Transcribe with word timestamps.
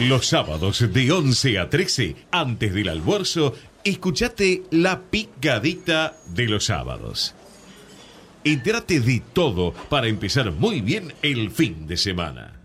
Los 0.00 0.26
sábados 0.26 0.92
de 0.92 1.10
11 1.10 1.58
a 1.58 1.70
13, 1.70 2.16
antes 2.30 2.74
del 2.74 2.90
almuerzo, 2.90 3.54
escuchate 3.82 4.64
la 4.70 5.00
picadita 5.00 6.18
de 6.26 6.44
los 6.48 6.66
sábados. 6.66 7.34
Entérate 8.44 9.00
de 9.00 9.22
todo 9.32 9.72
para 9.88 10.08
empezar 10.08 10.52
muy 10.52 10.82
bien 10.82 11.14
el 11.22 11.50
fin 11.50 11.86
de 11.86 11.96
semana. 11.96 12.60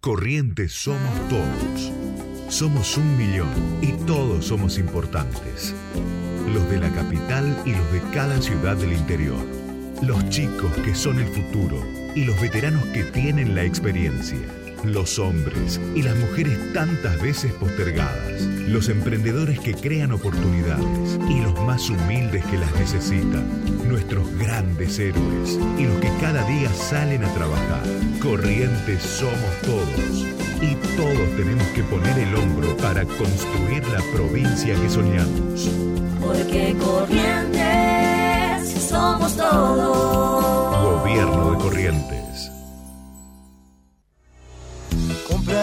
Corrientes 0.00 0.74
somos 0.74 1.28
todos. 1.30 1.90
Somos 2.50 2.98
un 2.98 3.16
millón 3.16 3.48
y 3.80 3.92
todos 4.04 4.44
somos 4.44 4.76
importantes. 4.76 5.74
Los 6.52 6.68
de 6.68 6.80
la 6.80 6.90
capital 6.92 7.62
y 7.64 7.70
los 7.70 7.92
de 7.92 8.02
cada 8.12 8.42
ciudad 8.42 8.76
del 8.76 8.92
interior. 8.92 9.42
Los 10.02 10.28
chicos 10.28 10.70
que 10.84 10.94
son 10.94 11.18
el 11.18 11.28
futuro 11.28 11.97
y 12.14 12.24
los 12.24 12.40
veteranos 12.40 12.84
que 12.86 13.04
tienen 13.04 13.54
la 13.54 13.64
experiencia. 13.64 14.38
Los 14.84 15.18
hombres 15.18 15.80
y 15.94 16.02
las 16.02 16.16
mujeres 16.16 16.56
tantas 16.72 17.20
veces 17.20 17.52
postergadas. 17.54 18.42
Los 18.68 18.88
emprendedores 18.88 19.58
que 19.58 19.74
crean 19.74 20.12
oportunidades 20.12 21.18
y 21.28 21.40
los 21.40 21.60
más 21.62 21.90
humildes 21.90 22.44
que 22.46 22.58
las 22.58 22.72
necesitan. 22.76 23.44
Nuestros 23.88 24.32
grandes 24.38 24.98
héroes 24.98 25.58
y 25.78 25.84
los 25.84 25.98
que 26.00 26.10
cada 26.20 26.44
día 26.44 26.72
salen 26.72 27.24
a 27.24 27.34
trabajar. 27.34 27.82
Corrientes 28.22 29.02
somos 29.02 29.60
todos. 29.62 30.26
Y 30.60 30.74
todos 30.96 31.36
tenemos 31.36 31.66
que 31.68 31.82
poner 31.84 32.18
el 32.18 32.34
hombro 32.36 32.76
para 32.76 33.04
construir 33.04 33.86
la 33.88 34.00
provincia 34.12 34.74
que 34.74 34.88
soñamos. 34.88 35.70
Porque 36.20 36.76
Corrientes 36.78 37.58
somos 38.88 39.36
todos. 39.36 39.97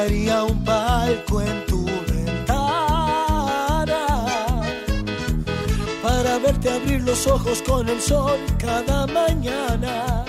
Compraría 0.05 0.43
un 0.43 0.63
palco 0.63 1.41
en 1.41 1.65
tu 1.65 1.83
ventana 1.83 2.45
para 6.03 6.37
verte 6.37 6.69
abrir 6.69 7.01
los 7.01 7.25
ojos 7.25 7.63
con 7.63 7.89
el 7.89 7.99
sol 7.99 8.37
cada 8.59 9.07
mañana. 9.07 10.23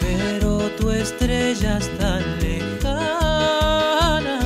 Pero 0.00 0.70
tu 0.78 0.92
estrella 0.92 1.78
es 1.78 1.98
tan 1.98 2.22
lejana 2.38 4.38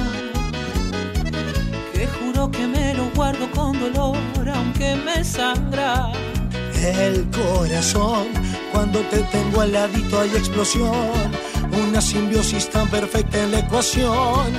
que 1.92 2.06
juro 2.06 2.50
que 2.50 2.66
me 2.66 2.94
lo 2.94 3.10
guardo 3.10 3.50
con 3.50 3.78
dolor 3.78 4.16
aunque 4.54 4.97
me 4.97 5.22
sangra. 5.22 6.10
El 6.82 7.28
corazón, 7.30 8.28
cuando 8.72 9.00
te 9.00 9.19
tengo 9.24 9.60
al 9.60 9.72
ladito 9.72 10.19
hay 10.19 10.30
explosión, 10.30 11.30
una 11.73 12.01
simbiosis 12.01 12.69
tan 12.70 12.89
perfecta 12.89 13.39
en 13.42 13.51
la 13.53 13.59
ecuación, 13.61 14.53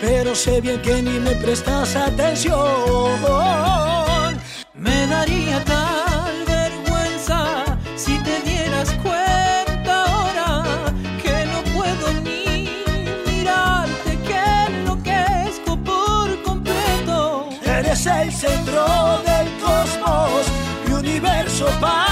pero 0.00 0.34
sé 0.34 0.60
bien 0.60 0.80
que 0.82 1.02
ni 1.02 1.18
me 1.20 1.32
prestas 1.36 1.94
atención. 1.96 2.54
Me 4.74 5.06
daría 5.06 5.62
tal 5.64 6.44
vergüenza 6.46 7.64
si 7.96 8.18
te 8.18 8.40
dieras 8.40 8.92
cuenta 9.02 10.04
ahora 10.04 10.64
que 11.22 11.44
no 11.46 11.62
puedo 11.74 12.12
ni 12.22 12.68
mirarte, 13.26 14.18
que 14.26 14.42
enloquezco 14.68 15.76
por 15.78 16.42
completo. 16.42 17.48
Eres 17.64 18.06
el 18.06 18.32
centro 18.32 18.84
del 19.24 19.48
cosmos, 19.60 20.46
mi 20.86 20.94
universo 20.94 21.66
paralelo, 21.80 22.03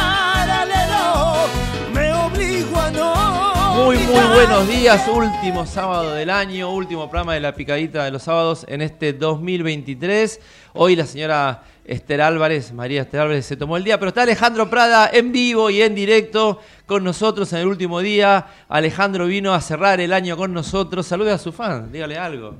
Muy, 3.84 3.96
muy 3.98 4.24
buenos 4.32 4.68
días. 4.68 5.08
Último 5.08 5.66
sábado 5.66 6.14
del 6.14 6.30
año, 6.30 6.70
último 6.72 7.10
programa 7.10 7.34
de 7.34 7.40
la 7.40 7.52
picadita 7.52 8.04
de 8.04 8.12
los 8.12 8.22
sábados 8.22 8.64
en 8.68 8.80
este 8.80 9.12
2023. 9.12 10.40
Hoy 10.74 10.94
la 10.94 11.04
señora 11.04 11.64
Esther 11.84 12.22
Álvarez, 12.22 12.72
María 12.72 13.02
Esther 13.02 13.22
Álvarez, 13.22 13.44
se 13.44 13.56
tomó 13.56 13.76
el 13.76 13.82
día, 13.82 13.98
pero 13.98 14.10
está 14.10 14.22
Alejandro 14.22 14.70
Prada 14.70 15.10
en 15.12 15.32
vivo 15.32 15.68
y 15.68 15.82
en 15.82 15.96
directo 15.96 16.60
con 16.86 17.02
nosotros 17.02 17.52
en 17.52 17.58
el 17.58 17.66
último 17.66 17.98
día. 17.98 18.46
Alejandro 18.68 19.26
vino 19.26 19.52
a 19.52 19.60
cerrar 19.60 20.00
el 20.00 20.12
año 20.12 20.36
con 20.36 20.52
nosotros. 20.52 21.04
Salude 21.04 21.32
a 21.32 21.38
su 21.38 21.50
fan, 21.50 21.90
dígale 21.90 22.16
algo. 22.16 22.54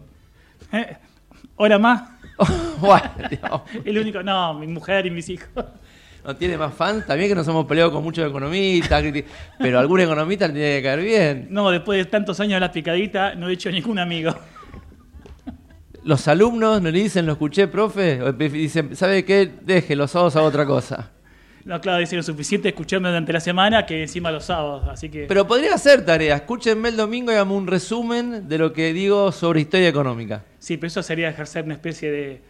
Eh, 0.72 0.96
Hola 1.56 1.78
más. 1.78 2.02
El 3.84 3.98
único, 3.98 4.22
no, 4.22 4.54
mi 4.54 4.66
mujer 4.66 5.06
y 5.06 5.10
mis 5.10 5.28
hijos. 5.28 5.64
No 6.24 6.36
tiene 6.36 6.56
más 6.56 6.74
fans. 6.74 7.06
También 7.06 7.28
que 7.28 7.34
nos 7.34 7.46
hemos 7.48 7.66
peleado 7.66 7.92
con 7.92 8.02
muchos 8.02 8.28
economistas, 8.28 9.04
pero 9.58 9.78
algún 9.78 10.00
economista 10.00 10.46
le 10.46 10.54
tiene 10.54 10.76
que 10.76 10.82
caer 10.82 11.00
bien. 11.00 11.46
No, 11.50 11.70
después 11.70 11.98
de 11.98 12.10
tantos 12.10 12.38
años 12.40 12.54
de 12.54 12.60
la 12.60 12.72
picadita, 12.72 13.34
no 13.34 13.48
he 13.48 13.52
hecho 13.52 13.70
ningún 13.70 13.98
amigo. 13.98 14.34
Los 16.04 16.26
alumnos 16.26 16.82
no 16.82 16.90
le 16.90 16.98
dicen, 16.98 17.26
lo 17.26 17.32
escuché, 17.32 17.68
profe, 17.68 18.20
dicen, 18.32 18.96
¿sabe 18.96 19.24
qué? 19.24 19.50
Deje, 19.62 19.94
los 19.94 20.10
sábados 20.10 20.34
hago 20.34 20.46
otra 20.46 20.66
cosa. 20.66 21.10
No, 21.64 21.80
claro, 21.80 22.00
dice 22.00 22.16
lo 22.16 22.24
suficiente 22.24 22.70
escucharme 22.70 23.08
durante 23.08 23.32
la 23.32 23.38
semana 23.38 23.86
que 23.86 24.02
encima 24.02 24.32
los 24.32 24.46
sábados, 24.46 24.88
así 24.88 25.08
que... 25.08 25.26
Pero 25.26 25.46
podría 25.46 25.74
hacer 25.74 26.04
tarea. 26.04 26.34
Escúchenme 26.34 26.88
el 26.88 26.96
domingo 26.96 27.30
y 27.30 27.34
hagamos 27.34 27.56
un 27.56 27.68
resumen 27.68 28.48
de 28.48 28.58
lo 28.58 28.72
que 28.72 28.92
digo 28.92 29.30
sobre 29.30 29.60
historia 29.60 29.88
económica. 29.88 30.42
Sí, 30.58 30.76
pero 30.76 30.88
eso 30.88 31.04
sería 31.04 31.28
ejercer 31.28 31.64
una 31.64 31.74
especie 31.74 32.10
de, 32.10 32.42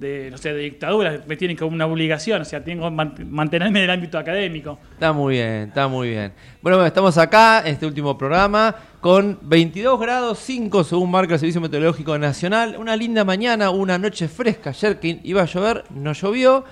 de, 0.00 0.30
no 0.30 0.38
sé, 0.38 0.52
de 0.54 0.60
dictadura. 0.62 1.20
Me 1.26 1.36
tienen 1.36 1.56
como 1.56 1.74
una 1.74 1.86
obligación, 1.86 2.40
o 2.40 2.44
sea, 2.44 2.64
tengo 2.64 2.84
que 2.88 2.90
man- 2.90 3.14
mantenerme 3.28 3.80
en 3.80 3.84
el 3.84 3.90
ámbito 3.90 4.18
académico. 4.18 4.78
Está 4.94 5.12
muy 5.12 5.34
bien, 5.34 5.68
está 5.68 5.86
muy 5.88 6.08
bien. 6.08 6.32
Bueno, 6.62 6.78
bueno, 6.78 6.86
estamos 6.86 7.18
acá 7.18 7.60
en 7.60 7.74
este 7.74 7.86
último 7.86 8.16
programa 8.16 8.74
con 9.00 9.38
22 9.42 10.00
grados 10.00 10.38
5 10.38 10.84
según 10.84 11.10
marca 11.10 11.34
el 11.34 11.40
Servicio 11.40 11.60
Meteorológico 11.60 12.18
Nacional. 12.18 12.76
Una 12.78 12.96
linda 12.96 13.24
mañana, 13.24 13.70
una 13.70 13.98
noche 13.98 14.26
fresca. 14.28 14.70
Ayer 14.70 14.98
que 14.98 15.20
iba 15.22 15.42
a 15.42 15.46
llover, 15.46 15.84
no 15.94 16.12
llovió, 16.14 16.64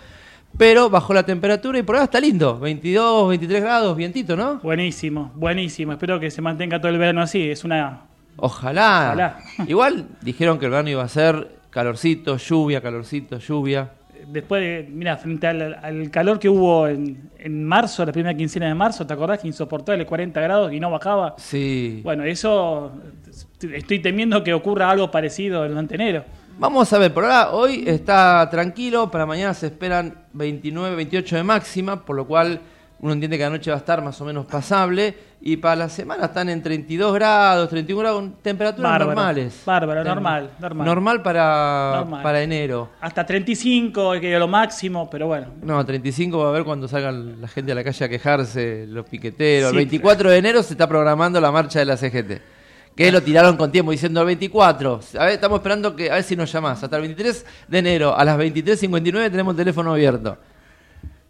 pero 0.57 0.89
bajó 0.89 1.13
la 1.13 1.23
temperatura 1.25 1.79
y 1.79 1.83
por 1.83 1.97
ahora 1.97 2.05
está 2.05 2.21
lindo. 2.21 2.59
22, 2.59 3.29
23 3.29 3.61
grados, 3.63 3.97
vientito, 3.97 4.37
¿no? 4.37 4.57
Buenísimo, 4.63 5.33
buenísimo. 5.35 5.93
Espero 5.93 6.19
que 6.19 6.31
se 6.31 6.41
mantenga 6.41 6.81
todo 6.81 6.91
el 6.91 6.99
verano 6.99 7.21
así. 7.21 7.51
Es 7.51 7.63
una... 7.65 8.05
Ojalá. 8.37 9.11
Ojalá. 9.13 9.39
Igual 9.67 10.07
dijeron 10.23 10.59
que 10.59 10.65
el 10.67 10.71
verano 10.71 10.89
iba 10.89 11.03
a 11.03 11.09
ser 11.09 11.58
calorcito, 11.71 12.37
lluvia, 12.37 12.81
calorcito, 12.81 13.39
lluvia. 13.39 13.91
Después 14.27 14.61
de, 14.61 14.89
mira, 14.91 15.17
frente 15.17 15.47
al, 15.47 15.75
al 15.83 16.11
calor 16.11 16.39
que 16.39 16.49
hubo 16.49 16.89
en, 16.89 17.31
en 17.39 17.65
marzo, 17.65 18.05
la 18.05 18.13
primera 18.13 18.37
quincena 18.37 18.67
de 18.67 18.75
marzo, 18.75 19.07
¿te 19.07 19.15
acordás 19.15 19.39
que 19.39 19.47
insoportable 19.47 20.05
40 20.05 20.41
grados 20.41 20.73
y 20.73 20.81
no 20.81 20.91
bajaba? 20.91 21.35
Sí. 21.39 22.01
Bueno, 22.03 22.25
eso 22.25 22.93
estoy 23.73 24.01
temiendo 24.01 24.43
que 24.43 24.53
ocurra 24.53 24.91
algo 24.91 25.11
parecido 25.11 25.65
en 25.65 25.89
enero. 25.91 26.25
Vamos 26.59 26.93
a 26.93 26.99
ver, 26.99 27.15
por 27.15 27.25
ahora 27.25 27.53
hoy 27.53 27.85
está 27.87 28.49
tranquilo, 28.51 29.11
para 29.13 29.25
mañana 29.25 29.55
se 29.55 29.67
esperan 29.67 30.27
29, 30.33 30.97
28 30.97 31.37
de 31.37 31.43
máxima, 31.45 32.05
por 32.05 32.17
lo 32.17 32.27
cual 32.27 32.61
uno 33.01 33.13
entiende 33.13 33.39
que 33.39 33.45
la 33.45 33.51
noche 33.51 33.71
va 33.71 33.77
a 33.77 33.81
estar 33.81 34.03
más 34.03 34.21
o 34.21 34.25
menos 34.25 34.47
pasable, 34.47 35.15
y 35.41 35.57
para 35.57 35.77
la 35.77 35.89
semana 35.89 36.25
están 36.27 36.49
en 36.49 36.61
32 36.63 37.15
grados, 37.15 37.69
31 37.69 38.01
grados, 38.01 38.25
temperaturas 38.43 38.91
Bárbaro, 38.91 39.07
normales. 39.15 39.63
bárbaro, 39.65 40.01
Tem- 40.03 40.05
normal, 40.07 40.51
normal. 40.59 40.87
Normal 40.87 41.23
para, 41.23 41.93
Normal. 41.97 42.23
para 42.25 42.43
enero. 42.43 42.91
Hasta 43.01 43.25
35, 43.25 44.13
que 44.21 44.33
es 44.35 44.39
lo 44.41 44.49
máximo, 44.49 45.09
pero 45.09 45.29
bueno. 45.29 45.47
No, 45.63 45.85
35 45.87 46.39
va 46.39 46.47
a 46.47 46.49
haber 46.49 46.65
cuando 46.65 46.89
salgan 46.89 47.41
la 47.41 47.47
gente 47.49 47.71
a 47.71 47.75
la 47.77 47.85
calle 47.85 48.05
a 48.05 48.09
quejarse, 48.09 48.87
los 48.89 49.07
piqueteros. 49.09 49.71
Sí, 49.71 49.77
el 49.77 49.79
24 49.79 50.31
de 50.31 50.37
enero 50.39 50.63
se 50.65 50.75
está 50.75 50.89
programando 50.89 51.41
la 51.41 51.53
marcha 51.53 51.79
de 51.79 51.85
la 51.85 51.97
CGT. 51.97 52.41
Que 52.97 53.13
lo 53.13 53.23
tiraron 53.23 53.57
con 53.57 53.71
tiempo 53.71 53.93
diciendo 53.93 54.19
el 54.23 54.27
24. 54.27 54.99
A 55.21 55.25
ver, 55.27 55.35
estamos 55.35 55.59
esperando 55.61 55.95
que 55.95 56.11
a 56.11 56.15
ver 56.15 56.25
si 56.25 56.35
nos 56.35 56.51
llamás. 56.51 56.83
Hasta 56.83 56.97
el 56.97 57.03
23 57.03 57.47
de 57.69 57.79
enero 57.79 58.13
a 58.17 58.25
las 58.25 58.37
23.59 58.37 59.31
tenemos 59.31 59.53
el 59.53 59.57
teléfono 59.57 59.93
abierto. 59.93 60.37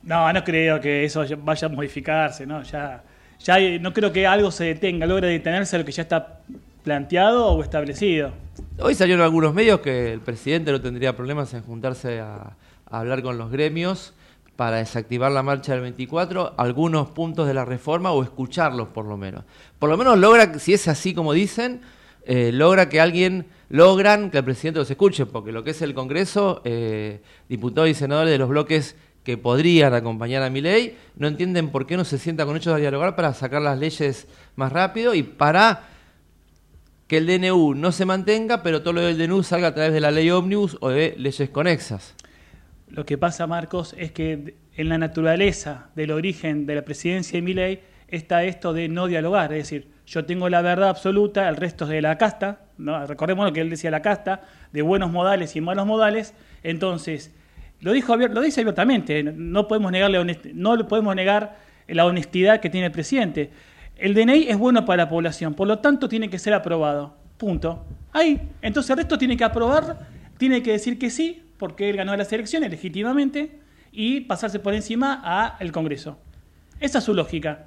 No, 0.09 0.33
no 0.33 0.43
creo 0.43 0.81
que 0.81 1.05
eso 1.05 1.23
ya- 1.25 1.37
vaya 1.37 1.67
a 1.67 1.71
modificarse, 1.71 2.47
¿no? 2.47 2.63
Ya, 2.63 3.03
ya 3.41 3.59
no 3.79 3.93
creo 3.93 4.11
que 4.11 4.27
algo 4.27 4.51
se 4.51 4.65
detenga, 4.65 5.05
logre 5.07 5.29
detenerse 5.29 5.77
a 5.77 5.81
lo 5.81 5.85
que 5.85 5.93
ya 5.93 6.03
está 6.03 6.41
planteado 6.83 7.47
o 7.49 7.63
establecido. 7.63 8.33
Hoy 8.81 8.95
salieron 8.95 9.23
algunos 9.23 9.53
medios 9.53 9.81
que 9.81 10.13
el 10.15 10.21
presidente 10.21 10.73
no 10.73 10.81
tendría 10.81 11.15
problemas 11.15 11.53
en 11.53 11.63
juntarse 11.63 12.21
a, 12.21 12.57
a 12.91 12.99
hablar 13.01 13.23
con 13.23 13.37
los 13.37 13.51
gremios 13.51 14.15
para 14.57 14.79
desactivar 14.79 15.31
la 15.31 15.43
marcha 15.43 15.73
del 15.73 15.83
24, 15.83 16.55
algunos 16.57 17.11
puntos 17.11 17.47
de 17.47 17.53
la 17.53 17.67
reforma 17.67 18.11
o 18.13 18.23
escucharlos 18.23 18.89
por 18.89 19.05
lo 19.05 19.19
menos. 19.19 19.45
Por 19.79 19.91
lo 19.91 19.99
menos 19.99 20.19
logra, 20.19 20.59
si 20.59 20.73
es 20.73 20.89
así 20.89 21.13
como 21.13 21.35
dicen, 21.35 21.83
eh, 22.25 22.51
logra 22.53 22.89
que 22.89 23.01
alguien, 23.01 23.47
logran 23.69 24.31
que 24.31 24.39
el 24.39 24.45
presidente 24.45 24.81
los 24.81 24.91
escuche, 24.91 25.27
porque 25.27 25.53
lo 25.53 25.63
que 25.63 25.71
es 25.73 25.83
el 25.83 25.93
Congreso, 25.95 26.63
eh, 26.65 27.21
diputados 27.49 27.91
y 27.91 27.95
senadores 27.95 28.33
de 28.33 28.39
los 28.39 28.49
bloques 28.49 28.97
que 29.25 29.37
podrían 29.37 29.95
acompañar 29.95 30.43
a 30.43 30.51
mi 30.51 30.61
ley, 30.61 30.97
no 31.17 31.29
entienden 31.29 31.71
por 31.71 31.87
qué 31.87 31.97
no 31.97 32.05
se 32.05 32.19
sienta 32.19 32.47
con 32.47 32.57
ellos 32.57 32.75
a 32.75 32.79
dialogar 32.79 33.17
para 33.17 33.35
sacar 33.35 33.63
las 33.63 33.79
leyes 33.79 34.27
más 34.57 34.73
rápido 34.73 35.15
y 35.15 35.23
para 35.23 35.85
que 37.07 37.19
el 37.19 37.27
DNU 37.27 37.75
no 37.75 37.91
se 37.91 38.05
mantenga, 38.05 38.63
pero 38.63 38.83
todo 38.83 38.95
lo 38.95 39.01
del 39.01 39.19
DNU 39.19 39.43
salga 39.43 39.69
a 39.69 39.75
través 39.75 39.93
de 39.93 40.01
la 40.01 40.11
ley 40.11 40.31
ómnibus 40.31 40.77
o 40.81 40.91
de 40.91 41.15
leyes 41.19 41.51
conexas. 41.51 42.15
Lo 42.89 43.05
que 43.05 43.19
pasa, 43.19 43.47
Marcos, 43.47 43.95
es 43.99 44.13
que 44.13 44.57
en 44.77 44.89
la 44.89 44.99
naturaleza 44.99 45.91
del 45.95 46.11
origen 46.11 46.67
de 46.67 46.77
la 46.77 46.83
presidencia 46.83 47.39
de 47.39 47.43
Milei 47.43 47.81
está 48.09 48.45
esto 48.45 48.73
de 48.73 48.89
no 48.89 49.07
dialogar, 49.07 49.53
es 49.53 49.59
decir, 49.59 49.89
yo 50.07 50.25
tengo 50.25 50.49
la 50.49 50.63
verdad 50.63 50.89
absoluta, 50.89 51.49
el 51.49 51.57
resto 51.57 51.85
es 51.85 51.91
de 51.91 52.01
la 52.01 52.17
casta, 52.17 52.61
¿no? 52.79 53.07
recordemos 53.07 53.45
lo 53.45 53.53
que 53.53 53.61
él 53.61 53.69
decía 53.69 53.91
la 53.91 54.01
casta, 54.01 54.43
de 54.73 54.81
buenos 54.81 55.11
modales 55.11 55.55
y 55.57 55.61
malos 55.61 55.87
modales, 55.87 56.33
entonces, 56.63 57.35
lo, 57.81 57.93
dijo, 57.93 58.17
lo 58.17 58.41
dice 58.41 58.61
abiertamente, 58.61 59.23
no 59.23 59.69
podemos, 59.69 59.93
negarle 59.93 60.39
no 60.55 60.89
podemos 60.89 61.15
negar 61.15 61.59
la 61.87 62.05
honestidad 62.07 62.61
que 62.61 62.71
tiene 62.71 62.87
el 62.87 62.93
presidente. 62.93 63.51
El 63.97 64.15
DNI 64.15 64.49
es 64.49 64.57
bueno 64.57 64.85
para 64.85 65.05
la 65.05 65.09
población, 65.09 65.55
por 65.55 65.67
lo 65.67 65.79
tanto 65.79 66.09
tiene 66.09 66.31
que 66.31 66.39
ser 66.39 66.55
aprobado. 66.55 67.17
Punto. 67.37 67.85
Ahí. 68.13 68.41
Entonces 68.63 68.91
el 68.91 68.99
resto 68.99 69.19
tiene 69.19 69.37
que 69.37 69.45
aprobar, 69.45 70.07
tiene 70.39 70.63
que 70.63 70.73
decir 70.73 70.99
que 70.99 71.11
sí, 71.11 71.43
porque 71.57 71.91
él 71.91 71.97
ganó 71.97 72.17
las 72.17 72.33
elecciones 72.33 72.71
legítimamente, 72.71 73.61
y 73.93 74.21
pasarse 74.21 74.59
por 74.59 74.75
encima 74.75 75.15
al 75.59 75.73
Congreso. 75.73 76.19
Esa 76.81 76.99
es 76.99 77.05
su 77.05 77.15
lógica. 77.15 77.67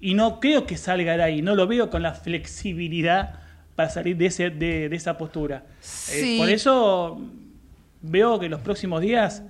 Y 0.00 0.14
no 0.14 0.40
creo 0.40 0.66
que 0.66 0.76
salga 0.76 1.16
de 1.16 1.22
ahí, 1.22 1.42
no 1.42 1.54
lo 1.54 1.66
veo 1.66 1.90
con 1.90 2.02
la 2.02 2.12
flexibilidad 2.12 3.40
para 3.74 3.88
salir 3.88 4.16
de, 4.16 4.26
ese, 4.26 4.50
de, 4.50 4.86
esa 4.86 5.16
postura. 5.16 5.64
Eh, 6.12 6.36
por 6.38 6.48
eso 6.48 7.20
veo 8.02 8.38
que 8.38 8.48
los 8.48 8.60
próximos 8.60 9.00
días 9.00 9.42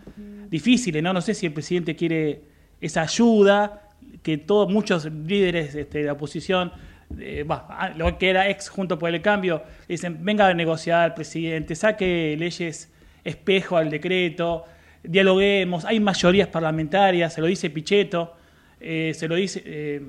difíciles, 0.53 1.03
¿no? 1.03 1.15
No 1.15 1.23
sé 1.23 1.33
si 1.33 1.47
el 1.47 1.53
presidente 1.55 1.97
quiere 1.97 2.43
esa 2.79 3.03
ayuda, 3.03 3.89
que 4.23 4.37
todos, 4.37 4.71
muchos 4.71 5.07
líderes 5.07 5.75
este, 5.75 6.01
de 6.01 6.05
la 6.05 6.13
oposición, 6.13 6.71
eh, 7.19 7.47
ah, 7.49 7.91
lo 7.97 8.19
que 8.19 8.29
era 8.29 8.51
ex 8.51 8.69
junto 8.69 8.99
por 8.99 9.09
el 9.09 9.23
cambio, 9.23 9.63
dicen, 9.89 10.19
venga 10.21 10.47
a 10.47 10.53
negociar, 10.53 11.15
presidente, 11.15 11.75
saque 11.75 12.37
leyes 12.39 12.93
espejo 13.25 13.79
al 13.79 13.89
decreto, 13.89 14.67
dialoguemos, 15.03 15.87
hay 15.87 16.01
mayorías 16.01 16.49
parlamentarias, 16.49 17.33
se 17.33 17.41
lo 17.41 17.47
dice 17.47 17.71
Pichetto, 17.71 18.37
eh, 18.79 19.13
se 19.15 19.29
lo 19.29 19.37
dice, 19.37 19.63
eh, 19.65 20.03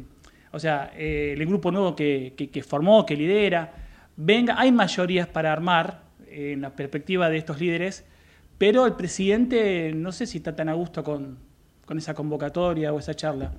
o 0.51 0.59
sea, 0.59 0.91
el 0.97 1.43
grupo 1.45 1.71
nuevo 1.71 1.95
que, 1.95 2.33
que, 2.35 2.49
que 2.49 2.63
formó, 2.63 3.05
que 3.05 3.15
lidera, 3.15 3.73
venga, 4.17 4.59
hay 4.59 4.73
mayorías 4.73 5.27
para 5.27 5.53
armar, 5.53 6.03
en 6.27 6.61
la 6.61 6.71
perspectiva 6.71 7.29
de 7.29 7.37
estos 7.37 7.61
líderes, 7.61 8.05
pero 8.63 8.85
el 8.85 8.93
presidente 8.93 9.91
no 9.93 10.13
sé 10.13 10.25
si 10.25 10.37
está 10.37 10.55
tan 10.55 10.69
a 10.69 10.73
gusto 10.73 11.03
con, 11.03 11.37
esa 11.97 12.13
convocatoria 12.13 12.93
o 12.93 12.99
esa 12.99 13.13
charla. 13.13 13.51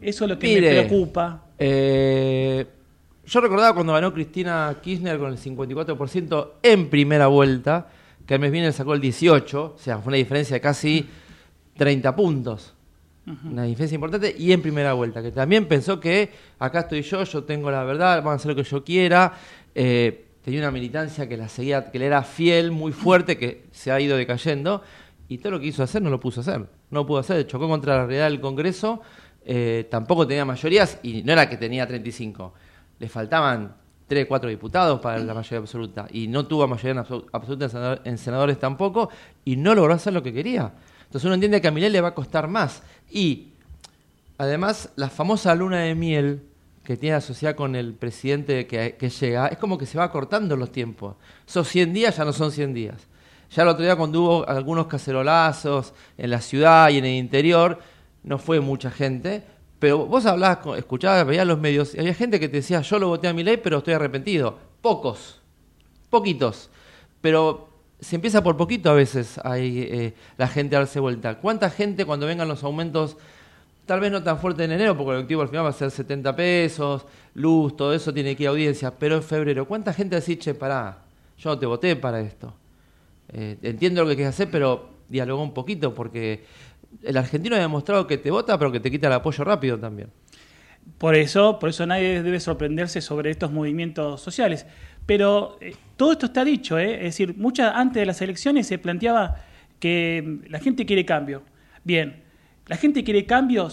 Eso 0.00 0.26
es 0.26 0.30
lo 0.30 0.38
que 0.38 0.60
me 0.60 0.68
preocupa. 0.68 1.46
Eh, 1.58 2.64
yo 3.26 3.40
recordaba 3.40 3.74
cuando 3.74 3.94
ganó 3.94 4.14
Cristina 4.14 4.76
Kirchner 4.80 5.18
con 5.18 5.32
el 5.32 5.38
54% 5.38 6.50
en 6.62 6.88
primera 6.88 7.26
vuelta, 7.26 7.88
que 8.24 8.34
al 8.34 8.38
mes 8.38 8.52
viene 8.52 8.70
sacó 8.70 8.94
el 8.94 9.02
18%, 9.02 9.54
o 9.54 9.76
sea, 9.76 9.98
fue 9.98 10.10
una 10.10 10.18
diferencia 10.18 10.54
de 10.54 10.60
casi 10.60 11.04
30 11.76 12.14
puntos. 12.14 12.74
Una 13.26 13.64
diferencia 13.64 13.96
importante 13.96 14.36
y 14.38 14.52
en 14.52 14.62
primera 14.62 14.92
vuelta, 14.92 15.20
que 15.20 15.32
también 15.32 15.66
pensó 15.66 15.98
que 15.98 16.30
acá 16.60 16.80
estoy 16.80 17.02
yo, 17.02 17.24
yo 17.24 17.42
tengo 17.42 17.72
la 17.72 17.82
verdad, 17.82 18.22
van 18.22 18.34
a 18.34 18.36
hacer 18.36 18.52
lo 18.52 18.54
que 18.54 18.62
yo 18.62 18.84
quiera. 18.84 19.32
Eh, 19.74 20.23
tenía 20.44 20.60
una 20.60 20.70
militancia 20.70 21.26
que 21.28 21.36
la 21.36 21.48
seguía, 21.48 21.90
que 21.90 21.98
le 21.98 22.06
era 22.06 22.22
fiel, 22.22 22.70
muy 22.70 22.92
fuerte, 22.92 23.38
que 23.38 23.64
se 23.72 23.90
ha 23.90 23.98
ido 23.98 24.16
decayendo, 24.16 24.82
y 25.28 25.38
todo 25.38 25.52
lo 25.52 25.60
que 25.60 25.66
hizo 25.66 25.82
hacer 25.82 26.02
no 26.02 26.10
lo 26.10 26.20
puso 26.20 26.40
a 26.40 26.42
hacer. 26.42 26.60
No 26.90 27.00
lo 27.00 27.06
pudo 27.06 27.18
hacer, 27.18 27.46
chocó 27.46 27.66
contra 27.66 27.96
la 27.96 28.06
realidad 28.06 28.28
del 28.28 28.40
Congreso, 28.40 29.00
eh, 29.46 29.88
tampoco 29.90 30.26
tenía 30.26 30.44
mayorías, 30.44 30.98
y 31.02 31.22
no 31.22 31.32
era 31.32 31.48
que 31.48 31.56
tenía 31.56 31.86
35, 31.86 32.52
le 32.98 33.08
faltaban 33.08 33.74
3, 34.06 34.26
4 34.26 34.50
diputados 34.50 35.00
para 35.00 35.18
la 35.18 35.32
mayoría 35.32 35.60
absoluta, 35.60 36.06
y 36.12 36.28
no 36.28 36.46
tuvo 36.46 36.68
mayoría 36.68 37.04
absoluta 37.32 38.00
en 38.04 38.18
senadores 38.18 38.58
tampoco, 38.58 39.08
y 39.46 39.56
no 39.56 39.74
logró 39.74 39.94
hacer 39.94 40.12
lo 40.12 40.22
que 40.22 40.34
quería. 40.34 40.72
Entonces 41.04 41.24
uno 41.24 41.34
entiende 41.34 41.60
que 41.62 41.68
a 41.68 41.70
Milei 41.70 41.90
le 41.90 42.00
va 42.02 42.08
a 42.08 42.14
costar 42.14 42.48
más. 42.48 42.82
Y 43.10 43.48
además, 44.36 44.90
la 44.96 45.08
famosa 45.08 45.54
luna 45.54 45.78
de 45.78 45.94
miel 45.94 46.42
que 46.84 46.96
tiene 46.96 47.16
la 47.16 47.20
sociedad 47.20 47.56
con 47.56 47.74
el 47.74 47.94
presidente 47.94 48.66
que, 48.66 49.10
llega, 49.10 49.48
es 49.48 49.58
como 49.58 49.78
que 49.78 49.86
se 49.86 49.98
va 49.98 50.12
cortando 50.12 50.56
los 50.56 50.70
tiempos. 50.70 51.16
Esos 51.46 51.66
100 51.68 51.92
días 51.94 52.16
ya 52.16 52.24
no 52.24 52.32
son 52.32 52.52
100 52.52 52.74
días. 52.74 53.06
Ya 53.50 53.62
el 53.62 53.68
otro 53.68 53.84
día 53.84 53.96
cuando 53.96 54.20
hubo 54.20 54.48
algunos 54.48 54.86
cacerolazos 54.86 55.94
en 56.18 56.30
la 56.30 56.40
ciudad 56.40 56.90
y 56.90 56.98
en 56.98 57.06
el 57.06 57.14
interior, 57.14 57.78
no 58.22 58.38
fue 58.38 58.60
mucha 58.60 58.90
gente, 58.90 59.42
pero 59.78 60.06
vos 60.06 60.26
hablabas, 60.26 60.78
escuchabas, 60.78 61.26
veías 61.26 61.46
los 61.46 61.58
medios, 61.58 61.94
y 61.94 62.00
había 62.00 62.14
gente 62.14 62.38
que 62.38 62.48
te 62.48 62.56
decía, 62.56 62.80
yo 62.82 62.98
lo 62.98 63.08
voté 63.08 63.28
a 63.28 63.32
mi 63.32 63.42
ley, 63.42 63.56
pero 63.56 63.78
estoy 63.78 63.94
arrepentido. 63.94 64.58
Pocos, 64.80 65.40
poquitos. 66.10 66.70
Pero 67.20 67.70
se 68.00 68.16
empieza 68.16 68.42
por 68.42 68.56
poquito 68.56 68.90
a 68.90 68.94
veces 68.94 69.40
hay, 69.42 69.78
eh, 69.90 70.14
la 70.36 70.48
gente 70.48 70.76
a 70.76 70.80
darse 70.80 71.00
vuelta. 71.00 71.38
¿Cuánta 71.38 71.70
gente 71.70 72.04
cuando 72.04 72.26
vengan 72.26 72.48
los 72.48 72.62
aumentos 72.64 73.16
Tal 73.86 74.00
vez 74.00 74.10
no 74.10 74.22
tan 74.22 74.38
fuerte 74.38 74.64
en 74.64 74.72
enero, 74.72 74.96
porque 74.96 75.10
el 75.10 75.16
colectivo 75.16 75.42
al 75.42 75.48
final 75.48 75.64
va 75.66 75.68
a 75.68 75.72
ser 75.72 75.90
70 75.90 76.34
pesos, 76.34 77.06
luz, 77.34 77.76
todo 77.76 77.92
eso 77.92 78.14
tiene 78.14 78.34
que 78.34 78.44
ir 78.44 78.48
a 78.48 78.52
audiencia. 78.52 78.92
Pero 78.98 79.16
en 79.16 79.22
febrero, 79.22 79.66
¿cuánta 79.66 79.92
gente 79.92 80.16
decir, 80.16 80.38
che, 80.38 80.54
pará, 80.54 81.02
yo 81.38 81.50
no 81.50 81.58
te 81.58 81.66
voté 81.66 81.94
para 81.96 82.20
esto? 82.20 82.54
Eh, 83.32 83.58
entiendo 83.62 84.02
lo 84.02 84.08
que 84.08 84.16
quieres 84.16 84.34
hacer, 84.34 84.48
pero 84.50 84.90
dialogó 85.08 85.42
un 85.42 85.52
poquito, 85.52 85.92
porque 85.94 86.44
el 87.02 87.16
argentino 87.16 87.56
ha 87.56 87.58
demostrado 87.58 88.06
que 88.06 88.18
te 88.18 88.30
vota, 88.30 88.58
pero 88.58 88.72
que 88.72 88.80
te 88.80 88.90
quita 88.90 89.08
el 89.08 89.12
apoyo 89.12 89.44
rápido 89.44 89.78
también. 89.78 90.08
Por 90.98 91.14
eso, 91.14 91.58
por 91.58 91.70
eso 91.70 91.86
nadie 91.86 92.22
debe 92.22 92.40
sorprenderse 92.40 93.00
sobre 93.00 93.30
estos 93.30 93.50
movimientos 93.50 94.20
sociales. 94.20 94.66
Pero 95.06 95.58
eh, 95.60 95.74
todo 95.96 96.12
esto 96.12 96.26
está 96.26 96.44
dicho, 96.44 96.78
¿eh? 96.78 96.94
es 96.94 97.02
decir, 97.16 97.36
muchas 97.36 97.74
antes 97.74 98.00
de 98.00 98.06
las 98.06 98.20
elecciones 98.22 98.66
se 98.66 98.78
planteaba 98.78 99.36
que 99.78 100.40
la 100.48 100.60
gente 100.60 100.86
quiere 100.86 101.04
cambio. 101.04 101.42
Bien, 101.84 102.23
la 102.66 102.76
gente 102.76 103.04
quiere 103.04 103.26
cambio, 103.26 103.68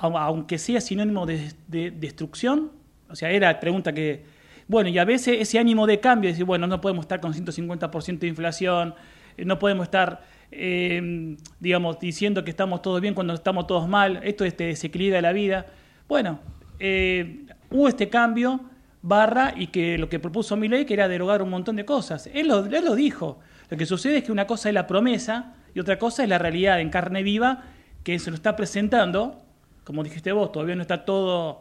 aunque 0.00 0.58
sea 0.58 0.80
sinónimo 0.80 1.26
de, 1.26 1.52
destrucción. 1.68 2.72
O 3.08 3.16
sea, 3.16 3.30
era 3.30 3.52
la 3.52 3.60
pregunta 3.60 3.92
que... 3.92 4.24
Bueno, 4.68 4.88
y 4.88 4.98
a 4.98 5.04
veces 5.04 5.38
ese 5.40 5.58
ánimo 5.58 5.86
de 5.86 6.00
cambio, 6.00 6.30
decir, 6.30 6.44
bueno, 6.44 6.66
no 6.66 6.80
podemos 6.80 7.04
estar 7.04 7.20
con 7.20 7.34
150% 7.34 8.18
de 8.18 8.26
inflación, 8.26 8.94
eh, 9.36 9.44
no 9.44 9.58
podemos 9.58 9.84
estar, 9.84 10.22
em, 10.50 11.36
digamos, 11.58 11.98
diciendo 11.98 12.44
que 12.44 12.50
estamos 12.50 12.80
todos 12.80 13.00
bien 13.00 13.12
cuando 13.12 13.34
estamos 13.34 13.66
todos 13.66 13.88
mal, 13.88 14.20
esto 14.22 14.44
este 14.44 14.64
desequilibra 14.64 15.20
la 15.20 15.32
vida. 15.32 15.66
Bueno, 16.08 16.38
eh, 16.78 17.44
hubo 17.70 17.88
este 17.88 18.08
cambio, 18.08 18.60
barra, 19.02 19.52
y 19.56 19.66
que 19.66 19.98
lo 19.98 20.08
que 20.08 20.20
propuso 20.20 20.56
ley 20.56 20.84
que 20.84 20.94
era 20.94 21.08
derogar 21.08 21.42
un 21.42 21.50
montón 21.50 21.76
de 21.76 21.84
cosas. 21.84 22.30
Él 22.32 22.48
lo, 22.48 22.64
él 22.64 22.84
lo 22.84 22.94
dijo. 22.94 23.40
Lo 23.68 23.76
que 23.76 23.84
sucede 23.84 24.18
es 24.18 24.24
que 24.24 24.32
una 24.32 24.46
cosa 24.46 24.68
es 24.68 24.74
la 24.74 24.86
promesa 24.86 25.54
y 25.74 25.80
otra 25.80 25.98
cosa 25.98 26.22
es 26.22 26.28
la 26.28 26.38
realidad 26.38 26.80
en 26.80 26.88
carne 26.88 27.22
viva 27.22 27.64
que 28.04 28.18
se 28.18 28.30
lo 28.30 28.36
está 28.36 28.56
presentando, 28.56 29.40
como 29.84 30.02
dijiste 30.02 30.32
vos, 30.32 30.52
todavía 30.52 30.76
no 30.76 30.82
está 30.82 31.04
todo 31.04 31.60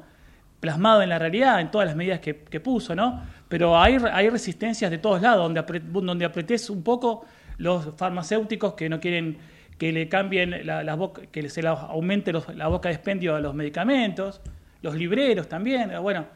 plasmado 0.60 1.02
en 1.02 1.10
la 1.10 1.20
realidad, 1.20 1.60
en 1.60 1.72
todas 1.72 1.88
las 1.88 1.96
medidas 1.96 2.20
que, 2.20 2.34
puso, 2.34 2.96
¿no? 2.96 3.22
Pero 3.50 3.78
hay, 3.80 3.98
resistencias 3.98 4.92
de 4.92 5.00
todos 5.00 5.22
lados, 5.22 5.44
donde, 5.44 5.80
donde 6.02 6.26
apretés 6.26 6.70
un 6.70 6.84
poco 6.84 7.26
los 7.58 7.96
farmacéuticos 7.96 8.74
que 8.74 8.88
no 8.88 9.00
quieren 9.00 9.38
que 9.78 9.92
le 9.92 10.08
cambien 10.08 10.66
la, 10.66 10.96
boca, 10.96 11.24
que 11.32 11.50
se 11.50 11.66
aumente 11.66 12.32
la 12.32 12.68
boca 12.68 12.90
de 12.90 12.96
expendio 12.96 13.36
a 13.36 13.40
los 13.40 13.56
medicamentos, 13.56 14.40
los 14.84 14.94
libreros 14.94 15.50
también. 15.50 15.92
Bueno, 16.00 16.28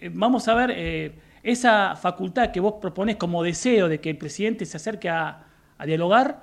eh, 0.00 0.10
vamos 0.10 0.48
a 0.48 0.54
ver 0.54 0.72
eh, 0.74 1.12
esa 1.42 1.94
facultad 1.96 2.50
que 2.50 2.60
vos 2.60 2.76
proponés 2.80 3.16
como 3.16 3.42
deseo 3.42 3.86
de 3.86 4.00
que 4.00 4.08
el 4.08 4.16
presidente 4.16 4.64
se 4.64 4.78
acerque 4.78 5.10
a 5.10 5.44
dialogar, 5.84 6.40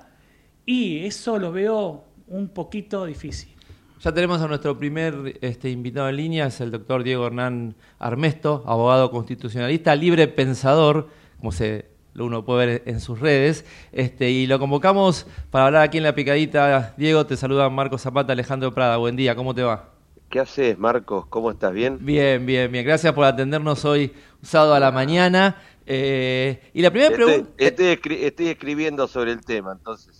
y 0.64 1.06
eso 1.06 1.38
lo 1.38 1.50
veo 1.50 2.07
un 2.28 2.48
poquito 2.48 3.04
difícil. 3.06 3.54
Ya 4.00 4.12
tenemos 4.12 4.40
a 4.40 4.46
nuestro 4.46 4.78
primer 4.78 5.38
este, 5.40 5.70
invitado 5.70 6.08
en 6.08 6.16
línea, 6.16 6.46
es 6.46 6.60
el 6.60 6.70
doctor 6.70 7.02
Diego 7.02 7.26
Hernán 7.26 7.74
Armesto, 7.98 8.62
abogado 8.66 9.10
constitucionalista, 9.10 9.94
libre 9.96 10.28
pensador, 10.28 11.08
como 11.38 11.50
se 11.50 11.86
uno 12.14 12.44
puede 12.44 12.66
ver 12.66 12.82
en 12.86 13.00
sus 13.00 13.20
redes, 13.20 13.64
este, 13.92 14.30
y 14.30 14.46
lo 14.46 14.58
convocamos 14.58 15.26
para 15.50 15.66
hablar 15.66 15.82
aquí 15.82 15.98
en 15.98 16.04
la 16.04 16.14
picadita. 16.14 16.94
Diego, 16.96 17.26
te 17.26 17.36
saluda 17.36 17.68
Marcos 17.70 18.02
Zapata, 18.02 18.32
Alejandro 18.32 18.72
Prada, 18.72 18.96
buen 18.96 19.16
día, 19.16 19.34
¿cómo 19.34 19.54
te 19.54 19.62
va? 19.62 19.90
¿Qué 20.28 20.40
haces, 20.40 20.78
Marcos? 20.78 21.26
¿Cómo 21.26 21.50
estás? 21.50 21.72
¿Bien? 21.72 21.98
Bien, 22.00 22.44
bien, 22.44 22.70
bien. 22.70 22.84
Gracias 22.84 23.14
por 23.14 23.24
atendernos 23.24 23.84
hoy, 23.86 24.12
sábado 24.42 24.74
a 24.74 24.80
la 24.80 24.90
mañana. 24.90 25.56
Eh, 25.86 26.60
y 26.74 26.82
la 26.82 26.90
primera 26.90 27.14
pregunta... 27.14 27.48
Estoy, 27.56 27.98
estoy, 28.20 28.48
escribiendo 28.48 29.08
sobre 29.08 29.32
el 29.32 29.42
tema, 29.42 29.72
entonces 29.72 30.17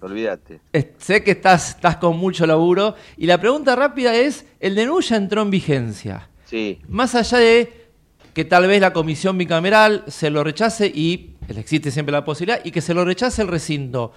Olvídate. 0.00 0.60
Sé 0.98 1.22
que 1.22 1.32
estás, 1.32 1.70
estás 1.70 1.96
con 1.96 2.16
mucho 2.16 2.46
laburo. 2.46 2.94
Y 3.16 3.26
la 3.26 3.40
pregunta 3.40 3.76
rápida 3.76 4.14
es, 4.14 4.46
el 4.60 4.74
DNU 4.74 5.00
ya 5.00 5.16
entró 5.16 5.42
en 5.42 5.50
vigencia. 5.50 6.28
Sí. 6.44 6.80
Más 6.88 7.14
allá 7.14 7.38
de 7.38 7.86
que 8.34 8.44
tal 8.44 8.66
vez 8.66 8.80
la 8.80 8.92
comisión 8.92 9.38
bicameral 9.38 10.04
se 10.08 10.28
lo 10.30 10.44
rechace 10.44 10.86
y 10.86 11.36
existe 11.48 11.90
siempre 11.90 12.12
la 12.12 12.24
posibilidad 12.24 12.60
y 12.64 12.70
que 12.70 12.80
se 12.80 12.94
lo 12.94 13.04
rechace 13.04 13.42
el 13.42 13.48
recinto. 13.48 14.12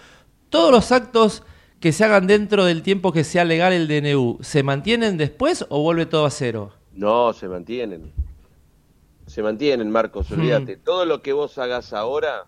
Todos 0.50 0.72
los 0.72 0.92
actos 0.92 1.44
que 1.80 1.92
se 1.92 2.04
hagan 2.04 2.28
dentro 2.28 2.66
del 2.66 2.82
tiempo 2.82 3.14
que 3.14 3.24
sea 3.24 3.46
legal 3.46 3.72
el 3.72 3.88
DNU, 3.88 4.40
¿se 4.42 4.64
mantienen 4.64 5.18
después 5.18 5.66
o 5.70 5.82
vuelve 5.82 6.06
todo 6.06 6.26
a 6.26 6.32
cero? 6.32 6.74
No, 6.94 7.32
se 7.32 7.48
mantienen. 7.48 8.12
Se 9.26 9.42
mantienen, 9.42 9.90
Marcos, 9.90 10.32
olvídate. 10.32 10.78
Mm. 10.78 10.80
Todo 10.84 11.06
lo 11.06 11.22
que 11.22 11.32
vos 11.32 11.58
hagas 11.58 11.94
ahora 11.94 12.48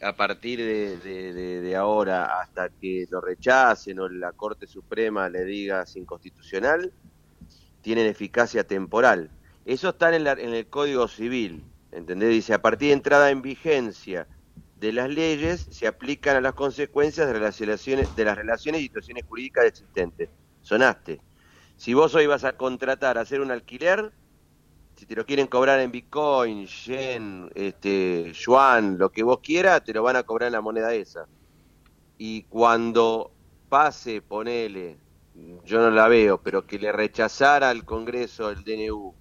a 0.00 0.16
partir 0.16 0.58
de, 0.60 1.76
ahora 1.76 2.40
hasta 2.40 2.68
que 2.70 3.06
lo 3.10 3.20
rechacen 3.20 3.98
o 4.00 4.08
la 4.08 4.32
Corte 4.32 4.66
Suprema 4.66 5.28
le 5.28 5.44
diga 5.44 5.82
es 5.82 5.96
inconstitucional, 5.96 6.92
tienen 7.80 8.06
eficacia 8.06 8.64
temporal. 8.66 9.32
Eso 9.64 9.90
está 9.90 10.14
en, 10.14 10.26
en 10.26 10.54
el 10.54 10.68
Código 10.68 11.08
Civil, 11.08 11.66
¿entendés? 11.90 12.30
Dice, 12.30 12.54
a 12.54 12.62
partir 12.62 12.88
de 12.88 12.94
entrada 12.94 13.30
en 13.30 13.42
vigencia 13.42 14.28
de 14.76 14.92
las 14.92 15.10
leyes, 15.10 15.66
se 15.70 15.86
aplican 15.86 16.36
a 16.36 16.40
las 16.40 16.54
consecuencias 16.54 17.26
de, 17.26 17.32
relaciones, 17.32 18.14
de 18.14 18.24
las 18.24 18.36
relaciones 18.36 18.80
y 18.80 18.84
situaciones 18.84 19.24
jurídicas 19.26 19.64
existentes. 19.66 20.30
Sonaste. 20.60 21.20
Si 21.76 21.94
vos 21.94 22.14
hoy 22.14 22.26
vas 22.26 22.44
a 22.44 22.56
contratar 22.56 23.18
a 23.18 23.22
hacer 23.22 23.40
un 23.40 23.50
alquiler, 23.50 24.12
si 24.98 25.06
te 25.06 25.14
lo 25.14 25.24
quieren 25.24 25.46
cobrar 25.46 25.78
en 25.80 25.92
Bitcoin, 25.92 26.66
Yen, 26.66 27.50
este, 27.54 28.32
Yuan, 28.34 28.98
lo 28.98 29.10
que 29.10 29.22
vos 29.22 29.38
quieras, 29.42 29.84
te 29.84 29.92
lo 29.92 30.02
van 30.02 30.16
a 30.16 30.24
cobrar 30.24 30.48
en 30.48 30.54
la 30.54 30.60
moneda 30.60 30.92
esa. 30.94 31.28
Y 32.18 32.44
cuando 32.44 33.32
pase, 33.68 34.22
ponele, 34.22 34.98
yo 35.64 35.80
no 35.80 35.90
la 35.90 36.08
veo, 36.08 36.42
pero 36.42 36.66
que 36.66 36.78
le 36.78 36.90
rechazara 36.92 37.70
al 37.70 37.84
Congreso 37.84 38.50
el 38.50 38.64
DNU, 38.64 39.14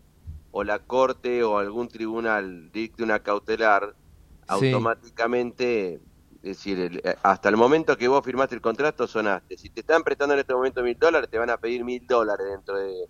o 0.52 0.64
la 0.64 0.80
Corte 0.80 1.44
o 1.44 1.60
algún 1.60 1.88
tribunal 1.90 2.72
dicte 2.72 3.04
una 3.04 3.20
cautelar, 3.20 3.96
Sí. 4.42 4.48
automáticamente, 4.48 5.96
es 6.42 6.42
decir, 6.42 6.80
el- 6.80 7.02
hasta 7.22 7.50
el 7.50 7.58
momento 7.58 7.98
que 7.98 8.08
vos 8.08 8.24
firmaste 8.26 8.56
el 8.56 8.62
contrato 8.62 9.06
sonaste. 9.08 9.58
Si 9.58 9.70
te 9.70 9.82
están 9.82 10.04
prestando 10.04 10.34
en 10.34 10.40
este 10.40 10.54
momento 10.56 10.82
mil 10.82 10.98
dólares, 10.98 11.30
te 11.30 11.38
van 11.38 11.50
a 11.52 11.58
pedir 11.58 11.84
mil 11.84 12.06
dólares 12.08 12.48
dentro 12.50 12.78
de, 12.78 13.10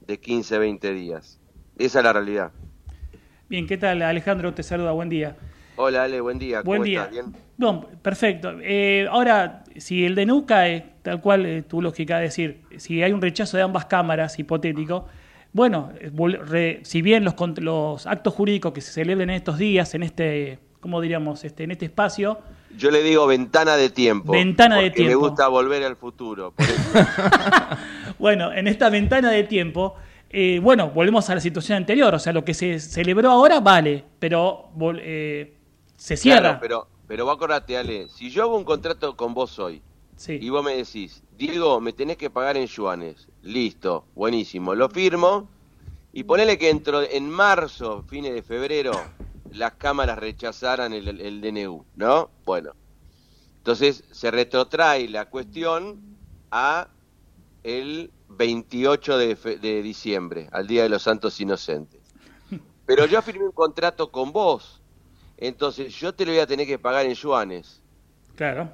de 0.00 0.20
15, 0.20 0.58
20 0.58 0.92
días. 0.92 1.40
Esa 1.78 1.98
es 2.00 2.04
la 2.04 2.12
realidad. 2.12 2.52
Bien, 3.48 3.66
¿qué 3.66 3.76
tal 3.76 4.02
Alejandro? 4.02 4.54
Te 4.54 4.62
saluda, 4.62 4.92
buen 4.92 5.08
día. 5.08 5.36
Hola 5.76 6.04
Ale, 6.04 6.20
buen 6.20 6.38
día. 6.38 6.58
¿Cómo 6.62 6.66
Buen 6.76 6.82
día. 6.84 7.08
estás? 7.12 7.34
Perfecto. 8.02 8.52
Eh, 8.62 9.06
ahora, 9.10 9.64
si 9.76 10.04
el 10.04 10.14
DNU 10.14 10.46
cae, 10.46 10.86
tal 11.02 11.20
cual 11.20 11.46
eh, 11.46 11.62
tu 11.62 11.82
lógica 11.82 12.22
es 12.22 12.30
decir, 12.30 12.62
si 12.78 13.02
hay 13.02 13.12
un 13.12 13.20
rechazo 13.20 13.56
de 13.56 13.64
ambas 13.64 13.86
cámaras, 13.86 14.38
hipotético, 14.38 15.06
bueno, 15.52 15.90
eh, 16.00 16.10
re- 16.44 16.80
si 16.84 17.02
bien 17.02 17.24
los, 17.24 17.34
los 17.58 18.06
actos 18.06 18.34
jurídicos 18.34 18.72
que 18.72 18.80
se 18.80 18.92
celebren 18.92 19.30
en 19.30 19.36
estos 19.36 19.58
días, 19.58 19.94
en 19.94 20.04
este, 20.04 20.60
¿cómo 20.80 21.00
diríamos? 21.00 21.44
Este, 21.44 21.64
en 21.64 21.72
este 21.72 21.86
espacio, 21.86 22.38
Yo 22.76 22.90
le 22.92 23.02
digo 23.02 23.26
ventana 23.26 23.76
de 23.76 23.90
tiempo. 23.90 24.32
Ventana 24.32 24.76
de 24.76 24.90
porque 24.90 25.02
Me 25.02 25.08
tiempo. 25.08 25.28
gusta 25.28 25.48
volver 25.48 25.82
al 25.84 25.96
futuro. 25.96 26.54
bueno, 28.18 28.52
en 28.52 28.68
esta 28.68 28.90
ventana 28.90 29.30
de 29.30 29.42
tiempo, 29.44 29.94
eh, 30.34 30.58
bueno, 30.60 30.90
volvemos 30.90 31.30
a 31.30 31.34
la 31.34 31.40
situación 31.40 31.76
anterior, 31.78 32.14
o 32.14 32.18
sea, 32.18 32.32
lo 32.32 32.44
que 32.44 32.54
se 32.54 32.78
celebró 32.80 33.30
ahora 33.30 33.60
vale, 33.60 34.04
pero 34.18 34.70
eh, 35.00 35.56
se 35.96 36.16
cierra. 36.16 36.40
Claro, 36.40 36.58
pero, 36.60 36.88
pero 37.06 37.24
vos 37.24 37.36
acordate, 37.36 37.76
Ale, 37.78 38.08
si 38.08 38.30
yo 38.30 38.42
hago 38.42 38.56
un 38.56 38.64
contrato 38.64 39.16
con 39.16 39.32
vos 39.34 39.58
hoy 39.58 39.80
Sí. 40.16 40.38
y 40.40 40.48
vos 40.50 40.64
me 40.64 40.76
decís, 40.76 41.22
Diego, 41.36 41.80
me 41.80 41.92
tenés 41.92 42.16
que 42.16 42.30
pagar 42.30 42.56
en 42.56 42.66
yuanes, 42.66 43.28
listo, 43.42 44.04
buenísimo, 44.14 44.74
lo 44.74 44.88
firmo 44.88 45.48
y 46.12 46.22
ponele 46.24 46.56
que 46.58 46.66
dentro 46.66 47.02
en 47.02 47.28
marzo, 47.28 48.04
fines 48.08 48.32
de 48.34 48.42
febrero, 48.42 48.92
las 49.52 49.72
cámaras 49.74 50.18
rechazaran 50.18 50.92
el, 50.92 51.08
el- 51.08 51.20
el 51.20 51.40
DNU, 51.40 51.84
¿no? 51.96 52.30
Bueno, 52.44 52.72
entonces 53.58 54.04
se 54.10 54.30
retrotrae 54.30 55.08
la 55.08 55.24
cuestión 55.30 56.00
a 56.50 56.88
el 57.64 58.10
28 58.36 59.18
de, 59.18 59.36
fe- 59.36 59.58
de 59.58 59.82
diciembre, 59.82 60.48
al 60.52 60.66
Día 60.66 60.82
de 60.84 60.88
los 60.88 61.02
Santos 61.02 61.40
Inocentes. 61.40 62.14
Pero 62.86 63.06
yo 63.06 63.22
firmé 63.22 63.46
un 63.46 63.52
contrato 63.52 64.10
con 64.12 64.32
vos, 64.32 64.84
entonces 65.36 65.94
yo 65.96 66.14
te 66.14 66.26
lo 66.26 66.32
voy 66.32 66.40
a 66.40 66.46
tener 66.48 66.66
que 66.66 66.78
pagar 66.78 67.06
en 67.06 67.14
yuanes, 67.14 67.84
Claro. 68.36 68.72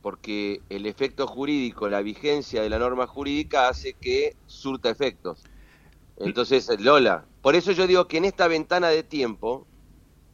porque 0.00 0.64
el 0.68 0.86
efecto 0.86 1.26
jurídico, 1.26 1.88
la 1.88 2.00
vigencia 2.02 2.62
de 2.62 2.70
la 2.70 2.78
norma 2.78 3.06
jurídica 3.06 3.68
hace 3.68 3.94
que 3.94 4.38
surta 4.46 4.90
efectos. 4.90 5.48
Entonces, 6.16 6.68
Lola, 6.80 7.28
por 7.42 7.56
eso 7.56 7.72
yo 7.72 7.86
digo 7.86 8.08
que 8.08 8.18
en 8.18 8.26
esta 8.26 8.48
ventana 8.48 8.88
de 8.90 9.04
tiempo, 9.04 9.68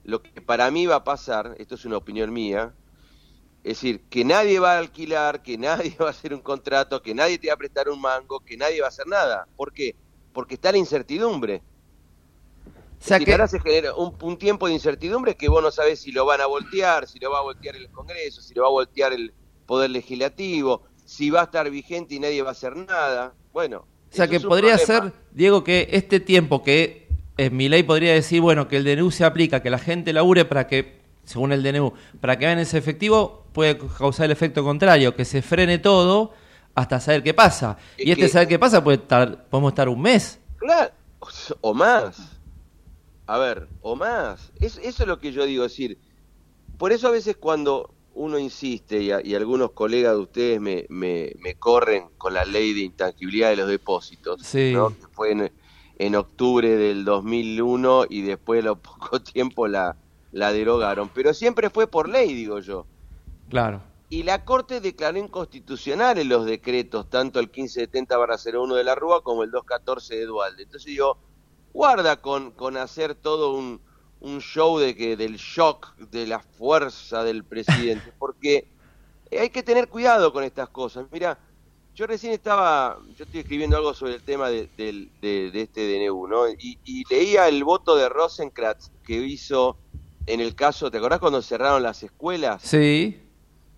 lo 0.04 0.22
que 0.22 0.42
para 0.42 0.70
mí 0.70 0.86
va 0.86 0.96
a 0.96 1.04
pasar, 1.04 1.56
esto 1.58 1.76
es 1.76 1.84
una 1.84 1.98
opinión 1.98 2.32
mía, 2.32 2.76
es 3.66 3.80
decir, 3.80 4.02
que 4.08 4.24
nadie 4.24 4.60
va 4.60 4.74
a 4.74 4.78
alquilar, 4.78 5.42
que 5.42 5.58
nadie 5.58 5.96
va 6.00 6.06
a 6.06 6.10
hacer 6.10 6.32
un 6.32 6.40
contrato, 6.40 7.02
que 7.02 7.12
nadie 7.14 7.36
te 7.36 7.48
va 7.48 7.54
a 7.54 7.56
prestar 7.56 7.88
un 7.88 8.00
mango, 8.00 8.38
que 8.38 8.56
nadie 8.56 8.80
va 8.80 8.86
a 8.86 8.90
hacer 8.90 9.08
nada. 9.08 9.48
¿Por 9.56 9.72
qué? 9.72 9.96
Porque 10.32 10.54
está 10.54 10.70
la 10.70 10.78
incertidumbre. 10.78 11.62
O 13.00 13.04
sea 13.04 13.18
que, 13.18 13.32
ahora 13.32 13.48
se 13.48 13.58
genera 13.58 13.92
un, 13.94 14.14
un 14.22 14.38
tiempo 14.38 14.68
de 14.68 14.74
incertidumbre 14.74 15.34
que 15.34 15.48
vos 15.48 15.60
no 15.62 15.72
sabés 15.72 16.00
si 16.00 16.12
lo 16.12 16.24
van 16.24 16.40
a 16.40 16.46
voltear, 16.46 17.08
si 17.08 17.18
lo 17.18 17.32
va 17.32 17.40
a 17.40 17.42
voltear 17.42 17.74
el 17.74 17.90
Congreso, 17.90 18.40
si 18.40 18.54
lo 18.54 18.62
va 18.62 18.68
a 18.68 18.70
voltear 18.70 19.12
el 19.12 19.34
Poder 19.66 19.90
Legislativo, 19.90 20.84
si 21.04 21.30
va 21.30 21.40
a 21.40 21.44
estar 21.44 21.68
vigente 21.68 22.14
y 22.14 22.20
nadie 22.20 22.42
va 22.42 22.50
a 22.50 22.52
hacer 22.52 22.76
nada. 22.76 23.34
Bueno, 23.52 23.78
o 24.12 24.14
sea 24.14 24.28
que 24.28 24.38
podría 24.38 24.76
problema. 24.76 25.10
ser, 25.10 25.12
Diego, 25.32 25.64
que 25.64 25.88
este 25.90 26.20
tiempo 26.20 26.62
que 26.62 27.08
eh, 27.36 27.50
mi 27.50 27.68
ley 27.68 27.82
podría 27.82 28.14
decir, 28.14 28.40
bueno, 28.40 28.68
que 28.68 28.76
el 28.76 28.84
DNU 28.84 29.10
se 29.10 29.24
aplica, 29.24 29.60
que 29.60 29.70
la 29.70 29.78
gente 29.78 30.12
labure 30.12 30.44
para 30.44 30.68
que, 30.68 31.00
según 31.26 31.52
el 31.52 31.62
DNU, 31.62 31.92
para 32.20 32.38
que 32.38 32.46
vean 32.46 32.58
ese 32.58 32.78
efectivo, 32.78 33.44
puede 33.52 33.76
causar 33.76 34.24
el 34.26 34.30
efecto 34.32 34.64
contrario, 34.64 35.14
que 35.14 35.26
se 35.26 35.42
frene 35.42 35.78
todo 35.78 36.32
hasta 36.74 36.98
saber 37.00 37.22
qué 37.22 37.34
pasa. 37.34 37.76
Es 37.98 38.06
y 38.06 38.10
este 38.12 38.22
que- 38.24 38.28
saber 38.30 38.48
qué 38.48 38.58
pasa 38.58 38.82
puede 38.82 38.96
estar, 38.98 39.44
podemos 39.48 39.72
estar 39.72 39.88
un 39.90 40.00
mes. 40.00 40.40
Claro, 40.56 40.90
o 41.60 41.74
más. 41.74 42.38
A 43.26 43.38
ver, 43.38 43.68
o 43.82 43.96
más. 43.96 44.52
Es- 44.60 44.78
eso 44.78 45.02
es 45.02 45.06
lo 45.08 45.18
que 45.18 45.32
yo 45.32 45.44
digo, 45.44 45.64
es 45.64 45.72
decir, 45.72 45.98
por 46.78 46.92
eso 46.92 47.08
a 47.08 47.10
veces 47.10 47.36
cuando 47.36 47.92
uno 48.14 48.38
insiste 48.38 49.02
y, 49.02 49.10
a- 49.10 49.20
y 49.24 49.34
algunos 49.34 49.72
colegas 49.72 50.14
de 50.14 50.20
ustedes 50.20 50.60
me, 50.60 50.86
me, 50.88 51.32
me 51.40 51.54
corren 51.56 52.04
con 52.16 52.32
la 52.34 52.44
ley 52.44 52.72
de 52.72 52.80
intangibilidad 52.80 53.50
de 53.50 53.56
los 53.56 53.68
depósitos, 53.68 54.40
Sí. 54.42 54.72
¿no? 54.72 54.88
que 54.90 55.06
fue 55.12 55.32
en, 55.32 55.52
en 55.98 56.14
octubre 56.14 56.76
del 56.76 57.04
2001 57.04 58.04
y 58.08 58.22
después 58.22 58.58
de 58.58 58.62
lo 58.68 58.76
poco 58.76 59.20
tiempo 59.22 59.66
la, 59.68 59.96
la 60.36 60.52
derogaron, 60.52 61.08
pero 61.14 61.32
siempre 61.34 61.70
fue 61.70 61.86
por 61.86 62.08
ley, 62.08 62.34
digo 62.34 62.58
yo. 62.60 62.86
Claro. 63.48 63.82
Y 64.08 64.22
la 64.22 64.44
Corte 64.44 64.80
declaró 64.80 65.18
inconstitucionales 65.18 66.26
los 66.26 66.44
decretos, 66.46 67.08
tanto 67.10 67.40
el 67.40 67.50
1570-01 67.50 68.74
de 68.74 68.84
la 68.84 68.94
Rúa 68.94 69.22
como 69.22 69.42
el 69.42 69.50
214 69.50 70.14
de 70.16 70.26
Dualde. 70.26 70.62
Entonces 70.64 70.86
digo, 70.90 71.18
guarda 71.72 72.20
con, 72.20 72.52
con 72.52 72.76
hacer 72.76 73.14
todo 73.14 73.54
un, 73.54 73.80
un 74.20 74.40
show 74.40 74.78
de 74.78 74.94
que 74.94 75.16
del 75.16 75.36
shock, 75.36 75.96
de 75.96 76.26
la 76.26 76.40
fuerza 76.40 77.24
del 77.24 77.44
presidente, 77.44 78.12
porque 78.18 78.68
hay 79.30 79.50
que 79.50 79.62
tener 79.62 79.88
cuidado 79.88 80.32
con 80.32 80.44
estas 80.44 80.68
cosas. 80.68 81.06
Mira, 81.10 81.38
yo 81.94 82.06
recién 82.06 82.32
estaba, 82.34 82.98
yo 83.14 83.24
estoy 83.24 83.40
escribiendo 83.40 83.76
algo 83.76 83.94
sobre 83.94 84.14
el 84.14 84.22
tema 84.22 84.50
de, 84.50 84.70
del- 84.76 85.10
de- 85.20 85.50
de 85.50 85.62
este 85.62 85.80
DNU, 86.08 86.26
¿no? 86.28 86.48
Y, 86.48 86.78
y 86.84 87.02
leía 87.12 87.48
el 87.48 87.64
voto 87.64 87.96
de 87.96 88.08
Rosenkratz 88.10 88.90
que 89.02 89.14
hizo 89.16 89.78
en 90.26 90.40
el 90.40 90.54
caso, 90.54 90.90
¿te 90.90 90.98
acordás 90.98 91.20
cuando 91.20 91.42
cerraron 91.42 91.82
las 91.82 92.02
escuelas? 92.02 92.62
Sí. 92.62 93.20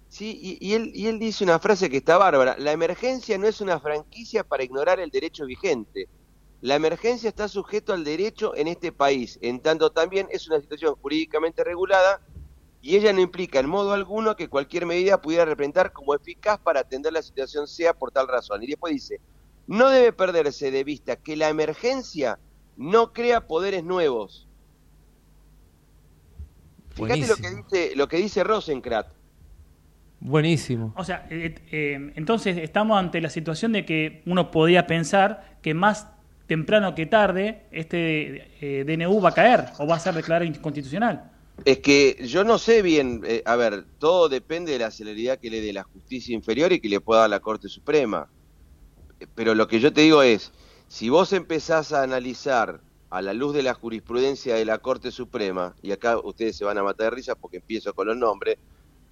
Sí, 0.09 0.38
y, 0.40 0.67
y 0.67 0.75
él, 0.75 0.90
y 0.95 1.07
él 1.07 1.19
dice 1.19 1.45
una 1.45 1.59
frase 1.59 1.90
que 1.90 1.99
está 1.99 2.17
bárbara. 2.17 2.57
La 2.59 2.73
emergencia 2.73 3.37
no 3.37 3.47
es 3.47 3.61
una 3.61 3.78
franquicia 3.78 4.43
para 4.43 4.64
ignorar 4.64 5.00
el 5.00 5.11
derecho 5.11 5.45
vigente. 5.45 6.09
La 6.61 6.75
emergencia 6.75 7.28
está 7.28 7.47
sujeto 7.47 7.93
al 7.93 8.02
derecho 8.02 8.57
en 8.57 8.67
este 8.67 8.90
país, 8.90 9.38
en 9.43 9.61
tanto 9.61 9.90
también 9.93 10.26
es 10.33 10.49
una 10.49 10.61
situación 10.61 10.97
jurídicamente 10.97 11.62
regulada 11.62 12.21
y 12.81 12.97
ella 12.97 13.12
no 13.12 13.21
implica 13.21 13.61
en 13.61 13.69
modo 13.69 13.93
alguno 13.93 14.35
que 14.35 14.49
cualquier 14.49 14.85
medida 14.85 15.21
pudiera 15.21 15.45
representar 15.45 15.93
como 15.93 16.14
eficaz 16.14 16.59
para 16.59 16.81
atender 16.81 17.12
la 17.12 17.23
situación 17.23 17.69
sea 17.69 17.95
por 17.95 18.11
tal 18.11 18.26
razón. 18.26 18.62
Y 18.64 18.67
después 18.67 18.93
dice, 18.93 19.21
no 19.69 19.88
debe 19.88 20.12
perderse 20.12 20.73
de 20.73 20.83
vista 20.83 21.14
que 21.14 21.37
la 21.37 21.49
emergencia 21.49 22.40
no 22.76 23.12
crea 23.12 23.47
poderes 23.47 23.85
nuevos. 23.85 24.48
Fíjate 27.07 27.26
lo 27.26 27.37
que 27.37 27.50
dice, 27.50 27.97
lo 27.97 28.09
que 28.09 28.17
dice 28.17 28.45
Rosenkratz. 28.45 29.09
Buenísimo. 30.21 30.93
O 30.97 31.05
sea, 31.05 31.26
eh, 31.31 31.55
eh, 31.71 32.12
entonces 32.17 32.59
estamos 32.59 32.99
ante 32.99 33.21
la 33.21 33.31
situación 33.31 33.73
de 33.73 33.85
que 33.85 34.23
uno 34.26 34.50
podría 34.50 34.87
pensar 34.87 35.59
que 35.62 35.75
más 35.75 36.09
temprano 36.49 36.95
que 36.95 37.07
tarde 37.07 37.67
este 37.71 38.50
eh, 38.61 38.85
DNU 38.85 39.21
va 39.21 39.28
a 39.28 39.35
caer 39.35 39.67
o 39.78 39.87
va 39.87 39.97
a 39.97 40.00
ser 40.00 40.14
declarado 40.14 40.45
inconstitucional. 40.45 41.31
Es 41.64 41.78
que 41.78 42.25
yo 42.26 42.45
no 42.45 42.59
sé 42.59 42.83
bien, 42.83 43.23
eh, 43.25 43.43
a 43.45 43.57
ver, 43.57 43.85
todo 43.99 44.28
depende 44.28 44.73
de 44.73 44.78
la 44.78 44.90
celeridad 44.90 45.38
que 45.38 45.50
le 45.50 45.61
dé 45.61 45.73
la 45.73 45.83
justicia 45.83 46.35
inferior 46.35 46.73
y 46.73 46.81
que 46.81 46.88
le 46.88 47.00
pueda 47.00 47.23
dar 47.23 47.31
la 47.31 47.40
Corte 47.40 47.69
Suprema. 47.69 48.28
Pero 49.35 49.55
lo 49.55 49.67
que 49.69 49.81
yo 49.81 49.93
te 49.93 50.02
digo 50.02 50.23
es, 50.23 50.52
si 50.87 51.09
vos 51.11 51.33
empezás 51.33 51.93
a 51.93 52.02
analizar 52.02 52.81
a 53.11 53.23
la 53.23 53.33
luz 53.33 53.55
de 53.55 53.62
la 53.62 53.75
jurisprudencia 53.75 54.55
de 54.55 54.65
la 54.65 54.79
Corte 54.79 55.11
Suprema, 55.11 55.75
y 55.83 55.93
acá 55.93 56.19
ustedes 56.19 56.57
se 56.57 56.65
van 56.65 56.79
a 56.79 56.83
matar 56.83 57.11
de 57.11 57.17
risa 57.17 57.35
porque 57.35 57.59
empiezo 57.59 57.95
con 57.95 58.07
los 58.07 58.17
nombres, 58.17 58.59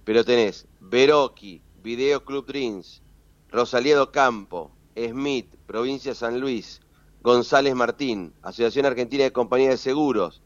pero 0.03 0.23
tenés 0.23 0.67
Veroqui, 0.79 1.61
Video 1.83 2.23
Club 2.23 2.45
Dreams, 2.45 3.01
Rosaliedo 3.49 4.11
Campo, 4.11 4.71
Smith, 4.95 5.47
Provincia 5.65 6.13
San 6.13 6.39
Luis, 6.39 6.81
González 7.23 7.73
Martín, 7.75 8.33
Asociación 8.41 8.85
Argentina 8.85 9.23
de 9.23 9.33
Compañías 9.33 9.71
de 9.71 9.77
Seguros, 9.77 10.41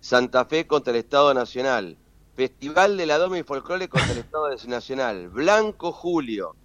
Santa 0.00 0.44
Fe 0.44 0.66
contra 0.66 0.92
el 0.92 0.98
Estado 0.98 1.32
Nacional, 1.34 1.96
Festival 2.34 2.96
de 2.96 3.06
la 3.06 3.18
Doma 3.18 3.38
y 3.38 3.42
Folclore 3.42 3.88
contra 3.88 4.12
el 4.12 4.18
Estado 4.18 4.48
Nacional, 4.66 5.28
Blanco 5.28 5.92
Julio, 5.92 6.56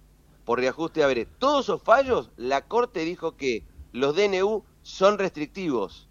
por 0.44 0.58
reajuste 0.58 1.00
de 1.00 1.04
haberes. 1.04 1.28
Todos 1.38 1.66
esos 1.66 1.82
fallos, 1.82 2.30
la 2.36 2.66
Corte 2.66 3.00
dijo 3.00 3.36
que 3.36 3.64
los 3.92 4.14
DNU 4.16 4.64
son 4.82 5.18
restrictivos 5.18 6.08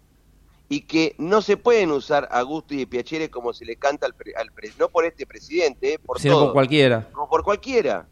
y 0.68 0.80
que 0.82 1.14
no 1.18 1.42
se 1.42 1.56
pueden 1.56 1.90
usar 1.90 2.28
a 2.30 2.42
gusto 2.42 2.74
y 2.74 2.86
piacere 2.86 3.28
como 3.30 3.52
se 3.52 3.64
le 3.64 3.76
canta 3.76 4.06
al, 4.06 4.14
pre- 4.14 4.32
al 4.36 4.50
pre- 4.50 4.72
no 4.78 4.88
por 4.88 5.04
este 5.04 5.26
presidente, 5.26 5.94
eh, 5.94 5.98
por 5.98 6.18
Sino 6.18 6.34
todo, 6.34 6.44
por 6.46 6.52
cualquiera. 6.54 7.08
como 7.12 7.28
por 7.28 7.42
cualquiera. 7.44 8.06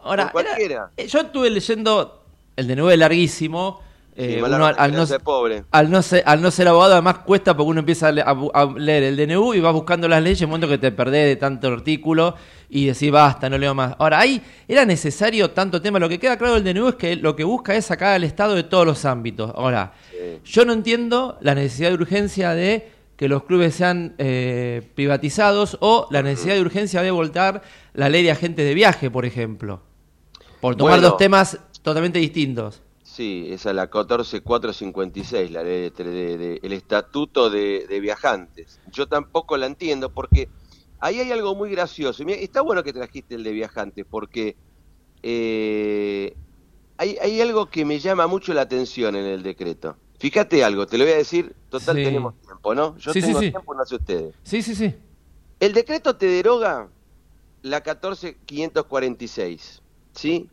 Ahora, 0.00 0.24
por 0.32 0.44
cualquiera. 0.44 0.74
era- 0.74 0.90
eh, 0.96 1.06
yo 1.06 1.20
estuve 1.20 1.48
leyendo 1.50 2.24
el 2.56 2.66
de 2.66 2.92
es 2.92 2.98
larguísimo. 2.98 3.80
Eh, 4.14 4.42
uno 4.44 4.66
al, 4.66 4.74
al 4.78 4.92
no, 4.92 5.06
pobre. 5.24 5.64
al, 5.70 5.90
no 5.90 6.02
ser, 6.02 6.22
al 6.26 6.42
no 6.42 6.50
ser 6.50 6.68
abogado, 6.68 6.92
además 6.92 7.18
cuesta 7.20 7.56
porque 7.56 7.70
uno 7.70 7.80
empieza 7.80 8.08
a, 8.08 8.12
le- 8.12 8.20
a 8.22 8.34
bu- 8.34 8.50
a 8.52 8.78
leer 8.78 9.02
el 9.04 9.16
DNU 9.16 9.54
y 9.54 9.60
va 9.60 9.70
buscando 9.70 10.06
las 10.08 10.22
leyes, 10.22 10.40
en 10.42 10.46
un 10.46 10.50
momento 10.50 10.68
que 10.68 10.78
te 10.78 10.92
perdés 10.92 11.26
de 11.28 11.36
tanto 11.36 11.68
artículo 11.68 12.34
y 12.68 12.86
decís, 12.86 13.10
basta, 13.10 13.48
no 13.48 13.56
leo 13.58 13.74
más. 13.74 13.94
Ahora, 13.98 14.18
ahí 14.20 14.40
era 14.68 14.84
necesario 14.84 15.50
tanto 15.52 15.80
tema. 15.80 15.98
Lo 15.98 16.08
que 16.08 16.18
queda 16.18 16.36
claro 16.36 16.60
del 16.60 16.64
DNU 16.74 16.88
es 16.88 16.94
que 16.96 17.16
lo 17.16 17.34
que 17.36 17.44
busca 17.44 17.74
es 17.74 17.86
sacar 17.86 18.14
al 18.14 18.24
Estado 18.24 18.54
de 18.54 18.62
todos 18.64 18.84
los 18.86 19.04
ámbitos. 19.04 19.50
Ahora, 19.54 19.92
Sí. 20.10 20.40
yo 20.44 20.64
no 20.64 20.72
entiendo 20.72 21.38
la 21.40 21.54
necesidad 21.54 21.88
de 21.88 21.94
urgencia 21.94 22.50
de 22.54 22.90
que 23.16 23.28
los 23.28 23.44
clubes 23.44 23.74
sean 23.74 24.14
eh, 24.18 24.82
privatizados 24.94 25.76
o 25.80 26.06
la 26.10 26.22
necesidad 26.22 26.54
de 26.54 26.60
urgencia 26.60 27.02
de 27.02 27.10
voltar 27.10 27.62
la 27.94 28.08
ley 28.08 28.22
de 28.24 28.30
agentes 28.30 28.66
de 28.66 28.74
viaje, 28.74 29.10
por 29.10 29.24
ejemplo. 29.26 29.80
Por 30.60 30.76
tomar 30.76 30.94
Bueno. 30.94 31.08
dos 31.08 31.16
temas 31.18 31.58
totalmente 31.82 32.18
distintos. 32.18 32.81
Sí, 33.12 33.48
esa 33.50 33.70
es 33.70 33.76
la 33.76 33.88
14456, 33.88 35.50
la 35.50 35.62
ley 35.62 35.90
de, 35.90 36.04
de- 36.04 36.38
de- 36.38 36.60
el 36.62 36.72
estatuto 36.72 37.50
de, 37.50 37.86
de 37.86 38.00
viajantes. 38.00 38.80
Yo 38.90 39.06
tampoco 39.06 39.58
la 39.58 39.66
entiendo 39.66 40.08
porque 40.10 40.48
ahí 40.98 41.20
hay 41.20 41.30
algo 41.30 41.54
muy 41.54 41.70
gracioso. 41.70 42.22
Y 42.22 42.26
mira, 42.26 42.38
está 42.40 42.62
bueno 42.62 42.82
que 42.82 42.92
trajiste 42.94 43.34
el 43.34 43.44
de 43.44 43.52
viajantes 43.52 44.06
porque 44.08 44.56
eh, 45.22 46.34
hay, 46.96 47.18
hay 47.20 47.40
algo 47.42 47.68
que 47.68 47.84
me 47.84 47.98
llama 47.98 48.26
mucho 48.26 48.54
la 48.54 48.62
atención 48.62 49.14
en 49.14 49.26
el 49.26 49.42
decreto. 49.42 49.98
Fíjate 50.18 50.64
algo, 50.64 50.86
te 50.86 50.96
lo 50.96 51.04
voy 51.04 51.12
a 51.12 51.16
decir, 51.18 51.54
total 51.68 51.96
Sí. 51.96 52.04
tenemos 52.04 52.40
tiempo, 52.40 52.74
¿no? 52.74 52.96
Yo 52.96 53.12
Sí, 53.12 53.20
tengo 53.20 53.40
sí. 53.40 53.50
tiempo, 53.50 53.74
no 53.74 53.84
sé 53.84 53.96
ustedes. 53.96 54.34
Sí, 54.44 54.62
sí, 54.62 54.74
sí. 54.74 54.94
El 55.60 55.74
decreto 55.74 56.16
te 56.16 56.24
deroga 56.26 56.90
la 57.62 57.82
14546, 57.82 59.82
¿sí? 60.14 60.48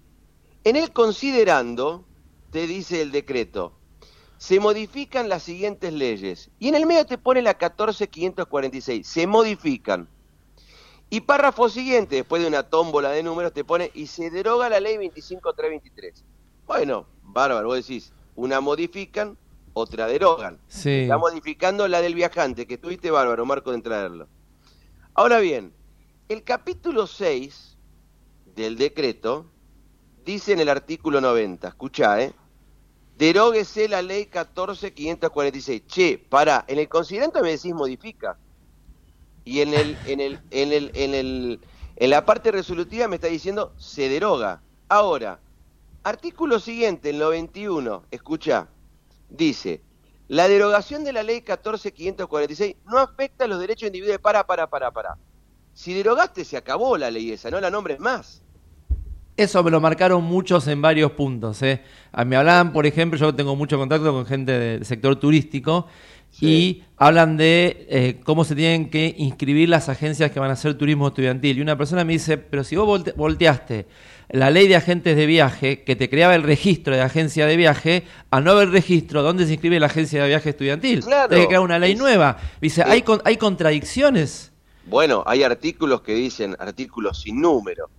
En 0.65 0.75
el 0.75 0.91
considerando, 0.91 2.08
te 2.51 2.67
dice 2.67 3.01
el 3.01 3.11
decreto, 3.11 3.73
se 4.37 4.59
modifican 4.59 5.29
las 5.29 5.43
siguientes 5.43 5.93
leyes. 5.93 6.49
Y 6.59 6.69
en 6.69 6.75
el 6.75 6.85
medio 6.85 7.05
te 7.05 7.17
pone 7.17 7.41
la 7.41 7.55
14546, 7.55 9.05
se 9.05 9.27
modifican. 9.27 10.07
Y 11.09 11.21
párrafo 11.21 11.69
siguiente, 11.69 12.17
después 12.17 12.41
de 12.41 12.47
una 12.47 12.63
tómbola 12.63 13.11
de 13.11 13.23
números, 13.23 13.51
te 13.51 13.63
pone, 13.63 13.91
y 13.93 14.07
se 14.07 14.29
deroga 14.29 14.69
la 14.69 14.79
ley 14.79 14.97
25323. 14.97 16.23
Bueno, 16.67 17.05
bárbaro, 17.23 17.67
vos 17.67 17.77
decís, 17.77 18.13
una 18.35 18.61
modifican, 18.61 19.37
otra 19.73 20.07
derogan. 20.07 20.59
Sí. 20.67 21.01
Está 21.01 21.17
modificando 21.17 21.87
la 21.87 22.01
del 22.01 22.13
viajante, 22.13 22.67
que 22.67 22.77
tuviste 22.77 23.11
bárbaro, 23.11 23.45
Marco, 23.45 23.71
de 23.71 23.81
traerlo. 23.81 24.27
Ahora 25.15 25.39
bien, 25.39 25.73
el 26.29 26.43
capítulo 26.43 27.07
6 27.07 27.75
del 28.55 28.77
decreto 28.77 29.47
dice 30.23 30.53
en 30.53 30.59
el 30.59 30.69
artículo 30.69 31.21
90, 31.21 31.67
escuchá, 31.67 32.21
¿eh? 32.21 32.33
Deróguese 33.19 33.89
la 33.89 34.01
ley 34.01 34.27
14546. 34.27 35.81
Che, 35.87 36.17
pará, 36.29 36.63
en 36.69 36.79
el 36.79 36.87
considerante 36.87 37.41
me 37.41 37.51
decís 37.51 37.73
modifica. 37.73 38.37
Y 39.43 39.59
en 39.59 39.73
el, 39.73 39.97
en 40.05 40.21
el, 40.21 40.39
en 40.51 40.71
el, 40.71 40.91
en 40.93 41.13
el, 41.13 41.59
en 41.97 42.09
la 42.09 42.25
parte 42.25 42.49
resolutiva 42.49 43.09
me 43.09 43.17
está 43.17 43.27
diciendo 43.27 43.73
se 43.77 44.07
deroga. 44.07 44.61
Ahora, 44.87 45.41
artículo 46.01 46.61
siguiente, 46.61 47.09
el 47.09 47.19
91, 47.19 48.05
escuchá, 48.09 48.69
dice, 49.29 49.81
la 50.29 50.47
derogación 50.47 51.03
de 51.03 51.11
la 51.11 51.21
ley 51.21 51.41
14546 51.41 52.77
no 52.85 52.99
afecta 52.99 53.43
a 53.43 53.47
los 53.49 53.59
derechos 53.59 53.87
individuales. 53.87 54.21
Para, 54.21 54.47
para, 54.47 54.67
para, 54.67 54.91
para. 54.91 55.17
Si 55.73 55.93
derogaste, 55.93 56.45
se 56.45 56.55
acabó 56.55 56.97
la 56.97 57.11
ley 57.11 57.33
esa, 57.33 57.51
no 57.51 57.59
la 57.59 57.69
nombres 57.69 57.99
más. 57.99 58.43
Eso 59.39 59.63
me 59.63 59.71
lo 59.71 59.79
marcaron 59.79 60.23
muchos 60.23 60.67
en 60.67 60.81
varios 60.81 61.11
puntos. 61.13 61.61
¿eh? 61.61 61.81
A 62.11 62.25
mí 62.25 62.31
me 62.31 62.35
hablaban, 62.35 62.73
por 62.73 62.85
ejemplo, 62.85 63.17
yo 63.17 63.33
tengo 63.33 63.55
mucho 63.55 63.77
contacto 63.77 64.11
con 64.11 64.25
gente 64.25 64.51
del 64.51 64.85
sector 64.85 65.15
turístico 65.15 65.87
y 66.41 66.83
hablan 66.97 67.37
de 67.37 67.87
eh, 67.89 68.19
cómo 68.23 68.43
se 68.43 68.53
tienen 68.55 68.89
que 68.89 69.15
inscribir 69.17 69.69
las 69.69 69.89
agencias 69.89 70.29
que 70.31 70.39
van 70.39 70.49
a 70.49 70.53
hacer 70.53 70.75
turismo 70.77 71.07
estudiantil. 71.07 71.57
Y 71.57 71.61
una 71.61 71.77
persona 71.77 72.03
me 72.03 72.13
dice, 72.13 72.37
pero 72.37 72.63
si 72.63 72.75
vos 72.75 72.85
volte- 72.85 73.13
volteaste 73.15 73.87
la 74.29 74.51
ley 74.51 74.67
de 74.67 74.75
agentes 74.75 75.15
de 75.15 75.25
viaje, 75.25 75.83
que 75.83 75.95
te 75.95 76.07
creaba 76.09 76.35
el 76.35 76.43
registro 76.43 76.93
de 76.95 77.01
agencia 77.01 77.47
de 77.47 77.55
viaje, 77.57 78.03
a 78.29 78.41
no 78.41 78.51
haber 78.51 78.69
registro, 78.69 79.23
¿dónde 79.23 79.45
se 79.45 79.53
inscribe 79.53 79.79
la 79.79 79.87
agencia 79.87 80.21
de 80.21 80.27
viaje 80.27 80.49
estudiantil? 80.51 80.99
Claro. 81.03 81.33
Hay 81.33 81.41
que 81.41 81.47
crear 81.47 81.61
una 81.61 81.79
ley 81.79 81.93
Es- 81.93 81.97
nueva. 81.97 82.37
Dice, 82.61 82.83
hay, 82.83 83.01
con- 83.01 83.21
hay 83.25 83.37
contradicciones. 83.37 84.51
Bueno, 84.85 85.23
hay 85.25 85.43
artículos 85.43 86.01
que 86.01 86.13
dicen 86.13 86.55
artículos 86.59 87.21
sin 87.21 87.41
número. 87.41 87.89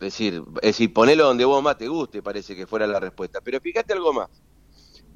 Es 0.00 0.12
decir, 0.12 0.42
es 0.56 0.62
decir, 0.62 0.92
ponelo 0.92 1.24
donde 1.24 1.44
vos 1.44 1.62
más 1.62 1.76
te 1.76 1.88
guste, 1.88 2.22
parece 2.22 2.54
que 2.54 2.66
fuera 2.66 2.86
la 2.86 3.00
respuesta. 3.00 3.40
Pero 3.40 3.60
fíjate 3.60 3.92
algo 3.92 4.12
más. 4.12 4.28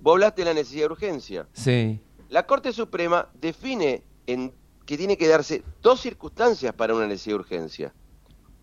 Vos 0.00 0.14
hablaste 0.14 0.42
de 0.42 0.46
la 0.46 0.54
necesidad 0.54 0.86
de 0.88 0.92
urgencia. 0.92 1.48
Sí. 1.52 2.00
La 2.28 2.46
Corte 2.46 2.72
Suprema 2.72 3.28
define 3.34 4.02
en 4.26 4.52
que 4.84 4.98
tiene 4.98 5.16
que 5.16 5.28
darse 5.28 5.62
dos 5.80 6.00
circunstancias 6.00 6.74
para 6.74 6.94
una 6.94 7.06
necesidad 7.06 7.36
de 7.36 7.40
urgencia. 7.40 7.94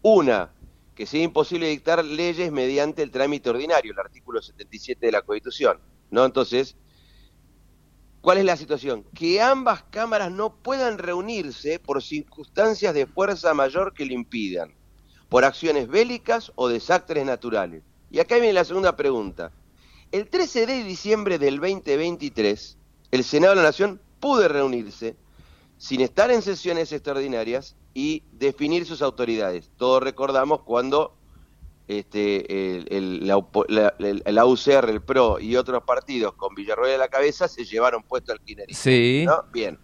Una, 0.02 0.52
que 0.96 1.06
sea 1.06 1.24
imposible 1.24 1.68
dictar 1.68 2.04
leyes 2.04 2.52
mediante 2.52 3.02
el 3.02 3.12
trámite 3.12 3.50
ordinario, 3.50 3.94
el 3.94 4.00
artículo 4.00 4.42
77 4.42 5.06
de 5.06 5.12
la 5.14 5.22
Constitución. 5.22 5.80
¿No? 6.12 6.26
Entonces, 6.26 6.76
¿cuál 8.20 8.40
es 8.40 8.46
la 8.46 8.58
situación? 8.58 9.06
Que 9.14 9.42
ambas 9.42 9.84
cámaras 9.84 10.32
no 10.32 10.56
puedan 10.56 10.98
reunirse 10.98 11.80
por 11.80 12.04
circunstancias 12.04 12.94
de 12.94 13.06
fuerza 13.06 13.54
mayor 13.54 13.94
que 13.94 14.06
lo 14.06 14.14
impidan, 14.14 14.74
por 15.30 15.46
acciones 15.46 15.88
bélicas 15.88 16.52
o 16.56 16.68
desastres 16.68 17.26
naturales. 17.26 17.84
Y 18.12 18.20
acá 18.20 18.36
viene 18.36 18.54
la 18.54 18.66
segunda 18.66 18.96
pregunta. 18.96 19.52
El 20.12 20.28
13 20.28 20.66
de 20.66 20.84
diciembre 20.84 21.38
del 21.38 21.60
2023, 21.60 22.78
el 23.12 23.24
Senado 23.24 23.52
de 23.54 23.58
la 23.58 23.68
Nación 23.68 24.02
pudo 24.20 24.48
reunirse 24.48 25.16
sin 25.78 26.02
estar 26.02 26.32
en 26.32 26.42
sesiones 26.42 26.92
extraordinarias 26.92 27.76
y 27.94 28.24
definir 28.32 28.86
sus 28.86 29.02
autoridades. 29.02 29.70
Todos 29.78 30.02
recordamos 30.04 30.62
cuando 30.64 31.16
este, 31.88 32.76
el, 32.78 32.88
el- 32.92 33.28
la, 33.28 33.94
la- 34.26 34.46
UCR, 34.46 34.90
el 34.90 35.02
PRO 35.02 35.40
y 35.40 35.56
otros 35.56 35.84
partidos 35.84 36.34
con 36.34 36.54
Villarroel 36.54 36.96
a 36.96 36.98
la 36.98 37.08
cabeza 37.08 37.48
se 37.48 37.66
llevaron 37.66 38.04
puesto 38.04 38.32
al 38.32 38.40
kirchnerismo. 38.42 38.82
Sí. 38.82 39.24
¿no? 39.26 39.44
Bien. 39.52 39.80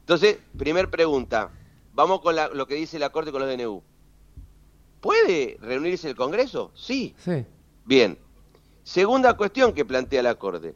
Entonces, 0.00 0.38
primer 0.56 0.90
pregunta. 0.90 1.50
Vamos 1.92 2.20
con 2.20 2.34
la- 2.36 2.48
lo 2.48 2.66
que 2.66 2.74
dice 2.74 2.98
la 2.98 3.10
Corte 3.10 3.30
con 3.32 3.42
los 3.42 3.50
DNU. 3.50 3.82
¿Puede 5.06 5.56
reunirse 5.60 6.08
el 6.08 6.16
Congreso? 6.16 6.72
Sí. 6.74 7.14
Sí. 7.24 7.44
Bien. 7.84 8.18
Segunda 8.82 9.34
cuestión 9.34 9.72
que 9.72 9.84
plantea 9.84 10.20
la 10.20 10.34
Corte. 10.34 10.74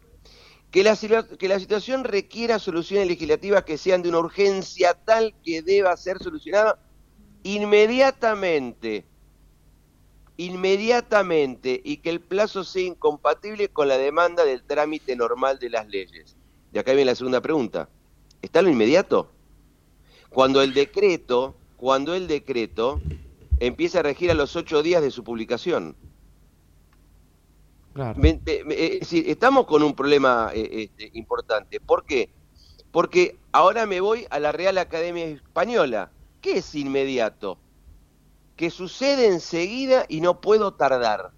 Que 0.71 0.85
la, 0.85 0.97
que 0.97 1.49
la 1.49 1.59
situación 1.59 2.05
requiera 2.05 2.61
soluciones 2.61 3.09
legislativas 3.09 3.65
que 3.65 3.77
sean 3.77 4.03
de 4.03 4.09
una 4.09 4.21
urgencia 4.21 4.95
tal 4.95 5.35
que 5.45 5.63
deba 5.63 5.97
ser 5.97 6.21
solucionada 6.21 6.79
inmediatamente. 7.43 9.05
Inmediatamente. 10.37 11.81
Y 11.83 11.97
que 11.97 12.11
el 12.11 12.21
plazo 12.21 12.63
sea 12.63 12.85
incompatible 12.85 13.67
con 13.71 13.89
la 13.89 13.99
demanda 13.99 14.45
del 14.45 14.63
trámite 14.63 15.17
normal 15.17 15.59
de 15.59 15.71
las 15.71 15.89
leyes. 15.89 16.37
De 16.71 16.79
acá 16.79 16.93
viene 16.93 17.07
la 17.07 17.17
segunda 17.17 17.41
pregunta. 17.41 17.89
¿Está 18.43 18.63
lo 18.63 18.69
inmediato? 18.69 19.33
Cuando 20.29 20.63
el 20.63 20.73
decreto, 20.73 21.57
cuando 21.77 22.15
el 22.15 22.29
decreto 22.29 23.01
empieza 23.61 24.01
a 24.01 24.03
regir 24.03 24.31
a 24.31 24.35
los 24.35 24.57
ocho 24.57 24.83
días 24.83 25.03
de 25.03 25.11
su 25.11 25.23
publicación. 25.23 25.95
Claro. 27.93 28.19
Me- 28.21 28.41
me- 28.45 28.65
me- 28.65 28.75
es 28.95 29.01
decir, 29.01 29.29
estamos 29.29 29.67
con 29.67 29.83
un 29.83 29.95
problema 29.95 30.51
eh, 30.55 30.89
este, 30.91 31.11
importante. 31.19 31.81
¿Por 31.81 32.05
qué? 32.05 32.31
Porque 32.91 33.37
ahora 33.53 33.87
me 33.87 34.01
voy 34.01 34.27
a 34.31 34.39
la 34.41 34.53
Real 34.53 34.79
Academia 34.79 35.27
Española. 35.27 36.11
¿Qué 36.41 36.59
es 36.59 36.75
inmediato? 36.75 37.59
Que 38.57 38.71
sucede 38.71 39.27
enseguida 39.29 40.07
y 40.09 40.21
no 40.21 40.41
puedo 40.41 40.73
tardar. 40.75 41.31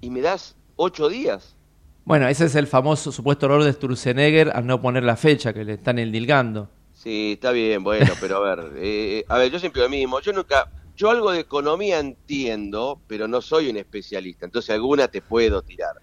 Y 0.00 0.10
me 0.10 0.20
das 0.20 0.56
ocho 0.76 1.08
días. 1.08 1.56
Bueno, 2.04 2.28
ese 2.28 2.44
es 2.44 2.54
el 2.54 2.66
famoso 2.66 3.10
supuesto 3.10 3.46
error 3.46 3.64
de 3.64 3.72
Sturzenegger 3.72 4.50
al 4.54 4.66
no 4.66 4.80
poner 4.80 5.02
la 5.04 5.16
fecha 5.16 5.52
que 5.54 5.64
le 5.64 5.74
están 5.74 5.98
endilgando. 5.98 6.68
Sí, 7.04 7.32
está 7.34 7.52
bien, 7.52 7.84
bueno, 7.84 8.14
pero 8.18 8.38
a 8.38 8.56
ver, 8.56 8.72
eh, 8.78 9.26
a 9.28 9.36
ver, 9.36 9.52
yo 9.52 9.58
siempre 9.58 9.82
lo 9.82 9.90
mismo, 9.90 10.20
yo 10.20 10.32
nunca, 10.32 10.70
yo 10.96 11.10
algo 11.10 11.32
de 11.32 11.40
economía 11.40 12.00
entiendo, 12.00 12.98
pero 13.06 13.28
no 13.28 13.42
soy 13.42 13.68
un 13.68 13.76
especialista, 13.76 14.46
entonces 14.46 14.70
alguna 14.70 15.06
te 15.08 15.20
puedo 15.20 15.60
tirar. 15.60 15.96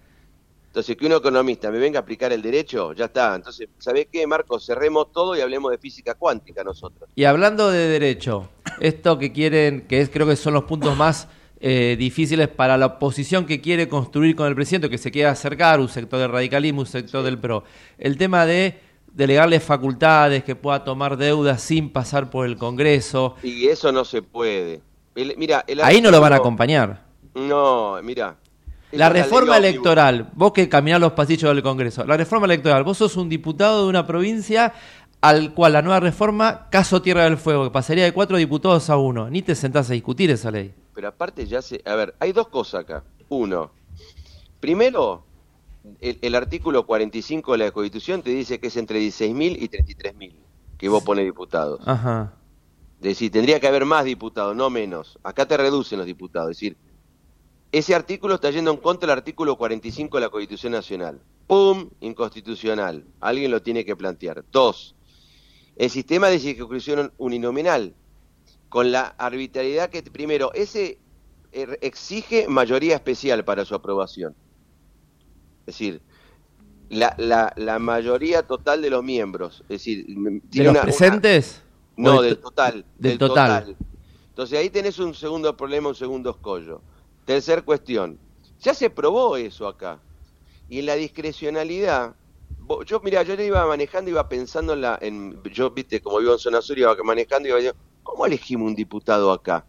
Entonces, 0.68 0.96
que 0.96 1.04
un 1.04 1.12
economista 1.12 1.70
me 1.70 1.78
venga 1.78 1.98
a 1.98 2.02
aplicar 2.02 2.32
el 2.32 2.40
derecho, 2.40 2.94
ya 2.94 3.04
está. 3.04 3.34
Entonces, 3.34 3.68
¿sabés 3.76 4.06
qué, 4.10 4.26
Marcos? 4.26 4.64
Cerremos 4.64 5.12
todo 5.12 5.36
y 5.36 5.42
hablemos 5.42 5.70
de 5.70 5.76
física 5.76 6.14
cuántica 6.14 6.64
nosotros. 6.64 7.10
Y 7.14 7.24
hablando 7.24 7.70
de 7.70 7.88
derecho, 7.88 8.48
esto 8.80 9.18
que 9.18 9.32
quieren, 9.32 9.82
que 9.82 10.00
es 10.00 10.08
creo 10.08 10.26
que 10.26 10.34
son 10.34 10.54
los 10.54 10.64
puntos 10.64 10.96
más 10.96 11.28
eh, 11.60 11.94
difíciles 11.98 12.48
para 12.48 12.78
la 12.78 12.86
oposición 12.86 13.44
que 13.44 13.60
quiere 13.60 13.86
construir 13.86 14.34
con 14.34 14.46
el 14.46 14.54
presidente, 14.54 14.88
que 14.88 14.96
se 14.96 15.10
quiere 15.10 15.28
acercar, 15.28 15.78
un 15.78 15.90
sector 15.90 16.18
del 16.18 16.30
radicalismo, 16.30 16.80
un 16.80 16.86
sector 16.86 17.22
del 17.22 17.38
PRO. 17.38 17.64
El 17.98 18.16
tema 18.16 18.46
de 18.46 18.80
delegarle 19.14 19.60
facultades, 19.60 20.44
que 20.44 20.56
pueda 20.56 20.84
tomar 20.84 21.16
deudas 21.16 21.60
sin 21.62 21.90
pasar 21.90 22.30
por 22.30 22.46
el 22.46 22.56
Congreso. 22.56 23.36
Y 23.42 23.68
eso 23.68 23.92
no 23.92 24.04
se 24.04 24.22
puede. 24.22 24.80
El- 25.14 25.34
mira, 25.36 25.64
el 25.66 25.80
Ahí 25.82 26.00
no 26.00 26.10
lo 26.10 26.20
van 26.20 26.32
a 26.32 26.36
acompañar. 26.36 27.04
No, 27.34 28.00
mira. 28.02 28.36
La 28.92 29.08
reforma 29.08 29.56
electoral, 29.56 30.28
vos 30.34 30.52
que 30.52 30.68
caminás 30.68 31.00
los 31.00 31.12
pasillos 31.12 31.54
del 31.54 31.62
Congreso, 31.62 32.04
la 32.04 32.16
reforma 32.16 32.44
electoral, 32.44 32.84
vos 32.84 32.98
sos 32.98 33.16
un 33.16 33.28
diputado 33.28 33.84
de 33.84 33.88
una 33.88 34.06
provincia 34.06 34.74
al 35.22 35.54
cual 35.54 35.72
la 35.74 35.82
nueva 35.82 36.00
reforma, 36.00 36.68
caso 36.68 37.00
Tierra 37.00 37.24
del 37.24 37.38
Fuego, 37.38 37.64
que 37.64 37.70
pasaría 37.70 38.04
de 38.04 38.12
cuatro 38.12 38.36
diputados 38.36 38.90
a 38.90 38.96
uno, 38.98 39.30
ni 39.30 39.40
te 39.40 39.54
sentás 39.54 39.88
a 39.88 39.94
discutir 39.94 40.30
esa 40.30 40.50
ley. 40.50 40.74
Pero 40.94 41.08
aparte 41.08 41.46
ya 41.46 41.62
se... 41.62 41.80
A 41.86 41.94
ver, 41.94 42.14
hay 42.18 42.32
dos 42.32 42.48
cosas 42.48 42.80
acá. 42.82 43.02
Uno, 43.30 43.70
primero, 44.60 45.24
el, 46.00 46.18
el 46.20 46.34
artículo 46.34 46.86
45 46.86 47.52
de 47.52 47.58
la 47.58 47.70
Constitución 47.70 48.22
te 48.22 48.30
dice 48.30 48.60
que 48.60 48.68
es 48.68 48.76
entre 48.76 49.00
16.000 49.00 49.56
y 49.60 49.68
33.000 49.68 50.34
que 50.82 50.88
vos 50.88 51.04
pones 51.04 51.24
diputados. 51.24 51.80
Ajá. 51.86 52.34
Es 52.96 53.04
decir, 53.04 53.30
tendría 53.30 53.60
que 53.60 53.68
haber 53.68 53.84
más 53.84 54.04
diputados, 54.04 54.56
no 54.56 54.68
menos. 54.68 55.16
Acá 55.22 55.46
te 55.46 55.56
reducen 55.56 55.98
los 55.98 56.06
diputados. 56.06 56.50
Es 56.50 56.56
decir, 56.56 56.76
ese 57.70 57.94
artículo 57.94 58.34
está 58.34 58.50
yendo 58.50 58.72
en 58.72 58.78
contra 58.78 59.08
del 59.08 59.18
artículo 59.18 59.56
45 59.56 60.16
de 60.16 60.20
la 60.20 60.28
Constitución 60.28 60.72
Nacional. 60.72 61.20
¡Pum! 61.46 61.88
Inconstitucional. 62.00 63.04
Alguien 63.20 63.52
lo 63.52 63.62
tiene 63.62 63.84
que 63.84 63.94
plantear. 63.94 64.44
Dos, 64.50 64.96
el 65.76 65.88
sistema 65.88 66.28
de 66.28 66.40
circunscripción 66.40 67.12
uninominal. 67.16 67.94
Con 68.68 68.90
la 68.90 69.14
arbitrariedad 69.18 69.88
que, 69.88 70.02
primero, 70.02 70.52
ese 70.52 70.98
eh, 71.52 71.78
exige 71.80 72.48
mayoría 72.48 72.96
especial 72.96 73.44
para 73.44 73.64
su 73.64 73.76
aprobación. 73.76 74.34
Es 75.66 75.74
decir, 75.78 76.00
la, 76.88 77.14
la, 77.18 77.52
la 77.56 77.78
mayoría 77.78 78.42
total 78.42 78.82
de 78.82 78.90
los 78.90 79.02
miembros. 79.02 79.62
Es 79.62 79.68
decir, 79.68 80.04
¿De 80.06 80.64
los 80.64 80.72
una- 80.72 80.82
presentes? 80.82 81.62
¿O 81.96 82.02
no, 82.02 82.22
de 82.22 82.28
del 82.28 82.36
to- 82.38 82.42
total. 82.48 82.84
del 82.98 83.18
total. 83.18 83.76
Entonces 84.28 84.58
ahí 84.58 84.70
tenés 84.70 84.98
un 84.98 85.14
segundo 85.14 85.56
problema, 85.56 85.88
un 85.90 85.94
segundo 85.94 86.30
escollo. 86.30 86.80
Tercer 87.24 87.64
cuestión. 87.64 88.18
Ya 88.60 88.74
se 88.74 88.90
probó 88.90 89.36
eso 89.36 89.66
acá. 89.68 90.00
Y 90.68 90.78
en 90.80 90.86
la 90.86 90.94
discrecionalidad, 90.94 92.14
yo 92.86 93.00
mira, 93.00 93.22
yo 93.22 93.36
le 93.36 93.46
iba 93.46 93.66
manejando, 93.66 94.10
iba 94.10 94.28
pensando 94.28 94.72
en 94.72 94.80
la, 94.80 94.98
en, 95.02 95.42
yo 95.52 95.70
viste, 95.70 96.00
como 96.00 96.18
vivo 96.18 96.32
en 96.32 96.38
zona 96.38 96.62
sur, 96.62 96.78
iba 96.78 96.94
manejando 97.04 97.46
y 97.46 97.50
iba 97.50 97.58
diciendo, 97.58 97.78
¿cómo 98.02 98.24
elegimos 98.26 98.68
un 98.68 98.74
diputado 98.74 99.30
acá? 99.32 99.66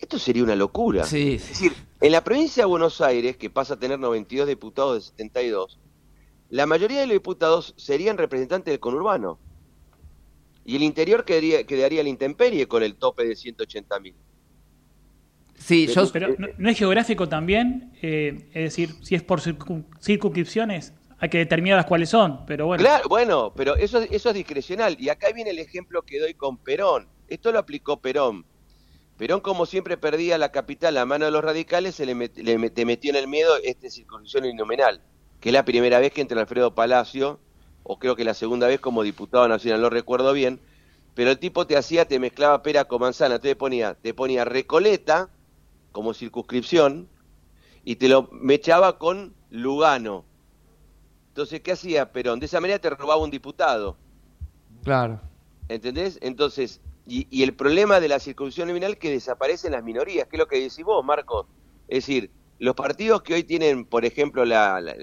Esto 0.00 0.18
sería 0.18 0.42
una 0.42 0.56
locura. 0.56 1.04
Sí, 1.04 1.34
Es 1.34 1.48
decir, 1.50 1.72
en 2.00 2.12
la 2.12 2.24
provincia 2.24 2.62
de 2.62 2.66
Buenos 2.66 3.00
Aires, 3.00 3.36
que 3.36 3.50
pasa 3.50 3.74
a 3.74 3.78
tener 3.78 3.98
92 3.98 4.48
diputados 4.48 4.94
de 4.94 5.00
72, 5.10 5.78
la 6.48 6.66
mayoría 6.66 7.00
de 7.00 7.06
los 7.06 7.14
diputados 7.14 7.74
serían 7.76 8.16
representantes 8.18 8.72
del 8.72 8.80
conurbano. 8.80 9.38
Y 10.64 10.76
el 10.76 10.82
interior 10.82 11.24
quedaría, 11.24 11.64
quedaría 11.64 12.02
la 12.02 12.08
intemperie 12.08 12.66
con 12.66 12.82
el 12.82 12.96
tope 12.96 13.24
de 13.24 13.36
180 13.36 14.00
mil. 14.00 14.14
Sí, 15.56 15.86
yo... 15.88 16.10
Pero 16.12 16.28
no, 16.38 16.48
no 16.56 16.70
es 16.70 16.78
geográfico 16.78 17.28
también, 17.28 17.92
eh, 18.00 18.48
es 18.54 18.64
decir, 18.64 18.94
si 19.02 19.14
es 19.14 19.22
por 19.22 19.40
circun- 19.40 19.84
circunscripciones, 20.00 20.94
hay 21.18 21.28
que 21.28 21.38
determinar 21.38 21.76
las 21.76 21.86
cuáles 21.86 22.08
son, 22.08 22.46
pero 22.46 22.66
bueno. 22.66 22.82
Claro, 22.82 23.06
bueno, 23.08 23.52
pero 23.54 23.76
eso, 23.76 24.00
eso 24.00 24.30
es 24.30 24.34
discrecional. 24.34 24.96
Y 24.98 25.10
acá 25.10 25.30
viene 25.34 25.50
el 25.50 25.58
ejemplo 25.58 26.00
que 26.02 26.18
doy 26.18 26.32
con 26.32 26.56
Perón. 26.56 27.06
Esto 27.28 27.52
lo 27.52 27.58
aplicó 27.58 28.00
Perón. 28.00 28.46
Perón, 29.20 29.40
como 29.42 29.66
siempre 29.66 29.98
perdía 29.98 30.38
la 30.38 30.50
capital 30.50 30.96
a 30.96 31.04
mano 31.04 31.26
de 31.26 31.30
los 31.30 31.44
radicales, 31.44 31.94
se 31.94 32.06
le, 32.06 32.16
met- 32.16 32.42
le 32.42 32.58
met- 32.58 32.72
te 32.72 32.86
metió 32.86 33.10
en 33.10 33.16
el 33.16 33.28
miedo 33.28 33.52
este 33.62 33.90
circunscripción 33.90 34.44
uninominal, 34.44 35.02
que 35.40 35.50
es 35.50 35.52
la 35.52 35.66
primera 35.66 35.98
vez 35.98 36.10
que 36.10 36.22
entra 36.22 36.40
Alfredo 36.40 36.74
Palacio, 36.74 37.38
o 37.82 37.98
creo 37.98 38.16
que 38.16 38.24
la 38.24 38.32
segunda 38.32 38.66
vez 38.66 38.80
como 38.80 39.02
diputado 39.02 39.46
nacional, 39.46 39.82
no 39.82 39.90
recuerdo 39.90 40.32
bien, 40.32 40.58
pero 41.14 41.30
el 41.30 41.38
tipo 41.38 41.66
te 41.66 41.76
hacía, 41.76 42.06
te 42.08 42.18
mezclaba 42.18 42.62
pera 42.62 42.86
con 42.86 43.02
manzana, 43.02 43.38
te 43.38 43.54
ponía, 43.56 43.92
te 43.92 44.14
ponía 44.14 44.46
Recoleta 44.46 45.28
como 45.92 46.14
circunscripción 46.14 47.06
y 47.84 47.96
te 47.96 48.08
lo 48.08 48.26
mechaba 48.32 48.96
con 48.96 49.34
Lugano. 49.50 50.24
Entonces, 51.28 51.60
¿qué 51.60 51.72
hacía 51.72 52.10
Perón? 52.10 52.40
De 52.40 52.46
esa 52.46 52.58
manera 52.58 52.78
te 52.78 52.88
robaba 52.88 53.22
un 53.22 53.30
diputado. 53.30 53.98
Claro. 54.82 55.20
¿Entendés? 55.68 56.18
Entonces, 56.22 56.80
y, 57.10 57.26
y 57.30 57.42
el 57.42 57.54
problema 57.54 57.98
de 58.00 58.08
la 58.08 58.18
circunscripción 58.20 58.68
nominal 58.68 58.96
que 58.98 59.10
desaparecen 59.10 59.72
las 59.72 59.82
minorías, 59.84 60.26
que 60.28 60.36
es 60.36 60.40
lo 60.40 60.46
que 60.46 60.56
decís 60.60 60.84
vos, 60.84 61.04
Marcos. 61.04 61.46
Es 61.88 62.06
decir, 62.06 62.30
los 62.58 62.74
partidos 62.74 63.22
que 63.22 63.34
hoy 63.34 63.44
tienen, 63.44 63.84
por 63.84 64.04
ejemplo, 64.04 64.44
la, 64.44 64.80
la- 64.80 64.94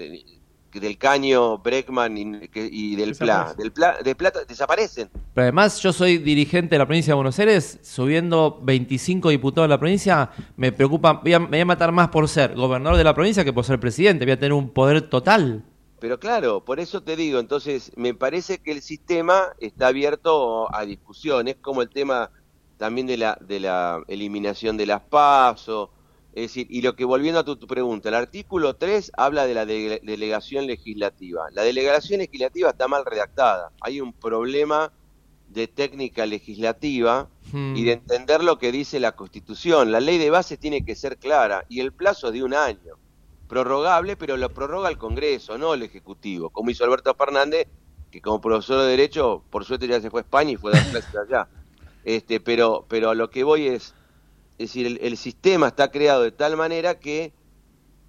del 0.72 0.96
Caño, 0.98 1.58
Breckman 1.58 2.16
y, 2.16 2.48
que- 2.48 2.68
y 2.70 2.94
del 2.94 3.16
Pla, 3.16 3.54
del 3.58 3.72
Pla, 3.72 3.96
de 4.04 4.14
Plata, 4.14 4.40
desaparecen. 4.46 5.08
Pero 5.34 5.42
además 5.42 5.80
yo 5.80 5.92
soy 5.92 6.18
dirigente 6.18 6.74
de 6.74 6.78
la 6.78 6.86
provincia 6.86 7.12
de 7.12 7.16
Buenos 7.16 7.38
Aires, 7.38 7.78
subiendo 7.82 8.60
25 8.62 9.30
diputados 9.30 9.64
de 9.68 9.70
la 9.74 9.78
provincia, 9.80 10.30
me 10.56 10.70
preocupa, 10.70 11.14
voy 11.14 11.32
a- 11.32 11.38
me 11.40 11.46
voy 11.48 11.60
a 11.60 11.64
matar 11.64 11.90
más 11.90 12.08
por 12.08 12.28
ser 12.28 12.54
gobernador 12.54 12.96
de 12.96 13.04
la 13.04 13.14
provincia 13.14 13.44
que 13.44 13.52
por 13.52 13.64
ser 13.64 13.80
presidente, 13.80 14.24
voy 14.24 14.32
a 14.32 14.38
tener 14.38 14.52
un 14.52 14.70
poder 14.70 15.02
total. 15.02 15.64
Pero 16.00 16.20
claro, 16.20 16.64
por 16.64 16.78
eso 16.80 17.02
te 17.02 17.16
digo, 17.16 17.40
entonces 17.40 17.90
me 17.96 18.14
parece 18.14 18.58
que 18.58 18.70
el 18.72 18.82
sistema 18.82 19.48
está 19.58 19.88
abierto 19.88 20.72
a 20.74 20.84
discusión, 20.84 21.48
es 21.48 21.56
como 21.56 21.82
el 21.82 21.90
tema 21.90 22.30
también 22.76 23.06
de 23.08 23.16
la, 23.16 23.36
de 23.40 23.58
la 23.58 24.02
eliminación 24.06 24.76
de 24.76 24.86
las 24.86 25.02
PASO, 25.02 25.90
es 26.32 26.42
decir, 26.42 26.68
y 26.70 26.82
lo 26.82 26.94
que 26.94 27.04
volviendo 27.04 27.40
a 27.40 27.44
tu, 27.44 27.56
tu 27.56 27.66
pregunta, 27.66 28.10
el 28.10 28.14
artículo 28.14 28.76
3 28.76 29.10
habla 29.16 29.46
de 29.46 29.54
la 29.54 29.66
de- 29.66 30.00
delegación 30.04 30.66
legislativa. 30.68 31.46
La 31.52 31.62
delegación 31.62 32.20
legislativa 32.20 32.70
está 32.70 32.86
mal 32.86 33.04
redactada, 33.04 33.72
hay 33.80 34.00
un 34.00 34.12
problema 34.12 34.92
de 35.48 35.66
técnica 35.66 36.26
legislativa 36.26 37.28
Hmm. 37.50 37.74
y 37.74 37.84
de 37.84 37.92
entender 37.92 38.44
lo 38.44 38.58
que 38.58 38.70
dice 38.70 39.00
la 39.00 39.12
Constitución. 39.16 39.90
La 39.90 40.00
ley 40.00 40.18
de 40.18 40.28
base 40.30 40.58
tiene 40.58 40.84
que 40.84 40.94
ser 40.94 41.16
clara 41.16 41.64
y 41.70 41.80
el 41.80 41.92
plazo 41.94 42.26
es 42.28 42.34
de 42.34 42.44
un 42.44 42.52
año 42.54 42.98
prorrogable, 43.48 44.16
pero 44.16 44.36
lo 44.36 44.50
prorroga 44.50 44.88
el 44.88 44.98
Congreso, 44.98 45.58
no 45.58 45.74
el 45.74 45.82
Ejecutivo, 45.82 46.50
como 46.50 46.70
hizo 46.70 46.84
Alberto 46.84 47.14
Fernández, 47.14 47.66
que 48.10 48.20
como 48.20 48.40
profesor 48.40 48.82
de 48.82 48.88
Derecho, 48.88 49.42
por 49.50 49.64
suerte 49.64 49.88
ya 49.88 50.00
se 50.00 50.10
fue 50.10 50.20
a 50.20 50.22
España 50.22 50.52
y 50.52 50.56
fue 50.56 50.72
a 50.72 50.76
dar 50.76 50.90
clases 50.90 51.16
allá. 51.16 51.48
Este, 52.04 52.40
pero, 52.40 52.86
pero 52.88 53.10
a 53.10 53.14
lo 53.14 53.30
que 53.30 53.44
voy 53.44 53.66
es, 53.66 53.94
es 54.58 54.68
decir, 54.68 54.98
el, 55.00 55.16
sistema 55.16 55.68
está 55.68 55.90
creado 55.90 56.22
de 56.22 56.32
tal 56.32 56.56
manera 56.56 56.98
que, 56.98 57.32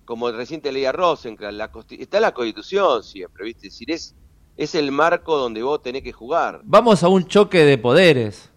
como 0.06 0.32
reciente 0.32 0.72
leía 0.72 0.92
Rosencrantz, 0.92 1.58
la, 1.58 1.72
está 1.98 2.20
la 2.20 2.34
Constitución 2.34 3.04
siempre, 3.04 3.46
¿viste? 3.46 3.68
Es 3.68 3.74
decir, 3.74 3.92
es, 3.92 4.16
es 4.58 4.76
el 4.76 4.92
marco 4.92 5.38
donde 5.38 5.64
vos 5.64 5.82
tenés 5.82 6.04
que 6.04 6.12
jugar. 6.12 6.62
Vamos 6.64 7.04
a 7.04 7.08
un 7.10 7.28
choque 7.28 7.66
de 7.66 7.78
poderes. 7.78 8.49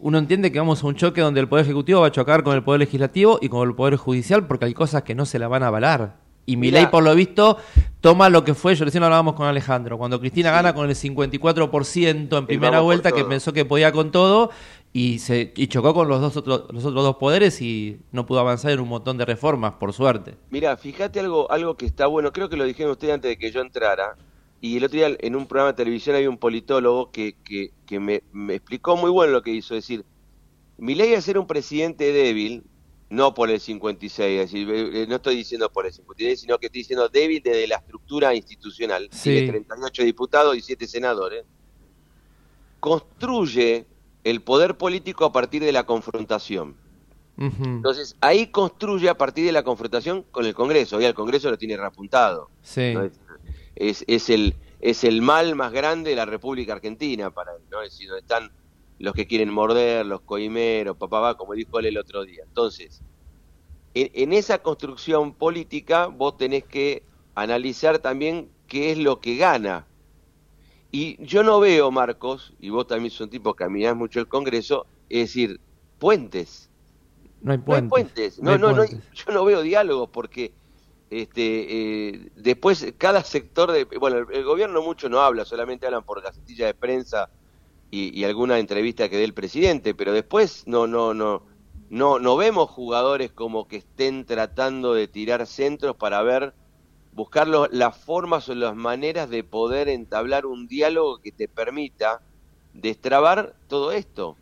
Uno 0.00 0.18
entiende 0.18 0.52
que 0.52 0.58
vamos 0.58 0.82
a 0.82 0.86
un 0.86 0.94
choque 0.94 1.20
donde 1.20 1.40
el 1.40 1.48
Poder 1.48 1.64
Ejecutivo 1.64 2.00
va 2.00 2.08
a 2.08 2.12
chocar 2.12 2.42
con 2.42 2.54
el 2.54 2.62
Poder 2.62 2.80
Legislativo 2.80 3.38
y 3.40 3.48
con 3.48 3.68
el 3.68 3.74
Poder 3.74 3.96
Judicial 3.96 4.46
porque 4.46 4.66
hay 4.66 4.74
cosas 4.74 5.02
que 5.02 5.14
no 5.14 5.26
se 5.26 5.38
la 5.38 5.48
van 5.48 5.62
a 5.62 5.68
avalar. 5.68 6.16
Y 6.46 6.56
mi 6.56 6.68
Mirá. 6.68 6.80
ley, 6.80 6.86
por 6.90 7.02
lo 7.04 7.14
visto, 7.14 7.58
toma 8.00 8.30
lo 8.30 8.42
que 8.42 8.54
fue, 8.54 8.74
yo 8.74 8.86
recién 8.86 9.02
hablábamos 9.02 9.34
con 9.34 9.46
Alejandro, 9.46 9.98
cuando 9.98 10.18
Cristina 10.18 10.50
gana 10.50 10.74
con 10.74 10.88
el 10.88 10.96
54% 10.96 12.38
en 12.38 12.46
primera 12.46 12.80
vuelta, 12.80 13.12
que 13.12 13.22
pensó 13.24 13.52
que 13.52 13.66
podía 13.66 13.92
con 13.92 14.10
todo, 14.10 14.50
y 14.94 15.18
se 15.18 15.52
y 15.54 15.66
chocó 15.66 15.92
con 15.92 16.08
los, 16.08 16.22
dos 16.22 16.38
otros 16.38 16.64
los 16.70 16.84
otros 16.86 17.04
dos 17.04 17.16
poderes 17.16 17.60
y 17.60 18.00
no 18.12 18.24
pudo 18.24 18.40
avanzar 18.40 18.70
en 18.70 18.80
un 18.80 18.88
montón 18.88 19.18
de 19.18 19.26
reformas, 19.26 19.74
por 19.74 19.92
suerte. 19.92 20.36
Mira, 20.48 20.74
fíjate 20.78 21.20
algo, 21.20 21.50
algo 21.50 21.76
que 21.76 21.84
está 21.84 22.06
bueno, 22.06 22.32
creo 22.32 22.48
que 22.48 22.56
lo 22.56 22.64
dijeron 22.64 22.92
ustedes 22.92 23.12
antes 23.12 23.28
de 23.28 23.36
que 23.36 23.50
yo 23.50 23.60
entrara, 23.60 24.16
y 24.60 24.76
el 24.76 24.84
otro 24.84 24.96
día 24.98 25.16
en 25.20 25.36
un 25.36 25.46
programa 25.46 25.72
de 25.72 25.76
televisión 25.76 26.16
había 26.16 26.28
un 26.30 26.38
politólogo 26.38 27.10
que, 27.10 27.36
que, 27.44 27.70
que 27.86 28.00
me, 28.00 28.22
me 28.32 28.54
explicó 28.54 28.96
muy 28.96 29.10
bueno 29.10 29.32
lo 29.32 29.42
que 29.42 29.50
hizo, 29.52 29.74
es 29.74 29.84
decir, 29.84 30.04
Milei 30.78 31.12
es 31.12 31.24
ser 31.24 31.38
un 31.38 31.46
presidente 31.46 32.12
débil, 32.12 32.64
no 33.10 33.34
por 33.34 33.50
el 33.50 33.58
56, 33.60 34.40
es 34.40 34.50
decir, 34.52 34.68
eh, 34.70 35.06
no 35.08 35.16
estoy 35.16 35.36
diciendo 35.36 35.70
por 35.72 35.86
el 35.86 35.92
56, 35.92 36.40
sino 36.40 36.58
que 36.58 36.66
estoy 36.66 36.80
diciendo 36.82 37.08
débil 37.08 37.40
desde 37.42 37.66
la 37.66 37.76
estructura 37.76 38.34
institucional, 38.34 39.08
Sí. 39.12 39.30
tiene 39.30 39.48
38 39.48 40.02
diputados 40.04 40.56
y 40.56 40.60
7 40.60 40.86
senadores, 40.86 41.44
construye 42.80 43.86
el 44.24 44.40
poder 44.42 44.76
político 44.76 45.24
a 45.24 45.32
partir 45.32 45.62
de 45.62 45.72
la 45.72 45.84
confrontación. 45.86 46.76
Entonces, 47.40 48.16
ahí 48.20 48.48
construye 48.48 49.08
a 49.08 49.16
partir 49.16 49.46
de 49.46 49.52
la 49.52 49.62
confrontación 49.62 50.24
con 50.32 50.44
el 50.44 50.54
Congreso. 50.54 50.96
Hoy 50.96 51.04
el 51.04 51.14
Congreso 51.14 51.48
lo 51.48 51.56
tiene 51.56 51.76
reapuntado. 51.76 52.50
Sí. 52.62 52.94
Es, 53.80 54.04
es, 54.08 54.28
el, 54.30 54.56
es 54.80 55.04
el 55.04 55.22
mal 55.22 55.54
más 55.54 55.72
grande 55.72 56.10
de 56.10 56.16
la 56.16 56.26
República 56.26 56.72
Argentina 56.72 57.30
para 57.30 57.52
él, 57.52 57.62
¿no? 57.70 57.80
Es 57.82 57.92
decir, 57.92 58.08
donde 58.08 58.20
están 58.20 58.50
los 58.98 59.14
que 59.14 59.26
quieren 59.26 59.50
morder, 59.50 60.04
los 60.04 60.22
coimeros, 60.22 60.96
papá 60.96 61.20
va, 61.20 61.36
como 61.36 61.54
dijo 61.54 61.78
él 61.78 61.86
el 61.86 61.98
otro 61.98 62.24
día. 62.24 62.42
Entonces, 62.44 63.02
en, 63.94 64.10
en 64.14 64.32
esa 64.32 64.58
construcción 64.58 65.34
política 65.34 66.06
vos 66.06 66.36
tenés 66.36 66.64
que 66.64 67.04
analizar 67.34 68.00
también 68.00 68.50
qué 68.66 68.90
es 68.90 68.98
lo 68.98 69.20
que 69.20 69.36
gana. 69.36 69.86
Y 70.90 71.22
yo 71.24 71.42
no 71.42 71.60
veo, 71.60 71.90
Marcos, 71.90 72.54
y 72.58 72.70
vos 72.70 72.86
también 72.86 73.10
sos 73.10 73.22
un 73.22 73.30
tipo 73.30 73.54
que 73.54 73.64
caminás 73.64 73.94
mucho 73.94 74.20
el 74.20 74.26
Congreso, 74.28 74.86
es 75.08 75.20
decir, 75.28 75.60
puentes. 75.98 76.70
No 77.40 77.52
hay 77.52 77.58
No 77.58 77.74
hay 77.74 77.82
puentes. 77.82 77.88
puentes. 77.88 78.38
No, 78.42 78.50
hay 78.52 78.58
no, 78.58 78.72
no 78.72 78.82
hay- 78.82 78.88
puentes. 78.88 79.10
yo 79.26 79.32
no 79.32 79.44
veo 79.44 79.62
diálogos 79.62 80.08
porque 80.12 80.52
este, 81.10 82.08
eh, 82.10 82.30
después 82.36 82.94
cada 82.98 83.22
sector 83.24 83.72
de... 83.72 83.84
Bueno, 83.98 84.18
el, 84.18 84.26
el 84.32 84.44
gobierno 84.44 84.82
mucho 84.82 85.08
no 85.08 85.20
habla, 85.20 85.44
solamente 85.44 85.86
hablan 85.86 86.04
por 86.04 86.22
gacetilla 86.22 86.66
de 86.66 86.74
prensa 86.74 87.30
y, 87.90 88.18
y 88.18 88.24
alguna 88.24 88.58
entrevista 88.58 89.08
que 89.08 89.16
dé 89.18 89.24
el 89.24 89.34
presidente, 89.34 89.94
pero 89.94 90.12
después 90.12 90.64
no, 90.66 90.86
no, 90.86 91.14
no, 91.14 91.44
no, 91.88 92.18
no 92.18 92.36
vemos 92.36 92.70
jugadores 92.70 93.32
como 93.32 93.68
que 93.68 93.76
estén 93.78 94.26
tratando 94.26 94.94
de 94.94 95.08
tirar 95.08 95.46
centros 95.46 95.96
para 95.96 96.22
ver, 96.22 96.54
buscar 97.10 97.48
lo- 97.48 97.68
las 97.68 97.96
formas 97.98 98.48
o 98.48 98.54
las 98.54 98.74
maneras 98.76 99.30
de 99.30 99.44
poder 99.44 99.88
entablar 99.88 100.46
un 100.46 100.66
diálogo 100.68 101.18
que 101.20 101.32
te 101.32 101.48
permita 101.48 102.22
destrabar 102.72 103.56
todo 103.68 103.92
esto. 103.92 104.38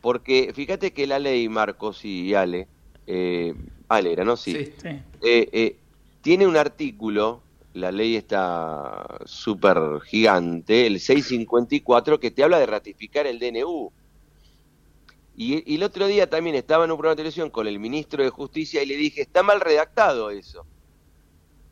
Porque 0.00 0.52
fíjate 0.54 0.92
que 0.92 1.06
la 1.06 1.18
ley, 1.18 1.48
Marcos 1.48 2.04
y 2.04 2.34
Ale, 2.34 2.68
eh, 3.06 3.54
Ale 3.88 4.12
era, 4.12 4.24
¿no? 4.24 4.36
Sí. 4.36 4.54
Sí. 4.54 4.74
Sí. 4.82 4.88
Eh, 5.22 5.48
eh, 5.52 5.85
tiene 6.26 6.46
un 6.46 6.56
artículo, 6.56 7.46
la 7.72 7.92
ley 7.92 8.16
está 8.16 9.06
súper 9.26 9.78
gigante, 10.02 10.86
el 10.86 10.98
654, 11.00 12.18
que 12.20 12.30
te 12.32 12.42
habla 12.44 12.58
de 12.58 12.66
ratificar 12.66 13.26
el 13.26 13.38
DNU. 13.38 13.92
Y, 15.34 15.62
y 15.72 15.76
el 15.76 15.84
otro 15.84 16.08
día 16.08 16.28
también 16.28 16.56
estaba 16.56 16.84
en 16.84 16.90
un 16.90 16.96
programa 16.96 17.12
de 17.14 17.18
televisión 17.18 17.50
con 17.50 17.68
el 17.68 17.78
ministro 17.78 18.24
de 18.24 18.30
Justicia 18.30 18.82
y 18.82 18.86
le 18.86 18.96
dije, 18.96 19.20
está 19.22 19.44
mal 19.44 19.60
redactado 19.60 20.30
eso. 20.30 20.66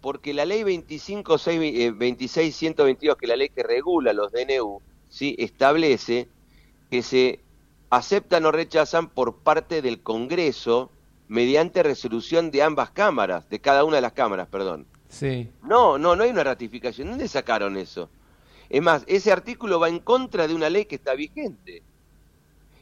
Porque 0.01 0.35
la 0.35 0.45
ley 0.45 0.63
25, 0.65 1.39
seis- 1.39 1.61
eh, 1.81 1.91
26.122, 1.93 3.17
que 3.17 3.27
es 3.27 3.31
la 3.31 3.37
ley 3.37 3.49
que 3.51 3.63
regula 3.63 4.13
los 4.13 4.31
DNU, 4.33 4.83
¿sí? 5.09 5.35
establece 5.39 6.33
que 6.91 7.03
se 7.03 7.47
aceptan 7.91 8.47
o 8.47 8.53
rechazan 8.53 9.15
por 9.15 9.43
parte 9.43 9.83
del 9.83 10.03
Congreso 10.03 10.94
mediante 11.29 11.83
resolución 11.83 12.51
de 12.51 12.63
ambas 12.63 12.91
cámaras, 12.91 13.49
de 13.49 13.61
cada 13.61 13.85
una 13.85 13.97
de 13.97 14.03
las 14.03 14.13
cámaras, 14.13 14.49
perdón. 14.49 14.87
Sí. 15.09 15.49
No, 15.63 15.97
no, 15.99 16.17
no 16.17 16.25
hay 16.25 16.31
una 16.31 16.45
ratificación. 16.45 17.09
¿Dónde 17.09 17.29
sacaron 17.29 17.77
eso? 17.77 18.09
Es 18.69 18.83
más, 18.83 19.05
ese 19.07 19.31
artículo 19.33 19.79
va 19.79 19.89
en 19.89 20.01
contra 20.01 20.49
de 20.49 20.55
una 20.55 20.69
ley 20.71 20.87
que 20.87 20.97
está 20.97 21.15
vigente. 21.15 21.83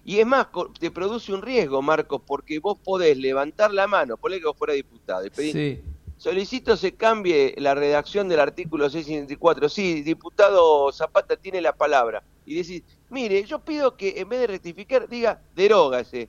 Y 0.04 0.18
es 0.18 0.26
más, 0.26 0.48
te 0.80 0.90
produce 0.90 1.32
un 1.32 1.42
riesgo, 1.42 1.80
Marcos, 1.82 2.22
porque 2.26 2.58
vos 2.58 2.76
podés 2.82 3.16
levantar 3.16 3.72
la 3.72 3.86
mano, 3.86 4.16
ponle 4.16 4.40
que 4.40 4.46
vos 4.46 4.56
fuera 4.56 4.72
diputado, 4.74 5.24
y 5.24 5.30
pedir, 5.30 5.52
Sí. 5.52 5.82
solicito 6.16 6.76
se 6.76 6.94
cambie 6.94 7.54
la 7.58 7.74
redacción 7.74 8.28
del 8.28 8.40
artículo 8.40 8.90
654. 8.90 9.68
Sí, 9.68 10.02
diputado 10.02 10.90
Zapata 10.90 11.36
tiene 11.36 11.60
la 11.60 11.72
palabra. 11.72 12.22
Y 12.44 12.56
decís, 12.56 12.82
mire, 13.10 13.44
yo 13.44 13.60
pido 13.60 13.96
que 13.96 14.14
en 14.20 14.28
vez 14.28 14.40
de 14.40 14.46
rectificar, 14.48 15.08
diga, 15.08 15.40
derógase. 15.54 16.28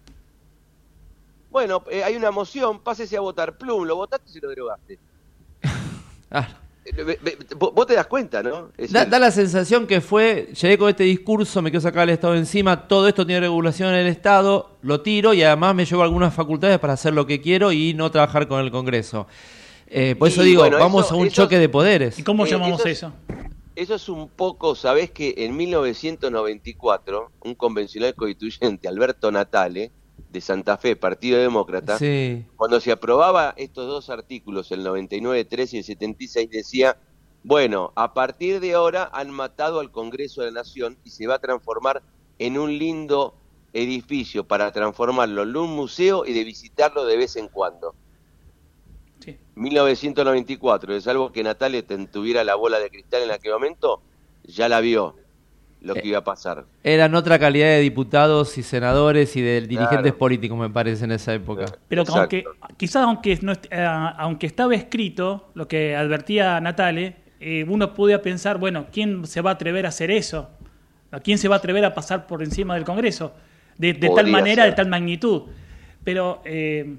Bueno, 1.53 1.83
eh, 1.89 2.03
hay 2.03 2.15
una 2.15 2.31
moción, 2.31 2.79
pásese 2.79 3.15
a 3.15 3.21
votar. 3.21 3.55
Plum, 3.57 3.85
lo 3.85 3.95
votaste 3.95 4.27
y 4.29 4.33
se 4.33 4.39
lo 4.41 4.49
derogaste. 4.49 4.99
Ah. 6.35 6.47
Eh, 6.83 7.03
ve- 7.03 7.19
ve- 7.21 7.37
Vos 7.55 7.71
vos 7.75 7.85
te 7.85 7.93
das 7.93 8.07
cuenta, 8.07 8.41
¿no? 8.41 8.69
Da, 8.89 9.19
la 9.19 9.29
sensación 9.29 9.85
que 9.85 10.01
fue, 10.01 10.49
llegué 10.59 10.79
con 10.79 10.89
este 10.89 11.03
discurso, 11.03 11.61
me 11.61 11.69
quiero 11.69 11.81
sacar 11.81 12.03
el 12.09 12.09
Estado 12.15 12.33
encima, 12.35 12.87
todo 12.87 13.07
esto 13.07 13.23
tiene 13.23 13.41
regulación 13.41 13.89
en 13.89 13.99
el 13.99 14.07
Estado, 14.07 14.71
lo 14.81 15.01
tiro 15.01 15.35
y 15.35 15.43
además 15.43 15.75
me 15.75 15.85
llevo 15.85 16.01
algunas 16.01 16.33
facultades 16.33 16.79
para 16.79 16.93
hacer 16.93 17.13
lo 17.13 17.27
que 17.27 17.39
quiero 17.39 17.71
y 17.71 17.93
no 17.93 18.09
trabajar 18.09 18.47
con 18.47 18.59
el 18.61 18.71
Congreso. 18.71 19.27
Eh, 19.85 20.15
por 20.17 20.27
Y, 20.27 20.31
eso 20.31 20.41
digo, 20.41 20.61
bueno, 20.63 20.79
vamos 20.79 21.05
eso- 21.05 21.13
a 21.13 21.17
un 21.19 21.27
eso- 21.27 21.35
choque 21.43 21.59
de 21.59 21.69
poderes. 21.69 22.17
¿Y 22.17 22.23
cómo 22.23 22.47
Eh, 22.47 22.49
llamamos 22.49 22.79
eso 22.79 22.89
es- 22.89 22.97
eso? 22.97 23.13
Eso 23.75 23.93
es 23.95 24.09
un 24.09 24.27
poco, 24.27 24.73
sabés 24.73 25.11
que 25.11 25.35
en 25.37 25.55
1994, 25.55 27.31
un 27.41 27.53
convencional 27.53 28.15
constituyente, 28.15 28.87
Alberto 28.87 29.31
Natale, 29.31 29.91
de 30.29 30.41
Santa 30.41 30.77
Fe, 30.77 30.95
Partido 30.95 31.39
Demócrata, 31.39 31.97
Sí, 31.99 32.45
cuando 32.55 32.79
se 32.79 32.91
aprobaba 32.91 33.53
estos 33.57 33.87
dos 33.87 34.09
artículos, 34.09 34.71
el 34.71 34.83
99.3 34.85 35.73
y 35.73 35.77
el 35.77 35.83
76, 35.83 36.49
decía, 36.49 36.97
bueno, 37.43 37.91
a 37.95 38.13
partir 38.13 38.59
de 38.59 38.73
ahora 38.73 39.09
han 39.13 39.29
matado 39.31 39.79
al 39.79 39.91
Congreso 39.91 40.41
de 40.41 40.47
la 40.51 40.61
Nación 40.61 40.97
y 41.03 41.09
se 41.11 41.27
va 41.27 41.35
a 41.35 41.39
transformar 41.39 42.01
en 42.39 42.57
un 42.57 42.77
lindo 42.77 43.35
edificio 43.73 44.43
para 44.47 44.71
transformarlo 44.71 45.43
en 45.43 45.55
un 45.57 45.75
museo 45.75 46.25
y 46.25 46.33
de 46.33 46.43
visitarlo 46.43 47.05
de 47.05 47.17
vez 47.17 47.35
en 47.35 47.47
cuando. 47.47 47.95
Sí. 49.19 49.37
1994, 49.55 50.93
de 50.93 51.01
salvo 51.01 51.31
que 51.31 51.43
Natale 51.43 51.83
ten- 51.83 52.07
tuviera 52.07 52.43
la 52.43 52.55
bola 52.55 52.79
de 52.79 52.89
cristal 52.89 53.23
en 53.23 53.31
aquel 53.31 53.53
momento, 53.53 54.01
ya 54.43 54.67
la 54.67 54.79
vio 54.81 55.15
lo 55.83 55.93
que 55.93 55.99
Eh, 55.99 56.07
iba 56.07 56.17
a 56.19 56.23
pasar. 56.23 56.65
eran 56.83 57.13
otra 57.13 57.37
calidad 57.37 57.67
de 57.67 57.79
diputados 57.81 58.57
y 58.57 58.63
senadores 58.63 59.35
y 59.35 59.41
de 59.41 59.61
dirigentes 59.61 59.99
Claro. 59.99 60.17
políticos, 60.17 60.57
me 60.57 60.69
parece, 60.69 61.05
en 61.05 61.11
esa 61.11 61.33
época. 61.33 61.65
Pero 61.87 62.03
que 62.03 62.11
Exacto. 62.11 62.35
aunque, 62.37 62.43
quizás 62.77 63.03
aunque, 63.03 63.39
no 63.41 63.51
est- 63.51 63.65
eh, 63.71 63.85
aunque 64.17 64.47
estaba 64.47 64.73
escrito, 64.75 65.49
lo 65.53 65.67
que 65.67 65.95
advertía 65.95 66.59
Natale, 66.61 67.15
eh, 67.39 67.65
uno 67.67 67.93
podía 67.93 68.21
pensar, 68.21 68.57
bueno, 68.57 68.87
¿quién 68.91 69.25
se 69.27 69.41
va 69.41 69.51
a 69.51 69.53
atrever 69.53 69.85
a 69.85 69.89
hacer 69.89 70.09
eso? 70.09 70.49
¿A 71.11 71.19
quién 71.19 71.37
se 71.37 71.47
va 71.47 71.55
a 71.55 71.57
atrever 71.59 71.83
a 71.85 71.93
pasar 71.93 72.25
por 72.25 72.41
encima 72.41 72.75
del 72.75 72.85
Congreso? 72.85 73.33
De, 73.77 73.93
de 73.93 74.09
tal 74.09 74.27
manera, 74.27 74.63
ser. 74.63 74.71
de 74.71 74.75
tal 74.77 74.87
magnitud. 74.87 75.43
Pero 76.03 76.41
eh, 76.45 76.95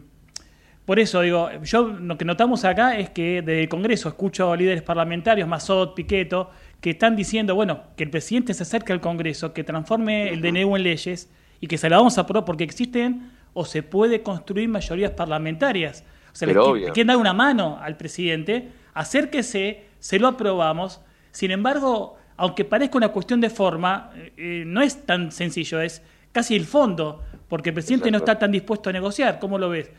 por 0.85 0.99
eso 1.01 1.23
digo, 1.23 1.49
yo 1.63 1.89
lo 1.89 2.19
que 2.19 2.25
notamos 2.27 2.65
acá 2.65 2.99
es 2.99 3.09
que 3.11 3.41
desde 3.43 3.63
el 3.63 3.69
Congreso 3.69 4.09
escucho 4.09 4.53
a 4.53 4.57
líderes 4.57 4.83
parlamentarios, 4.83 5.49
Mazot, 5.49 5.95
Piqueto, 5.95 6.51
que 6.85 6.91
están 6.91 7.17
diciendo, 7.17 7.55
bueno, 7.55 7.81
que 7.97 8.05
el 8.05 8.11
presidente 8.11 8.53
se 8.53 8.63
acerque 8.63 8.93
al 8.93 9.01
Congreso, 9.01 9.55
que 9.55 9.65
transforme 9.65 10.29
el 10.29 10.43
DNU 10.43 10.77
en 10.77 10.83
leyes 10.83 11.31
y 11.59 11.67
que 11.67 11.79
se 11.79 11.89
la 11.89 11.97
vamos 11.97 12.19
a 12.19 12.21
aprobar 12.21 12.45
porque 12.45 12.63
existen 12.63 13.31
o 13.55 13.65
se 13.65 13.83
puede 13.83 14.23
construir 14.23 14.69
mayorías 14.69 15.13
parlamentarias. 15.13 16.05
O 16.31 16.37
sea, 16.37 16.47
Pero 16.47 16.75
le 16.75 16.91
quieren 16.91 17.07
dar 17.07 17.17
una 17.17 17.33
mano 17.33 17.79
al 17.81 17.97
presidente, 17.97 18.69
acérquese, 18.93 19.85
se 19.99 20.19
lo 20.19 20.29
aprobamos. 20.29 21.01
Sin 21.31 21.53
embargo, 21.53 22.19
aunque 22.37 22.67
parezca 22.67 22.99
una 22.99 23.09
cuestión 23.09 23.41
de 23.41 23.49
forma, 23.49 24.11
eh, 24.15 24.33
eh, 24.37 24.65
no 24.67 24.83
es 24.83 25.07
tan 25.07 25.33
sencillo, 25.33 25.81
es 25.81 26.03
casi 26.33 26.55
el 26.55 26.67
fondo, 26.67 27.23
porque 27.49 27.71
el 27.71 27.75
presidente 27.77 28.11
no 28.11 28.19
está 28.19 28.39
tan 28.39 28.53
dispuesto 28.53 28.91
a 28.91 28.93
negociar. 28.93 29.39
¿Cómo 29.39 29.57
lo 29.57 29.71
ves? 29.71 29.91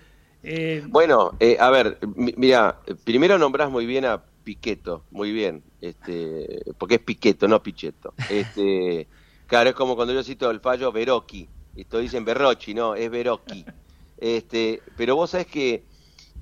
Eh, 0.44 0.84
Bueno, 0.86 1.32
eh, 1.40 1.58
a 1.60 1.72
ver, 1.72 1.98
mi- 2.16 2.36
mira, 2.38 2.78
primero 3.04 3.40
nombrás 3.40 3.72
muy 3.72 3.88
bien 3.88 4.06
a 4.06 4.22
Piqueto, 4.44 5.04
muy 5.10 5.32
bien, 5.32 5.64
este, 5.90 6.64
porque 6.78 6.96
es 6.96 7.02
Piqueto, 7.02 7.48
no 7.48 7.62
Pichetto. 7.62 8.14
Este, 8.30 9.08
claro, 9.48 9.70
es 9.70 9.76
como 9.76 9.96
cuando 9.96 10.14
yo 10.14 10.24
cito 10.24 10.50
el 10.50 10.60
fallo 10.60 10.92
Verocchi, 10.92 11.48
esto 11.76 12.00
dicen 12.00 12.26
Berrochi, 12.26 12.74
no, 12.74 12.96
es 12.96 13.10
Verocchi. 13.10 13.66
Este, 14.18 14.82
pero 14.96 15.16
vos 15.16 15.32
sabés 15.32 15.48
que 15.48 15.84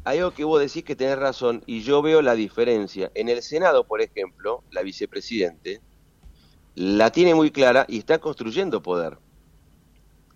hay 0.04 0.20
algo 0.20 0.32
que 0.32 0.44
vos 0.44 0.60
decís 0.60 0.84
que 0.84 0.96
tenés 0.96 1.18
razón 1.18 1.64
y 1.66 1.82
yo 1.82 2.02
veo 2.02 2.22
la 2.22 2.36
diferencia. 2.36 3.12
En 3.16 3.30
el 3.30 3.42
Senado, 3.42 3.86
por 3.86 4.02
ejemplo, 4.02 4.64
la 4.72 4.82
vicepresidente 4.82 5.82
la 6.76 7.12
tiene 7.12 7.36
muy 7.36 7.52
clara 7.52 7.86
y 7.88 8.00
está 8.00 8.20
construyendo 8.20 8.82
poder. 8.82 9.18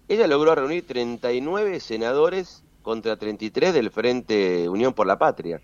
Ella 0.07 0.27
logró 0.27 0.55
reunir 0.55 0.87
39 0.87 1.79
senadores 1.79 2.63
contra 2.81 3.17
33 3.17 3.73
del 3.73 3.91
Frente 3.91 4.69
Unión 4.69 4.93
por 4.93 5.05
la 5.05 5.19
Patria. 5.19 5.61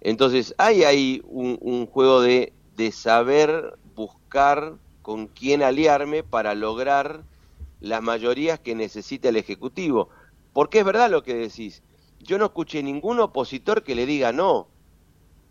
Entonces, 0.00 0.54
hay 0.56 0.84
ahí 0.84 1.22
un, 1.26 1.58
un 1.60 1.86
juego 1.86 2.22
de, 2.22 2.52
saber 2.92 3.78
buscar 3.94 4.76
con 5.02 5.26
quién 5.26 5.62
aliarme 5.62 6.22
para 6.22 6.54
lograr 6.54 7.24
las 7.80 8.02
mayorías 8.02 8.58
que 8.58 8.74
necesita 8.74 9.28
el 9.28 9.36
Ejecutivo. 9.36 10.08
Porque 10.54 10.78
es 10.78 10.84
verdad 10.86 11.10
lo 11.10 11.22
que 11.22 11.34
decís. 11.34 11.82
Yo 12.20 12.38
no 12.38 12.46
escuché 12.46 12.82
ningún 12.82 13.20
opositor 13.20 13.82
que 13.82 13.94
le 13.94 14.06
diga 14.06 14.32
no. 14.32 14.68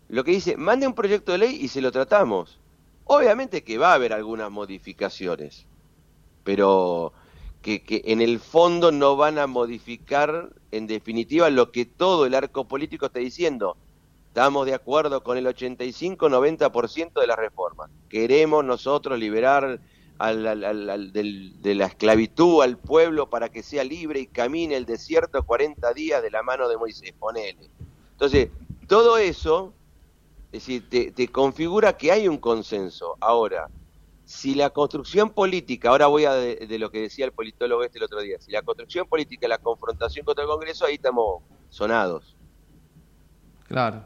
Lo 0.08 0.24
que 0.24 0.32
dice, 0.32 0.56
mande 0.56 0.88
un 0.88 0.94
proyecto 0.94 1.30
de 1.30 1.38
ley 1.38 1.56
y 1.60 1.68
se 1.68 1.80
lo 1.80 1.92
tratamos. 1.92 2.58
Obviamente 3.04 3.62
que 3.62 3.78
va 3.78 3.92
a 3.92 3.94
haber 3.94 4.12
algunas 4.12 4.50
modificaciones, 4.50 5.66
pero 6.42 7.12
que 7.62 7.82
en 8.06 8.20
el 8.20 8.40
fondo 8.40 8.90
no 8.90 9.16
van 9.16 9.38
a 9.38 9.46
modificar 9.46 10.50
en 10.72 10.86
definitiva 10.88 11.48
lo 11.50 11.70
que 11.70 11.84
todo 11.84 12.26
el 12.26 12.34
arco 12.34 12.66
político 12.66 13.06
está 13.06 13.20
diciendo. 13.20 13.76
Estamos 14.30 14.64
de 14.64 14.74
acuerdo 14.74 15.24
con 15.24 15.36
el 15.36 15.46
85-90% 15.48 17.20
de 17.20 17.26
las 17.26 17.36
reformas. 17.36 17.90
Queremos 18.08 18.64
nosotros 18.64 19.18
liberar 19.18 19.80
al, 20.18 21.12
del- 21.12 21.60
de 21.60 21.74
la 21.74 21.86
esclavitud 21.86 22.62
al 22.62 22.78
pueblo 22.78 23.28
para 23.28 23.48
que 23.48 23.64
sea 23.64 23.82
libre 23.82 24.20
y 24.20 24.28
camine 24.28 24.76
el 24.76 24.86
desierto 24.86 25.42
40 25.42 25.92
días 25.94 26.22
de 26.22 26.30
la 26.30 26.44
mano 26.44 26.68
de 26.68 26.76
Moisés, 26.76 27.12
ponele. 27.18 27.68
Entonces, 28.12 28.50
todo 28.86 29.18
eso, 29.18 29.74
es 30.52 30.64
decir, 30.64 30.88
te, 30.88 31.26
configura 31.28 31.96
que 31.96 32.12
hay 32.12 32.28
un 32.28 32.38
consenso. 32.38 33.16
Ahora, 33.20 33.68
si 34.24 34.54
la 34.54 34.70
construcción 34.70 35.30
política, 35.30 35.88
ahora 35.88 36.06
voy 36.06 36.26
a 36.26 36.34
de, 36.34 36.54
de 36.54 36.78
lo 36.78 36.92
que 36.92 37.00
decía 37.00 37.24
el 37.24 37.32
politólogo 37.32 37.82
este 37.82 37.98
el 37.98 38.04
otro 38.04 38.20
día, 38.20 38.36
si 38.38 38.52
la 38.52 38.62
construcción 38.62 39.08
política 39.08 39.48
la 39.48 39.58
confrontación 39.58 40.24
contra 40.24 40.44
el 40.44 40.50
Congreso, 40.50 40.84
ahí 40.84 40.94
estamos 40.94 41.42
sonados. 41.68 42.36
Claro. 43.66 44.04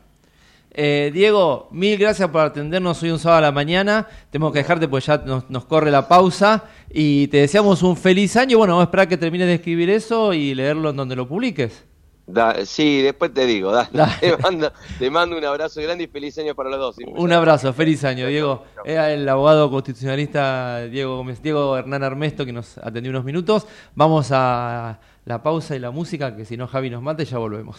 Eh, 0.76 1.10
Diego, 1.14 1.68
mil 1.70 1.96
gracias 1.96 2.28
por 2.30 2.40
atendernos 2.40 3.00
hoy 3.02 3.10
un 3.10 3.18
sábado 3.20 3.38
a 3.38 3.42
la 3.42 3.52
mañana. 3.52 4.08
Tenemos 4.30 4.52
que 4.52 4.58
dejarte 4.58 4.88
pues 4.88 5.06
ya 5.06 5.18
nos, 5.18 5.48
nos 5.48 5.64
corre 5.66 5.90
la 5.92 6.08
pausa 6.08 6.64
y 6.90 7.28
te 7.28 7.36
deseamos 7.38 7.82
un 7.82 7.96
feliz 7.96 8.36
año. 8.36 8.58
Bueno, 8.58 8.74
vamos 8.74 8.82
a 8.82 8.88
esperar 8.88 9.08
que 9.08 9.16
termines 9.16 9.46
de 9.46 9.54
escribir 9.54 9.88
eso 9.90 10.32
y 10.34 10.54
leerlo 10.54 10.90
en 10.90 10.96
donde 10.96 11.14
lo 11.14 11.28
publiques. 11.28 11.84
Da- 12.26 12.64
sí, 12.64 13.02
después 13.02 13.32
te 13.34 13.44
digo. 13.46 13.70
Te, 14.20 14.36
mando, 14.38 14.72
te 14.98 15.10
mando 15.10 15.36
un 15.36 15.44
abrazo 15.44 15.80
grande 15.82 16.04
y 16.04 16.06
feliz 16.08 16.36
año 16.38 16.54
para 16.54 16.70
los 16.70 16.78
dos. 16.78 16.96
Un 17.14 17.32
abrazo, 17.32 17.72
feliz 17.74 18.02
año, 18.02 18.26
Diego. 18.26 18.64
Era 18.84 19.12
el 19.12 19.28
abogado 19.28 19.70
constitucionalista 19.70 20.86
Diego 20.86 21.18
Gómez, 21.18 21.42
Diego 21.42 21.76
Hernán 21.76 22.02
Armesto 22.02 22.44
que 22.46 22.52
nos 22.52 22.78
atendió 22.78 23.10
unos 23.10 23.24
minutos. 23.24 23.66
Vamos 23.94 24.28
a 24.32 24.98
la 25.26 25.42
pausa 25.42 25.76
y 25.76 25.78
la 25.78 25.90
música, 25.90 26.34
que 26.34 26.44
si 26.46 26.56
no 26.56 26.66
Javi 26.66 26.88
nos 26.90 27.02
mate, 27.02 27.24
ya 27.26 27.36
volvemos. 27.38 27.78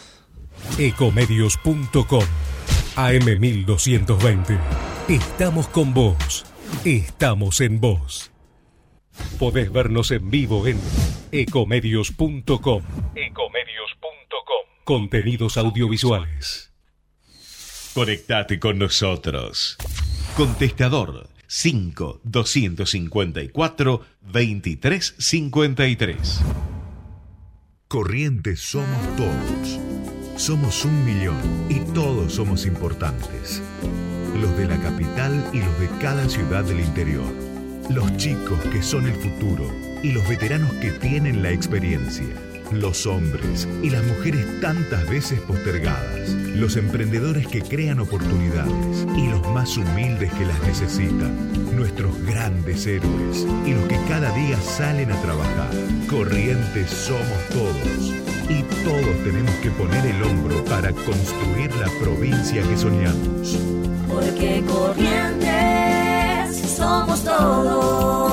Ecomedios.com 0.78 2.22
AM1220. 2.96 4.58
Estamos 5.08 5.68
con 5.68 5.94
vos. 5.94 6.44
Estamos 6.84 7.60
en 7.60 7.80
vos. 7.80 8.32
Podés 9.38 9.72
vernos 9.72 10.10
en 10.10 10.28
vivo 10.30 10.66
en 10.66 10.80
ecomedios.com. 11.30 12.82
Ecomedios.com. 13.14 14.66
Contenidos 14.84 15.56
audiovisuales. 15.56 16.72
Conectate 17.94 18.58
con 18.58 18.78
nosotros. 18.78 19.76
Contestador 20.36 21.28
5 21.46 22.20
254 22.24 24.04
2353. 24.22 26.40
Corrientes 27.88 28.60
somos 28.60 29.16
todos. 29.16 29.95
Somos 30.36 30.84
un 30.84 31.02
millón 31.02 31.40
y 31.70 31.80
todos 31.94 32.34
somos 32.34 32.66
importantes. 32.66 33.62
Los 34.38 34.54
de 34.58 34.66
la 34.66 34.76
capital 34.76 35.48
y 35.54 35.60
los 35.60 35.80
de 35.80 35.88
cada 35.98 36.28
ciudad 36.28 36.62
del 36.62 36.80
interior. 36.80 37.24
Los 37.88 38.14
chicos 38.18 38.60
que 38.70 38.82
son 38.82 39.06
el 39.06 39.14
futuro 39.14 39.66
y 40.02 40.12
los 40.12 40.28
veteranos 40.28 40.70
que 40.74 40.90
tienen 40.90 41.42
la 41.42 41.52
experiencia. 41.52 42.26
Los 42.70 43.06
hombres 43.06 43.66
y 43.82 43.88
las 43.88 44.04
mujeres 44.04 44.60
tantas 44.60 45.08
veces 45.08 45.40
postergadas. 45.40 46.28
Los 46.28 46.76
emprendedores 46.76 47.48
que 47.48 47.62
crean 47.62 48.00
oportunidades 48.00 49.06
y 49.16 49.28
los 49.28 49.40
más 49.54 49.74
humildes 49.78 50.30
que 50.34 50.44
las 50.44 50.60
necesitan. 50.64 51.34
Nuestros 51.74 52.14
grandes 52.26 52.86
héroes 52.86 53.46
y 53.64 53.72
los 53.72 53.86
que 53.86 53.98
cada 54.06 54.30
día 54.32 54.60
salen 54.60 55.12
a 55.12 55.20
trabajar. 55.22 55.70
Corrientes 56.10 56.90
somos 56.90 57.48
todos. 57.48 58.25
Y 58.48 58.62
todos 58.84 59.24
tenemos 59.24 59.54
que 59.56 59.70
poner 59.70 60.06
el 60.06 60.22
hombro 60.22 60.64
para 60.64 60.92
construir 60.92 61.74
la 61.76 61.88
provincia 62.00 62.62
que 62.62 62.76
soñamos. 62.76 63.58
Porque 64.08 64.62
corrientes 64.66 65.46
somos 66.76 67.24
todos. 67.24 68.25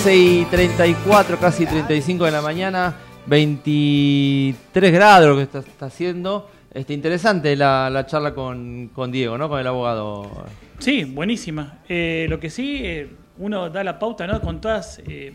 11 0.00 0.16
y 0.16 0.44
34, 0.46 1.38
casi 1.38 1.66
35 1.66 2.24
de 2.24 2.30
la 2.30 2.40
mañana, 2.40 2.96
23 3.26 4.92
grados 4.92 5.28
lo 5.28 5.36
que 5.36 5.42
está, 5.42 5.58
está 5.58 5.86
haciendo. 5.86 6.50
Este, 6.72 6.94
interesante 6.94 7.54
la, 7.54 7.90
la 7.90 8.06
charla 8.06 8.32
con, 8.32 8.88
con 8.94 9.12
Diego, 9.12 9.36
¿no? 9.36 9.50
Con 9.50 9.60
el 9.60 9.66
abogado. 9.66 10.46
Sí, 10.78 11.04
buenísima. 11.04 11.80
Eh, 11.86 12.24
lo 12.30 12.40
que 12.40 12.48
sí, 12.48 12.80
eh, 12.82 13.10
uno 13.36 13.68
da 13.68 13.84
la 13.84 13.98
pauta, 13.98 14.26
¿no? 14.26 14.40
Con 14.40 14.62
todas 14.62 15.02
eh, 15.06 15.34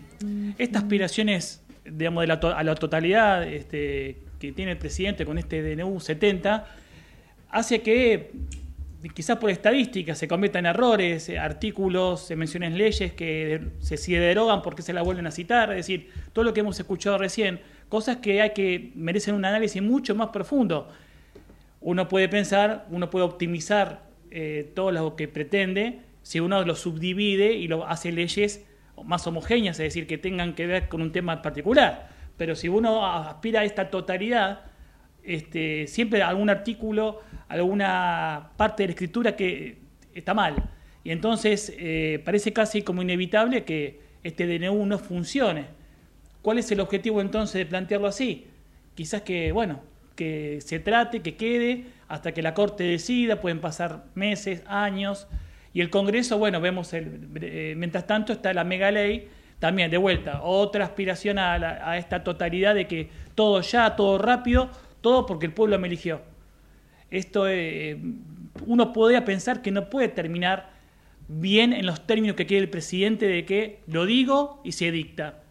estas 0.58 0.82
aspiraciones, 0.82 1.64
digamos, 1.86 2.28
a 2.28 2.64
la 2.64 2.74
totalidad 2.74 3.44
este, 3.44 4.18
que 4.40 4.52
tiene 4.52 4.72
el 4.72 4.78
presidente 4.80 5.28
con 5.28 5.38
este 5.38 5.62
DNU 5.62 6.00
70, 6.00 6.66
hace 7.52 7.84
que 7.84 8.32
quizás 9.14 9.38
por 9.38 9.50
estadística 9.50 10.16
se 10.16 10.28
cometan 10.28 10.66
errores, 10.66 11.30
eh, 11.30 11.38
artículos, 11.38 12.26
se 12.26 12.36
mencionen 12.36 12.78
leyes 12.78 13.14
que 13.14 13.72
se, 13.80 13.98
derogan 14.20 14.62
porque 14.62 14.82
se 14.82 14.94
la 14.94 15.02
vuelven 15.02 15.28
a 15.28 15.32
citar, 15.32 15.72
es 15.72 15.78
decir, 15.78 16.10
todo 16.34 16.46
lo 16.46 16.54
que 16.54 16.62
hemos 16.62 16.80
escuchado 16.80 17.18
recién, 17.18 17.60
cosas 17.90 18.18
que 18.18 18.42
hay 18.42 18.52
que 18.52 18.92
merecen 18.96 19.36
un 19.36 19.46
análisis 19.46 19.82
mucho 19.82 20.16
más 20.16 20.30
profundo. 20.30 20.90
Uno 21.82 22.08
puede 22.08 22.30
pensar, 22.30 22.88
uno 22.90 23.10
puede 23.10 23.26
optimizar 23.26 24.04
eh, 24.32 24.72
todo 24.74 24.92
lo 24.92 25.16
que 25.16 25.28
pretende 25.28 26.00
si 26.24 26.40
uno 26.40 26.64
lo 26.66 26.76
subdivide 26.76 27.54
y 27.54 27.68
lo 27.68 27.88
hace 27.88 28.12
leyes 28.12 28.66
más 29.04 29.28
homogéneas, 29.28 29.80
es 29.80 29.84
decir, 29.84 30.08
que 30.08 30.18
tengan 30.18 30.56
que 30.56 30.66
ver 30.66 30.88
con 30.88 31.02
un 31.02 31.12
tema 31.12 31.42
particular. 31.42 32.10
Pero 32.38 32.56
si 32.56 32.68
uno 32.68 33.06
aspira 33.06 33.62
a 33.62 33.64
esta 33.64 33.90
totalidad, 33.90 34.62
este, 35.26 35.88
siempre 35.88 36.22
algún 36.24 36.50
artículo, 36.50 37.22
alguna 37.48 38.52
parte 38.58 38.84
de 38.84 38.88
la 38.88 38.92
escritura 38.92 39.36
que 39.36 39.78
está 40.14 40.34
mal. 40.34 40.56
Y 41.04 41.12
entonces 41.12 41.74
eh, 41.78 42.22
parece 42.26 42.54
casi 42.54 42.82
como 42.82 43.02
inevitable 43.02 43.64
que 43.64 44.00
este 44.24 44.48
DNU 44.48 44.86
no 44.86 44.98
funcione. 44.98 45.66
¿Cuál 46.42 46.60
es 46.60 46.72
el 46.72 46.80
objetivo 46.80 47.22
entonces 47.22 47.56
de 47.56 47.66
plantearlo 47.66 48.08
así? 48.08 48.48
Quizás 48.96 49.22
que, 49.22 49.52
bueno, 49.52 49.82
que 50.16 50.60
se 50.62 50.80
trate, 50.80 51.22
que 51.22 51.36
quede, 51.36 51.86
hasta 52.08 52.34
que 52.34 52.42
la 52.42 52.54
Corte 52.54 52.84
decida, 52.84 53.42
pueden 53.42 53.60
pasar 53.60 54.06
meses, 54.16 54.64
años, 54.68 55.28
y 55.74 55.82
el 55.82 55.90
Congreso, 55.90 56.38
bueno, 56.38 56.62
vemos, 56.62 56.94
el, 56.94 57.30
eh, 57.42 57.74
mientras 57.76 58.08
tanto 58.08 58.32
está 58.32 58.54
la 58.54 58.64
mega 58.64 58.92
ley, 58.92 59.28
también 59.60 59.92
de 59.92 59.98
vuelta, 59.98 60.42
otra 60.42 60.86
aspiración 60.86 61.38
a, 61.38 61.98
esta 61.98 62.24
totalidad 62.24 62.76
de 62.76 62.88
que 62.88 63.10
todo 63.36 63.62
ya, 63.62 63.96
todo 63.96 64.18
rápido, 64.18 64.70
todo 65.06 65.28
porque 65.28 65.46
el 65.46 65.54
pueblo 65.54 65.78
me 65.78 65.86
eligió. 65.86 66.20
Esto 67.12 67.48
eh, 67.48 68.02
uno 68.66 68.92
podría 68.92 69.24
pensar 69.24 69.62
que 69.62 69.70
no 69.70 69.88
puede 69.88 70.08
terminar 70.08 70.72
bien 71.28 71.74
en 71.74 71.86
los 71.86 72.08
términos 72.08 72.36
que 72.36 72.48
quiere 72.48 72.64
el 72.64 72.72
presidente 72.72 73.28
de 73.28 73.46
que 73.46 73.82
lo 73.86 74.08
digo 74.08 74.62
y 74.64 74.72
se 74.72 74.90
dicta. 74.90 75.44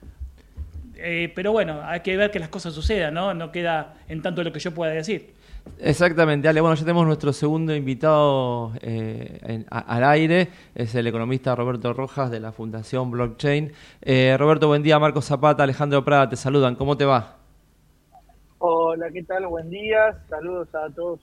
Eh, 0.97 1.31
pero 1.37 1.53
bueno, 1.53 1.83
hay 1.85 2.01
que 2.01 2.17
ver 2.17 2.33
que 2.33 2.40
las 2.40 2.49
cosas 2.49 2.75
sucedan, 2.75 3.14
¿no? 3.14 3.33
No 3.33 3.53
queda 3.53 3.95
en 4.09 4.23
tanto 4.23 4.43
lo 4.43 4.53
que 4.53 4.59
yo 4.59 4.75
pueda 4.75 4.90
decir. 4.90 5.35
Exactamente, 5.79 6.49
Ale. 6.49 6.61
Bueno, 6.61 6.75
ya 6.75 6.83
tenemos 6.83 7.07
nuestro 7.07 7.33
segundo 7.33 7.77
invitado 7.77 8.73
eh, 8.81 9.64
al 9.71 10.03
aire. 10.03 10.49
Es 10.75 10.97
el 10.97 11.07
economista 11.07 11.55
Roberto 11.55 11.93
Rojas 11.93 12.29
de 12.33 12.40
la 12.40 12.51
Fundación 12.51 13.12
Blockchain. 13.12 13.71
Roberto, 14.37 14.67
buen 14.67 14.83
día. 14.83 14.99
Marco 14.99 15.23
Zapata, 15.23 15.62
Alejandro 15.62 16.05
Prada, 16.05 16.29
te 16.29 16.35
saludan. 16.35 16.75
¿Cómo 16.75 16.96
te 16.96 17.05
va? 17.05 17.44
Hola, 18.67 19.10
¿qué 19.12 19.23
tal? 19.25 19.46
Buen 19.46 19.69
día. 19.69 20.17
Saludos 20.27 20.69
a 20.75 20.88
todos 20.94 21.21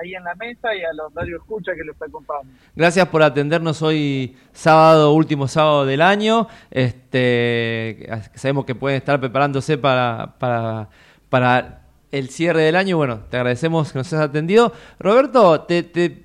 ahí- 0.00 0.14
en 0.14 0.24
la 0.24 0.34
mesa 0.36 0.74
y 0.74 0.82
a 0.82 0.92
los 0.94 1.12
radio 1.12 1.36
escucha 1.36 1.72
que 1.74 1.84
los 1.84 1.94
acompañan. 2.00 2.50
Gracias 2.74 3.06
por 3.08 3.22
atendernos 3.22 3.82
hoy 3.82 4.34
sábado, 4.54 5.12
último 5.12 5.48
sábado 5.48 5.84
del 5.84 6.00
año. 6.00 6.48
Este, 6.70 8.08
sabemos 8.34 8.64
que 8.64 8.74
pueden 8.74 8.96
estar 8.96 9.20
preparándose 9.20 9.76
para, 9.76 10.36
para, 10.38 10.88
para 11.28 11.82
el 12.10 12.30
cierre 12.30 12.62
del 12.62 12.76
año. 12.76 12.96
Bueno, 12.96 13.20
te 13.28 13.36
agradecemos 13.36 13.92
que 13.92 13.98
nos 13.98 14.10
hayas 14.14 14.24
atendido. 14.24 14.72
Roberto, 14.98 15.60
te, 15.64 15.82
te- 15.82 16.24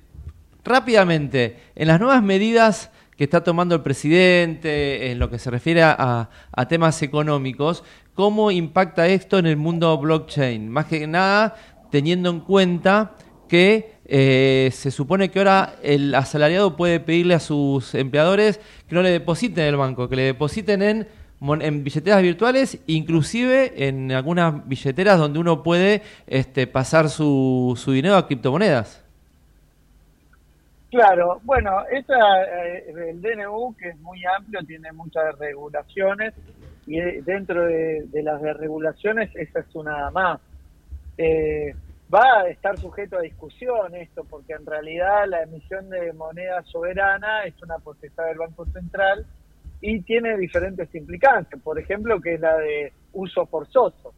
rápidamente, 0.64 1.58
en 1.74 1.88
las 1.88 2.00
nuevas 2.00 2.22
medidas 2.22 2.90
que 3.18 3.24
está 3.24 3.44
tomando 3.44 3.74
el 3.74 3.82
presidente 3.82 5.10
en 5.12 5.18
lo 5.18 5.28
que 5.28 5.38
se 5.38 5.50
refiere 5.50 5.82
a, 5.82 6.30
a 6.50 6.68
temas 6.68 7.00
económicos, 7.02 7.84
¿cómo 8.14 8.50
impacta 8.50 9.06
esto 9.08 9.38
en 9.38 9.46
el 9.46 9.56
mundo 9.56 9.96
blockchain? 9.98 10.68
Más 10.68 10.86
que 10.86 11.06
nada, 11.06 11.56
teniendo 11.90 12.30
en 12.30 12.40
cuenta 12.40 13.12
que 13.48 13.94
eh, 14.06 14.70
se 14.72 14.90
supone 14.90 15.30
que 15.30 15.38
ahora 15.38 15.76
el 15.82 16.14
asalariado 16.14 16.76
puede 16.76 17.00
pedirle 17.00 17.34
a 17.34 17.40
sus 17.40 17.94
empleadores 17.94 18.60
que 18.88 18.94
no 18.94 19.02
le 19.02 19.10
depositen 19.10 19.64
en 19.64 19.70
el 19.70 19.76
banco, 19.76 20.08
que 20.08 20.16
le 20.16 20.22
depositen 20.22 20.82
en, 20.82 21.08
en 21.60 21.84
billeteras 21.84 22.22
virtuales, 22.22 22.80
inclusive 22.86 23.88
en 23.88 24.12
algunas 24.12 24.66
billeteras 24.66 25.18
donde 25.18 25.38
uno 25.38 25.62
puede 25.62 26.02
este, 26.26 26.66
pasar 26.66 27.08
su, 27.08 27.74
su 27.76 27.92
dinero 27.92 28.16
a 28.16 28.26
criptomonedas. 28.26 29.02
Claro, 30.90 31.40
bueno, 31.42 31.82
esta, 31.90 32.44
eh, 32.44 33.10
el 33.10 33.20
DNU, 33.20 33.74
que 33.76 33.88
es 33.88 33.98
muy 33.98 34.24
amplio, 34.36 34.60
tiene 34.64 34.92
muchas 34.92 35.36
regulaciones 35.38 36.34
y 36.86 37.00
dentro 37.22 37.66
de, 37.66 38.08
las 38.22 38.40
regulaciones 38.40 39.34
esa 39.34 39.60
es 39.60 39.74
una 39.74 40.10
más. 40.10 40.40
Eh, 41.16 41.74
va 42.12 42.40
a 42.40 42.48
estar 42.48 42.78
sujeto 42.78 43.18
a 43.18 43.22
discusión 43.22 43.94
esto, 43.94 44.24
porque 44.24 44.52
en 44.52 44.66
realidad 44.66 45.26
la 45.28 45.42
emisión 45.42 45.88
de 45.90 46.12
moneda 46.12 46.62
soberana 46.64 47.44
es 47.44 47.60
una 47.62 47.78
potestad 47.78 48.26
del 48.26 48.38
Banco 48.38 48.66
Central 48.66 49.26
y 49.80 50.00
tiene 50.00 50.36
diferentes 50.36 50.94
implicancias, 50.94 51.60
por 51.62 51.78
ejemplo, 51.78 52.20
que 52.20 52.34
es 52.34 52.40
la 52.40 52.56
de 52.56 52.92
uso 53.12 53.46
forzoso, 53.46 54.14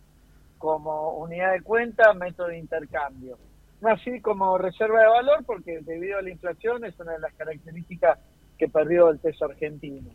como 0.58 1.18
unidad 1.18 1.52
de 1.52 1.62
cuenta, 1.62 2.12
método 2.14 2.48
de 2.48 2.58
intercambio. 2.58 3.38
No 3.80 3.90
así 3.90 4.20
como 4.20 4.56
reserva 4.58 5.00
de 5.00 5.08
valor, 5.08 5.44
porque 5.44 5.80
debido 5.82 6.18
a 6.18 6.22
la 6.22 6.30
inflación 6.30 6.84
es 6.84 6.98
una 6.98 7.12
de 7.12 7.18
las 7.18 7.34
características 7.34 8.18
que 8.58 8.68
perdió 8.68 9.10
el 9.10 9.18
peso 9.18 9.44
argentino. 9.44 10.10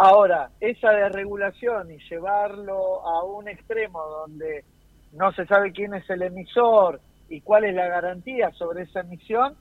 Ahora, 0.00 0.50
esa 0.60 0.92
desregulación 0.92 1.90
y 1.90 1.98
llevarlo 2.08 3.04
a 3.04 3.24
un 3.24 3.48
extremo 3.48 4.00
donde 4.00 4.64
no 5.12 5.32
se 5.32 5.44
sabe 5.46 5.72
quién 5.72 5.92
es 5.92 6.08
el 6.08 6.22
emisor 6.22 7.00
y 7.28 7.40
cuál 7.40 7.64
es 7.64 7.74
la 7.74 7.88
garantía 7.88 8.52
sobre 8.52 8.84
esa 8.84 9.00
emisión, 9.00 9.56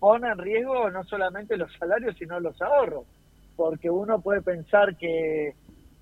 pone 0.00 0.28
en 0.28 0.38
riesgo 0.38 0.90
no 0.90 1.04
solamente 1.04 1.58
los 1.58 1.70
salarios, 1.78 2.16
sino 2.18 2.40
los 2.40 2.60
ahorros. 2.62 3.04
Porque 3.54 3.90
uno 3.90 4.20
puede 4.22 4.40
pensar 4.40 4.96
que, 4.96 5.54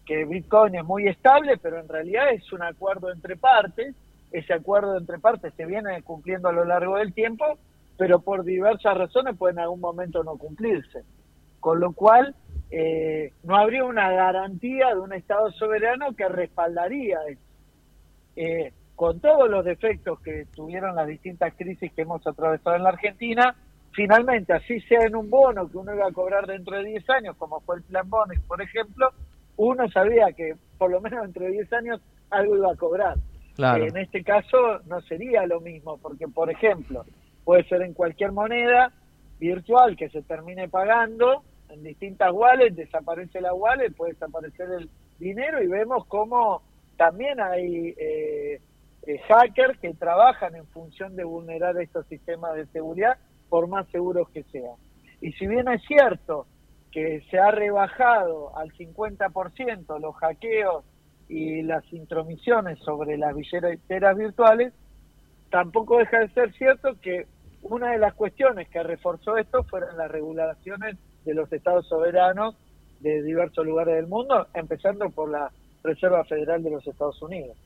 que 0.07 0.25
Bitcoin 0.25 0.77
es 0.77 0.85
muy 0.85 1.09
estable, 1.09 1.59
pero 1.59 1.81
en 1.81 1.89
realidad 1.89 2.31
es 2.33 2.53
un 2.53 2.63
acuerdo 2.63 3.11
entre 3.11 3.37
partes. 3.37 3.97
Ese 4.31 4.55
acuerdo 4.55 4.97
entre 4.97 5.19
partes 5.19 5.53
se 5.55 5.67
viene 5.67 6.01
cumpliendo 6.03 6.49
a 6.49 6.53
lo 6.53 6.65
largo 6.65 6.97
del 6.97 7.13
tiempo, 7.13 7.59
pero 7.99 8.21
por 8.21 8.45
diversas 8.45 8.97
razones 8.97 9.37
puede 9.37 9.55
en 9.55 9.59
algún 9.59 9.81
momento 9.81 10.23
no 10.23 10.37
cumplirse. 10.39 11.03
Con 11.59 11.81
lo 11.81 11.93
cual, 11.93 12.37
eh, 12.71 13.33
no 13.43 13.57
habría 13.57 13.85
una 13.85 14.11
garantía 14.11 14.89
de 14.89 15.01
un 15.01 15.13
Estado 15.13 15.51
soberano 15.53 16.15
que 16.15 16.29
respaldaría 16.29 17.19
eso. 17.29 17.43
Eh, 18.37 18.73
con 18.95 19.19
todos 19.19 19.49
los 19.49 19.65
defectos 19.65 20.21
que 20.21 20.47
tuvieron 20.55 20.95
las 20.95 21.07
distintas 21.07 21.55
crisis 21.55 21.91
que 21.93 22.03
hemos 22.03 22.25
atravesado 22.27 22.77
en 22.77 22.83
la 22.83 22.91
Argentina, 22.91 23.57
finalmente, 23.93 24.53
así 24.53 24.81
sea 24.83 25.07
en 25.07 25.17
un 25.17 25.31
bono 25.31 25.69
que 25.69 25.79
uno 25.79 25.95
iba 25.95 26.07
a 26.07 26.13
cobrar 26.13 26.47
dentro 26.47 26.77
de 26.77 26.85
10 26.85 27.11
años, 27.11 27.37
como 27.37 27.61
fue 27.61 27.77
el 27.77 27.83
plan 27.83 28.09
Bonex, 28.09 28.41
por 28.43 28.61
ejemplo, 28.61 29.11
uno 29.57 29.89
sabía 29.91 30.33
que 30.33 30.55
por 30.79 30.91
lo 30.91 31.01
menos 31.01 31.23
dentro 31.23 31.45
de 31.45 31.53
10 31.53 31.73
años 31.73 32.01
algo 32.31 32.57
iba 32.57 32.73
a 32.73 32.77
cobrar. 32.77 33.17
Claro. 33.57 33.85
Eh, 33.85 33.89
en 33.89 33.97
este 33.97 34.23
caso 34.23 34.81
no 34.87 35.01
sería 35.03 35.47
lo 35.47 35.61
mismo, 35.61 35.99
porque, 35.99 36.29
por 36.29 36.51
ejemplo, 36.51 37.05
puede 37.45 37.65
ser 37.65 37.83
en 37.83 37.95
cualquier 37.95 38.33
moneda 38.33 38.93
virtual 39.39 39.97
que 39.97 40.09
se 40.11 40.23
termine 40.23 40.69
pagando, 40.69 41.43
en 41.73 41.83
distintas 41.83 42.33
wallets, 42.33 42.77
desaparece 42.77 43.41
la 43.41 43.55
wallet, 43.55 43.91
puede 43.91 44.13
desaparecer 44.13 44.69
el 44.71 44.91
dinero 45.19 45.63
y 45.63 45.67
vemos 45.67 46.07
cómo 46.07 46.63
también 46.97 47.41
hay 47.41 47.95
eh, 47.99 48.61
eh, 49.07 49.19
hackers 49.29 49.79
que 49.79 49.95
trabajan 49.95 50.55
en 50.55 50.67
función 50.67 51.17
de 51.17 51.25
vulnerar 51.25 51.77
estos 51.81 52.07
sistemas 52.07 52.55
de 52.57 52.67
seguridad, 52.67 53.19
por 53.49 53.67
más 53.69 53.89
seguros 53.89 54.29
que 54.31 54.43
sean. 54.45 54.77
Y 55.21 55.33
si 55.33 55.47
bien 55.47 55.69
es 55.69 55.83
cierto 55.87 56.47
que 56.93 57.23
se 57.31 57.39
ha 57.39 57.51
rebajado 57.51 58.57
al 58.57 58.73
50% 58.73 60.01
los 60.01 60.17
hackeos 60.17 60.85
y 61.29 61.63
las 61.63 61.85
intromisiones 61.93 62.79
sobre 62.81 63.17
las 63.17 63.35
billeteras 63.35 64.17
virtuales, 64.17 64.73
tampoco 65.51 65.99
deja 65.99 66.21
de 66.21 66.29
ser 66.31 66.53
cierto 66.55 67.01
que 67.01 67.27
una 67.63 67.93
de 67.93 67.99
las 67.99 68.15
cuestiones 68.15 68.69
que 68.69 68.83
reforzó 68.83 69.37
esto 69.37 69.63
fueron 69.65 69.97
las 69.97 70.11
regulaciones 70.11 70.97
de 71.25 71.35
los 71.35 71.53
estados 71.53 71.87
soberanos 71.89 72.55
de 73.01 73.23
diversos 73.23 73.65
lugares 73.67 73.95
del 73.97 74.07
mundo, 74.07 74.47
empezando 74.55 75.09
por 75.11 75.31
la 75.31 75.51
Reserva 75.83 76.25
Federal 76.25 76.63
de 76.63 76.71
los 76.71 76.87
Estados 76.87 77.21
Unidos. 77.23 77.57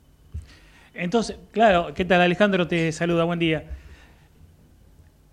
Entonces, 0.94 1.36
claro, 1.50 1.92
¿qué 1.94 2.04
tal 2.04 2.20
Alejandro? 2.20 2.68
Te 2.68 2.92
saluda, 2.92 3.24
buen 3.24 3.38
día. 3.40 3.64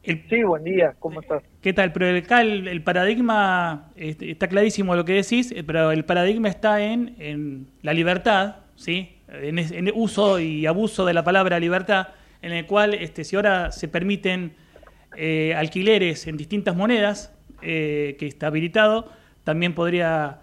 El- 0.03 0.27
Sí, 0.27 0.41
buen 0.41 0.63
día, 0.63 0.95
¿cómo 0.97 1.21
estás? 1.21 1.43
¿Qué 1.61 1.73
tal? 1.73 1.93
Pero 1.93 2.17
acá 2.17 2.41
el, 2.41 2.67
el 2.67 2.81
paradigma, 2.83 3.91
este, 3.95 4.31
está 4.31 4.47
clarísimo 4.47 4.95
lo 4.95 5.05
que 5.05 5.13
decís, 5.13 5.51
eh, 5.51 5.63
pero 5.63 5.91
el 5.91 6.03
paradigma 6.05 6.49
está 6.49 6.81
en, 6.81 7.15
en 7.19 7.67
la 7.83 7.93
libertad, 7.93 8.55
¿sí? 8.75 9.17
En, 9.27 9.59
en 9.59 9.91
uso 9.93 10.39
y 10.39 10.65
abuso 10.65 11.05
de 11.05 11.13
la 11.13 11.23
palabra 11.23 11.59
libertad, 11.59 12.07
en 12.41 12.51
el 12.53 12.65
cual 12.65 12.95
este, 12.95 13.23
si 13.23 13.35
ahora 13.35 13.71
se 13.71 13.87
permiten 13.87 14.53
eh, 15.15 15.53
alquileres 15.55 16.25
en 16.25 16.35
distintas 16.37 16.75
monedas, 16.75 17.31
eh, 17.61 18.15
que 18.19 18.27
está 18.27 18.47
habilitado, 18.47 19.09
también 19.43 19.73
podría 19.73 20.41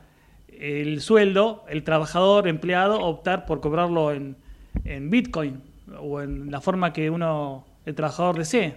el 0.48 1.00
sueldo, 1.00 1.64
el 1.68 1.84
trabajador, 1.84 2.48
empleado, 2.48 3.00
optar 3.00 3.46
por 3.46 3.60
cobrarlo 3.60 4.12
en, 4.12 4.36
en 4.84 5.08
Bitcoin 5.08 5.62
o 6.00 6.20
en 6.20 6.50
la 6.50 6.60
forma 6.60 6.92
que 6.92 7.10
uno, 7.10 7.64
el 7.86 7.94
trabajador 7.94 8.36
desee. 8.36 8.76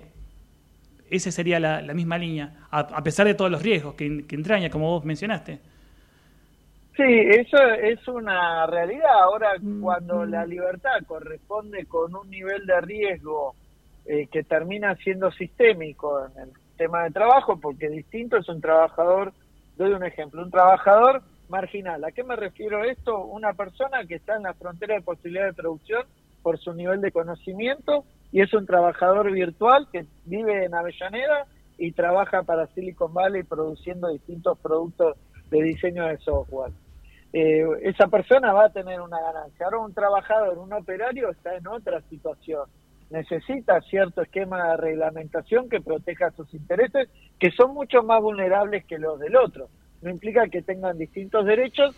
Esa 1.09 1.31
sería 1.31 1.59
la, 1.59 1.81
la 1.81 1.93
misma 1.93 2.17
línea, 2.17 2.67
a, 2.69 2.79
a 2.79 3.03
pesar 3.03 3.25
de 3.27 3.33
todos 3.33 3.51
los 3.51 3.61
riesgos 3.61 3.95
que, 3.95 4.25
que 4.27 4.35
entraña, 4.35 4.69
como 4.69 4.89
vos 4.91 5.03
mencionaste. 5.03 5.59
Sí, 6.95 7.03
eso 7.03 7.57
es 7.81 8.05
una 8.07 8.67
realidad. 8.67 9.23
Ahora, 9.23 9.53
cuando 9.81 10.25
la 10.25 10.45
libertad 10.45 10.99
corresponde 11.07 11.85
con 11.85 12.13
un 12.15 12.29
nivel 12.29 12.65
de 12.65 12.81
riesgo 12.81 13.55
eh, 14.05 14.27
que 14.31 14.43
termina 14.43 14.95
siendo 14.97 15.31
sistémico 15.31 16.25
en 16.25 16.43
el 16.43 16.49
tema 16.81 17.03
de 17.03 17.11
trabajo, 17.11 17.59
porque 17.59 17.89
distinto 17.89 18.37
es 18.37 18.49
un 18.49 18.59
trabajador, 18.59 19.33
doy 19.77 19.91
un 19.91 20.03
ejemplo, 20.03 20.41
un 20.41 20.49
trabajador 20.49 21.21
marginal. 21.47 22.03
¿A 22.03 22.11
qué 22.11 22.23
me 22.23 22.35
refiero 22.35 22.83
esto? 22.83 23.23
Una 23.23 23.53
persona 23.53 24.03
que 24.07 24.15
está 24.15 24.35
en 24.35 24.43
la 24.43 24.55
frontera 24.55 24.95
de 24.95 25.01
posibilidad 25.01 25.45
de 25.45 25.53
producción 25.53 26.01
por 26.41 26.57
su 26.57 26.73
nivel 26.73 26.99
de 26.99 27.11
conocimiento 27.11 28.03
y 28.31 28.41
es 28.41 28.51
un 28.55 28.65
trabajador 28.65 29.31
virtual 29.31 29.89
que 29.91 30.07
vive 30.25 30.65
en 30.65 30.73
Avellaneda 30.73 31.45
y 31.77 31.91
trabaja 31.91 32.41
para 32.41 32.65
Silicon 32.73 33.13
Valley 33.13 33.43
produciendo 33.43 34.07
distintos 34.07 34.57
productos 34.57 35.17
de 35.51 35.61
diseño 35.61 36.07
de 36.07 36.17
software. 36.17 36.71
Eh, 37.31 37.63
esa 37.83 38.07
persona 38.07 38.53
va 38.53 38.65
a 38.65 38.73
tener 38.73 38.99
una 39.01 39.21
ganancia. 39.21 39.67
Ahora 39.67 39.77
un 39.77 39.93
trabajador, 39.93 40.57
un 40.57 40.73
operario 40.73 41.29
está 41.29 41.55
en 41.55 41.67
otra 41.67 42.01
situación. 42.09 42.63
Necesita 43.11 43.81
cierto 43.81 44.21
esquema 44.21 44.71
de 44.71 44.77
reglamentación 44.77 45.69
que 45.69 45.81
proteja 45.81 46.31
sus 46.31 46.53
intereses, 46.53 47.09
que 47.37 47.51
son 47.51 47.73
mucho 47.73 48.03
más 48.03 48.21
vulnerables 48.21 48.85
que 48.85 48.97
los 48.97 49.19
del 49.19 49.35
otro. 49.35 49.67
No 50.01 50.09
implica 50.09 50.47
que 50.47 50.61
tengan 50.61 50.97
distintos 50.97 51.45
derechos, 51.45 51.93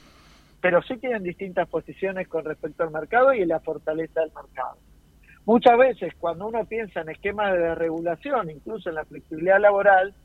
pero 0.59 0.81
sí 0.81 0.97
tienen 0.97 1.21
distintas 1.21 1.69
posiciones 1.69 2.27
con 2.27 2.43
respecto 2.43 2.83
al 2.83 2.89
mercado 2.89 3.31
y 3.31 3.45
la 3.45 3.59
fortaleza 3.59 4.21
del 4.21 4.31
mercado. 4.33 4.77
Muchas 5.45 5.77
veces 5.77 6.13
cuando 6.19 6.47
uno 6.47 6.65
piensa 6.65 7.01
en 7.01 7.09
esquemas 7.09 7.53
de 7.53 7.75
regulación, 7.75 8.49
incluso 8.49 8.89
en 8.89 8.95
la 8.95 9.05
flexibilidad 9.05 9.59
laboral, 9.59 10.15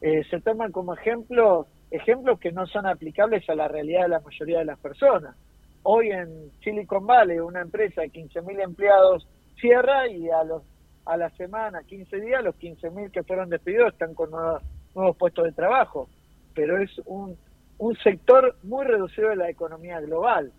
eh, 0.00 0.22
se 0.30 0.40
toman 0.40 0.70
como 0.70 0.94
ejemplo 0.94 1.66
ejemplos 1.90 2.38
que 2.38 2.52
no 2.52 2.66
son 2.66 2.86
aplicables 2.86 3.48
a 3.48 3.54
la 3.54 3.66
realidad 3.66 4.02
de 4.02 4.08
la 4.08 4.20
mayoría 4.20 4.58
de 4.58 4.66
las 4.66 4.78
personas. 4.78 5.34
Hoy 5.82 6.10
en 6.10 6.52
Silicon 6.62 7.06
Valley 7.06 7.38
una 7.40 7.60
empresa 7.60 8.02
de 8.02 8.10
15.000 8.10 8.62
empleados 8.62 9.26
cierra 9.60 10.08
y 10.08 10.28
a 10.30 10.44
los 10.44 10.62
a 11.08 11.16
la 11.16 11.30
semana, 11.30 11.82
15 11.84 12.20
días, 12.20 12.44
los 12.44 12.54
15.000 12.56 13.10
que 13.10 13.22
fueron 13.22 13.48
despedidos 13.48 13.94
están 13.94 14.14
con 14.14 14.30
nuevos, 14.30 15.16
puestos 15.16 15.46
de 15.46 15.52
trabajo. 15.52 16.06
Pero 16.54 16.76
es 16.76 16.90
un, 17.06 17.34
un 17.78 17.96
sector 17.96 18.56
muy 18.62 18.84
reducido 18.84 19.30
de 19.30 19.36
la 19.36 19.48
economía 19.48 20.00
global. 20.00 20.52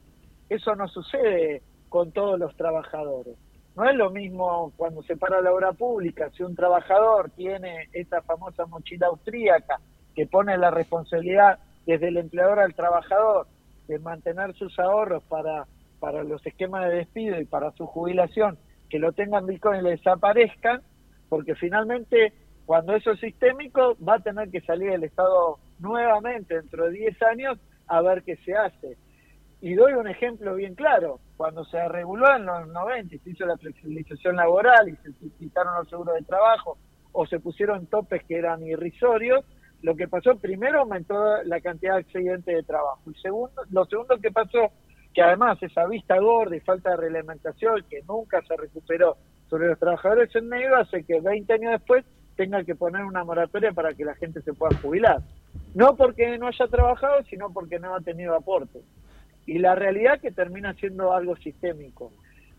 Eso 0.50 0.76
no 0.76 0.88
sucede 0.88 1.62
con 1.88 2.12
todos 2.12 2.39
los 2.39 2.56
trabajadores. 2.56 3.36
No 3.76 3.88
es 3.88 3.95
lo 3.95 4.10
mismo 4.10 4.74
cuando 4.76 5.04
se 5.04 5.18
para 5.18 5.39
la 5.39 5.54
obra 5.54 5.72
pública, 5.74 6.32
si 6.36 6.41
un 6.41 6.56
trabajador 6.56 7.30
tiene 7.30 7.88
esta 7.93 8.24
famosa 8.24 8.66
mochila 8.66 9.06
austríaca 9.08 9.80
que 10.16 10.26
pone 10.26 10.58
la 10.58 10.72
responsabilidad 10.72 11.60
desde 11.86 12.08
el 12.08 12.18
empleador 12.18 12.60
al 12.60 12.74
trabajador 12.74 13.45
de 13.88 14.00
mantener 14.00 14.56
sus 14.56 14.78
ahorros 14.80 15.24
para, 15.26 15.68
para 16.00 16.24
los 16.24 16.43
esquemas 16.45 16.89
de 16.89 16.97
despido 16.97 17.39
y 17.39 17.45
para 17.45 17.72
su 17.72 17.86
jubilación, 17.86 18.58
que 18.90 19.00
lo 19.00 19.12
tengan 19.12 19.46
Bitcoin 19.46 19.80
y 19.80 19.84
le 19.84 19.92
desaparezcan, 19.92 20.82
porque 21.30 21.56
finalmente 21.56 22.34
cuando 22.66 22.96
eso 22.96 23.12
es 23.12 23.20
sistémico 23.20 23.98
va 24.04 24.16
a 24.16 24.20
tener 24.20 24.50
que 24.50 24.62
salir 24.62 24.92
el 24.92 25.04
Estado 25.04 25.58
nuevamente 25.80 26.56
dentro 26.56 26.86
de 26.86 26.92
10 26.92 27.22
años 27.24 27.60
a 27.88 28.02
ver 28.02 28.24
qué 28.24 28.36
se 28.38 28.54
hace. 28.56 28.98
Y 29.62 29.74
doy 29.74 29.94
un 29.94 30.08
ejemplo 30.08 30.56
bien 30.56 30.76
claro. 30.76 31.20
Cuando 31.36 31.66
se 31.66 31.88
reguló 31.88 32.36
en 32.36 32.46
los 32.46 32.68
90 32.68 33.16
y 33.16 33.20
se 33.20 33.30
hizo 33.32 33.46
la 33.46 33.58
flexibilización 33.58 34.36
laboral 34.36 34.90
y 34.90 34.96
se 34.98 35.12
quitaron 35.38 35.76
los 35.76 35.90
seguros 35.90 36.16
de 36.16 36.22
trabajo, 36.22 36.78
o 37.12 37.26
se 37.26 37.40
pusieron 37.40 37.88
topes 37.88 38.24
que 38.26 38.38
eran 38.38 38.64
irrisorios, 38.64 39.44
lo 39.82 39.96
que 39.96 40.08
pasó 40.08 40.38
primero 40.38 40.82
aumentó 40.82 41.42
la 41.44 41.62
cantidad 41.62 41.96
de 41.96 42.02
accidentes 42.02 42.56
de 42.56 42.64
trabajo. 42.64 43.02
Y 43.10 43.16
segundo, 43.16 43.62
lo 43.72 43.86
segundo 43.86 44.18
que 44.20 44.32
pasó, 44.32 44.72
que 45.20 45.24
además 45.24 45.61
esa 45.61 45.86
vista 45.86 46.17
gorda 46.17 46.55
y 46.55 46.61
falta 46.61 46.91
de 46.91 46.95
reglamentación 46.95 47.84
que 47.89 48.01
nunca 48.07 48.41
se 48.47 48.55
recuperó 48.55 49.17
sobre 49.49 49.67
los 49.67 49.78
trabajadores 49.78 50.34
en 50.34 50.47
negro 50.47 50.78
hace 50.78 51.03
que 51.03 51.20
20 51.20 51.51
años 51.51 51.72
después 51.74 52.05
tenga 52.38 52.63
que 52.63 52.74
poner 52.74 53.03
una 53.03 53.26
moratoria 53.26 53.74
para 53.74 53.93
que 53.93 54.05
la 54.05 54.15
gente 54.15 54.41
se 54.41 54.53
pueda 54.53 54.80
jubilar. 54.80 55.17
No 55.76 55.97
porque 55.97 56.38
no 56.38 56.47
haya 56.47 56.67
trabajado, 56.67 57.22
sino 57.30 57.51
porque 57.51 57.80
no 57.80 57.93
ha 57.93 57.99
tenido 57.99 58.34
aporte. 58.34 58.80
Y 59.45 59.59
la 59.59 59.76
realidad 59.76 60.22
que 60.22 60.32
termina 60.32 60.74
siendo 60.76 61.11
algo 61.11 61.36
sistémico. 61.36 62.13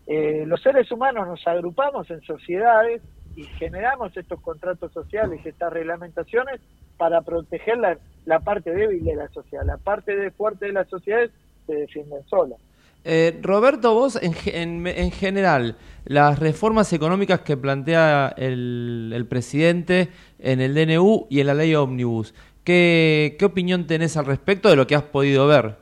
Eh, 0.05 0.43
los 0.45 0.61
seres 0.61 0.91
humanos 0.91 1.27
nos 1.27 1.47
agrupamos 1.47 2.11
en 2.11 2.21
sociedades 2.21 3.01
y 3.35 3.45
generamos 3.57 4.15
estos 4.15 4.39
contratos 4.39 4.93
sociales, 4.93 5.43
estas 5.43 5.73
reglamentaciones 5.73 6.61
para 6.97 7.21
proteger 7.21 7.79
la, 7.79 7.97
la 8.25 8.39
parte 8.39 8.69
débil 8.69 9.03
de 9.03 9.15
la 9.15 9.29
sociedad. 9.29 9.65
La 9.65 9.77
parte 9.77 10.15
de 10.15 10.29
fuerte 10.29 10.67
de 10.67 10.73
la 10.73 10.85
sociedad 10.85 11.27
se 11.65 11.73
defienden 11.75 12.23
solas. 12.27 12.59
Eh, 13.03 13.39
Roberto, 13.41 13.93
vos 13.95 14.19
en, 14.21 14.33
en- 14.53 14.85
en 14.87 15.11
general, 15.11 15.75
las 16.05 16.37
reformas 16.39 16.93
económicas 16.93 17.41
que 17.41 17.57
plantea 17.57 18.33
el, 18.37 19.11
el 19.15 19.25
presidente 19.25 20.09
en 20.39 20.61
el 20.61 20.75
DNU 20.75 21.25
y 21.29 21.39
en 21.39 21.47
la 21.47 21.53
ley 21.55 21.73
Omnibus, 21.73 22.33
¿qué, 22.63 23.35
¿qué 23.39 23.45
opinión 23.45 23.87
tenés 23.87 24.17
al 24.17 24.25
respecto 24.27 24.69
de 24.69 24.75
lo 24.75 24.85
que 24.85 24.95
has 24.95 25.03
podido 25.03 25.47
ver? 25.47 25.77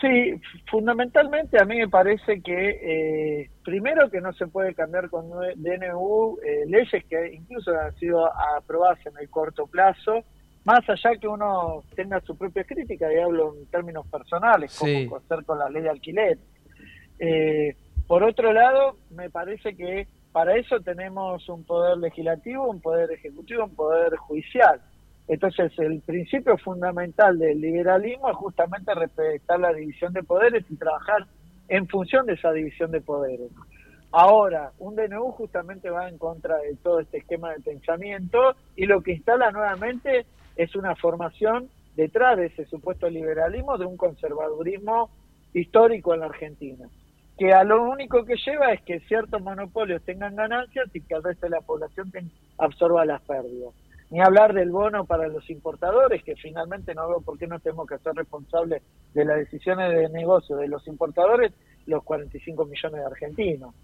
Sí, 0.00 0.34
fundamentalmente 0.70 1.58
a 1.58 1.64
mí 1.64 1.78
me 1.78 1.88
parece 1.88 2.42
que 2.42 2.78
eh, 3.42 3.50
primero 3.64 4.10
que 4.10 4.20
no 4.20 4.32
se 4.34 4.46
puede 4.48 4.74
cambiar 4.74 5.08
con 5.08 5.30
DNU 5.56 6.38
eh, 6.44 6.64
leyes 6.66 7.04
que 7.08 7.32
incluso 7.32 7.70
han 7.78 7.94
sido 7.96 8.26
aprobadas 8.56 8.98
en 9.06 9.14
el 9.18 9.30
corto 9.30 9.66
plazo, 9.66 10.24
más 10.64 10.80
allá 10.88 11.16
que 11.20 11.28
uno 11.28 11.82
tenga 11.94 12.20
su 12.20 12.36
propia 12.36 12.64
crítica, 12.64 13.12
y 13.12 13.18
hablo 13.18 13.54
en 13.58 13.66
términos 13.66 14.06
personales, 14.08 14.76
como 14.78 14.92
Sí. 14.92 15.10
hacer 15.16 15.44
con 15.44 15.58
la 15.58 15.68
ley 15.68 15.82
de 15.82 15.90
alquiler. 15.90 16.38
Eh, 17.18 17.76
por 18.06 18.22
otro 18.22 18.52
lado, 18.52 18.96
me 19.10 19.30
parece 19.30 19.76
que 19.76 20.06
para 20.32 20.56
eso 20.56 20.80
tenemos 20.80 21.48
un 21.48 21.64
poder 21.64 21.98
legislativo, 21.98 22.66
un 22.68 22.80
poder 22.80 23.10
ejecutivo, 23.12 23.64
un 23.64 23.74
poder 23.74 24.16
judicial. 24.16 24.80
Entonces, 25.28 25.72
el 25.78 26.00
principio 26.00 26.58
fundamental 26.58 27.38
del 27.38 27.60
liberalismo 27.60 28.30
es 28.30 28.36
justamente 28.36 28.94
respetar 28.94 29.60
la 29.60 29.72
división 29.72 30.12
de 30.12 30.22
poderes 30.22 30.64
y 30.68 30.76
trabajar 30.76 31.24
en 31.68 31.88
función 31.88 32.26
de 32.26 32.34
esa 32.34 32.52
división 32.52 32.90
de 32.90 33.00
poderes. 33.00 33.50
Ahora, 34.12 34.70
un 34.78 34.94
DNU 34.96 35.30
justamente 35.32 35.88
va 35.88 36.08
en 36.08 36.18
contra 36.18 36.58
de 36.58 36.76
todo 36.82 37.00
este 37.00 37.18
esquema 37.18 37.52
de 37.52 37.60
pensamiento 37.60 38.54
y 38.76 38.86
lo 38.86 39.00
que 39.00 39.12
instala 39.12 39.50
nuevamente 39.50 40.26
es 40.56 40.74
una 40.76 40.94
formación 40.96 41.68
detrás 41.96 42.36
de 42.36 42.46
ese 42.46 42.64
supuesto 42.66 43.08
liberalismo 43.08 43.78
de 43.78 43.86
un 43.86 43.96
conservadurismo 43.96 45.10
histórico 45.52 46.14
en 46.14 46.20
la 46.20 46.26
Argentina, 46.26 46.88
que 47.38 47.52
a 47.52 47.64
lo 47.64 47.82
único 47.88 48.24
que 48.24 48.36
lleva 48.36 48.72
es 48.72 48.82
que 48.82 49.00
ciertos 49.00 49.40
monopolios 49.40 50.02
tengan 50.02 50.36
ganancias 50.36 50.88
y 50.92 51.00
que 51.00 51.14
el 51.14 51.22
resto 51.22 51.46
de 51.46 51.50
la 51.50 51.60
población 51.60 52.10
absorba 52.58 53.04
las 53.04 53.22
pérdidas. 53.22 53.72
Ni 54.10 54.20
hablar 54.20 54.52
del 54.52 54.70
bono 54.70 55.06
para 55.06 55.26
los 55.28 55.48
importadores, 55.50 56.22
que 56.22 56.36
finalmente 56.36 56.94
no 56.94 57.08
veo 57.08 57.20
por 57.20 57.38
qué 57.38 57.46
no 57.46 57.58
tenemos 57.58 57.88
que 57.88 57.98
ser 57.98 58.14
responsables 58.14 58.82
de 59.12 59.24
las 59.24 59.38
decisiones 59.38 59.90
de 59.90 60.08
negocio 60.10 60.56
de 60.56 60.68
los 60.68 60.86
importadores, 60.86 61.52
los 61.86 62.04
45 62.04 62.64
millones 62.66 63.00
de 63.00 63.06
argentinos. 63.06 63.74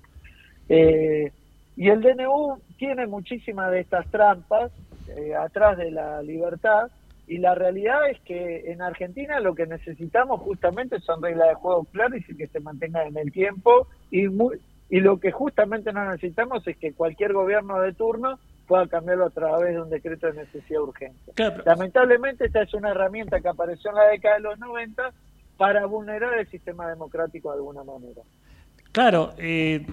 Eh, 0.68 1.32
y 1.76 1.88
el 1.88 2.00
DNU 2.02 2.60
tiene 2.78 3.06
muchísimas 3.06 3.70
de 3.70 3.80
estas 3.80 4.08
trampas 4.10 4.70
eh, 5.16 5.34
atrás 5.34 5.76
de 5.76 5.90
la 5.90 6.22
libertad 6.22 6.90
y 7.26 7.38
la 7.38 7.54
realidad 7.54 8.10
es 8.10 8.20
que 8.22 8.72
en 8.72 8.82
Argentina 8.82 9.38
lo 9.38 9.54
que 9.54 9.66
necesitamos 9.66 10.40
justamente 10.40 10.98
son 11.00 11.22
reglas 11.22 11.48
de 11.48 11.54
juego 11.54 11.84
claras 11.84 12.20
y 12.28 12.36
que 12.36 12.48
se 12.48 12.58
mantengan 12.58 13.06
en 13.06 13.18
el 13.18 13.30
tiempo 13.30 13.86
y, 14.10 14.28
muy, 14.28 14.58
y 14.88 14.98
lo 14.98 15.20
que 15.20 15.30
justamente 15.30 15.92
no 15.92 16.10
necesitamos 16.10 16.66
es 16.66 16.76
que 16.76 16.92
cualquier 16.92 17.32
gobierno 17.32 17.80
de 17.80 17.92
turno 17.92 18.38
pueda 18.66 18.88
cambiarlo 18.88 19.26
a 19.26 19.30
través 19.30 19.74
de 19.74 19.80
un 19.80 19.90
decreto 19.90 20.26
de 20.26 20.44
necesidad 20.44 20.80
urgente. 20.80 21.32
Lamentablemente 21.64 22.46
esta 22.46 22.62
es 22.62 22.74
una 22.74 22.90
herramienta 22.90 23.40
que 23.40 23.48
apareció 23.48 23.90
en 23.90 23.96
la 23.96 24.08
década 24.08 24.34
de 24.36 24.42
los 24.42 24.58
90 24.58 25.12
para 25.56 25.86
vulnerar 25.86 26.38
el 26.38 26.48
sistema 26.48 26.88
democrático 26.88 27.50
de 27.50 27.58
alguna 27.58 27.84
manera. 27.84 28.22
Claro, 28.92 29.34
eh, 29.38 29.86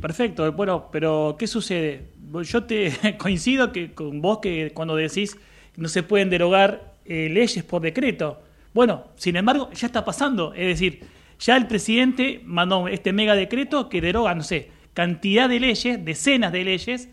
perfecto. 0.00 0.50
Bueno, 0.52 0.88
pero 0.90 1.36
¿qué 1.38 1.46
sucede? 1.46 2.08
Yo 2.42 2.64
te 2.64 3.16
coincido 3.18 3.72
que 3.72 3.92
con 3.92 4.20
vos 4.20 4.38
que 4.38 4.72
cuando 4.74 4.96
decís 4.96 5.36
no 5.76 5.88
se 5.88 6.02
pueden 6.02 6.30
derogar 6.30 6.94
eh, 7.04 7.28
leyes 7.30 7.64
por 7.64 7.82
decreto. 7.82 8.40
Bueno, 8.72 9.04
sin 9.16 9.36
embargo, 9.36 9.70
ya 9.72 9.86
está 9.86 10.04
pasando. 10.04 10.54
Es 10.54 10.66
decir, 10.66 11.00
ya 11.38 11.56
el 11.56 11.66
presidente 11.66 12.40
mandó 12.44 12.86
este 12.88 13.12
mega 13.12 13.34
decreto 13.34 13.88
que 13.88 14.00
deroga, 14.00 14.34
no 14.34 14.42
sé, 14.42 14.70
cantidad 14.94 15.48
de 15.48 15.60
leyes, 15.60 16.04
decenas 16.04 16.52
de 16.52 16.64
leyes, 16.64 17.08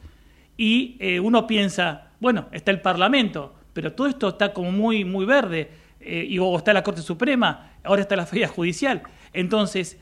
y 0.57 0.97
eh, 0.99 1.19
uno 1.19 1.47
piensa, 1.47 2.11
bueno, 2.19 2.47
está 2.51 2.71
el 2.71 2.81
Parlamento, 2.81 3.55
pero 3.73 3.93
todo 3.93 4.07
esto 4.07 4.29
está 4.29 4.53
como 4.53 4.71
muy, 4.71 5.05
muy 5.05 5.25
verde, 5.25 5.69
eh, 5.99 6.25
y 6.27 6.35
luego 6.35 6.57
está 6.57 6.73
la 6.73 6.83
Corte 6.83 7.01
Suprema, 7.01 7.71
ahora 7.83 8.01
está 8.01 8.15
la 8.15 8.25
Feria 8.25 8.47
Judicial. 8.47 9.03
Entonces, 9.33 9.99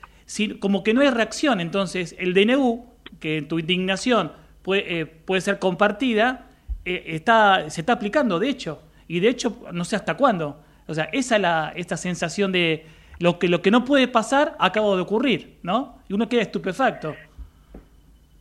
como 0.60 0.84
que 0.84 0.94
no 0.94 1.02
hay 1.02 1.10
reacción, 1.10 1.60
entonces 1.62 2.16
el 2.20 2.34
DNU, 2.34 2.86
que 3.20 3.42
tu 3.44 3.60
indignación 3.60 4.32
puede, 4.64 5.02
eh, 5.02 5.06
puede 5.06 5.42
ser 5.42 5.60
compartida, 5.60 6.48
eh, 6.84 7.04
está, 7.08 7.70
se 7.70 7.82
está 7.82 7.94
aplicando, 7.94 8.40
de 8.40 8.50
hecho, 8.50 8.82
y 9.08 9.20
de 9.20 9.30
hecho, 9.30 9.58
no 9.72 9.86
sé 9.86 9.96
hasta 9.96 10.16
cuándo. 10.18 10.60
O 10.88 10.94
sea, 10.94 11.06
esa 11.12 11.36
es 11.36 11.42
la, 11.42 11.74
esta 11.76 11.98
sensación 11.98 12.52
de 12.52 12.86
lo 13.20 13.40
que, 13.40 13.48
lo 13.48 13.62
que 13.62 13.72
no 13.72 13.86
puede 13.86 14.08
pasar 14.08 14.56
acaba 14.60 14.96
de 14.96 15.02
ocurrir, 15.02 15.58
¿no? 15.64 16.00
Y 16.10 16.14
uno 16.14 16.28
queda 16.28 16.42
estupefacto. 16.42 17.16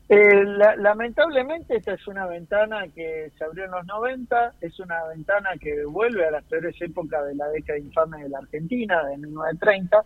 Eh, 0.09 0.45
la- 0.45 0.77
lamentablemente 0.77 1.77
esta 1.77 1.95
es 1.95 2.07
una 2.07 2.27
ventana 2.27 2.87
que 2.95 3.31
se 3.39 3.45
abrió 3.45 3.65
en 3.65 3.71
los 3.71 3.87
90, 3.87 4.53
es 4.61 4.79
una 4.79 5.03
ventana 5.05 5.51
que 5.59 5.85
vuelve 5.87 6.27
a 6.27 6.31
las 6.31 6.45
peores 6.45 6.77
épocas 6.81 7.25
de 7.27 7.35
la 7.35 7.49
década 7.49 7.79
infame 7.79 8.23
de 8.25 8.29
la 8.29 8.39
Argentina, 8.39 9.03
de 9.05 9.17
1930, 9.17 10.05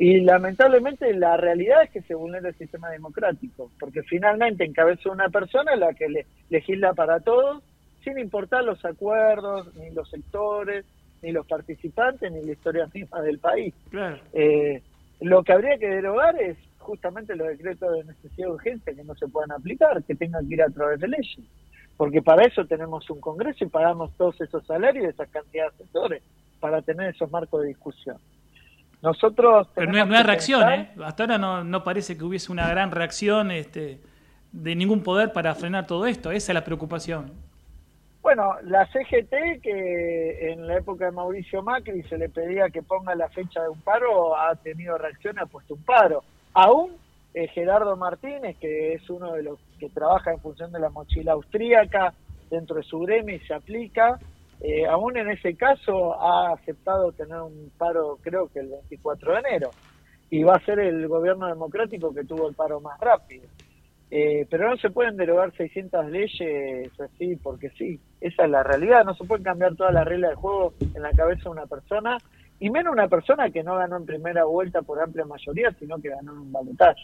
y 0.00 0.18
lamentablemente 0.22 1.12
la 1.12 1.36
realidad 1.36 1.82
es 1.82 1.90
que 1.90 2.00
se 2.00 2.14
vulnera 2.14 2.48
el 2.48 2.54
sistema 2.54 2.88
democrático, 2.88 3.70
porque 3.78 4.02
finalmente 4.02 4.64
encabeza 4.64 5.10
una 5.10 5.28
persona 5.28 5.76
la 5.76 5.92
que 5.92 6.08
le, 6.08 6.26
legisla 6.48 6.94
para 6.94 7.20
todos, 7.20 7.62
sin 8.02 8.18
importar 8.18 8.64
los 8.64 8.82
acuerdos, 8.82 9.76
ni 9.76 9.90
los 9.90 10.08
sectores, 10.08 10.86
ni 11.20 11.32
los 11.32 11.46
participantes, 11.46 12.32
ni 12.32 12.42
la 12.42 12.52
historia 12.52 12.88
misma 12.94 13.20
del 13.20 13.40
país. 13.40 13.74
Claro. 13.90 14.18
Eh, 14.32 14.82
lo 15.20 15.44
que 15.44 15.52
habría 15.52 15.76
que 15.76 15.88
derogar 15.88 16.34
es 16.40 16.56
justamente 16.78 17.36
los 17.36 17.48
decretos 17.48 17.92
de 17.92 18.04
necesidad 18.04 18.46
de 18.46 18.52
urgencia 18.52 18.94
que 18.94 19.04
no 19.04 19.14
se 19.16 19.28
puedan 19.28 19.52
aplicar, 19.52 20.02
que 20.04 20.14
tengan 20.14 20.48
que 20.48 20.54
ir 20.54 20.62
a 20.62 20.70
través 20.70 20.98
de 20.98 21.08
leyes. 21.08 21.46
Porque 21.98 22.22
para 22.22 22.46
eso 22.46 22.64
tenemos 22.64 23.10
un 23.10 23.20
Congreso 23.20 23.66
y 23.66 23.68
pagamos 23.68 24.16
todos 24.16 24.40
esos 24.40 24.64
salarios 24.64 25.04
y 25.04 25.08
esas 25.08 25.28
cantidades 25.28 25.76
de 25.76 25.84
sectores 25.84 26.22
para 26.58 26.80
tener 26.80 27.14
esos 27.14 27.30
marcos 27.30 27.60
de 27.60 27.68
discusión. 27.68 28.16
Nosotros 29.02 29.66
Pero 29.74 29.90
no 29.92 29.98
hay, 29.98 30.06
no 30.08 30.22
reacción, 30.22 30.60
pensar- 30.60 30.78
¿eh? 30.98 31.04
Hasta 31.04 31.22
ahora 31.22 31.38
no, 31.38 31.64
no 31.64 31.82
parece 31.84 32.16
que 32.16 32.24
hubiese 32.24 32.52
una 32.52 32.68
gran 32.68 32.90
reacción 32.90 33.50
este, 33.50 33.98
de 34.52 34.74
ningún 34.74 35.02
poder 35.02 35.32
para 35.32 35.54
frenar 35.54 35.86
todo 35.86 36.06
esto. 36.06 36.30
Esa 36.30 36.52
es 36.52 36.54
la 36.54 36.64
preocupación. 36.64 37.32
Bueno, 38.22 38.56
la 38.64 38.86
CGT, 38.86 39.62
que 39.62 40.52
en 40.52 40.66
la 40.66 40.76
época 40.76 41.06
de 41.06 41.10
Mauricio 41.12 41.62
Macri 41.62 42.02
se 42.02 42.18
le 42.18 42.28
pedía 42.28 42.68
que 42.68 42.82
ponga 42.82 43.14
la 43.14 43.30
fecha 43.30 43.62
de 43.62 43.70
un 43.70 43.80
paro, 43.80 44.36
ha 44.36 44.54
tenido 44.56 44.98
reacción, 44.98 45.38
ha 45.38 45.46
puesto 45.46 45.72
un 45.74 45.82
paro. 45.82 46.22
Aún 46.52 46.90
eh, 47.32 47.48
Gerardo 47.48 47.96
Martínez, 47.96 48.58
que 48.60 48.92
es 48.92 49.08
uno 49.08 49.32
de 49.32 49.44
los 49.44 49.58
que 49.78 49.88
trabaja 49.88 50.32
en 50.32 50.40
función 50.40 50.70
de 50.70 50.80
la 50.80 50.90
mochila 50.90 51.32
austríaca 51.32 52.12
dentro 52.50 52.76
de 52.76 52.82
su 52.82 52.98
gremio 53.00 53.36
y 53.36 53.40
se 53.40 53.54
aplica, 53.54 54.18
eh, 54.60 54.86
aún 54.86 55.16
en 55.16 55.30
ese 55.30 55.54
caso 55.54 56.20
ha 56.20 56.52
aceptado 56.52 57.12
tener 57.12 57.40
un 57.40 57.70
paro, 57.78 58.18
creo 58.20 58.48
que 58.48 58.60
el 58.60 58.68
24 58.68 59.32
de 59.32 59.38
enero, 59.40 59.70
y 60.28 60.42
va 60.42 60.56
a 60.56 60.64
ser 60.64 60.78
el 60.80 61.08
gobierno 61.08 61.46
democrático 61.46 62.14
que 62.14 62.24
tuvo 62.24 62.48
el 62.48 62.54
paro 62.54 62.80
más 62.80 62.98
rápido. 63.00 63.46
Eh, 64.12 64.44
pero 64.50 64.68
no 64.68 64.76
se 64.76 64.90
pueden 64.90 65.16
derogar 65.16 65.56
600 65.56 66.10
leyes 66.10 66.90
así 67.00 67.36
porque 67.36 67.70
sí. 67.70 68.00
Esa 68.20 68.44
es 68.44 68.50
la 68.50 68.64
realidad. 68.64 69.04
No 69.04 69.14
se 69.14 69.24
pueden 69.24 69.44
cambiar 69.44 69.76
todas 69.76 69.94
las 69.94 70.04
reglas 70.04 70.30
del 70.30 70.38
juego 70.38 70.74
en 70.94 71.02
la 71.02 71.12
cabeza 71.12 71.44
de 71.44 71.50
una 71.50 71.66
persona, 71.66 72.18
y 72.58 72.70
menos 72.70 72.92
una 72.92 73.08
persona 73.08 73.50
que 73.50 73.62
no 73.62 73.76
ganó 73.76 73.96
en 73.96 74.06
primera 74.06 74.44
vuelta 74.44 74.82
por 74.82 75.00
amplia 75.00 75.24
mayoría, 75.24 75.70
sino 75.78 75.98
que 75.98 76.10
ganó 76.10 76.32
en 76.32 76.38
un 76.38 76.52
balotaje. 76.52 77.02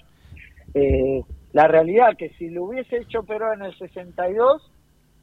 Eh, 0.75 1.23
la 1.53 1.69
realidad 1.69 2.17
que 2.19 2.31
si 2.31 2.51
lo 2.51 2.65
hubiese 2.65 2.99
hecho 2.99 3.23
pero 3.23 3.53
en 3.53 3.63
el 3.63 3.75
62 3.79 4.71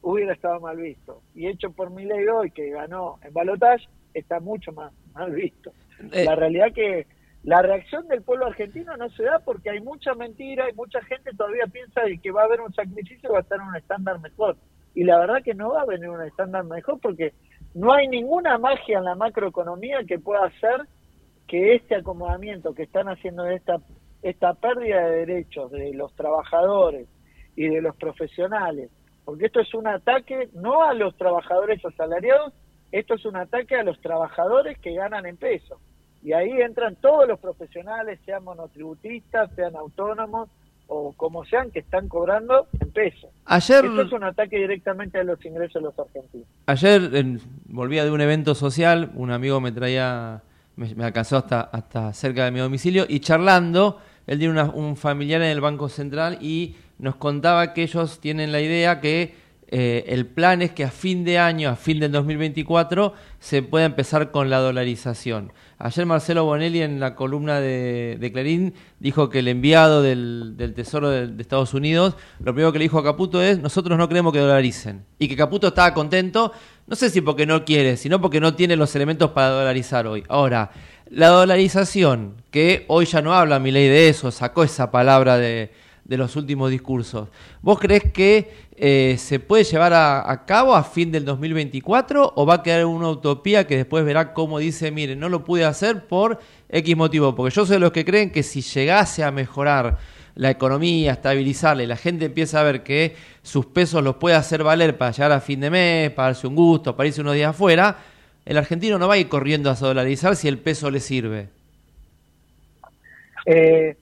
hubiera 0.03 0.33
estado 0.33 0.59
mal 0.59 0.77
visto. 0.77 1.23
Y 1.33 1.47
hecho 1.47 1.71
por 1.71 1.89
Milei 1.89 2.27
hoy, 2.27 2.51
que 2.51 2.69
ganó 2.69 3.17
en 3.23 3.33
balotaje, 3.33 3.87
está 4.13 4.39
mucho 4.39 4.71
más 4.71 4.93
mal 5.13 5.31
visto. 5.31 5.71
Eh. 6.11 6.25
La 6.25 6.35
realidad 6.35 6.71
que 6.73 7.07
La 7.43 7.61
reacción 7.61 8.07
del 8.07 8.21
pueblo 8.21 8.45
argentino 8.45 8.95
no 8.95 9.09
se 9.09 9.23
da 9.23 9.39
porque 9.39 9.69
hay 9.69 9.81
mucha 9.81 10.13
mentira 10.13 10.69
y 10.69 10.73
mucha 10.75 11.01
gente 11.01 11.31
todavía 11.35 11.67
piensa 11.67 12.01
de 12.01 12.17
que 12.17 12.31
va 12.31 12.43
a 12.43 12.45
haber 12.45 12.61
un 12.61 12.73
sacrificio 12.73 13.29
y 13.29 13.33
va 13.33 13.39
a 13.39 13.41
estar 13.41 13.59
en 13.59 13.67
un 13.67 13.75
estándar 13.75 14.19
mejor. 14.21 14.55
Y 14.95 15.03
la 15.03 15.19
verdad 15.19 15.43
que 15.43 15.53
no 15.53 15.73
va 15.73 15.81
a 15.81 15.85
venir 15.85 16.09
un 16.09 16.21
estándar 16.21 16.63
mejor 16.63 16.99
porque 17.01 17.33
no 17.73 17.91
hay 17.91 18.07
ninguna 18.07 18.57
magia 18.57 18.99
en 18.99 19.03
la 19.03 19.15
macroeconomía 19.15 20.05
que 20.07 20.19
pueda 20.19 20.45
hacer 20.45 20.87
que 21.47 21.75
este 21.75 21.95
acomodamiento 21.95 22.73
que 22.73 22.83
están 22.83 23.09
haciendo 23.09 23.43
de 23.43 23.55
esta, 23.55 23.81
esta 24.21 24.53
pérdida 24.53 25.05
de 25.05 25.25
derechos 25.25 25.69
de 25.71 25.93
los 25.93 26.15
trabajadores 26.15 27.07
y 27.57 27.67
de 27.67 27.81
los 27.81 27.95
profesionales, 27.97 28.89
porque 29.25 29.45
esto 29.47 29.59
es 29.59 29.73
un 29.73 29.87
ataque 29.87 30.49
no 30.53 30.83
a 30.83 30.93
los 30.93 31.15
trabajadores 31.17 31.83
asalariados, 31.85 32.53
esto 32.91 33.15
es 33.15 33.25
un 33.25 33.35
ataque 33.37 33.75
a 33.75 33.83
los 33.83 33.99
trabajadores 34.01 34.77
que 34.79 34.93
ganan 34.93 35.25
en 35.25 35.37
peso. 35.37 35.79
Y 36.23 36.33
ahí 36.33 36.51
entran 36.61 36.95
todos 36.95 37.27
los 37.27 37.39
profesionales, 37.39 38.19
sean 38.25 38.43
monotributistas, 38.43 39.49
sean 39.55 39.75
autónomos 39.75 40.49
o 40.87 41.13
como 41.13 41.43
sean, 41.45 41.71
que 41.71 41.79
están 41.79 42.07
cobrando 42.07 42.67
en 42.79 42.91
peso. 42.91 43.29
Ayer- 43.45 43.85
Esto 43.85 44.01
es 44.01 44.11
un 44.11 44.23
ataque 44.23 44.57
directamente 44.57 45.19
a 45.19 45.23
los 45.23 45.43
ingresos 45.45 45.81
de 45.81 45.81
los 45.81 45.97
argentinos. 45.97 46.47
Ayer 46.67 47.15
en- 47.15 47.39
volvía 47.65 48.03
de 48.05 48.11
un 48.11 48.21
evento 48.21 48.53
social, 48.53 49.11
un 49.15 49.31
amigo 49.31 49.59
me 49.59 49.71
traía, 49.71 50.41
me, 50.75 50.93
me 50.95 51.05
alcanzó 51.05 51.37
hasta, 51.37 51.61
hasta 51.61 52.13
cerca 52.13 52.45
de 52.45 52.51
mi 52.51 52.59
domicilio 52.59 53.05
y 53.07 53.19
charlando, 53.21 53.99
él 54.27 54.37
tiene 54.39 54.53
una- 54.53 54.69
un 54.71 54.95
familiar 54.95 55.41
en 55.41 55.49
el 55.49 55.61
Banco 55.61 55.89
Central 55.89 56.37
y 56.41 56.75
nos 57.03 57.17
contaba 57.17 57.73
que 57.73 57.83
ellos 57.83 58.19
tienen 58.21 58.53
la 58.53 58.61
idea 58.61 59.01
que 59.01 59.35
eh, 59.67 60.05
el 60.07 60.25
plan 60.25 60.61
es 60.61 60.71
que 60.71 60.85
a 60.85 60.89
fin 60.89 61.25
de 61.25 61.37
año, 61.37 61.69
a 61.69 61.75
fin 61.75 61.99
del 61.99 62.13
2024, 62.13 63.13
se 63.39 63.61
pueda 63.61 63.85
empezar 63.85 64.31
con 64.31 64.49
la 64.49 64.59
dolarización. 64.59 65.51
Ayer 65.79 66.05
Marcelo 66.05 66.45
Bonelli 66.45 66.81
en 66.81 67.01
la 67.01 67.15
columna 67.15 67.59
de, 67.59 68.29
Clarín 68.31 68.73
dijo 68.99 69.29
que 69.29 69.39
el 69.39 69.49
enviado 69.49 70.01
del, 70.01 70.55
Tesoro 70.75 71.09
de, 71.09 71.27
de 71.27 71.41
Estados 71.41 71.73
Unidos, 71.73 72.15
lo 72.39 72.53
primero 72.53 72.71
que 72.71 72.79
le 72.79 72.85
dijo 72.85 72.99
a 72.99 73.03
Caputo 73.03 73.41
es, 73.41 73.59
nosotros 73.59 73.97
no 73.97 74.07
queremos 74.07 74.31
que 74.31 74.39
dolaricen. 74.39 75.03
Y 75.19 75.27
que 75.27 75.35
Caputo 75.35 75.67
estaba 75.67 75.93
contento, 75.93 76.53
no 76.87 76.95
sé 76.95 77.09
si 77.09 77.19
porque 77.19 77.45
no 77.45 77.65
quiere, 77.65 77.97
sino 77.97 78.21
porque 78.21 78.39
no 78.39 78.53
tiene 78.53 78.77
los 78.77 78.95
elementos 78.95 79.31
para 79.31 79.49
dolarizar 79.49 80.07
hoy. 80.07 80.23
Ahora, 80.29 80.71
la 81.09 81.27
dolarización, 81.27 82.41
que 82.49 82.85
hoy 82.87 83.05
ya 83.05 83.21
no 83.21 83.33
habla 83.33 83.59
mi 83.59 83.71
ley 83.71 83.89
de 83.89 84.07
eso, 84.07 84.31
sacó 84.31 84.63
esa 84.63 84.89
palabra 84.89 85.37
de, 85.37 85.71
de 86.05 86.17
los 86.17 86.35
últimos 86.35 86.69
discursos. 86.69 87.29
¿Vos 87.61 87.79
crees 87.79 88.11
que 88.11 88.51
eh, 88.75 89.15
se 89.17 89.39
puede 89.39 89.63
llevar 89.63 89.93
a, 89.93 90.43
cabo 90.45 90.75
a 90.75 90.83
fin 90.83 91.11
del 91.11 91.25
2024 91.25 92.33
o 92.35 92.45
va 92.45 92.55
a 92.55 92.63
quedar 92.63 92.85
una 92.85 93.09
utopía 93.09 93.65
que 93.65 93.77
después 93.77 94.03
verá 94.03 94.33
cómo 94.33 94.59
dice, 94.59 94.91
mire, 94.91 95.15
no 95.15 95.29
lo 95.29 95.43
pude 95.43 95.63
hacer 95.63 96.05
por 96.05 96.39
X 96.69 96.97
motivo? 96.97 97.35
Porque 97.35 97.55
yo 97.55 97.65
soy 97.65 97.75
de 97.75 97.79
los 97.79 97.91
que 97.91 98.03
creen 98.03 98.31
que 98.31 98.43
si 98.43 98.61
llegase 98.61 99.23
a 99.23 99.31
mejorar 99.31 99.97
la 100.35 100.49
economía, 100.49 101.13
estabilizarla 101.13 101.83
y 101.83 101.87
la 101.87 101.95
gente 101.95 102.25
empieza 102.25 102.59
a 102.59 102.63
ver 102.63 102.83
que 102.83 103.15
sus 103.43 103.67
pesos 103.67 104.03
los 104.03 104.15
puede 104.15 104.35
hacer 104.35 104.63
valer 104.63 104.97
para 104.97 105.11
llegar 105.11 105.31
a 105.31 105.39
fin 105.39 105.59
de 105.59 105.69
mes, 105.69 106.11
para 106.11 106.29
darse 106.29 106.47
un 106.47 106.55
gusto, 106.55 106.95
para 106.95 107.07
irse 107.07 107.21
unos 107.21 107.35
días 107.35 107.51
afuera, 107.51 107.97
el 108.45 108.57
argentino 108.57 108.97
no 108.97 109.07
va 109.07 109.13
a 109.13 109.17
ir 109.17 109.29
corriendo 109.29 109.69
a 109.69 109.75
dolarizar 109.75 110.35
si 110.35 110.47
el 110.47 110.57
peso 110.57 110.89
le 110.89 110.99
sirve. 110.99 111.49
Eh, 113.45 113.95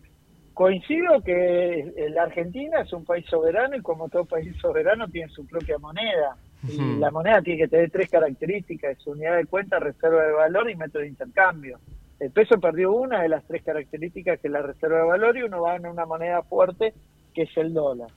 coincido 0.61 1.21
que 1.21 1.91
la 2.11 2.21
Argentina 2.21 2.81
es 2.81 2.93
un 2.93 3.03
país 3.03 3.25
soberano 3.25 3.75
y 3.75 3.81
como 3.81 4.09
todo 4.09 4.25
país 4.25 4.55
soberano 4.61 5.07
tiene 5.07 5.27
su 5.31 5.43
propia 5.47 5.79
moneda. 5.79 6.37
Y 6.67 6.99
la 6.99 7.09
moneda 7.09 7.41
tiene 7.41 7.63
que 7.63 7.67
tener 7.67 7.89
tres 7.89 8.11
características, 8.11 8.95
es 8.95 9.07
unidad 9.07 9.37
de 9.37 9.47
cuenta, 9.47 9.79
reserva 9.79 10.23
de 10.23 10.33
valor 10.33 10.69
y 10.69 10.75
método 10.75 11.01
de 11.01 11.07
intercambio. 11.07 11.79
El 12.19 12.29
peso 12.29 12.59
perdió 12.59 12.91
una 12.91 13.23
de 13.23 13.29
las 13.29 13.43
tres 13.45 13.63
características 13.63 14.39
que 14.39 14.49
es 14.49 14.53
la 14.53 14.61
reserva 14.61 14.99
de 14.99 15.05
valor 15.05 15.35
y 15.35 15.41
uno 15.41 15.61
va 15.61 15.77
en 15.77 15.87
una 15.87 16.05
moneda 16.05 16.43
fuerte 16.43 16.93
que 17.33 17.41
es 17.41 17.57
el 17.57 17.73
dólar. 17.73 18.09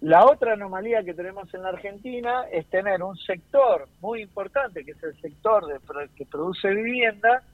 La 0.00 0.26
otra 0.26 0.54
anomalía 0.54 1.04
que 1.04 1.14
tenemos 1.14 1.54
en 1.54 1.62
la 1.62 1.68
Argentina 1.68 2.46
es 2.50 2.66
tener 2.66 3.04
un 3.04 3.16
sector 3.16 3.86
muy 4.00 4.22
importante, 4.22 4.84
que 4.84 4.90
es 4.90 5.02
el 5.04 5.20
sector 5.20 5.64
de, 5.66 5.78
que 6.16 6.26
produce 6.26 6.70
vivienda, 6.70 7.44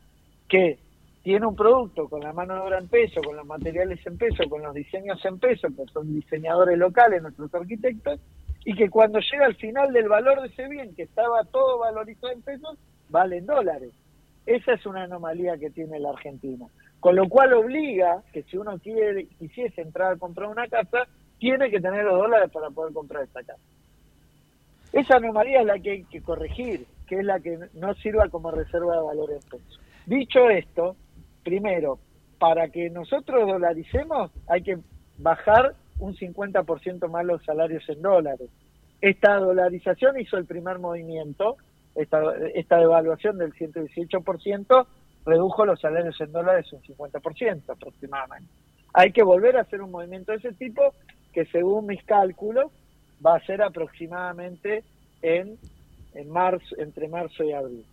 que 0.49 0.79
tiene 1.25 1.47
un 1.47 1.57
producto 1.57 2.07
con 2.07 2.21
la 2.21 2.35
mano 2.35 2.55
de 2.55 2.61
obra 2.61 2.79
en 2.79 2.87
peso, 2.87 3.23
con 3.23 3.35
los 3.35 3.47
materiales 3.47 3.99
en 4.07 4.19
peso, 4.19 4.45
con 4.47 4.63
los 4.63 4.75
diseños 4.75 5.25
en 5.25 5.39
peso, 5.39 5.69
que 5.69 5.91
son 5.91 6.15
diseñadores 6.15 6.77
locales, 6.77 7.23
nuestros 7.23 7.53
arquitectos, 7.55 8.21
y 8.63 8.75
que 8.75 8.91
cuando 8.91 9.21
llega 9.21 9.47
al 9.47 9.55
final 9.55 9.91
del 9.95 10.07
valor 10.07 10.43
de 10.43 10.49
ese 10.49 10.69
bien, 10.69 10.95
que 10.95 11.05
estaba 11.05 11.43
todo 11.45 11.79
valorizado 11.79 12.31
en 12.31 12.43
pesos, 12.43 12.79
vale 13.09 13.39
en 13.39 13.47
dólares. 13.47 13.91
Esa 14.45 14.75
es 14.75 14.85
una 14.85 15.05
anomalía 15.05 15.57
que 15.57 15.71
tiene 15.71 15.99
la 15.99 16.11
Argentina. 16.11 16.67
Con 17.01 17.17
lo 17.17 17.27
cual 17.27 17.55
obliga 17.55 18.23
que 18.31 18.43
si 18.43 18.59
uno 18.59 18.79
quiere, 18.79 19.25
quisiese 19.39 19.81
entrar 19.81 20.13
a 20.13 20.17
comprar 20.19 20.51
una 20.51 20.69
casa, 20.69 21.09
tiene 21.39 21.71
que 21.71 21.81
tener 21.81 22.05
los 22.05 22.19
dólares 22.19 22.51
para 22.53 22.69
poder 22.69 22.93
comprar 22.93 23.25
esta 23.25 23.43
casa. 23.43 23.63
Esa 24.93 25.17
anomalía 25.17 25.61
es 25.61 25.67
la 25.67 25.79
que 25.79 25.91
hay 25.91 26.05
que 26.05 26.21
corregir, 26.21 26.85
que 27.07 27.21
es 27.21 27.25
la 27.25 27.41
que 27.41 27.59
no 27.73 27.95
sirva 27.95 28.29
como 28.29 28.51
reserva 28.51 28.95
de 28.95 29.03
valor 29.03 29.33
en 29.33 29.41
pesos. 29.41 29.81
Dicho 30.05 30.51
esto, 30.51 30.97
primero, 31.45 31.99
para 32.39 32.69
que 32.69 32.91
nosotros 32.91 33.47
dolaricemos 33.47 34.31
hay 34.49 34.63
que 34.63 34.79
bajar 35.19 35.75
un 35.99 36.15
50% 36.15 37.09
más 37.09 37.25
los 37.25 37.45
salarios 37.45 37.89
en 37.89 38.03
dólares. 38.03 38.51
Esta 39.01 39.37
dolarización 39.37 40.19
hizo 40.19 40.37
el 40.37 40.47
primer 40.47 40.79
movimiento, 40.79 41.57
esta, 41.95 42.21
esta 42.55 42.79
devaluación 42.79 43.39
del 43.39 43.53
118% 43.53 44.87
redujo 45.25 45.65
los 45.65 45.81
salarios 45.81 46.21
en 46.21 46.33
dólares 46.33 46.73
un 46.73 46.83
50% 46.83 47.63
aproximadamente. 47.69 48.51
Hay 48.93 49.13
que 49.13 49.23
volver 49.23 49.57
a 49.57 49.63
hacer 49.63 49.83
un 49.83 49.91
movimiento 49.91 50.33
de 50.33 50.39
ese 50.39 50.53
tipo 50.53 50.95
que 51.33 51.47
según 51.47 51.87
mis 51.87 52.03
cálculos 52.05 52.71
va 53.25 53.37
a 53.37 53.47
ser 53.47 53.63
aproximadamente 53.63 54.85
en, 55.23 55.59
en 56.15 56.31
marzo, 56.31 56.77
entre 56.79 57.09
marzo 57.09 57.43
y 57.45 57.53
abril. 57.53 57.85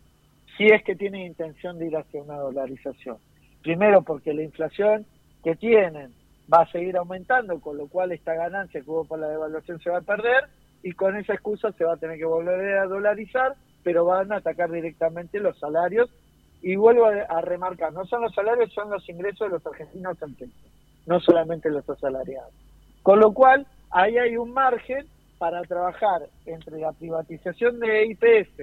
Si 0.57 0.65
es 0.65 0.83
que 0.83 0.95
tienen 0.95 1.21
intención 1.21 1.79
de 1.79 1.87
ir 1.87 1.97
hacia 1.97 2.21
una 2.21 2.37
dolarización. 2.37 3.17
Primero 3.61 4.01
porque 4.01 4.33
la 4.33 4.43
inflación 4.43 5.05
que 5.43 5.55
tienen 5.55 6.13
va 6.51 6.63
a 6.63 6.71
seguir 6.71 6.97
aumentando, 6.97 7.59
con 7.59 7.77
lo 7.77 7.87
cual 7.87 8.11
esta 8.11 8.33
ganancia 8.33 8.81
que 8.81 8.89
hubo 8.89 9.05
por 9.05 9.19
la 9.19 9.27
devaluación 9.27 9.79
se 9.79 9.89
va 9.89 9.99
a 9.99 10.01
perder 10.01 10.45
y 10.83 10.93
con 10.93 11.15
esa 11.15 11.33
excusa 11.33 11.71
se 11.73 11.85
va 11.85 11.93
a 11.93 11.97
tener 11.97 12.17
que 12.17 12.25
volver 12.25 12.77
a 12.79 12.85
dolarizar, 12.85 13.55
pero 13.83 14.05
van 14.05 14.31
a 14.31 14.37
atacar 14.37 14.71
directamente 14.71 15.39
los 15.39 15.57
salarios. 15.59 16.09
Y 16.63 16.75
vuelvo 16.75 17.05
a, 17.05 17.41
remarcar, 17.41 17.91
no 17.91 18.05
son 18.05 18.21
los 18.21 18.35
salarios, 18.35 18.71
son 18.73 18.91
los 18.91 19.07
ingresos 19.09 19.47
de 19.47 19.53
los 19.53 19.65
argentinos 19.65 20.21
en 20.21 20.35
pesos, 20.35 20.71
no 21.07 21.19
solamente 21.19 21.71
los 21.71 21.89
asalariados. 21.89 22.53
Con 23.01 23.19
lo 23.19 23.33
cual, 23.33 23.65
ahí 23.89 24.17
hay 24.17 24.37
un 24.37 24.53
margen 24.53 25.07
para 25.39 25.63
trabajar 25.63 26.21
entre 26.45 26.77
la 26.77 26.91
privatización 26.91 27.79
de 27.79 28.05
IPF 28.05 28.59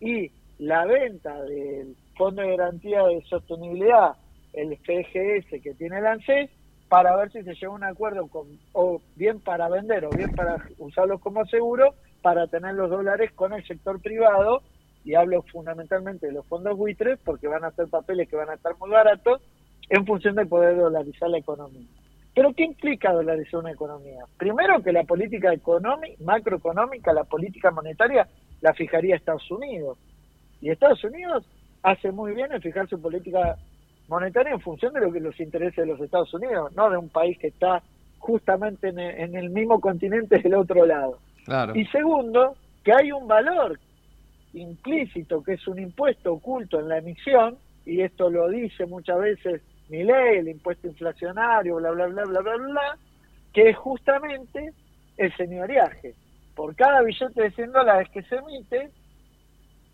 y 0.00 0.30
la 0.58 0.84
venta 0.84 1.42
del 1.44 1.96
Fondo 2.14 2.42
de 2.42 2.56
Garantía 2.58 3.04
de 3.04 3.22
Sostenibilidad, 3.22 4.16
el 4.52 4.76
FGS 4.76 5.62
que 5.62 5.74
tiene 5.74 5.98
el 5.98 6.06
ANSES, 6.06 6.50
para 6.88 7.16
ver 7.16 7.30
si 7.30 7.42
se 7.42 7.54
llega 7.54 7.68
a 7.68 7.76
un 7.76 7.84
acuerdo 7.84 8.26
con, 8.26 8.48
o 8.72 9.00
bien 9.14 9.40
para 9.40 9.68
vender 9.68 10.04
o 10.04 10.10
bien 10.10 10.32
para 10.32 10.56
usarlos 10.78 11.20
como 11.20 11.44
seguro, 11.46 11.94
para 12.20 12.48
tener 12.48 12.74
los 12.74 12.90
dólares 12.90 13.30
con 13.32 13.52
el 13.52 13.64
sector 13.66 14.00
privado, 14.00 14.62
y 15.04 15.14
hablo 15.14 15.42
fundamentalmente 15.42 16.26
de 16.26 16.32
los 16.32 16.46
fondos 16.46 16.76
buitres, 16.76 17.18
porque 17.24 17.48
van 17.48 17.64
a 17.64 17.70
ser 17.70 17.88
papeles 17.88 18.28
que 18.28 18.36
van 18.36 18.50
a 18.50 18.54
estar 18.54 18.76
muy 18.78 18.90
baratos, 18.90 19.40
en 19.88 20.04
función 20.06 20.34
de 20.36 20.46
poder 20.46 20.76
dolarizar 20.76 21.30
la 21.30 21.38
economía. 21.38 21.86
Pero 22.34 22.52
¿qué 22.54 22.64
implica 22.64 23.12
dolarizar 23.12 23.60
una 23.60 23.72
economía? 23.72 24.24
Primero 24.36 24.82
que 24.82 24.92
la 24.92 25.04
política 25.04 25.52
económica, 25.52 26.22
macroeconómica, 26.22 27.12
la 27.12 27.24
política 27.24 27.70
monetaria, 27.70 28.28
la 28.60 28.72
fijaría 28.72 29.16
Estados 29.16 29.50
Unidos. 29.50 29.98
Y 30.60 30.70
Estados 30.70 31.02
Unidos 31.04 31.44
hace 31.82 32.12
muy 32.12 32.34
bien 32.34 32.52
en 32.52 32.60
fijar 32.60 32.88
su 32.88 33.00
política 33.00 33.56
monetaria 34.10 34.52
en 34.52 34.60
función 34.60 34.92
de 34.92 35.00
lo 35.00 35.12
que 35.12 35.20
los 35.20 35.38
intereses 35.38 35.76
de 35.76 35.86
los 35.86 36.00
Estados 36.00 36.34
Unidos, 36.34 36.72
no 36.74 36.90
de 36.90 36.98
un 36.98 37.08
país 37.08 37.38
que 37.38 37.46
está 37.46 37.80
justamente 38.18 38.88
en 38.88 38.98
el, 38.98 39.20
en 39.20 39.36
el 39.36 39.50
mismo 39.50 39.80
continente 39.80 40.38
del 40.38 40.54
otro 40.54 40.84
lado. 40.84 41.18
Claro. 41.44 41.74
Y 41.76 41.86
segundo, 41.86 42.56
que 42.84 42.92
hay 42.92 43.12
un 43.12 43.28
valor 43.28 43.78
implícito, 44.52 45.42
que 45.44 45.54
es 45.54 45.68
un 45.68 45.78
impuesto 45.78 46.32
oculto 46.32 46.80
en 46.80 46.88
la 46.88 46.98
emisión, 46.98 47.56
y 47.86 48.00
esto 48.00 48.28
lo 48.28 48.48
dice 48.48 48.84
muchas 48.84 49.20
veces 49.20 49.62
mi 49.88 50.02
ley, 50.02 50.38
el 50.38 50.48
impuesto 50.48 50.88
inflacionario, 50.88 51.76
bla, 51.76 51.92
bla, 51.92 52.06
bla, 52.06 52.24
bla, 52.24 52.40
bla, 52.40 52.56
bla, 52.56 52.98
que 53.52 53.70
es 53.70 53.76
justamente 53.76 54.72
el 55.16 55.36
señoriaje. 55.36 56.14
Por 56.56 56.74
cada 56.74 57.02
billete 57.02 57.42
de 57.42 57.50
100 57.52 57.72
dólares 57.72 58.08
que 58.12 58.22
se 58.22 58.36
emite, 58.36 58.90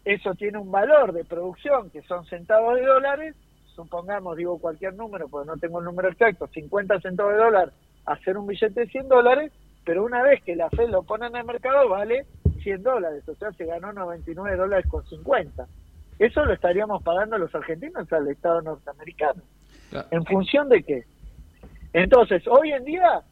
eso 0.06 0.34
tiene 0.34 0.56
un 0.56 0.70
valor 0.70 1.12
de 1.12 1.24
producción, 1.24 1.90
que 1.90 2.00
son 2.02 2.24
centavos 2.26 2.76
de 2.76 2.86
dólares, 2.86 3.34
supongamos, 3.76 4.36
digo 4.36 4.58
cualquier 4.58 4.94
número, 4.94 5.28
porque 5.28 5.46
no 5.46 5.56
tengo 5.58 5.78
el 5.78 5.84
número 5.84 6.08
exacto, 6.08 6.48
50 6.48 7.00
centavos 7.00 7.34
de 7.34 7.38
dólar, 7.38 7.72
hacer 8.06 8.36
un 8.36 8.46
billete 8.46 8.80
de 8.80 8.86
100 8.86 9.08
dólares, 9.08 9.52
pero 9.84 10.04
una 10.04 10.22
vez 10.22 10.42
que 10.42 10.56
la 10.56 10.68
FED 10.70 10.88
lo 10.88 11.02
pone 11.02 11.26
en 11.26 11.36
el 11.36 11.44
mercado 11.44 11.88
vale 11.88 12.26
100 12.62 12.82
dólares, 12.82 13.28
o 13.28 13.34
sea, 13.36 13.52
se 13.52 13.66
ganó 13.66 13.92
99 13.92 14.56
dólares 14.56 14.86
con 14.88 15.06
50. 15.06 15.66
Eso 16.18 16.44
lo 16.44 16.54
estaríamos 16.54 17.02
pagando 17.02 17.36
los 17.36 17.54
argentinos 17.54 18.10
al 18.12 18.26
Estado 18.28 18.62
norteamericano. 18.62 19.42
¿En 20.10 20.24
función 20.24 20.68
de 20.68 20.82
qué? 20.82 21.04
Entonces, 21.92 22.42
hoy 22.48 22.72
en 22.72 22.84
día, 22.84 23.22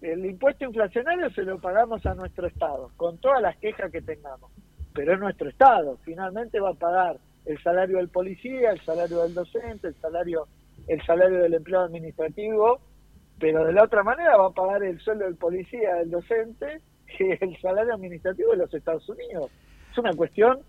el 0.00 0.24
impuesto 0.24 0.64
inflacionario 0.64 1.28
se 1.30 1.42
lo 1.42 1.58
pagamos 1.58 2.06
a 2.06 2.14
nuestro 2.14 2.46
Estado, 2.46 2.90
con 2.96 3.18
todas 3.18 3.42
las 3.42 3.56
quejas 3.58 3.90
que 3.90 4.00
tengamos. 4.00 4.50
Pero 4.94 5.12
es 5.12 5.20
nuestro 5.20 5.48
Estado, 5.48 5.98
finalmente 6.04 6.60
va 6.60 6.70
a 6.70 6.74
pagar 6.74 7.18
el 7.48 7.60
salario 7.62 7.96
del 7.96 8.08
policía, 8.08 8.70
el 8.72 8.80
salario 8.82 9.22
del 9.22 9.34
docente, 9.34 9.88
el 9.88 9.94
salario, 9.94 10.46
el 10.86 11.02
salario 11.04 11.38
del 11.38 11.54
empleado 11.54 11.86
administrativo, 11.86 12.78
pero 13.40 13.64
de 13.64 13.72
la 13.72 13.84
otra 13.84 14.02
manera 14.02 14.36
va 14.36 14.48
a 14.48 14.50
pagar 14.50 14.82
el 14.82 15.00
sueldo 15.00 15.24
del 15.24 15.36
policía, 15.36 15.94
del 15.96 16.10
docente, 16.10 16.80
y 17.18 17.24
el 17.44 17.56
salario 17.60 17.94
administrativo 17.94 18.50
de 18.50 18.58
los 18.58 18.74
Estados 18.74 19.08
Unidos. 19.08 19.50
Es 19.90 19.98
una 19.98 20.12
cuestión 20.12 20.60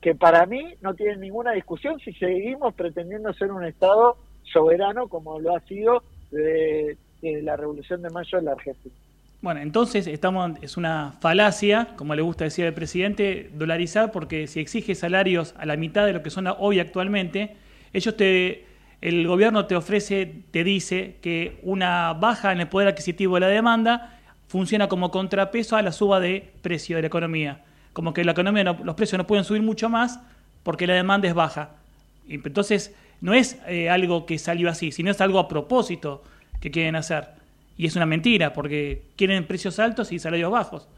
que 0.00 0.14
para 0.14 0.46
mí 0.46 0.74
no 0.80 0.94
tiene 0.94 1.16
ninguna 1.16 1.52
discusión 1.52 1.98
si 1.98 2.12
seguimos 2.14 2.72
pretendiendo 2.74 3.32
ser 3.34 3.52
un 3.52 3.64
Estado 3.64 4.16
soberano 4.42 5.08
como 5.08 5.38
lo 5.38 5.54
ha 5.54 5.60
sido 5.60 6.02
desde 6.30 7.42
la 7.42 7.56
Revolución 7.56 8.00
de 8.00 8.10
Mayo 8.10 8.38
en 8.38 8.44
la 8.46 8.52
Argentina. 8.52 8.94
Bueno, 9.42 9.60
entonces 9.60 10.06
estamos 10.06 10.52
es 10.62 10.76
una 10.76 11.14
falacia, 11.20 11.88
como 11.96 12.14
le 12.14 12.22
gusta 12.22 12.44
decir 12.44 12.64
al 12.64 12.74
presidente, 12.74 13.50
dolarizar 13.54 14.12
porque 14.12 14.46
si 14.46 14.60
exige 14.60 14.94
salarios 14.94 15.54
a 15.58 15.66
la 15.66 15.76
mitad 15.76 16.06
de 16.06 16.12
lo 16.12 16.22
que 16.22 16.30
son 16.30 16.46
hoy 16.58 16.78
actualmente, 16.78 17.56
ellos 17.92 18.16
te 18.16 18.66
el 19.00 19.26
gobierno 19.26 19.66
te 19.66 19.74
ofrece, 19.74 20.32
te 20.52 20.62
dice 20.62 21.16
que 21.22 21.58
una 21.64 22.12
baja 22.12 22.52
en 22.52 22.60
el 22.60 22.68
poder 22.68 22.86
adquisitivo 22.86 23.34
de 23.34 23.40
la 23.40 23.48
demanda 23.48 24.20
funciona 24.46 24.88
como 24.88 25.10
contrapeso 25.10 25.74
a 25.76 25.82
la 25.82 25.90
suba 25.90 26.20
de 26.20 26.52
precio 26.62 26.94
de 26.94 27.02
la 27.02 27.08
economía. 27.08 27.64
Como 27.92 28.14
que 28.14 28.22
la 28.24 28.30
economía 28.30 28.62
no- 28.62 28.78
los 28.84 28.94
precios 28.94 29.18
no 29.18 29.26
pueden 29.26 29.44
subir 29.44 29.62
mucho 29.62 29.88
más 29.88 30.20
porque 30.62 30.86
la 30.86 30.94
demanda 30.94 31.26
es 31.26 31.34
baja. 31.34 31.70
Entonces 32.28 32.94
no 33.20 33.34
es 33.34 33.58
eh, 33.66 33.90
algo 33.90 34.24
que 34.24 34.38
salió 34.38 34.70
así, 34.70 34.92
sino 34.92 35.10
es 35.10 35.20
algo 35.20 35.40
a 35.40 35.48
propósito 35.48 36.22
que 36.60 36.70
quieren 36.70 36.94
hacer. 36.94 37.41
Y 37.76 37.86
es 37.86 37.96
una 37.96 38.06
mentira 38.06 38.52
porque 38.52 39.02
quieren 39.16 39.46
precios 39.46 39.78
altos 39.78 40.12
y 40.12 40.18
salarios 40.18 40.50
bajos. 40.50 40.88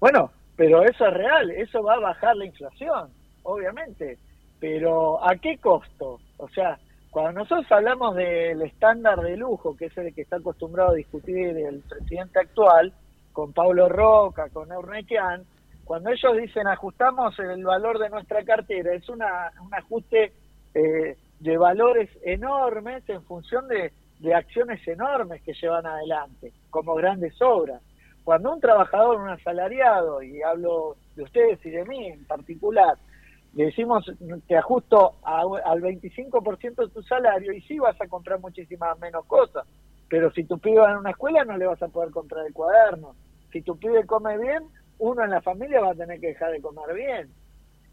Bueno, 0.00 0.30
pero 0.56 0.82
eso 0.82 1.06
es 1.06 1.14
real, 1.14 1.50
eso 1.50 1.82
va 1.82 1.94
a 1.94 2.00
bajar 2.00 2.36
la 2.36 2.46
inflación, 2.46 3.10
obviamente. 3.42 4.18
Pero 4.60 5.24
¿a 5.24 5.36
qué 5.36 5.58
costo? 5.58 6.20
O 6.36 6.48
sea, 6.48 6.78
cuando 7.10 7.40
nosotros 7.40 7.70
hablamos 7.70 8.16
del 8.16 8.62
estándar 8.62 9.20
de 9.20 9.36
lujo, 9.36 9.76
que 9.76 9.86
es 9.86 9.98
el 9.98 10.14
que 10.14 10.22
está 10.22 10.36
acostumbrado 10.36 10.90
a 10.90 10.94
discutir 10.94 11.56
el 11.56 11.80
presidente 11.80 12.40
actual, 12.40 12.92
con 13.32 13.52
Pablo 13.52 13.88
Roca, 13.88 14.48
con 14.50 14.70
Eurnequian, 14.72 15.44
cuando 15.84 16.10
ellos 16.10 16.36
dicen 16.36 16.66
ajustamos 16.66 17.38
el 17.38 17.64
valor 17.64 17.98
de 17.98 18.10
nuestra 18.10 18.44
cartera, 18.44 18.92
es 18.92 19.08
una, 19.08 19.52
un 19.64 19.72
ajuste 19.72 20.32
eh, 20.74 21.16
de 21.40 21.56
valores 21.56 22.10
enormes 22.24 23.08
en 23.08 23.22
función 23.22 23.68
de, 23.68 23.92
de 24.18 24.34
acciones 24.34 24.86
enormes 24.86 25.42
que 25.42 25.54
llevan 25.54 25.86
adelante, 25.86 26.52
como 26.70 26.94
grandes 26.94 27.40
obras. 27.40 27.82
Cuando 28.24 28.52
un 28.52 28.60
trabajador, 28.60 29.20
un 29.20 29.28
asalariado, 29.30 30.22
y 30.22 30.42
hablo 30.42 30.96
de 31.14 31.22
ustedes 31.22 31.64
y 31.64 31.70
de 31.70 31.84
mí 31.84 32.08
en 32.08 32.24
particular, 32.26 32.96
le 33.54 33.66
decimos 33.66 34.04
te 34.46 34.56
ajusto 34.56 35.14
a- 35.24 35.44
al 35.64 35.80
25% 35.80 36.86
de 36.86 36.92
tu 36.92 37.02
salario 37.02 37.52
y 37.52 37.62
sí 37.62 37.78
vas 37.78 37.98
a 38.00 38.06
comprar 38.06 38.38
muchísimas 38.40 38.98
menos 38.98 39.24
cosas, 39.26 39.66
pero 40.08 40.30
si 40.32 40.44
tu 40.44 40.58
pibe 40.58 40.80
va 40.80 40.92
en 40.92 40.98
una 40.98 41.10
escuela 41.10 41.44
no 41.44 41.56
le 41.56 41.66
vas 41.66 41.82
a 41.82 41.88
poder 41.88 42.10
comprar 42.10 42.46
el 42.46 42.52
cuaderno. 42.52 43.14
Si 43.50 43.62
tu 43.62 43.78
pibe 43.78 44.04
come 44.04 44.36
bien, 44.36 44.64
uno 44.98 45.24
en 45.24 45.30
la 45.30 45.40
familia 45.40 45.80
va 45.80 45.92
a 45.92 45.94
tener 45.94 46.20
que 46.20 46.28
dejar 46.28 46.52
de 46.52 46.60
comer 46.60 46.94
bien. 46.94 47.30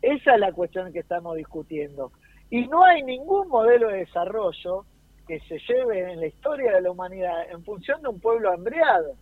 Esa 0.02 0.34
es 0.34 0.40
la 0.40 0.52
cuestión 0.52 0.92
que 0.92 1.00
estamos 1.00 1.36
discutiendo. 1.38 2.12
Y 2.50 2.68
no 2.68 2.84
hay 2.84 3.04
ningún 3.04 3.48
modelo 3.48 3.88
de 3.88 4.00
desarrollo 4.00 4.86
que 5.26 5.40
se 5.42 5.60
lleve 5.60 6.12
en 6.12 6.20
la 6.20 6.28
historia 6.28 6.74
de 6.74 6.82
la 6.82 6.92
humanidad 6.92 7.50
en 7.52 7.64
función 7.64 8.02
de 8.02 8.10
un 8.10 8.20
pueblo 8.20 8.52
hambriado. 8.52 9.16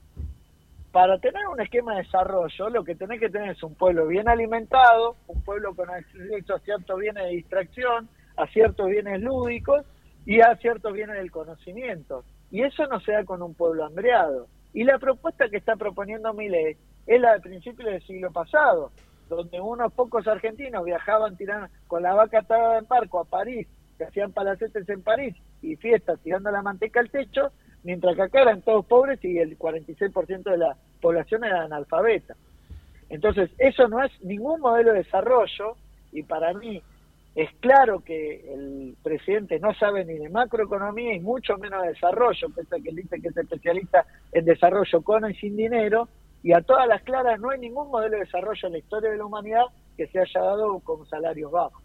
Para 0.91 1.17
tener 1.17 1.47
un 1.47 1.59
esquema 1.59 1.95
de 1.95 2.03
desarrollo, 2.03 2.69
lo 2.69 2.83
que 2.83 2.95
tenés 2.95 3.19
que 3.19 3.29
tener 3.29 3.51
es 3.51 3.63
un 3.63 3.73
pueblo 3.73 4.05
bien 4.07 4.29
alimentado, 4.29 5.15
un 5.27 5.41
pueblo 5.43 5.75
con 5.75 5.89
acceso 5.89 6.53
a 6.53 6.59
ciertos 6.59 6.99
bienes 6.99 7.23
de 7.23 7.29
distracción, 7.31 8.07
a 8.37 8.45
ciertos 8.47 8.87
bienes 8.89 9.21
lúdicos 9.21 9.85
y 10.25 10.41
a 10.41 10.55
ciertos 10.57 10.93
bienes 10.93 11.15
del 11.15 11.31
conocimiento. 11.31 12.23
Y 12.51 12.61
eso 12.61 12.85
no 12.85 12.99
se 12.99 13.13
da 13.13 13.23
con 13.23 13.41
un 13.41 13.55
pueblo 13.55 13.85
hambriado. 13.85 14.47
Y 14.73 14.83
la 14.83 14.99
propuesta 14.99 15.49
que 15.49 15.57
está 15.57 15.75
proponiendo 15.75 16.33
Milei 16.33 16.77
es 17.07 17.21
la 17.21 17.33
de 17.33 17.41
principios 17.41 17.89
del 17.89 18.03
siglo 18.03 18.31
pasado, 18.31 18.91
donde 19.29 19.59
unos 19.59 19.91
pocos 19.93 20.27
argentinos 20.27 20.85
viajaban 20.85 21.35
tirando 21.35 21.67
con 21.87 22.03
la 22.03 22.13
vaca 22.13 22.39
atada 22.39 22.77
en 22.77 22.87
barco 22.87 23.19
a 23.19 23.25
París, 23.25 23.67
que 23.97 24.05
hacían 24.05 24.31
palacetes 24.31 24.87
en 24.89 25.01
París 25.01 25.35
y 25.61 25.75
fiestas 25.75 26.19
tirando 26.21 26.51
la 26.51 26.61
manteca 26.61 26.99
al 26.99 27.09
techo, 27.09 27.51
mientras 27.83 28.15
que 28.15 28.23
acá 28.23 28.41
eran 28.41 28.61
todos 28.61 28.85
pobres 28.85 29.23
y 29.23 29.37
el 29.37 29.57
46% 29.57 30.43
de 30.43 30.57
la 30.57 30.75
población 31.01 31.43
era 31.43 31.63
analfabeta. 31.63 32.35
Entonces, 33.09 33.51
eso 33.57 33.87
no 33.87 34.03
es 34.03 34.11
ningún 34.23 34.61
modelo 34.61 34.93
de 34.93 34.99
desarrollo 34.99 35.75
y 36.11 36.23
para 36.23 36.53
mí 36.53 36.81
es 37.35 37.49
claro 37.59 38.01
que 38.01 38.53
el 38.53 38.95
presidente 39.01 39.59
no 39.59 39.73
sabe 39.73 40.05
ni 40.05 40.15
de 40.15 40.29
macroeconomía 40.29 41.13
y 41.15 41.19
mucho 41.19 41.57
menos 41.57 41.81
de 41.81 41.89
desarrollo, 41.89 42.49
pese 42.55 42.75
a 42.75 42.79
que 42.79 42.89
él 42.89 42.97
dice 42.97 43.19
que 43.19 43.27
es 43.29 43.37
especialista 43.37 44.05
en 44.31 44.45
desarrollo 44.45 45.01
con 45.01 45.29
y 45.29 45.33
sin 45.35 45.55
dinero, 45.55 46.07
y 46.43 46.53
a 46.53 46.61
todas 46.61 46.87
las 46.87 47.01
claras 47.03 47.39
no 47.39 47.49
hay 47.49 47.59
ningún 47.59 47.89
modelo 47.89 48.17
de 48.17 48.25
desarrollo 48.25 48.67
en 48.67 48.73
la 48.73 48.77
historia 48.77 49.09
de 49.09 49.17
la 49.17 49.25
humanidad 49.25 49.63
que 49.97 50.07
se 50.07 50.19
haya 50.19 50.41
dado 50.41 50.79
con 50.79 51.05
salarios 51.07 51.51
bajos. 51.51 51.82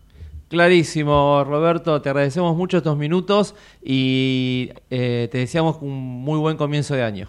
Clarísimo, 0.49 1.45
Roberto, 1.45 2.01
te 2.01 2.09
agradecemos 2.09 2.57
mucho 2.57 2.79
estos 2.79 2.97
minutos 2.97 3.55
y 3.83 4.71
eh, 4.89 5.29
te 5.31 5.39
deseamos 5.39 5.79
un 5.83 5.93
muy 5.93 6.39
buen 6.39 6.57
comienzo 6.57 6.95
de 6.95 7.03
año. 7.03 7.29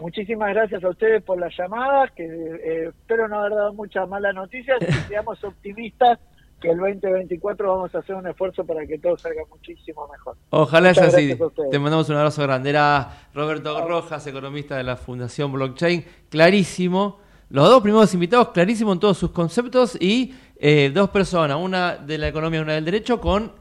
Muchísimas 0.00 0.52
gracias 0.52 0.84
a 0.84 0.90
ustedes 0.90 1.22
por 1.22 1.40
las 1.40 1.56
llamadas, 1.56 2.10
que 2.12 2.24
eh, 2.24 2.88
espero 2.88 3.28
no 3.28 3.38
haber 3.38 3.52
dado 3.52 3.72
muchas 3.72 4.06
malas 4.06 4.34
noticias 4.34 4.76
y 4.82 4.92
seamos 5.08 5.42
optimistas 5.42 6.18
que 6.60 6.70
el 6.70 6.78
2024 6.78 7.68
vamos 7.68 7.94
a 7.94 7.98
hacer 7.98 8.14
un 8.14 8.26
esfuerzo 8.26 8.64
para 8.66 8.86
que 8.86 8.98
todo 8.98 9.16
salga 9.16 9.42
muchísimo 9.48 10.06
mejor. 10.08 10.36
Ojalá 10.50 10.92
sea 10.92 11.06
así. 11.06 11.34
Te 11.70 11.78
mandamos 11.78 12.08
un 12.10 12.16
abrazo 12.16 12.42
grande. 12.42 12.70
Era 12.70 13.28
Roberto 13.34 13.86
Rojas, 13.86 14.26
economista 14.26 14.76
de 14.76 14.84
la 14.84 14.96
Fundación 14.96 15.52
Blockchain. 15.52 16.04
Clarísimo. 16.28 17.20
Los 17.50 17.68
dos 17.68 17.82
primeros 17.82 18.12
invitados, 18.14 18.48
clarísimo 18.48 18.92
en 18.92 18.98
todos 18.98 19.18
sus 19.18 19.30
conceptos 19.30 19.96
y 20.00 20.34
eh, 20.66 20.90
dos 20.94 21.10
personas, 21.10 21.58
una 21.60 21.94
de 21.96 22.16
la 22.16 22.28
economía 22.28 22.60
y 22.60 22.62
una 22.62 22.72
del 22.72 22.86
derecho, 22.86 23.20
con 23.20 23.52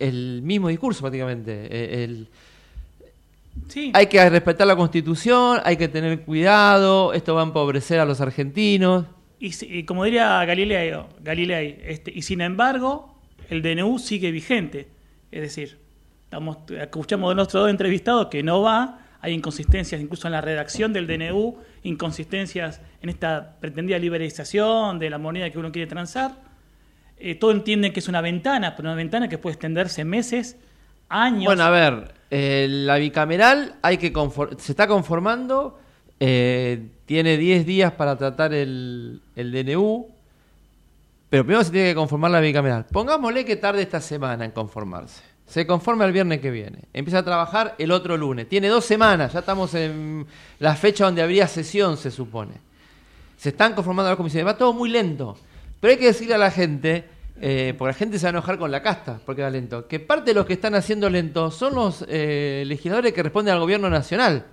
el 0.00 0.42
mismo 0.42 0.66
discurso 0.68 1.02
prácticamente. 1.02 1.52
Eh, 1.70 2.02
el- 2.04 2.28
Hay 3.94 4.06
que 4.06 4.28
respetar 4.28 4.66
la 4.66 4.74
constitución, 4.74 5.60
hay 5.64 5.76
que 5.76 5.86
tener 5.88 6.22
cuidado, 6.22 7.12
esto 7.12 7.34
va 7.34 7.42
a 7.42 7.44
empobrecer 7.44 8.00
a 8.00 8.04
los 8.04 8.20
argentinos. 8.20 9.04
Y, 9.40 9.52
y 9.78 9.84
como 9.84 10.02
diría 10.04 10.44
Galileo, 10.44 11.08
Galilei, 11.22 11.78
este, 11.84 12.10
y 12.14 12.22
sin 12.22 12.40
embargo, 12.40 13.14
el 13.50 13.62
DNU 13.62 13.98
sigue 14.00 14.30
vigente. 14.32 14.88
Es 15.30 15.42
decir, 15.42 15.78
estamos, 16.24 16.58
escuchamos 16.70 17.30
de 17.30 17.34
nuestros 17.36 17.62
dos 17.62 17.70
entrevistados 17.70 18.26
que 18.26 18.42
no 18.42 18.62
va, 18.62 18.98
hay 19.20 19.32
inconsistencias 19.32 20.00
incluso 20.00 20.26
en 20.26 20.32
la 20.32 20.40
redacción 20.40 20.92
del 20.92 21.06
DNU, 21.06 21.56
inconsistencias 21.84 22.80
en 23.02 23.10
esta 23.10 23.56
pretendida 23.60 23.98
liberalización 23.98 24.98
de 24.98 25.10
la 25.10 25.18
moneda 25.18 25.50
que 25.50 25.58
uno 25.58 25.70
quiere 25.70 25.86
transar. 25.88 26.47
Eh, 27.20 27.34
todo 27.34 27.50
entienden 27.50 27.92
que 27.92 28.00
es 28.00 28.08
una 28.08 28.20
ventana, 28.20 28.76
pero 28.76 28.88
una 28.88 28.96
ventana 28.96 29.28
que 29.28 29.38
puede 29.38 29.54
extenderse 29.54 30.04
meses, 30.04 30.56
años. 31.08 31.46
Bueno, 31.46 31.64
a 31.64 31.70
ver, 31.70 32.14
eh, 32.30 32.66
la 32.68 32.96
bicameral 32.96 33.74
hay 33.82 33.98
que 33.98 34.12
se 34.58 34.72
está 34.72 34.86
conformando, 34.86 35.78
eh, 36.20 36.86
tiene 37.06 37.36
10 37.36 37.66
días 37.66 37.92
para 37.92 38.16
tratar 38.16 38.52
el, 38.52 39.20
el 39.34 39.52
DNU, 39.52 40.06
pero 41.30 41.44
primero 41.44 41.64
se 41.64 41.72
tiene 41.72 41.88
que 41.88 41.94
conformar 41.94 42.30
la 42.30 42.40
bicameral. 42.40 42.86
Pongámosle 42.86 43.44
que 43.44 43.56
tarde 43.56 43.82
esta 43.82 44.00
semana 44.00 44.44
en 44.44 44.50
conformarse. 44.52 45.22
Se 45.46 45.66
conforma 45.66 46.04
el 46.04 46.12
viernes 46.12 46.40
que 46.40 46.50
viene. 46.50 46.84
Empieza 46.92 47.18
a 47.18 47.22
trabajar 47.24 47.74
el 47.78 47.90
otro 47.90 48.16
lunes. 48.16 48.48
Tiene 48.48 48.68
dos 48.68 48.84
semanas, 48.84 49.32
ya 49.32 49.40
estamos 49.40 49.74
en 49.74 50.26
la 50.58 50.76
fecha 50.76 51.04
donde 51.04 51.22
habría 51.22 51.48
sesión, 51.48 51.96
se 51.96 52.10
supone. 52.10 52.54
Se 53.38 53.50
están 53.50 53.72
conformando 53.72 54.10
las 54.10 54.16
comisiones. 54.16 54.46
Va 54.46 54.58
todo 54.58 54.74
muy 54.74 54.90
lento. 54.90 55.38
Pero 55.80 55.92
hay 55.92 55.98
que 55.98 56.06
decirle 56.06 56.34
a 56.34 56.38
la 56.38 56.50
gente, 56.50 57.04
eh, 57.40 57.74
porque 57.78 57.92
la 57.92 57.98
gente 57.98 58.18
se 58.18 58.24
va 58.24 58.28
a 58.28 58.30
enojar 58.30 58.58
con 58.58 58.70
la 58.70 58.82
casta, 58.82 59.20
porque 59.24 59.42
va 59.42 59.50
lento, 59.50 59.86
que 59.86 60.00
parte 60.00 60.30
de 60.30 60.34
los 60.34 60.46
que 60.46 60.54
están 60.54 60.74
haciendo 60.74 61.08
lento 61.08 61.50
son 61.50 61.74
los 61.74 62.04
eh, 62.08 62.64
legisladores 62.66 63.12
que 63.12 63.22
responden 63.22 63.54
al 63.54 63.60
gobierno 63.60 63.88
nacional. 63.88 64.46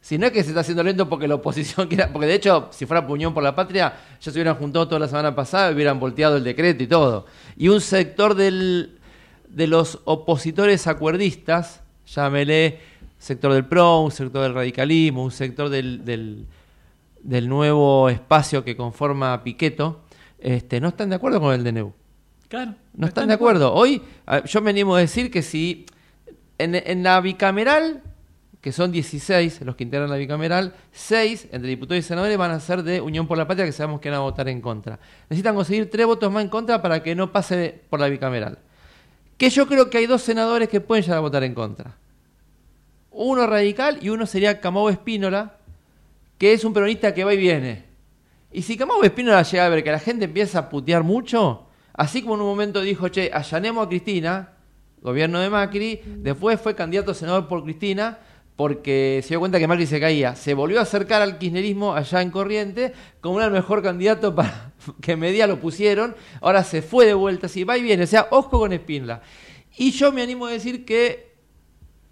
Si 0.00 0.16
no 0.16 0.26
es 0.26 0.32
que 0.32 0.42
se 0.42 0.48
está 0.48 0.60
haciendo 0.60 0.82
lento 0.82 1.08
porque 1.08 1.28
la 1.28 1.36
oposición 1.36 1.86
quiera, 1.88 2.12
porque 2.12 2.26
de 2.26 2.34
hecho, 2.34 2.68
si 2.72 2.86
fuera 2.86 3.06
puñón 3.06 3.34
por 3.34 3.42
la 3.42 3.54
patria, 3.54 3.94
ya 4.20 4.32
se 4.32 4.36
hubieran 4.38 4.56
juntado 4.56 4.88
toda 4.88 4.98
la 4.98 5.08
semana 5.08 5.34
pasada 5.34 5.70
y 5.70 5.74
hubieran 5.74 6.00
volteado 6.00 6.36
el 6.36 6.44
decreto 6.44 6.82
y 6.82 6.86
todo. 6.86 7.26
Y 7.56 7.68
un 7.68 7.80
sector 7.80 8.34
del, 8.34 8.98
de 9.48 9.66
los 9.66 10.00
opositores 10.04 10.86
acuerdistas, 10.86 11.82
llámele 12.06 12.80
sector 13.18 13.52
del 13.52 13.66
PRO, 13.66 14.00
un 14.00 14.10
sector 14.10 14.42
del 14.42 14.54
radicalismo, 14.54 15.22
un 15.22 15.30
sector 15.30 15.68
del, 15.68 16.04
del, 16.04 16.46
del 17.22 17.48
nuevo 17.48 18.08
espacio 18.08 18.64
que 18.64 18.76
conforma 18.76 19.44
Piqueto, 19.44 20.00
este, 20.40 20.80
no 20.80 20.88
están 20.88 21.10
de 21.10 21.16
acuerdo 21.16 21.40
con 21.40 21.54
el 21.54 21.64
DNU. 21.64 21.92
Claro. 22.48 22.74
No 22.94 23.06
están 23.06 23.28
de 23.28 23.34
acuerdo. 23.34 23.72
Hoy 23.72 24.02
yo 24.46 24.60
me 24.60 24.70
animo 24.70 24.96
a 24.96 25.00
decir 25.00 25.30
que 25.30 25.42
si 25.42 25.86
en, 26.58 26.74
en 26.74 27.02
la 27.02 27.20
bicameral, 27.20 28.02
que 28.60 28.72
son 28.72 28.92
16 28.92 29.62
los 29.62 29.76
que 29.76 29.84
integran 29.84 30.10
la 30.10 30.16
bicameral, 30.16 30.74
6 30.92 31.48
entre 31.52 31.68
diputados 31.68 32.04
y 32.04 32.06
senadores 32.06 32.36
van 32.36 32.50
a 32.50 32.60
ser 32.60 32.82
de 32.82 33.00
Unión 33.00 33.26
por 33.26 33.38
la 33.38 33.46
Patria, 33.46 33.64
que 33.64 33.72
sabemos 33.72 34.00
que 34.00 34.10
van 34.10 34.18
a 34.18 34.22
votar 34.22 34.48
en 34.48 34.60
contra. 34.60 34.98
Necesitan 35.28 35.54
conseguir 35.54 35.88
tres 35.90 36.06
votos 36.06 36.30
más 36.32 36.42
en 36.42 36.48
contra 36.48 36.82
para 36.82 37.02
que 37.02 37.14
no 37.14 37.32
pase 37.32 37.82
por 37.88 38.00
la 38.00 38.08
bicameral. 38.08 38.58
Que 39.36 39.48
yo 39.48 39.66
creo 39.66 39.88
que 39.88 39.98
hay 39.98 40.06
dos 40.06 40.22
senadores 40.22 40.68
que 40.68 40.80
pueden 40.80 41.02
llegar 41.02 41.18
a 41.18 41.22
votar 41.22 41.44
en 41.44 41.54
contra. 41.54 41.96
Uno 43.12 43.46
radical 43.46 43.98
y 44.02 44.10
uno 44.10 44.26
sería 44.26 44.60
Camau 44.60 44.88
Espínola, 44.88 45.56
que 46.36 46.52
es 46.52 46.64
un 46.64 46.74
peronista 46.74 47.14
que 47.14 47.24
va 47.24 47.32
y 47.32 47.38
viene. 47.38 47.89
Y 48.52 48.62
si 48.62 48.76
Camau 48.76 49.02
Espínola 49.02 49.42
llega 49.42 49.66
a 49.66 49.68
ver 49.68 49.84
que 49.84 49.92
la 49.92 50.00
gente 50.00 50.24
empieza 50.24 50.58
a 50.58 50.68
putear 50.68 51.04
mucho, 51.04 51.68
así 51.92 52.22
como 52.22 52.34
en 52.34 52.40
un 52.40 52.46
momento 52.48 52.80
dijo, 52.80 53.08
che, 53.08 53.30
allanemos 53.32 53.86
a 53.86 53.88
Cristina, 53.88 54.54
gobierno 55.02 55.38
de 55.38 55.50
Macri, 55.50 56.00
después 56.04 56.60
fue 56.60 56.74
candidato 56.74 57.12
a 57.12 57.14
senador 57.14 57.46
por 57.46 57.62
Cristina, 57.62 58.18
porque 58.56 59.20
se 59.22 59.30
dio 59.30 59.38
cuenta 59.38 59.58
que 59.58 59.68
Macri 59.68 59.86
se 59.86 60.00
caía. 60.00 60.34
Se 60.34 60.52
volvió 60.54 60.80
a 60.80 60.82
acercar 60.82 61.22
al 61.22 61.38
kirchnerismo 61.38 61.94
allá 61.94 62.22
en 62.22 62.30
Corriente, 62.30 62.92
como 63.20 63.38
era 63.38 63.46
el 63.46 63.52
mejor 63.52 63.82
candidato 63.82 64.34
para 64.34 64.72
que 65.00 65.16
media 65.16 65.46
lo 65.46 65.60
pusieron, 65.60 66.16
ahora 66.40 66.64
se 66.64 66.82
fue 66.82 67.06
de 67.06 67.14
vuelta, 67.14 67.46
así 67.46 67.62
va 67.62 67.78
y 67.78 67.82
viene, 67.82 68.02
o 68.02 68.06
sea, 68.08 68.26
ojo 68.30 68.58
con 68.58 68.72
Espínola. 68.72 69.22
Y 69.76 69.92
yo 69.92 70.10
me 70.10 70.22
animo 70.22 70.46
a 70.46 70.50
decir 70.50 70.84
que 70.84 71.29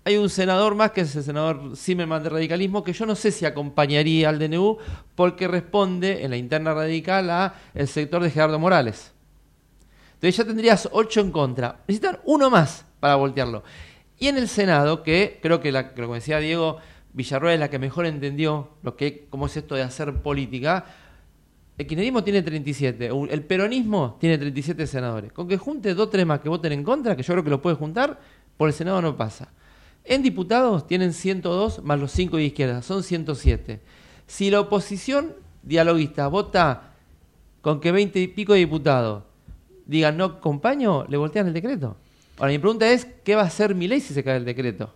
hay 0.08 0.16
un 0.16 0.30
senador 0.30 0.74
más, 0.74 0.92
que 0.92 1.02
es 1.02 1.14
el 1.16 1.22
senador 1.22 1.76
Zimmerman 1.76 2.22
de 2.22 2.30
radicalismo, 2.30 2.82
que 2.82 2.94
yo 2.94 3.04
no 3.04 3.14
sé 3.14 3.30
si 3.30 3.44
acompañaría 3.44 4.30
al 4.30 4.38
DNU 4.38 4.78
porque 5.14 5.46
responde 5.46 6.24
en 6.24 6.30
la 6.30 6.38
interna 6.38 6.72
radical 6.72 7.28
a 7.28 7.54
el 7.74 7.86
sector 7.88 8.22
de 8.22 8.30
Gerardo 8.30 8.58
Morales. 8.58 9.12
Entonces 10.14 10.36
ya 10.38 10.44
tendrías 10.44 10.88
ocho 10.92 11.20
en 11.20 11.30
contra. 11.30 11.80
Necesitan 11.86 12.18
uno 12.24 12.48
más 12.48 12.86
para 13.00 13.16
voltearlo. 13.16 13.62
Y 14.18 14.28
en 14.28 14.38
el 14.38 14.48
Senado, 14.48 15.02
que 15.02 15.38
creo 15.42 15.60
que, 15.60 15.70
la, 15.70 15.94
que 15.94 16.00
que 16.00 16.06
decía 16.08 16.38
Diego 16.38 16.78
Villarroel 17.12 17.54
es 17.54 17.60
la 17.60 17.68
que 17.70 17.78
mejor 17.78 18.06
entendió 18.06 18.70
lo 18.82 18.96
que, 18.96 19.26
cómo 19.28 19.44
es 19.46 19.56
esto 19.58 19.74
de 19.74 19.82
hacer 19.82 20.14
política, 20.22 20.86
el 21.76 21.86
kirchnerismo 21.86 22.24
tiene 22.24 22.40
37, 22.42 23.12
un- 23.12 23.30
el 23.30 23.42
peronismo 23.44 24.16
tiene 24.18 24.38
37 24.38 24.86
senadores. 24.86 25.32
Con 25.32 25.46
que 25.46 25.58
junte 25.58 25.92
dos 25.94 26.08
tres 26.10 26.24
más 26.24 26.40
que 26.40 26.48
voten 26.48 26.72
en 26.72 26.82
contra, 26.82 27.14
que 27.14 27.22
yo 27.22 27.34
creo 27.34 27.44
que 27.44 27.50
lo 27.50 27.60
puede 27.62 27.76
juntar, 27.76 28.18
por 28.56 28.68
el 28.70 28.74
Senado 28.74 29.00
no 29.02 29.14
pasa. 29.16 29.52
En 30.10 30.22
diputados 30.22 30.86
tienen 30.86 31.12
102 31.12 31.84
más 31.84 32.00
los 32.00 32.10
5 32.12 32.38
de 32.38 32.44
izquierda, 32.44 32.80
son 32.80 33.02
107. 33.02 33.78
Si 34.26 34.50
la 34.50 34.60
oposición 34.60 35.34
dialoguista 35.62 36.28
vota 36.28 36.94
con 37.60 37.78
que 37.78 37.92
20 37.92 38.18
y 38.18 38.28
pico 38.28 38.54
de 38.54 38.60
diputados 38.60 39.24
digan 39.84 40.16
no 40.16 40.24
acompaño, 40.24 41.04
le 41.08 41.18
voltean 41.18 41.46
el 41.46 41.52
decreto. 41.52 41.98
Ahora 42.38 42.52
mi 42.52 42.58
pregunta 42.58 42.90
es, 42.90 43.04
¿qué 43.22 43.34
va 43.34 43.42
a 43.42 43.46
hacer 43.46 43.74
mi 43.74 43.86
ley 43.86 44.00
si 44.00 44.14
se 44.14 44.24
cae 44.24 44.38
el 44.38 44.46
decreto? 44.46 44.94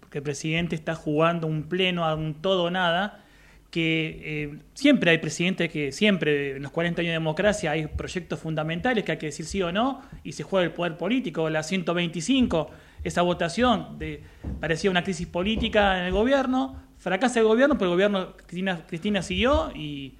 Porque 0.00 0.18
el 0.18 0.24
presidente 0.24 0.74
está 0.74 0.96
jugando 0.96 1.46
un 1.46 1.62
pleno 1.62 2.04
a 2.04 2.16
un 2.16 2.34
todo 2.34 2.68
nada, 2.68 3.24
que 3.70 4.22
eh, 4.24 4.58
siempre 4.74 5.12
hay 5.12 5.18
presidentes 5.18 5.70
que 5.70 5.92
siempre 5.92 6.56
en 6.56 6.64
los 6.64 6.72
40 6.72 7.00
años 7.00 7.10
de 7.10 7.14
democracia 7.14 7.70
hay 7.70 7.86
proyectos 7.86 8.40
fundamentales 8.40 9.04
que 9.04 9.12
hay 9.12 9.18
que 9.18 9.26
decir 9.26 9.46
sí 9.46 9.62
o 9.62 9.70
no 9.70 10.02
y 10.24 10.32
se 10.32 10.42
juega 10.42 10.64
el 10.64 10.72
poder 10.72 10.96
político. 10.96 11.48
La 11.48 11.62
125, 11.62 12.70
esa 13.06 13.22
votación 13.22 13.98
de, 13.98 14.22
parecía 14.60 14.90
una 14.90 15.04
crisis 15.04 15.26
política 15.28 16.00
en 16.00 16.06
el 16.06 16.12
gobierno, 16.12 16.82
fracasa 16.98 17.38
el 17.38 17.46
gobierno, 17.46 17.78
pero 17.78 17.90
el 17.90 17.94
gobierno 17.94 18.36
Cristina, 18.36 18.84
Cristina 18.86 19.22
siguió 19.22 19.70
y 19.74 20.18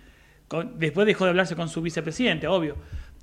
después 0.74 1.06
dejó 1.06 1.24
de 1.24 1.30
hablarse 1.30 1.56
con 1.56 1.68
su 1.68 1.82
vicepresidente, 1.82 2.46
obvio, 2.46 2.76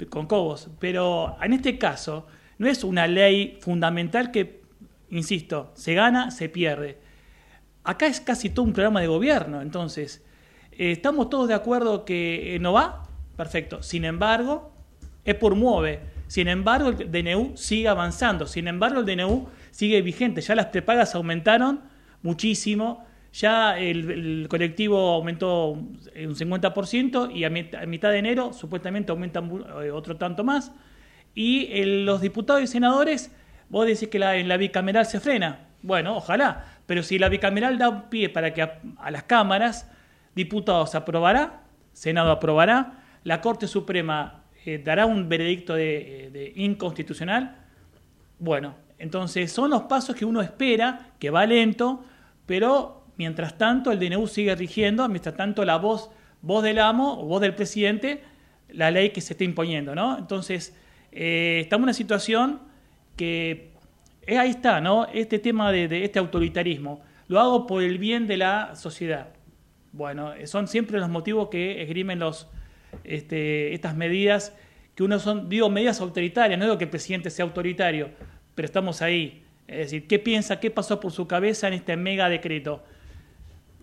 con 0.09 0.27
Cobos. 0.27 0.69
Pero 0.79 1.37
en 1.41 1.53
este 1.53 1.77
caso 1.77 2.27
no 2.57 2.67
es 2.67 2.83
una 2.83 3.07
ley 3.07 3.57
fundamental 3.61 4.31
que, 4.31 4.63
insisto, 5.09 5.71
se 5.75 5.93
gana, 5.93 6.29
se 6.31 6.49
pierde. 6.49 6.97
Acá 7.85 8.07
es 8.07 8.19
casi 8.19 8.49
todo 8.49 8.65
un 8.65 8.73
programa 8.73 8.99
de 8.99 9.07
gobierno, 9.07 9.61
entonces, 9.61 10.25
eh, 10.73 10.91
¿estamos 10.91 11.29
todos 11.29 11.47
de 11.47 11.53
acuerdo 11.53 12.03
que 12.03 12.55
eh, 12.55 12.59
no 12.59 12.73
va? 12.73 13.03
Perfecto. 13.37 13.81
Sin 13.81 14.03
embargo, 14.03 14.73
es 15.23 15.35
por 15.35 15.55
mueve. 15.55 16.12
Sin 16.27 16.47
embargo, 16.47 16.89
el 16.89 17.11
DNU 17.11 17.53
sigue 17.55 17.87
avanzando. 17.87 18.47
Sin 18.47 18.67
embargo, 18.67 19.01
el 19.01 19.05
DNU 19.05 19.47
sigue 19.71 20.01
vigente. 20.01 20.41
Ya 20.41 20.55
las 20.55 20.67
prepagas 20.67 21.13
aumentaron 21.15 21.81
muchísimo. 22.21 23.05
Ya 23.33 23.77
el, 23.79 24.47
colectivo 24.49 24.97
aumentó 25.13 25.69
un 25.71 25.99
50% 26.13 27.31
y 27.35 27.43
a, 27.45 27.49
mit- 27.49 27.75
a 27.81 27.85
mitad 27.87 28.11
de 28.11 28.19
enero 28.19 28.53
supuestamente 28.53 29.11
aumentan 29.11 29.49
eh, 29.83 29.89
otro 29.91 30.17
tanto 30.17 30.43
más. 30.43 30.71
Y 31.35 31.83
los 32.03 32.21
diputados 32.21 32.61
y 32.61 32.67
senadores, 32.67 33.31
vos 33.69 33.87
decís 33.87 34.07
que 34.09 34.17
en 34.17 34.47
la 34.47 34.57
bicameral 34.57 35.05
se 35.07 35.19
frena. 35.19 35.67
Bueno, 35.81 36.15
ojalá. 36.15 36.65
Pero 36.85 37.01
si 37.01 37.17
la 37.17 37.29
bicameral 37.29 37.77
da 37.79 37.89
un 37.89 38.03
pie 38.09 38.29
para 38.29 38.53
que 38.53 38.61
a, 38.61 38.79
a 38.97 39.09
las 39.09 39.23
cámaras, 39.23 39.89
diputados 40.35 40.93
aprobará, 40.95 41.61
Senado 41.91 42.31
aprobará, 42.31 43.03
la 43.23 43.41
Corte 43.41 43.67
Suprema 43.67 44.42
eh, 44.65 44.81
dará 44.83 45.05
un 45.05 45.27
veredicto 45.27 45.75
de, 45.75 46.53
inconstitucional. 46.55 47.57
Bueno, 48.39 48.75
entonces 48.97 49.51
son 49.51 49.69
los 49.69 49.83
pasos 49.83 50.15
que 50.15 50.25
uno 50.25 50.41
espera, 50.41 51.11
que 51.19 51.29
va 51.29 51.45
lento, 51.45 52.03
pero 52.45 53.05
mientras 53.17 53.57
tanto 53.57 53.91
el 53.91 53.99
DNU 53.99 54.27
sigue 54.27 54.55
rigiendo, 54.55 55.07
mientras 55.09 55.35
tanto 55.35 55.65
la 55.65 55.77
voz, 55.77 56.09
voz 56.41 56.63
del 56.63 56.79
amo 56.79 57.21
o 57.21 57.25
voz 57.25 57.41
del 57.41 57.55
presidente, 57.55 58.21
la 58.69 58.91
ley 58.91 59.11
que 59.11 59.21
se 59.21 59.33
está 59.33 59.43
imponiendo, 59.43 59.95
¿no? 59.95 60.17
Entonces, 60.17 60.75
eh, 61.11 61.59
estamos 61.61 61.83
en 61.83 61.83
una 61.83 61.93
situación 61.93 62.61
que 63.15 63.73
eh, 64.25 64.37
ahí 64.37 64.49
está, 64.49 64.81
¿no? 64.81 65.05
Este 65.13 65.39
tema 65.39 65.71
de, 65.71 65.87
de 65.87 66.05
este 66.05 66.19
autoritarismo. 66.19 67.01
Lo 67.27 67.39
hago 67.39 67.67
por 67.67 67.83
el 67.83 67.97
bien 67.97 68.27
de 68.27 68.37
la 68.37 68.75
sociedad. 68.75 69.29
Bueno, 69.91 70.33
eh, 70.33 70.47
son 70.47 70.67
siempre 70.67 70.99
los 70.99 71.09
motivos 71.09 71.49
que 71.49 71.81
esgrimen 71.83 72.19
los, 72.19 72.47
este, 73.03 73.73
estas 73.73 73.95
medidas, 73.95 74.55
que 74.95 75.03
uno 75.03 75.19
son, 75.19 75.49
digo, 75.49 75.69
medidas 75.69 76.01
autoritarias, 76.01 76.57
no 76.59 76.65
digo 76.65 76.77
que 76.77 76.83
el 76.85 76.89
presidente 76.89 77.29
sea 77.29 77.45
autoritario, 77.45 78.09
pero 78.55 78.65
estamos 78.65 79.01
ahí. 79.01 79.43
Es 79.67 79.77
decir, 79.77 80.07
¿qué 80.07 80.19
piensa, 80.19 80.59
qué 80.59 80.69
pasó 80.69 80.99
por 80.99 81.11
su 81.11 81.27
cabeza 81.27 81.67
en 81.67 81.73
este 81.73 81.95
mega 81.97 82.29
decreto? 82.29 82.83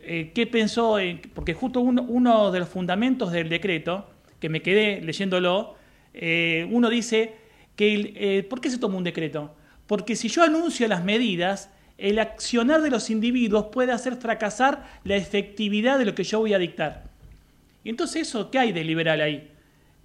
Eh, 0.02 0.30
¿Qué 0.34 0.46
pensó? 0.46 0.98
en- 0.98 1.20
porque 1.34 1.54
justo 1.54 1.80
uno, 1.80 2.50
de 2.52 2.58
los 2.60 2.68
fundamentos 2.68 3.32
del 3.32 3.48
decreto, 3.48 4.08
que 4.38 4.48
me 4.48 4.62
quedé 4.62 5.00
leyéndolo, 5.02 5.74
eh, 6.14 6.66
uno 6.70 6.88
dice 6.88 7.34
que, 7.76 8.12
eh, 8.16 8.42
¿por 8.44 8.60
qué 8.60 8.70
se 8.70 8.78
toma 8.78 8.96
un 8.96 9.04
decreto? 9.04 9.54
Porque 9.86 10.16
si 10.16 10.28
yo 10.28 10.42
anuncio 10.42 10.86
las 10.88 11.04
medidas, 11.04 11.70
el 11.98 12.18
accionar 12.18 12.80
de 12.80 12.90
los 12.90 13.10
individuos 13.10 13.66
puede 13.72 13.92
hacer 13.92 14.14
fracasar 14.16 14.86
la 15.04 15.16
efectividad 15.16 15.98
de 15.98 16.06
lo 16.06 16.14
que 16.14 16.24
yo 16.24 16.38
voy 16.38 16.54
a 16.54 16.58
dictar. 16.58 17.09
Y 17.84 17.90
entonces 17.90 18.28
eso, 18.28 18.50
¿qué 18.50 18.58
hay 18.58 18.72
de 18.72 18.84
liberal 18.84 19.20
ahí? 19.20 19.50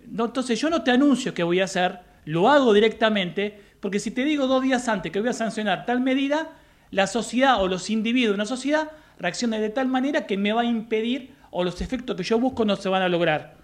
No, 0.08 0.26
entonces 0.26 0.60
yo 0.60 0.70
no 0.70 0.84
te 0.84 0.92
anuncio 0.92 1.34
qué 1.34 1.44
voy 1.44 1.60
a 1.60 1.66
hacer, 1.66 2.00
lo 2.26 2.50
hago 2.50 2.74
directamente, 2.74 3.60
porque 3.80 4.00
si 4.00 4.12
te 4.12 4.24
digo 4.24 4.48
dos 4.48 4.64
días 4.64 4.88
antes 4.88 5.12
que 5.12 5.20
voy 5.20 5.30
a 5.30 5.34
sancionar 5.34 5.86
tal 5.86 6.00
medida, 6.00 6.52
la 6.92 7.08
sociedad 7.08 7.62
o 7.62 7.68
los 7.68 7.90
individuos 7.90 8.32
de 8.32 8.36
una 8.36 8.46
sociedad 8.46 8.92
reaccionan 9.20 9.62
de 9.62 9.70
tal 9.70 9.88
manera 9.88 10.26
que 10.26 10.38
me 10.38 10.54
va 10.54 10.62
a 10.62 10.66
impedir 10.66 11.34
o 11.52 11.64
los 11.64 11.82
efectos 11.82 12.16
que 12.16 12.24
yo 12.24 12.40
busco 12.40 12.66
no 12.66 12.76
se 12.76 12.90
van 12.90 13.02
a 13.02 13.10
lograr. 13.10 13.56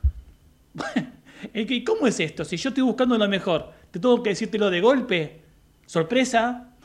¿Y 1.53 1.83
cómo 1.83 2.07
es 2.07 2.19
esto? 2.19 2.45
Si 2.45 2.57
yo 2.57 2.69
estoy 2.69 2.83
buscando 2.83 3.17
lo 3.17 3.27
mejor, 3.27 3.71
¿te 3.91 3.99
tengo 3.99 4.21
que 4.21 4.29
decírtelo 4.31 4.69
de 4.69 4.81
golpe? 4.81 5.41
¿Sorpresa? 5.85 6.67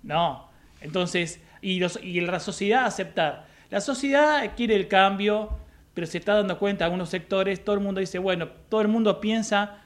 No. 0.00 0.48
Entonces, 0.80 1.40
y, 1.60 1.80
la 1.80 2.40
sociedad 2.40 2.86
aceptar. 2.86 3.46
La 3.68 3.80
sociedad 3.80 4.52
quiere 4.56 4.76
el 4.76 4.86
cambio, 4.86 5.58
pero 5.98 6.06
se 6.06 6.18
está 6.18 6.34
dando 6.34 6.56
cuenta 6.60 6.84
algunos 6.84 7.08
sectores, 7.08 7.64
todo 7.64 7.74
el 7.74 7.82
mundo 7.82 7.98
dice, 7.98 8.20
bueno, 8.20 8.46
todo 8.68 8.82
el 8.82 8.86
mundo 8.86 9.20
piensa 9.20 9.78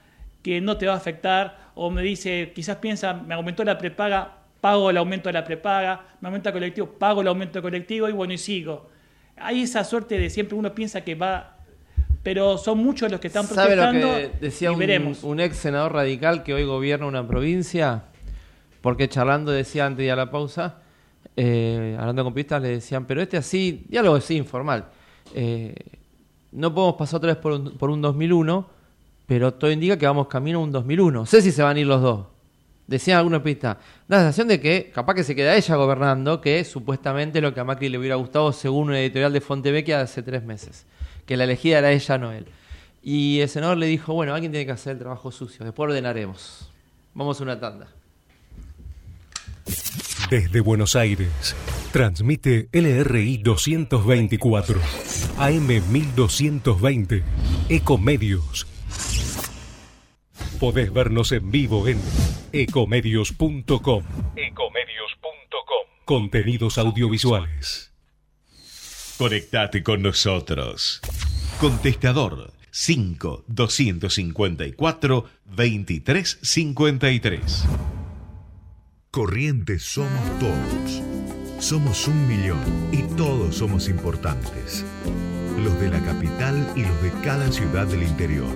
que 0.42 0.60
no 0.60 0.76
te 0.76 0.86
va 0.86 0.92
a 0.92 0.96
afectar, 0.98 1.70
o 1.74 1.88
me 1.90 2.02
dice, 2.02 2.52
quizás 2.54 2.76
piensa, 2.76 3.14
me 3.14 3.32
aumentó 3.32 3.64
la 3.64 3.78
prepaga, 3.78 4.30
pago 4.60 4.90
el 4.90 4.98
aumento 4.98 5.30
de 5.30 5.32
la 5.32 5.42
prepaga, 5.42 6.04
me 6.20 6.28
aumenta 6.28 6.50
el 6.50 6.52
colectivo, 6.52 6.86
pago 6.86 7.22
el 7.22 7.28
aumento 7.28 7.54
del 7.54 7.62
colectivo, 7.62 8.10
y 8.10 8.12
bueno, 8.12 8.34
y 8.34 8.36
sigo. 8.36 8.90
Hay 9.38 9.62
esa 9.62 9.84
suerte 9.84 10.18
de 10.18 10.28
siempre 10.28 10.54
uno 10.54 10.74
piensa 10.74 11.00
que 11.00 11.14
va, 11.14 11.56
pero 12.22 12.58
son 12.58 12.76
muchos 12.76 13.10
los 13.10 13.18
que 13.18 13.28
están 13.28 13.46
¿Sabe 13.46 13.74
lo 13.74 13.80
protestando 13.84 14.14
que 14.14 14.38
decía 14.38 14.68
y 14.68 14.72
un, 14.74 14.78
veremos. 14.78 15.24
un 15.24 15.40
ex 15.40 15.56
senador 15.56 15.94
radical 15.94 16.42
que 16.42 16.52
hoy 16.52 16.64
gobierna 16.64 17.06
una 17.06 17.26
provincia? 17.26 18.02
Porque 18.82 19.08
charlando 19.08 19.50
decía 19.50 19.86
antes 19.86 20.06
de 20.06 20.14
la 20.14 20.30
pausa, 20.30 20.74
eh, 21.38 21.96
hablando 21.98 22.22
con 22.22 22.34
pistas, 22.34 22.60
le 22.60 22.68
decían, 22.68 23.06
pero 23.06 23.22
este 23.22 23.38
así, 23.38 23.86
diálogo 23.88 24.16
así 24.16 24.36
informal. 24.36 24.84
eh, 25.34 25.74
no 26.52 26.74
podemos 26.74 26.96
pasar 26.96 27.18
otra 27.18 27.34
vez 27.34 27.42
por 27.42 27.52
un, 27.52 27.76
por 27.78 27.90
un 27.90 28.00
2001, 28.02 28.66
pero 29.26 29.54
todo 29.54 29.70
indica 29.70 29.96
que 29.98 30.06
vamos 30.06 30.28
camino 30.28 30.58
a 30.58 30.62
un 30.62 30.72
2001. 30.72 31.20
No 31.20 31.26
sé 31.26 31.42
si 31.42 31.50
se 31.52 31.62
van 31.62 31.76
a 31.76 31.80
ir 31.80 31.86
los 31.86 32.02
dos. 32.02 32.26
Decían 32.86 33.18
algunos 33.18 33.42
pistas. 33.42 33.78
Da 34.08 34.18
la 34.18 34.22
sensación 34.24 34.48
de 34.48 34.60
que 34.60 34.90
capaz 34.94 35.14
que 35.14 35.24
se 35.24 35.34
queda 35.34 35.56
ella 35.56 35.76
gobernando, 35.76 36.40
que 36.40 36.64
supuestamente 36.64 37.40
lo 37.40 37.54
que 37.54 37.60
a 37.60 37.64
Macri 37.64 37.88
le 37.88 37.98
hubiera 37.98 38.16
gustado 38.16 38.52
según 38.52 38.88
una 38.88 39.00
editorial 39.00 39.32
de 39.32 39.40
Fontevecchia 39.40 40.00
hace 40.00 40.22
tres 40.22 40.42
meses. 40.42 40.84
Que 41.26 41.36
la 41.36 41.44
elegida 41.44 41.78
era 41.78 41.92
ella, 41.92 42.18
no 42.18 42.32
él. 42.32 42.46
Y 43.02 43.40
el 43.40 43.48
senador 43.48 43.78
le 43.78 43.86
dijo, 43.86 44.12
bueno, 44.12 44.34
alguien 44.34 44.52
tiene 44.52 44.66
que 44.66 44.72
hacer 44.72 44.92
el 44.92 44.98
trabajo 44.98 45.32
sucio, 45.32 45.64
después 45.64 45.88
ordenaremos. 45.88 46.70
Vamos 47.14 47.40
a 47.40 47.42
una 47.42 47.58
tanda. 47.58 47.88
Desde 50.30 50.60
Buenos 50.60 50.96
Aires, 50.96 51.28
transmite 51.92 52.68
LRI 52.72 53.38
224, 53.38 54.80
AM 55.38 55.66
1220, 55.66 57.24
Ecomedios. 57.68 58.66
Podés 60.60 60.92
vernos 60.92 61.32
en 61.32 61.50
vivo 61.50 61.88
en 61.88 61.98
ecomedios.com. 62.52 64.04
Ecomedios.com. 64.36 65.86
Contenidos 66.04 66.78
audiovisuales. 66.78 67.92
Conectate 69.18 69.82
con 69.82 70.02
nosotros. 70.02 71.00
Contestador 71.60 72.52
5 72.70 73.44
254 73.46 75.28
2353. 75.44 77.64
Corrientes 79.10 79.82
somos 79.82 80.38
todos. 80.38 81.41
Somos 81.62 82.08
un 82.08 82.26
millón 82.26 82.58
y 82.90 83.04
todos 83.14 83.58
somos 83.58 83.88
importantes. 83.88 84.84
Los 85.62 85.78
de 85.80 85.90
la 85.90 86.00
capital 86.00 86.72
y 86.74 86.80
los 86.82 87.02
de 87.02 87.12
cada 87.22 87.52
ciudad 87.52 87.86
del 87.86 88.02
interior. 88.02 88.52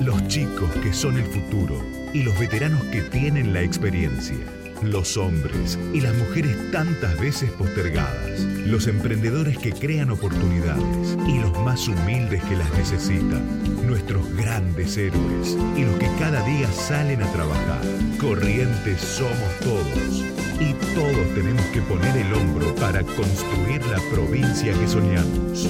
Los 0.00 0.26
chicos 0.26 0.68
que 0.82 0.92
son 0.92 1.16
el 1.16 1.26
futuro 1.26 1.80
y 2.12 2.24
los 2.24 2.36
veteranos 2.40 2.82
que 2.86 3.02
tienen 3.02 3.52
la 3.52 3.62
experiencia. 3.62 4.36
Los 4.82 5.16
hombres 5.16 5.78
y 5.94 6.00
las 6.00 6.12
mujeres 6.16 6.72
tantas 6.72 7.20
veces 7.20 7.52
postergadas. 7.52 8.40
Los 8.66 8.88
emprendedores 8.88 9.56
que 9.56 9.70
crean 9.70 10.10
oportunidades 10.10 11.16
y 11.28 11.38
los 11.38 11.56
más 11.60 11.86
humildes 11.86 12.42
que 12.42 12.56
las 12.56 12.72
necesitan. 12.72 13.86
Nuestros 13.86 14.28
grandes 14.34 14.96
héroes 14.96 15.56
y 15.76 15.84
los 15.84 15.94
que 15.98 16.10
cada 16.18 16.44
día 16.44 16.68
salen 16.72 17.22
a 17.22 17.30
trabajar. 17.30 17.80
Corrientes 18.18 19.00
somos 19.00 19.60
todos. 19.60 20.39
Y 20.60 20.74
todos 20.94 21.34
tenemos 21.34 21.64
que 21.72 21.80
poner 21.82 22.16
el 22.16 22.34
hombro 22.34 22.74
para 22.74 23.02
construir 23.02 23.84
la 23.86 23.98
provincia 24.12 24.74
que 24.74 24.86
soñamos. 24.86 25.66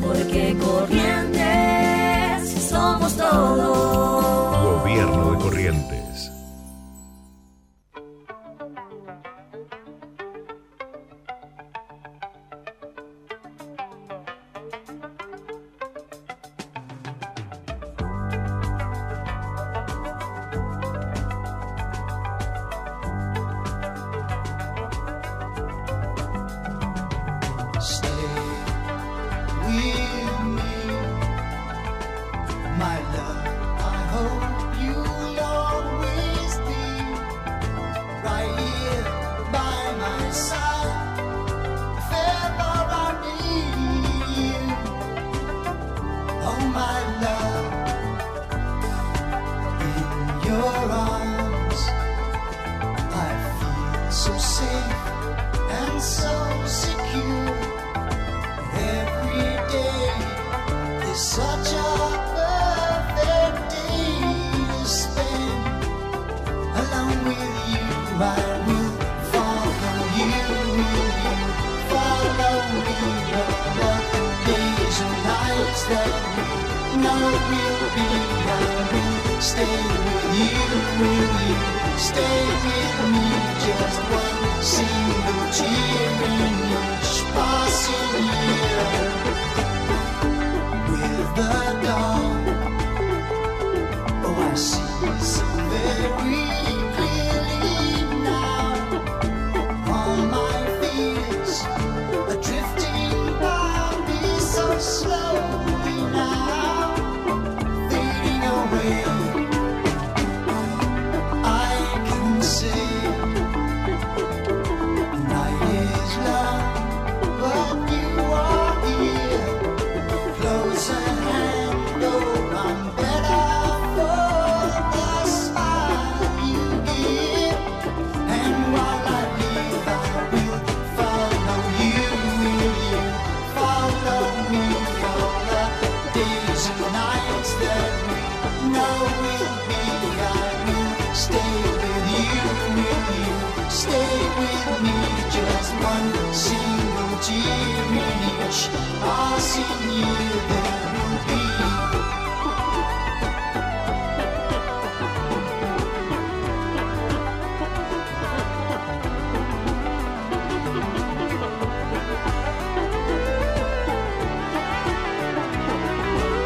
Porque 0.00 0.56
corrientes 0.58 1.42
somos 2.68 3.16
todos. 3.16 3.81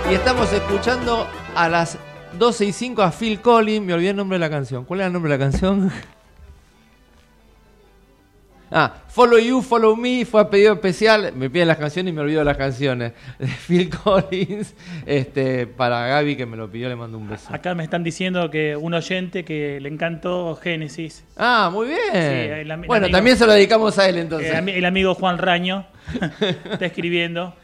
Y 0.09 0.15
estamos 0.15 0.53
escuchando 0.53 1.27
a 1.55 1.69
las 1.69 1.99
12 2.39 2.67
y 2.67 2.73
5 2.73 3.03
a 3.03 3.11
Phil 3.11 3.41
Collins. 3.41 3.85
Me 3.85 3.93
olvidé 3.93 4.11
el 4.11 4.17
nombre 4.17 4.37
de 4.37 4.41
la 4.41 4.51
canción. 4.51 4.85
¿Cuál 4.85 5.01
era 5.01 5.07
el 5.09 5.13
nombre 5.13 5.31
de 5.33 5.39
la 5.39 5.45
canción? 5.45 5.93
Follow 9.17 9.39
You, 9.39 9.63
Follow 9.63 9.97
Me 9.97 10.27
fue 10.27 10.43
a 10.43 10.51
pedido 10.51 10.75
especial. 10.75 11.33
Me 11.35 11.49
piden 11.49 11.69
las 11.69 11.79
canciones 11.79 12.13
y 12.13 12.15
me 12.15 12.21
olvido 12.21 12.45
las 12.45 12.59
canciones. 12.59 13.13
De 13.39 13.47
Phil 13.47 13.89
Collins. 13.89 14.75
Este, 15.07 15.67
para 15.67 16.07
Gaby 16.09 16.37
que 16.37 16.45
me 16.45 16.55
lo 16.59 16.71
pidió, 16.71 16.91
le 16.91 16.97
mando 16.97 17.17
un 17.17 17.27
beso. 17.27 17.49
Acá 17.51 17.75
me 17.75 17.83
están 17.83 18.05
diciendo 18.05 18.51
que 18.51 18.77
un 18.77 18.93
oyente 18.93 19.43
que 19.43 19.81
le 19.81 19.89
encantó 19.89 20.55
Génesis. 20.57 21.25
Ah, 21.35 21.71
muy 21.73 21.87
bien. 21.89 21.99
Sí, 22.13 22.19
el 22.19 22.71
ami- 22.71 22.87
bueno, 22.87 23.07
amigo- 23.07 23.17
también 23.17 23.39
se 23.39 23.47
lo 23.47 23.55
dedicamos 23.55 23.99
a 23.99 24.07
él 24.07 24.19
entonces. 24.19 24.53
El 24.55 24.85
amigo 24.85 25.15
Juan 25.15 25.39
Raño 25.39 25.87
está 26.71 26.85
escribiendo. 26.85 27.55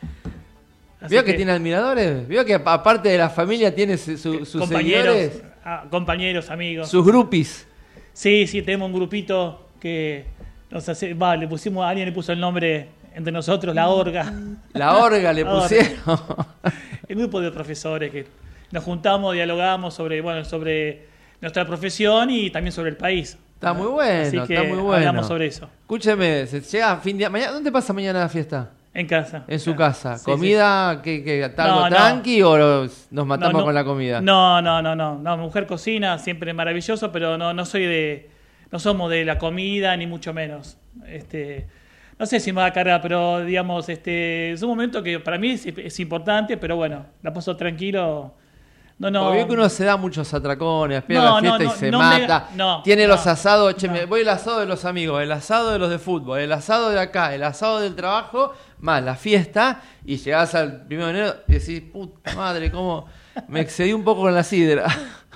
Así 1.03 1.15
¿Vio 1.15 1.23
que, 1.23 1.35
tiene 1.35 1.53
admiradores? 1.53 2.27
¿Vio 2.29 2.47
que 2.47 2.55
aparte 2.55 3.11
de 3.11 3.19
la 3.19 3.29
familia 3.29 3.75
tiene 3.75 3.99
su- 3.99 4.17
su- 4.17 4.47
sus 4.47 4.59
compañeros, 4.63 5.17
seguidores? 5.17 5.43
ah, 5.67 5.85
compañeros, 5.91 6.49
amigos. 6.49 6.89
Sus 6.89 7.05
groupies. 7.05 7.67
Sí, 8.15 8.47
sí, 8.47 8.63
tenemos 8.63 8.87
un 8.87 8.95
grupito 8.95 9.69
que 9.81 10.25
nos 10.73 10.89
hace, 10.89 11.15
va, 11.15 11.37
le 11.37 11.47
pusimos, 11.47 11.85
alguien 11.85 12.07
le 12.07 12.13
puso 12.13 12.33
el 12.33 12.41
nombre 12.41 12.89
entre 13.15 13.33
nosotros, 13.33 13.75
la 13.75 13.89
orga. 13.89 14.33
La 14.73 14.97
orga 14.97 15.33
le 15.33 15.45
pusieron. 15.47 15.97
El 17.09 17.17
grupo 17.19 17.41
de 17.41 17.51
profesores 17.51 18.11
que 18.11 18.27
nos 18.71 18.83
juntamos, 18.85 19.35
dialogamos 19.35 19.93
sobre, 19.93 20.21
bueno, 20.23 20.45
sobre 20.45 21.07
nuestra 21.41 21.67
profesión 21.67 22.31
y 22.31 22.49
también 22.51 22.73
sobre 22.73 22.91
el 22.91 22.97
país. 22.97 23.37
Está 23.55 23.75
muy 23.75 23.89
bueno, 23.89 24.23
Así 24.23 24.39
que 24.47 24.55
está 24.55 24.67
muy 24.67 24.79
bueno. 24.79 24.95
hablamos 25.09 25.27
sobre 25.27 25.47
eso. 25.47 25.69
Escúcheme, 25.83 26.47
se 26.47 26.61
llega 26.63 26.93
a 26.93 26.97
fin 26.97 27.19
de 27.19 27.29
mañana. 27.29 27.53
¿Dónde 27.53 27.71
pasa 27.71 27.93
mañana 27.93 28.21
la 28.21 28.29
fiesta? 28.29 28.71
En 28.95 29.07
casa. 29.07 29.45
En 29.49 29.61
su 29.61 29.75
casa. 29.75 30.19
Sí, 30.19 30.25
¿Comida 30.25 31.01
que, 31.03 31.23
que 31.23 31.43
está 31.45 31.65
algo 31.65 31.81
No, 31.81 31.91
no. 31.91 31.97
tranqui 31.97 32.43
o 32.43 32.57
los- 32.57 33.09
nos 33.11 33.27
matamos 33.27 33.61
No, 33.61 33.65
con 33.65 33.75
la 33.75 33.85
comida? 33.85 34.21
No, 34.21 34.61
no, 34.63 34.81
no, 34.83 34.95
no, 34.97 35.17
no. 35.19 35.37
Mi 35.37 35.43
mujer 35.45 35.67
cocina, 35.67 36.19
siempre 36.19 36.53
maravilloso, 36.55 37.11
pero 37.13 37.37
no, 37.39 37.53
no 37.55 37.65
soy 37.65 37.85
de, 37.87 38.31
no 38.73 38.79
somos 38.79 39.11
de 39.11 39.25
la 39.25 39.39
comida 39.39 39.97
ni 39.97 40.07
mucho 40.07 40.33
menos. 40.33 40.79
Este, 41.07 41.67
no 42.19 42.27
sé 42.27 42.41
si 42.41 42.53
me 42.53 42.61
va 42.63 42.67
a 42.67 42.73
cargar, 42.73 43.01
pero 43.03 43.45
digamos, 43.45 43.89
este, 43.89 44.53
es 44.53 44.63
un 44.63 44.71
momento 44.71 45.03
que 45.03 45.21
para 45.21 45.39
mí 45.39 45.51
es, 45.51 45.67
es 45.67 46.01
importante, 46.01 46.57
pero 46.57 46.77
bueno, 46.77 47.07
la 47.23 47.33
paso 47.33 47.57
tranquilo. 47.57 48.35
No, 48.99 49.11
no. 49.11 49.33
Veo 49.33 49.47
que 49.49 49.55
uno 49.55 49.69
se 49.69 49.85
da 49.85 49.97
muchos 49.97 50.33
atracones, 50.33 50.99
espera 50.99 51.21
No, 51.21 51.41
la 51.41 51.41
fiesta 51.41 51.65
no, 51.65 51.65
y 51.65 51.77
se 51.77 51.91
mata. 51.91 52.49
me- 52.55 52.83
Tiene 52.85 53.07
los 53.09 53.27
asados, 53.27 53.75
che, 53.77 53.89
me- 53.89 54.05
voy 54.07 54.21
al 54.21 54.29
asado 54.29 54.61
de 54.61 54.67
los 54.67 54.85
amigos, 54.85 55.21
el 55.23 55.33
asado 55.33 55.73
de 55.73 55.79
los 55.79 55.91
de 55.91 55.99
fútbol, 55.99 56.39
el 56.39 56.53
asado 56.53 56.91
de 56.91 57.01
acá, 57.01 57.35
el 57.35 57.43
asado 57.43 57.81
del 57.81 57.97
trabajo, 57.97 58.53
más 58.79 59.03
la 59.03 59.17
fiesta, 59.17 59.81
y 60.05 60.19
llegás 60.19 60.55
al 60.55 60.87
primero 60.87 61.09
de 61.09 61.19
enero 61.19 61.35
y 61.49 61.53
decís, 61.55 61.81
puta 61.93 62.35
madre, 62.37 62.71
cómo 62.71 63.07
me 63.49 63.61
excedí 63.61 63.93
un 63.93 64.05
poco 64.05 64.23
con 64.23 64.35
la 64.35 64.43
sidra. 64.43 64.87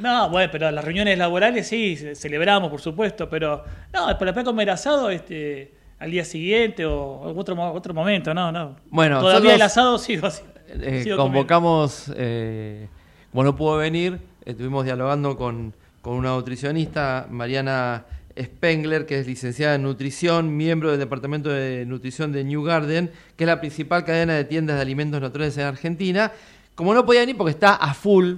No, 0.01 0.29
bueno, 0.31 0.51
pero 0.53 0.71
las 0.71 0.85
reuniones 0.85 1.17
laborales 1.17 1.67
sí, 1.69 1.97
ce- 1.97 2.15
celebramos, 2.15 2.71
por 2.71 2.81
supuesto, 2.81 3.29
pero 3.31 3.65
no, 3.93 4.07
después 4.09 4.45
comer 4.45 4.71
asado 4.71 5.09
este, 5.11 5.73
al 5.99 6.11
día 6.11 6.25
siguiente 6.25 6.85
o 6.85 7.21
otro, 7.35 7.59
otro 7.73 7.95
momento, 7.95 8.35
no, 8.35 8.53
no. 8.53 8.77
Bueno, 8.91 9.21
Todavía 9.21 9.55
el 9.55 9.63
asado 9.63 9.97
sigo, 9.99 10.29
Eh, 10.69 11.01
sigo 11.05 11.17
convocamos, 11.17 12.13
eh, 12.17 12.89
como 13.31 13.45
no 13.45 13.57
pudo 13.57 13.79
venir, 13.79 14.19
estuvimos 14.45 14.85
dialogando 14.85 15.37
con, 15.37 15.73
con 16.03 16.15
una 16.15 16.31
nutricionista, 16.31 17.27
Mariana 17.31 18.05
Spengler, 18.39 19.07
que 19.07 19.19
es 19.21 19.27
licenciada 19.27 19.77
en 19.77 19.83
nutrición, 19.85 20.55
miembro 20.57 20.91
del 20.91 20.99
Departamento 20.99 21.49
de 21.49 21.87
Nutrición 21.87 22.33
de 22.33 22.45
New 22.45 22.63
Garden, 22.65 23.11
que 23.37 23.45
es 23.45 23.49
la 23.49 23.61
principal 23.61 24.05
cadena 24.05 24.35
de 24.35 24.45
tiendas 24.45 24.77
de 24.77 24.83
alimentos 24.83 25.21
naturales 25.23 25.57
en 25.57 25.65
Argentina. 25.65 26.33
Como 26.77 26.95
no 26.95 27.05
podía 27.05 27.21
venir 27.21 27.37
porque 27.37 27.51
está 27.51 27.75
a 27.75 27.93
full, 27.95 28.35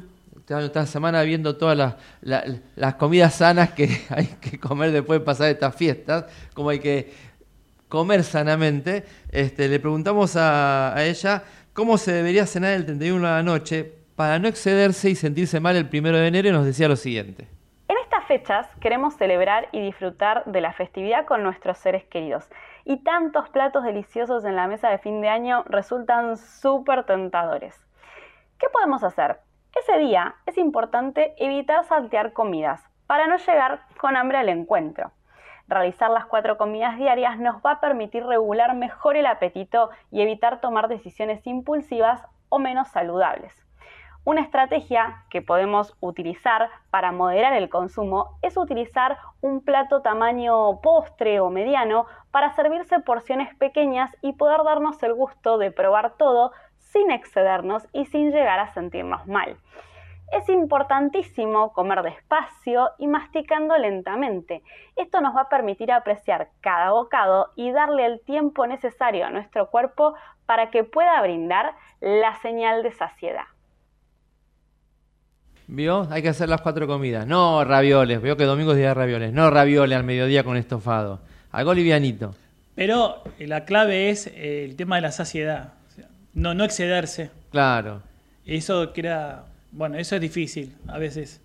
esta 0.48 0.86
semana 0.86 1.20
viendo 1.22 1.56
todas 1.56 1.76
las, 1.76 1.96
la- 2.22 2.44
las 2.76 2.94
comidas 2.94 3.34
sanas 3.34 3.72
que 3.72 3.88
hay 4.08 4.26
que 4.40 4.58
comer 4.58 4.92
después 4.92 5.20
de 5.20 5.24
pasar 5.26 5.50
estas 5.50 5.74
fiestas, 5.76 6.24
como 6.54 6.70
hay 6.70 6.78
que 6.78 7.12
comer 7.88 8.22
sanamente, 8.24 9.04
este, 9.30 9.68
le 9.68 9.80
preguntamos 9.80 10.36
a, 10.36 10.94
ella 10.98 11.42
cómo 11.72 11.98
se 11.98 12.12
debería 12.12 12.46
cenar 12.46 12.72
el 12.72 12.84
31 12.86 13.26
de 13.26 13.32
la 13.34 13.42
noche 13.42 13.92
para 14.16 14.38
no 14.38 14.48
excederse 14.48 15.10
y 15.10 15.14
sentirse 15.14 15.60
mal 15.60 15.76
el 15.76 15.88
primero 15.88 16.16
de 16.16 16.26
enero 16.28 16.48
y 16.48 16.52
nos 16.52 16.64
decía 16.64 16.88
lo 16.88 16.96
siguiente. 16.96 17.46
En 17.88 17.96
estas 18.04 18.24
fechas 18.26 18.66
queremos 18.80 19.14
celebrar 19.16 19.68
y 19.72 19.80
disfrutar 19.80 20.44
de 20.46 20.60
la 20.60 20.72
festividad 20.72 21.24
con 21.26 21.42
nuestros 21.42 21.78
seres 21.78 22.04
queridos. 22.04 22.44
Y 22.84 22.98
tantos 23.04 23.48
platos 23.50 23.84
deliciosos 23.84 24.44
en 24.44 24.56
la 24.56 24.66
mesa 24.66 24.88
de 24.90 24.98
fin 24.98 25.20
de 25.20 25.28
año 25.28 25.64
resultan 25.68 26.36
súper 26.36 27.04
tentadores. 27.04 27.74
¿Qué 28.58 28.66
podemos 28.70 29.04
hacer? 29.04 29.38
Ese 29.72 29.98
día 29.98 30.34
es 30.46 30.58
importante 30.58 31.32
evitar 31.38 31.84
saltear 31.84 32.32
comidas 32.32 32.82
para 33.06 33.28
no 33.28 33.36
llegar 33.36 33.82
con 34.00 34.16
hambre 34.16 34.38
al 34.38 34.48
encuentro. 34.48 35.12
Realizar 35.68 36.10
las 36.10 36.26
cuatro 36.26 36.58
comidas 36.58 36.96
diarias 36.96 37.38
nos 37.38 37.62
va 37.64 37.72
a 37.72 37.80
permitir 37.80 38.26
regular 38.26 38.74
mejor 38.74 39.16
el 39.16 39.26
apetito 39.26 39.90
y 40.10 40.22
evitar 40.22 40.60
tomar 40.60 40.88
decisiones 40.88 41.46
impulsivas 41.46 42.26
o 42.48 42.58
menos 42.58 42.88
saludables. 42.88 43.54
Una 44.24 44.40
estrategia 44.40 45.24
que 45.30 45.40
podemos 45.40 45.96
utilizar 46.00 46.68
para 46.90 47.12
moderar 47.12 47.52
el 47.52 47.68
consumo 47.68 48.38
es 48.42 48.56
utilizar 48.56 49.18
un 49.40 49.64
plato 49.64 50.02
tamaño 50.02 50.80
postre 50.80 51.38
o 51.38 51.48
mediano 51.48 52.06
para 52.32 52.54
servirse 52.56 52.98
porciones 52.98 53.54
pequeñas 53.54 54.14
y 54.20 54.32
poder 54.32 54.64
darnos 54.64 55.00
el 55.04 55.14
gusto 55.14 55.58
de 55.58 55.70
probar 55.70 56.16
todo 56.16 56.52
sin 56.92 57.10
excedernos 57.10 57.86
y 57.92 58.06
sin 58.06 58.30
llegar 58.30 58.58
a 58.58 58.72
sentirnos 58.74 59.26
mal. 59.26 59.56
Es 60.32 60.48
importantísimo 60.50 61.72
comer 61.72 62.02
despacio 62.02 62.90
y 62.98 63.06
masticando 63.06 63.78
lentamente. 63.78 64.62
Esto 64.94 65.22
nos 65.22 65.34
va 65.34 65.42
a 65.42 65.48
permitir 65.48 65.90
apreciar 65.90 66.50
cada 66.60 66.90
bocado 66.90 67.50
y 67.56 67.72
darle 67.72 68.04
el 68.04 68.20
tiempo 68.20 68.66
necesario 68.66 69.24
a 69.24 69.30
nuestro 69.30 69.70
cuerpo 69.70 70.14
para 70.44 70.70
que 70.70 70.84
pueda 70.84 71.20
brindar 71.22 71.72
la 72.00 72.38
señal 72.42 72.82
de 72.82 72.92
saciedad. 72.92 73.44
¿Vio? 75.66 76.06
Hay 76.10 76.22
que 76.22 76.30
hacer 76.30 76.48
las 76.48 76.60
cuatro 76.60 76.86
comidas. 76.86 77.26
No 77.26 77.64
ravioles, 77.64 78.20
veo 78.20 78.36
que 78.36 78.44
domingo 78.44 78.72
es 78.72 78.78
día 78.78 78.88
de 78.88 78.94
ravioles. 78.94 79.32
No 79.32 79.50
ravioles 79.50 79.96
al 79.96 80.04
mediodía 80.04 80.44
con 80.44 80.56
estofado. 80.56 81.20
Algo 81.52 81.72
livianito. 81.72 82.34
Pero 82.74 83.22
eh, 83.38 83.46
la 83.46 83.64
clave 83.64 84.10
es 84.10 84.26
eh, 84.28 84.64
el 84.64 84.76
tema 84.76 84.96
de 84.96 85.02
la 85.02 85.12
saciedad. 85.12 85.77
No, 86.38 86.54
no 86.54 86.64
excederse. 86.64 87.30
Claro. 87.50 88.02
Eso 88.46 88.92
que 88.92 89.00
era, 89.00 89.44
bueno, 89.72 89.96
eso 89.98 90.14
es 90.14 90.20
difícil 90.20 90.72
a 90.86 90.98
veces. 90.98 91.40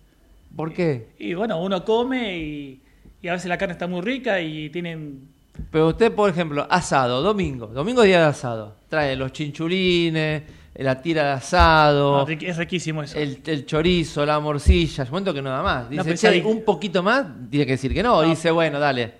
¿Por 0.56 0.72
qué? 0.72 1.08
Y 1.18 1.34
bueno, 1.34 1.60
uno 1.60 1.84
come 1.84 2.38
y, 2.38 2.80
y 3.20 3.28
a 3.28 3.32
veces 3.32 3.48
la 3.48 3.58
carne 3.58 3.72
está 3.72 3.86
muy 3.86 4.00
rica 4.00 4.40
y 4.40 4.70
tienen... 4.70 5.28
Pero 5.70 5.88
usted, 5.88 6.12
por 6.12 6.30
ejemplo, 6.30 6.66
asado, 6.70 7.22
domingo. 7.22 7.66
Domingo 7.68 8.02
día 8.02 8.20
de 8.20 8.26
asado. 8.26 8.76
Trae 8.88 9.14
los 9.16 9.32
chinchulines, 9.32 10.42
la 10.76 11.00
tira 11.02 11.24
de 11.24 11.30
asado. 11.32 12.24
no, 12.26 12.32
es 12.32 12.56
riquísimo 12.56 13.02
eso. 13.02 13.18
El, 13.18 13.40
el 13.46 13.66
chorizo, 13.66 14.24
la 14.26 14.38
morcilla, 14.40 15.04
momento 15.06 15.34
que 15.34 15.42
no 15.42 15.50
da 15.50 15.62
más. 15.62 15.88
Dice, 15.90 15.98
No, 15.98 16.04
pero 16.04 16.16
"Che, 16.16 16.28
es 16.28 16.34
adic- 16.44 16.46
un 16.46 16.62
poquito 16.64 17.02
más, 17.02 17.26
tiene 17.50 17.66
que 17.66 17.72
decir 17.72 17.92
que 17.94 18.02
no. 18.02 18.22
No. 18.22 18.28
Dice, 18.28 18.50
bueno, 18.50 18.78
dale. 18.80 19.12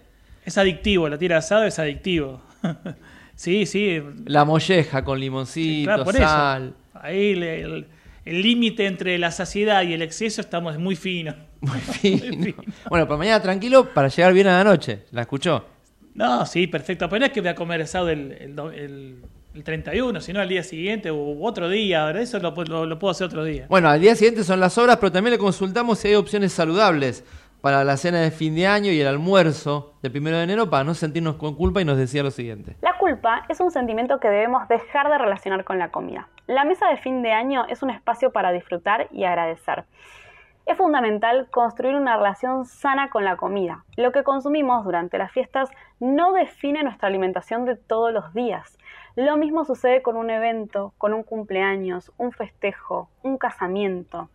Es 0.44 0.56
adictivo, 0.58 1.08
la 1.08 1.18
tira 1.18 1.34
de 1.36 1.38
asado 1.38 1.64
es 1.64 1.78
adictivo. 1.78 2.40
sí, 3.34 3.66
sí. 3.66 4.00
La 4.26 4.44
molleja 4.44 5.04
con 5.04 5.18
limoncito, 5.20 5.86
Claro, 5.88 6.04
por 6.04 6.14
sal. 6.14 6.74
eso. 6.92 6.98
Ahí 7.04 7.32
el 7.32 8.42
límite 8.42 8.86
entre 8.86 9.18
la 9.18 9.30
saciedad 9.30 9.82
y 9.82 9.92
el 9.92 10.02
exceso 10.02 10.40
estamos 10.40 10.78
muy 10.78 10.96
fino. 10.96 11.34
Muy 11.60 11.78
fino. 11.80 12.54
Bueno, 12.88 13.06
para 13.06 13.18
mañana 13.18 13.42
tranquilo 13.42 13.92
para 13.92 14.08
llegar 14.08 14.32
bien 14.32 14.46
a 14.46 14.58
la 14.58 14.64
noche. 14.64 15.00
¿La 15.10 15.22
escuchó? 15.22 15.64
No, 16.14 16.46
sí, 16.46 16.66
perfecto. 16.66 17.08
Pero 17.08 17.20
no 17.20 17.26
es 17.26 17.32
que 17.32 17.40
voy 17.40 17.50
a 17.50 17.54
comer 17.54 17.82
asado 17.82 18.08
el, 18.08 18.32
el, 18.32 18.58
el- 18.74 19.16
el 19.54 19.62
31, 19.62 20.20
sino 20.20 20.40
al 20.40 20.48
día 20.48 20.64
siguiente 20.64 21.12
u 21.12 21.46
otro 21.46 21.68
día. 21.68 22.04
¿verdad? 22.06 22.22
Eso 22.22 22.40
lo, 22.40 22.52
lo- 22.64 22.86
lo 22.86 22.98
puedo 22.98 23.12
hacer 23.12 23.26
otro 23.28 23.44
día. 23.44 23.66
Bueno, 23.68 23.88
al 23.88 24.00
día 24.00 24.16
siguiente 24.16 24.42
son 24.42 24.58
las 24.58 24.76
obras, 24.78 24.96
pero 24.96 25.12
también 25.12 25.30
le 25.32 25.38
consultamos 25.38 25.98
si 26.00 26.08
hay 26.08 26.14
opciones 26.16 26.52
saludables 26.52 27.22
para 27.64 27.82
la 27.82 27.96
cena 27.96 28.20
de 28.20 28.30
fin 28.30 28.54
de 28.54 28.66
año 28.66 28.92
y 28.92 29.00
el 29.00 29.06
almuerzo 29.06 29.94
del 30.02 30.12
primero 30.12 30.36
de 30.36 30.42
enero 30.42 30.68
para 30.68 30.84
no 30.84 30.92
sentirnos 30.92 31.36
con 31.36 31.54
culpa 31.54 31.80
y 31.80 31.86
nos 31.86 31.96
decía 31.96 32.22
lo 32.22 32.30
siguiente. 32.30 32.76
La 32.82 32.98
culpa 32.98 33.46
es 33.48 33.58
un 33.58 33.70
sentimiento 33.70 34.20
que 34.20 34.28
debemos 34.28 34.68
dejar 34.68 35.08
de 35.08 35.16
relacionar 35.16 35.64
con 35.64 35.78
la 35.78 35.88
comida. 35.88 36.28
La 36.46 36.66
mesa 36.66 36.88
de 36.88 36.98
fin 36.98 37.22
de 37.22 37.32
año 37.32 37.64
es 37.70 37.82
un 37.82 37.88
espacio 37.88 38.32
para 38.32 38.52
disfrutar 38.52 39.08
y 39.12 39.24
agradecer. 39.24 39.84
Es 40.66 40.76
fundamental 40.76 41.48
construir 41.50 41.94
una 41.94 42.18
relación 42.18 42.66
sana 42.66 43.08
con 43.08 43.24
la 43.24 43.36
comida. 43.36 43.86
Lo 43.96 44.12
que 44.12 44.24
consumimos 44.24 44.84
durante 44.84 45.16
las 45.16 45.32
fiestas 45.32 45.70
no 46.00 46.34
define 46.34 46.82
nuestra 46.82 47.08
alimentación 47.08 47.64
de 47.64 47.76
todos 47.76 48.12
los 48.12 48.34
días. 48.34 48.78
Lo 49.16 49.38
mismo 49.38 49.64
sucede 49.64 50.02
con 50.02 50.16
un 50.16 50.28
evento, 50.28 50.92
con 50.98 51.14
un 51.14 51.22
cumpleaños, 51.22 52.12
un 52.18 52.32
festejo, 52.32 53.08
un 53.22 53.38
casamiento. 53.38 54.28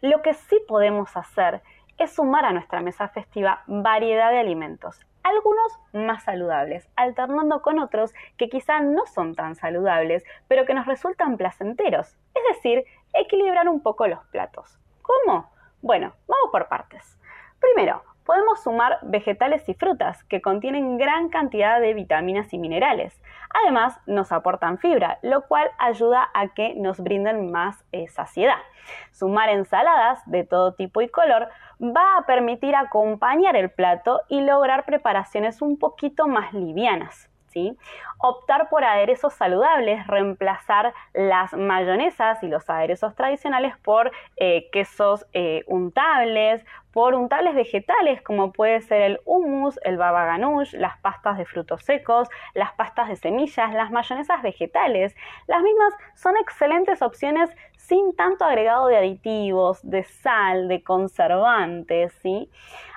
Lo 0.00 0.22
que 0.22 0.34
sí 0.34 0.60
podemos 0.68 1.16
hacer 1.16 1.54
es 1.56 1.62
sumar 2.06 2.44
a 2.44 2.52
nuestra 2.52 2.80
mesa 2.80 3.08
festiva 3.08 3.62
variedad 3.66 4.30
de 4.30 4.38
alimentos, 4.38 5.04
algunos 5.22 5.78
más 5.92 6.24
saludables, 6.24 6.88
alternando 6.96 7.60
con 7.62 7.78
otros 7.78 8.14
que 8.36 8.48
quizá 8.48 8.80
no 8.80 9.06
son 9.06 9.34
tan 9.34 9.54
saludables, 9.54 10.24
pero 10.46 10.64
que 10.64 10.74
nos 10.74 10.86
resultan 10.86 11.36
placenteros, 11.36 12.16
es 12.34 12.42
decir, 12.54 12.84
equilibrar 13.12 13.68
un 13.68 13.82
poco 13.82 14.06
los 14.06 14.24
platos. 14.26 14.78
¿Cómo? 15.02 15.50
Bueno, 15.82 16.12
vamos 16.26 16.50
por 16.50 16.68
partes. 16.68 17.18
Primero, 17.60 18.02
podemos 18.28 18.62
sumar 18.62 18.98
vegetales 19.00 19.66
y 19.70 19.74
frutas 19.74 20.22
que 20.24 20.42
contienen 20.42 20.98
gran 20.98 21.30
cantidad 21.30 21.80
de 21.80 21.94
vitaminas 21.94 22.52
y 22.52 22.58
minerales. 22.58 23.18
Además, 23.48 23.98
nos 24.04 24.32
aportan 24.32 24.76
fibra, 24.76 25.18
lo 25.22 25.46
cual 25.46 25.70
ayuda 25.78 26.28
a 26.34 26.48
que 26.48 26.74
nos 26.74 27.00
brinden 27.00 27.50
más 27.50 27.82
eh, 27.90 28.06
saciedad. 28.08 28.58
Sumar 29.12 29.48
ensaladas 29.48 30.20
de 30.26 30.44
todo 30.44 30.74
tipo 30.74 31.00
y 31.00 31.08
color 31.08 31.48
va 31.80 32.18
a 32.18 32.26
permitir 32.26 32.76
acompañar 32.76 33.56
el 33.56 33.70
plato 33.70 34.20
y 34.28 34.42
lograr 34.42 34.84
preparaciones 34.84 35.62
un 35.62 35.78
poquito 35.78 36.28
más 36.28 36.52
livianas. 36.52 37.30
¿sí? 37.48 37.76
Optar 38.18 38.68
por 38.68 38.84
aderezos 38.84 39.34
saludables, 39.34 40.06
reemplazar 40.06 40.92
las 41.14 41.52
mayonesas 41.54 42.42
y 42.42 42.48
los 42.48 42.68
aderezos 42.68 43.14
tradicionales 43.14 43.76
por 43.78 44.10
eh, 44.36 44.68
quesos 44.70 45.26
eh, 45.32 45.64
untables, 45.66 46.64
por 46.92 47.14
untables 47.14 47.54
vegetales 47.54 48.22
como 48.22 48.52
puede 48.52 48.80
ser 48.80 49.02
el 49.02 49.20
hummus, 49.24 49.78
el 49.84 49.96
baba 49.96 50.24
ganoush, 50.24 50.74
las 50.74 50.98
pastas 50.98 51.38
de 51.38 51.44
frutos 51.44 51.82
secos, 51.82 52.28
las 52.54 52.72
pastas 52.72 53.08
de 53.08 53.16
semillas, 53.16 53.72
las 53.74 53.90
mayonesas 53.90 54.42
vegetales. 54.42 55.14
Las 55.46 55.62
mismas 55.62 55.94
son 56.14 56.36
excelentes 56.36 57.02
opciones 57.02 57.50
sin 57.76 58.14
tanto 58.16 58.44
agregado 58.44 58.88
de 58.88 58.96
aditivos, 58.96 59.80
de 59.82 60.02
sal, 60.02 60.68
de 60.68 60.82
conservantes, 60.82 62.12
¿sí? 62.22 62.50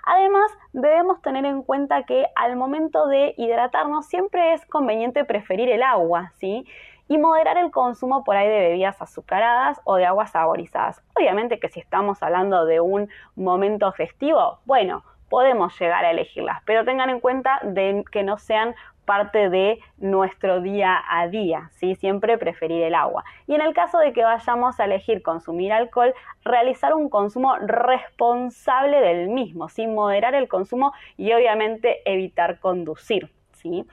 Además, 0.03 0.51
debemos 0.73 1.22
tener 1.22 1.45
en 1.45 1.61
cuenta 1.61 2.03
que 2.03 2.26
al 2.35 2.55
momento 2.55 3.07
de 3.07 3.34
hidratarnos 3.38 4.07
siempre 4.07 4.53
es 4.53 4.65
conveniente 4.65 5.26
preferir 5.26 5.69
el 5.69 5.84
agua, 5.84 6.34
¿sí? 6.39 6.65
Y 7.12 7.18
moderar 7.18 7.58
el 7.58 7.72
consumo 7.72 8.24
por 8.24 8.38
ahí 8.38 8.48
de 8.48 8.70
bebidas 8.70 9.02
azucaradas 9.02 9.82
o 9.84 9.98
de 9.98 10.06
aguas 10.06 10.32
saborizadas. 10.32 11.04
Obviamente 11.14 11.60
que 11.60 11.68
si 11.68 11.82
estamos 11.82 12.24
hablando 12.24 12.64
de 12.64 12.80
un 12.80 13.10
momento 13.36 13.92
festivo, 13.92 14.60
bueno, 14.64 15.04
podemos 15.30 15.78
llegar 15.78 16.06
a 16.06 16.12
elegirlas, 16.12 16.62
pero 16.66 16.86
tengan 16.86 17.10
en 17.10 17.20
cuenta 17.20 17.60
de 17.64 18.06
que 18.14 18.24
no 18.24 18.38
sean 18.38 18.76
parte 19.04 19.50
de 19.50 19.80
nuestro 19.98 20.62
día 20.62 21.04
a 21.10 21.28
día, 21.28 21.70
¿sí? 21.74 21.96
Siempre 21.96 22.38
preferir 22.38 22.82
el 22.82 22.96
agua. 22.96 23.26
Y 23.46 23.56
en 23.56 23.62
el 23.62 23.74
caso 23.74 23.98
de 23.98 24.14
que 24.14 24.24
vayamos 24.24 24.80
a 24.80 24.86
elegir 24.86 25.22
consumir 25.22 25.74
alcohol, 25.74 26.14
realizar 26.46 26.94
un 26.94 27.10
consumo 27.10 27.58
responsable 27.58 29.02
del 29.02 29.28
mismo, 29.28 29.68
sin 29.68 29.94
moderar 29.94 30.34
el 30.34 30.48
consumo 30.48 30.94
y 31.18 31.34
obviamente 31.34 32.04
evitar 32.06 32.62
conducir, 32.62 33.30
¿sí? 33.52 33.86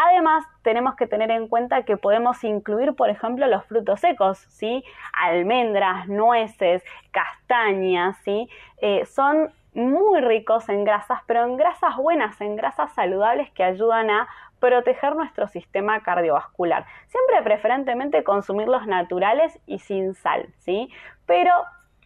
Además, 0.00 0.44
tenemos 0.62 0.94
que 0.94 1.08
tener 1.08 1.28
en 1.32 1.48
cuenta 1.48 1.82
que 1.82 1.96
podemos 1.96 2.44
incluir, 2.44 2.94
por 2.94 3.10
ejemplo, 3.10 3.48
los 3.48 3.64
frutos 3.64 3.98
secos, 3.98 4.38
¿sí? 4.38 4.84
Almendras, 5.12 6.06
nueces, 6.06 6.84
castañas, 7.10 8.16
¿sí? 8.18 8.48
Eh, 8.80 9.04
son 9.06 9.52
muy 9.74 10.20
ricos 10.20 10.68
en 10.68 10.84
grasas, 10.84 11.20
pero 11.26 11.42
en 11.42 11.56
grasas 11.56 11.96
buenas, 11.96 12.40
en 12.40 12.54
grasas 12.54 12.92
saludables 12.94 13.50
que 13.50 13.64
ayudan 13.64 14.08
a 14.08 14.28
proteger 14.60 15.16
nuestro 15.16 15.48
sistema 15.48 16.00
cardiovascular. 16.04 16.86
Siempre 17.08 17.42
preferentemente 17.42 18.22
consumirlos 18.22 18.86
naturales 18.86 19.58
y 19.66 19.80
sin 19.80 20.14
sal, 20.14 20.46
¿sí? 20.58 20.92
Pero 21.26 21.52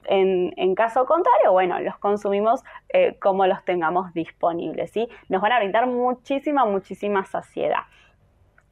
en, 0.05 0.75
caso 0.75 1.07
contrario, 1.07 1.53
bueno, 1.53 1.79
los 1.81 1.97
consumimos 1.99 2.63
eh, 2.89 3.17
como 3.21 3.47
los 3.47 3.65
tengamos 3.65 4.13
disponibles, 4.15 4.91
¿sí? 4.91 5.09
Nos 5.29 5.43
van 5.43 5.53
a 5.53 5.59
brindar 5.59 5.87
muchísima, 5.87 6.65
muchísima 6.65 7.25
saciedad. 7.25 7.85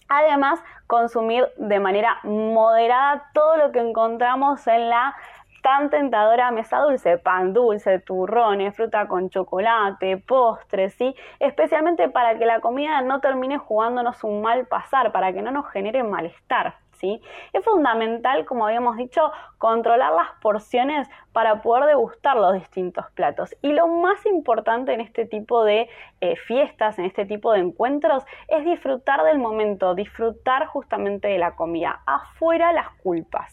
Además, 0.09 0.61
consumir 0.87 1.47
de 1.57 1.79
manera 1.79 2.19
moderada 2.25 3.31
todo 3.33 3.57
lo 3.57 3.71
que 3.71 3.79
encontramos 3.79 4.67
en 4.67 4.89
la 4.89 5.15
tan 5.63 5.91
tentadora 5.91 6.51
mesa 6.51 6.79
dulce, 6.79 7.19
pan 7.19 7.53
dulce, 7.53 7.99
turrones, 8.01 8.75
fruta 8.75 9.07
con 9.07 9.31
chocolate, 9.31 10.17
postres, 10.17 10.95
¿sí? 10.95 11.15
Especialmente 11.39 12.09
para 12.09 12.39
que 12.39 12.47
la 12.47 12.61
comida 12.61 13.03
no 13.03 13.21
termine 13.21 13.59
jugándonos 13.59 14.25
un 14.25 14.43
mal 14.43 14.67
pasar, 14.67 15.13
para 15.13 15.33
que 15.33 15.43
no 15.43 15.51
nos 15.51 15.69
genere 15.71 16.03
malestar, 16.03 16.75
¿sí? 17.01 17.21
Es 17.53 17.65
fundamental, 17.65 18.45
como 18.45 18.67
habíamos 18.67 18.97
dicho, 18.97 19.33
controlar 19.59 20.13
las 20.13 20.29
porciones 20.43 21.09
para 21.33 21.63
poder 21.63 21.87
degustar 21.87 22.37
los 22.37 22.55
distintos 22.55 23.07
platos. 23.15 23.57
Y 23.63 23.73
lo 23.73 23.89
más 23.89 24.25
importante 24.27 24.93
en 24.93 25.01
este 25.01 25.25
tipo 25.25 25.65
de 25.65 25.89
eh, 26.21 26.37
fiestas, 26.47 26.99
en 26.99 27.07
este 27.07 27.25
tipo 27.25 27.53
de 27.53 27.61
encuentros, 27.61 28.25
es 28.49 28.65
disfrutar 28.65 29.25
del 29.25 29.39
momento, 29.39 29.95
disfrutar 29.95 30.67
justamente 30.67 31.29
de 31.29 31.39
la 31.39 31.57
comida. 31.57 32.03
Afuera 32.07 32.73
las 32.73 32.91
culpas. 33.03 33.53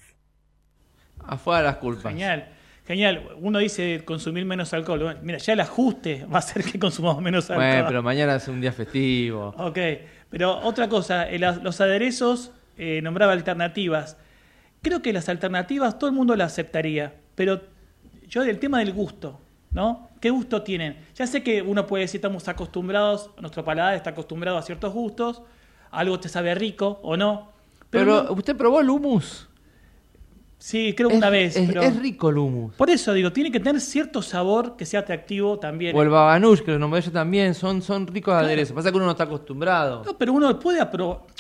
Afuera 1.26 1.62
las 1.64 1.78
culpas. 1.78 2.12
Genial. 2.12 2.50
Genial. 2.86 3.30
Uno 3.42 3.60
dice 3.60 4.04
consumir 4.06 4.46
menos 4.46 4.74
alcohol. 4.74 5.18
Mira, 5.22 5.40
ya 5.40 5.54
el 5.54 5.60
ajuste 5.60 6.26
va 6.34 6.40
a 6.40 6.42
ser 6.42 6.64
que 6.64 6.80
consumamos 6.80 7.22
menos 7.22 7.50
alcohol. 7.50 7.68
Bueno, 7.68 7.88
pero 7.88 8.04
mañana 8.04 8.36
es 8.36 8.48
un 8.48 8.62
día 8.62 8.72
festivo. 8.72 9.54
Ok. 9.58 9.78
Pero 10.30 10.60
otra 10.60 10.90
cosa, 10.90 11.30
eh, 11.30 11.40
los 11.40 11.80
aderezos, 11.80 12.54
eh, 12.78 13.02
nombraba 13.02 13.34
alternativas. 13.34 14.18
Creo 14.82 15.02
que 15.02 15.14
las 15.14 15.30
alternativas 15.30 15.98
todo 16.00 16.10
el 16.10 16.16
mundo 16.16 16.36
las 16.36 16.54
aceptaría, 16.54 17.16
pero 17.36 17.62
yo 18.28 18.44
del 18.44 18.60
tema 18.60 18.80
del 18.80 18.94
gusto, 18.94 19.40
¿no? 19.72 20.10
¿Qué 20.22 20.30
gusto 20.30 20.62
tienen? 20.64 20.98
Ya 21.16 21.28
sé 21.28 21.44
que 21.44 21.62
uno 21.62 21.86
puede 21.88 22.04
decir 22.04 22.20
estamos 22.20 22.48
acostumbrados, 22.48 23.32
nuestro 23.40 23.64
paladar 23.64 23.96
está 23.96 24.12
acostumbrado 24.12 24.58
a 24.58 24.62
ciertos 24.62 24.94
gustos, 24.94 25.42
algo 25.92 26.20
te 26.20 26.30
sabe 26.30 26.54
rico 26.56 27.00
o 27.04 27.18
no. 27.18 27.52
Pero, 27.90 28.06
Pero, 28.06 28.24
no- 28.24 28.32
¿usted 28.34 28.56
probó 28.56 28.82
el 28.82 28.90
hummus? 28.90 29.47
Sí, 30.58 30.94
creo 30.96 31.10
Es- 31.10 31.18
una 31.18 31.30
vez. 31.30 31.56
Es, 31.56 31.68
pero- 31.68 31.82
es 31.82 31.96
rico 32.00 32.30
el 32.30 32.38
hummus. 32.38 32.74
Por 32.76 32.90
eso 32.90 33.14
digo, 33.14 33.32
tiene 33.32 33.52
que 33.52 33.60
tener 33.60 33.80
cierto 33.82 34.22
sabor 34.22 34.76
que 34.76 34.86
sea 34.86 35.02
atractivo 35.02 35.58
también. 35.60 35.96
O 35.96 36.02
el 36.02 36.10
babanush, 36.10 36.62
que 36.62 36.72
lo 36.72 36.80
nombré 36.80 37.02
yo 37.02 37.12
también, 37.12 37.54
son, 37.54 37.82
son 37.82 38.08
ricos 38.08 38.34
Claro. 38.34 38.46
aderezos. 38.48 38.74
Pasa 38.76 38.90
que 38.92 38.98
uno 38.98 39.06
no 39.06 39.12
está 39.12 39.24
acostumbrado. 39.26 40.04
No, 40.06 40.18
pero 40.18 40.34
uno 40.34 40.60
puede 40.60 40.80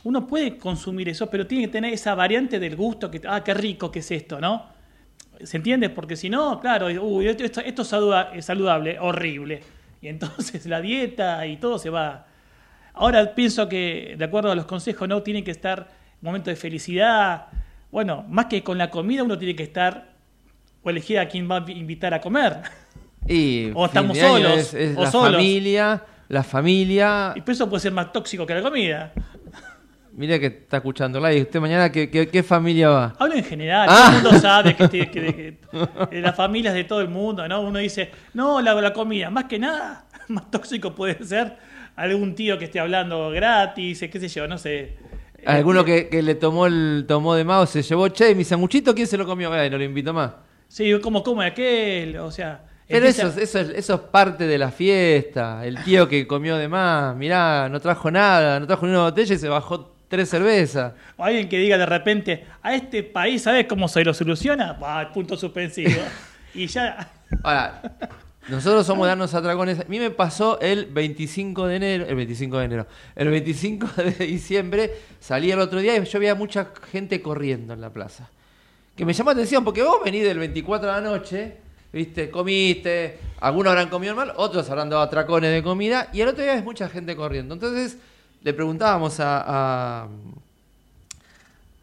uno 0.03 0.27
puede 0.27 0.57
consumir 0.57 1.09
eso, 1.09 1.27
pero 1.29 1.45
tiene 1.47 1.65
que 1.65 1.71
tener 1.71 1.93
esa 1.93 2.15
variante 2.15 2.59
del 2.59 2.75
gusto 2.75 3.09
que 3.11 3.21
ah, 3.27 3.43
qué 3.43 3.53
rico 3.53 3.91
que 3.91 3.99
es 3.99 4.11
esto, 4.11 4.39
¿no? 4.39 4.65
¿Se 5.43 5.57
entiende? 5.57 5.89
Porque 5.89 6.15
si 6.15 6.29
no, 6.29 6.59
claro, 6.59 6.87
uy, 6.87 7.27
esto, 7.27 7.43
esto- 7.43 7.61
es 7.61 8.45
saludable, 8.45 8.97
horrible. 8.99 9.61
Y 10.01 10.07
entonces 10.07 10.65
la 10.67 10.81
dieta 10.81 11.45
y 11.45 11.57
todo 11.57 11.77
se 11.79 11.89
va. 11.89 12.25
Ahora 12.93 13.35
pienso 13.35 13.69
que, 13.69 14.15
de 14.17 14.25
acuerdo 14.25 14.49
a 14.51 14.55
los 14.55 14.65
consejos, 14.65 15.07
no 15.07 15.21
tiene 15.21 15.43
que 15.43 15.51
estar 15.51 15.87
momento 16.21 16.49
de 16.49 16.55
felicidad. 16.55 17.45
Bueno, 17.91 18.25
más 18.29 18.45
que 18.47 18.63
con 18.63 18.77
la 18.77 18.89
comida, 18.89 19.23
uno 19.23 19.37
tiene 19.37 19.55
que 19.55 19.63
estar 19.63 20.13
o 20.83 20.89
elegir 20.89 21.19
a 21.19 21.27
quién 21.27 21.49
va 21.49 21.57
a 21.65 21.71
invitar 21.71 22.13
a 22.13 22.21
comer. 22.21 22.57
Y 23.27 23.71
O 23.75 23.85
estamos 23.85 24.17
solos, 24.17 24.57
Es, 24.57 24.73
es 24.73 24.97
o 24.97 25.01
la 25.03 25.11
solos. 25.11 25.31
familia, 25.33 26.03
la 26.29 26.43
familia. 26.43 27.33
Y 27.35 27.49
eso 27.51 27.69
puede 27.69 27.81
ser 27.81 27.91
más 27.93 28.11
tóxico 28.11 28.45
que 28.45 28.53
la 28.55 28.61
comida. 28.61 29.13
Mira 30.13 30.39
que 30.39 30.47
está 30.47 30.77
escuchando 30.77 31.19
live. 31.19 31.43
¿Usted 31.43 31.59
mañana 31.59 31.91
qué, 31.91 32.09
qué, 32.09 32.27
qué 32.27 32.41
familia 32.41 32.89
va? 32.89 33.15
Hablo 33.19 33.35
en 33.35 33.43
general, 33.43 33.87
Ah. 33.89 34.07
todo 34.07 34.17
el 34.17 34.23
mundo 34.23 34.39
sabe 34.39 34.75
que, 34.75 34.87
te- 34.87 35.11
que- 35.11 35.21
que- 35.71 36.07
que 36.09 36.21
las 36.21 36.35
familias 36.35 36.73
de 36.73 36.83
todo 36.85 37.01
el 37.01 37.07
mundo, 37.09 37.47
¿no? 37.47 37.61
Uno 37.61 37.77
dice, 37.79 38.09
no, 38.33 38.59
la, 38.61 38.73
la 38.73 38.93
comida, 38.93 39.29
más 39.29 39.43
que 39.45 39.59
nada, 39.59 40.05
más 40.27 40.49
tóxico 40.49 40.95
puede 40.95 41.23
ser 41.23 41.57
algún 41.95 42.33
tío 42.33 42.57
que 42.57 42.65
esté 42.65 42.79
hablando 42.79 43.29
gratis, 43.29 43.99
qué 44.11 44.19
sé 44.19 44.27
yo, 44.27 44.47
no 44.47 44.57
sé. 44.57 44.97
Alguno 45.55 45.85
que, 45.85 46.09
que 46.09 46.21
le 46.21 46.35
tomó 46.35 46.65
el 46.67 47.05
tomó 47.07 47.33
de 47.35 47.43
más, 47.43 47.69
se 47.69 47.81
llevó, 47.81 48.07
che, 48.09 48.35
mi 48.35 48.43
sanguchito, 48.43 48.93
¿quién 48.93 49.07
se 49.07 49.17
lo 49.17 49.25
comió? 49.25 49.51
Ay, 49.53 49.69
no 49.69 49.77
lo 49.77 49.83
invito 49.83 50.13
más. 50.13 50.31
Sí, 50.67 50.91
como 51.01 51.23
come 51.23 51.45
aquel, 51.45 52.17
o 52.17 52.29
sea. 52.31 52.63
Pero 52.89 53.05
eso, 53.05 53.27
eso, 53.27 53.59
es- 53.59 53.69
eso 53.69 53.93
es 53.95 53.99
parte 53.99 54.47
de 54.47 54.57
la 54.57 54.71
fiesta. 54.71 55.65
El 55.65 55.83
tío 55.83 56.07
que 56.07 56.25
comió 56.27 56.55
de 56.57 56.67
más, 56.67 57.15
mirá, 57.15 57.67
no 57.69 57.79
trajo 57.79 58.09
nada, 58.11 58.59
no 58.59 58.67
trajo 58.67 58.85
ni 58.85 58.91
una 58.93 59.03
botella 59.03 59.35
y 59.35 59.37
se 59.37 59.49
bajó 59.49 59.93
tres 60.07 60.29
cervezas. 60.29 60.93
O 61.17 61.23
alguien 61.23 61.49
que 61.49 61.57
diga 61.59 61.77
de 61.77 61.85
repente, 61.85 62.45
a 62.61 62.73
este 62.75 63.03
país, 63.03 63.41
¿sabes 63.41 63.65
cómo 63.67 63.87
se 63.89 64.03
lo 64.05 64.13
soluciona? 64.13 64.73
Bah, 64.73 65.11
punto 65.13 65.35
suspensivo. 65.35 66.01
y 66.53 66.67
ya. 66.67 67.09
Ahora, 67.43 67.81
nosotros 68.49 68.85
somos 68.85 69.07
darnos 69.07 69.33
atracones. 69.33 69.81
A 69.81 69.85
mí 69.87 69.99
me 69.99 70.09
pasó 70.09 70.59
el 70.61 70.85
25 70.85 71.67
de 71.67 71.75
enero, 71.75 72.05
el 72.07 72.15
25 72.15 72.57
de 72.59 72.65
enero, 72.65 72.87
el 73.15 73.29
25 73.29 73.87
de 73.97 74.11
diciembre, 74.25 74.91
salí 75.19 75.51
el 75.51 75.59
otro 75.59 75.79
día 75.79 75.97
y 75.97 76.05
yo 76.05 76.19
veía 76.19 76.35
mucha 76.35 76.71
gente 76.91 77.21
corriendo 77.21 77.73
en 77.73 77.81
la 77.81 77.91
plaza. 77.91 78.29
Que 78.95 79.05
me 79.05 79.13
llamó 79.13 79.31
la 79.31 79.33
atención 79.33 79.63
porque 79.63 79.83
vos 79.83 79.97
venís 80.03 80.23
del 80.23 80.39
24 80.39 80.87
de 80.87 80.93
la 80.93 81.01
noche, 81.01 81.57
viste, 81.91 82.31
comiste, 82.31 83.19
algunos 83.41 83.71
habrán 83.71 83.89
comido 83.89 84.15
mal, 84.15 84.33
otros 84.37 84.69
habrán 84.69 84.89
dado 84.89 85.01
atracones 85.01 85.51
de 85.51 85.61
comida 85.61 86.09
y 86.13 86.21
el 86.21 86.29
otro 86.29 86.43
día 86.43 86.55
ves 86.55 86.63
mucha 86.63 86.87
gente 86.87 87.15
corriendo. 87.15 87.53
Entonces 87.53 87.97
le 88.43 88.53
preguntábamos 88.53 89.19
a, 89.19 90.07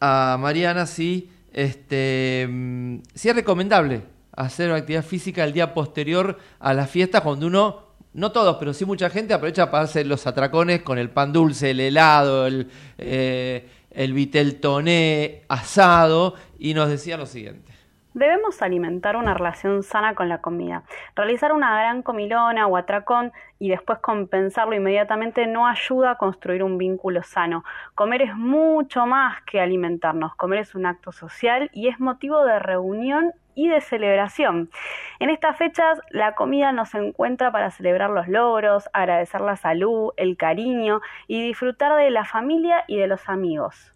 a, 0.01 0.33
a 0.33 0.37
Mariana 0.37 0.87
si, 0.87 1.29
este, 1.53 2.47
mm, 2.49 2.97
si 3.13 3.29
es 3.29 3.35
recomendable 3.35 4.14
hacer 4.35 4.71
actividad 4.71 5.03
física 5.03 5.43
el 5.43 5.53
día 5.53 5.73
posterior 5.73 6.37
a 6.59 6.73
la 6.73 6.87
fiesta 6.87 7.21
cuando 7.21 7.47
uno, 7.47 7.83
no 8.13 8.31
todos, 8.31 8.57
pero 8.57 8.73
sí 8.73 8.85
mucha 8.85 9.09
gente 9.09 9.33
aprovecha 9.33 9.71
para 9.71 9.83
hacer 9.83 10.07
los 10.07 10.25
atracones 10.27 10.81
con 10.81 10.97
el 10.97 11.09
pan 11.09 11.33
dulce, 11.33 11.71
el 11.71 11.79
helado, 11.79 12.47
el, 12.47 12.69
eh, 12.97 13.69
el 13.91 14.13
vitel 14.13 14.59
toné 14.59 15.43
asado 15.47 16.35
y 16.59 16.73
nos 16.73 16.89
decía 16.89 17.17
lo 17.17 17.25
siguiente. 17.25 17.75
Debemos 18.15 18.61
alimentar 18.61 19.17
una 19.17 19.33
relación 19.33 19.83
sana 19.83 20.15
con 20.15 20.29
la 20.29 20.39
comida. 20.39 20.83
Realizar 21.17 21.51
una 21.51 21.77
gran 21.77 22.01
comilona 22.01 22.65
o 22.65 22.77
atracón 22.77 23.33
y 23.59 23.67
después 23.67 23.99
compensarlo 23.99 24.73
inmediatamente 24.73 25.47
no 25.47 25.67
ayuda 25.67 26.11
a 26.11 26.15
construir 26.15 26.63
un 26.63 26.77
vínculo 26.77 27.23
sano. 27.23 27.65
Comer 27.93 28.21
es 28.21 28.33
mucho 28.33 29.05
más 29.05 29.41
que 29.41 29.59
alimentarnos. 29.59 30.33
Comer 30.35 30.59
es 30.59 30.75
un 30.75 30.85
acto 30.85 31.11
social 31.11 31.69
y 31.73 31.89
es 31.89 31.99
motivo 31.99 32.45
de 32.45 32.57
reunión 32.59 33.33
y 33.55 33.69
de 33.69 33.81
celebración. 33.81 34.69
En 35.19 35.29
estas 35.29 35.57
fechas 35.57 35.99
la 36.09 36.35
comida 36.35 36.71
nos 36.71 36.93
encuentra 36.93 37.51
para 37.51 37.71
celebrar 37.71 38.11
los 38.11 38.27
logros, 38.27 38.89
agradecer 38.93 39.41
la 39.41 39.55
salud, 39.55 40.11
el 40.17 40.37
cariño 40.37 41.01
y 41.27 41.41
disfrutar 41.41 41.95
de 41.95 42.09
la 42.11 42.25
familia 42.25 42.83
y 42.87 42.97
de 42.97 43.07
los 43.07 43.27
amigos. 43.29 43.95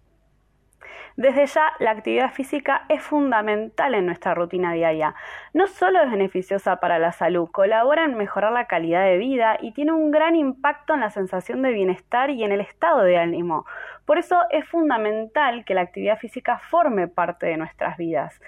Desde 1.19 1.47
ya, 1.47 1.73
la 1.79 1.91
actividad 1.91 2.31
física 2.31 2.85
es 2.87 3.03
fundamental 3.03 3.93
en 3.93 4.05
nuestra 4.05 4.33
rutina 4.35 4.71
diaria. 4.71 5.15
No 5.53 5.67
solo 5.67 6.01
es 6.01 6.09
beneficiosa 6.09 6.77
para 6.77 6.97
la 6.97 7.11
salud, 7.11 7.49
colabora 7.51 8.05
en 8.05 8.15
mejorar 8.15 8.53
la 8.53 8.67
calidad 8.67 9.03
de 9.03 9.17
vida 9.17 9.57
y 9.59 9.73
tiene 9.73 9.91
un 9.91 10.11
gran 10.11 10.37
impacto 10.37 10.93
en 10.93 11.01
la 11.01 11.09
sensación 11.09 11.61
de 11.61 11.73
bienestar 11.73 12.29
y 12.29 12.45
en 12.45 12.53
el 12.53 12.61
estado 12.61 13.01
de 13.01 13.17
ánimo. 13.17 13.65
Por 14.05 14.17
eso 14.17 14.39
es 14.49 14.65
fundamental 14.69 15.65
que 15.65 15.73
la 15.73 15.81
actividad 15.81 16.17
física 16.19 16.57
forme 16.69 17.09
parte 17.09 17.47
de 17.47 17.57
nuestras 17.57 17.97
vidas. 17.97 18.39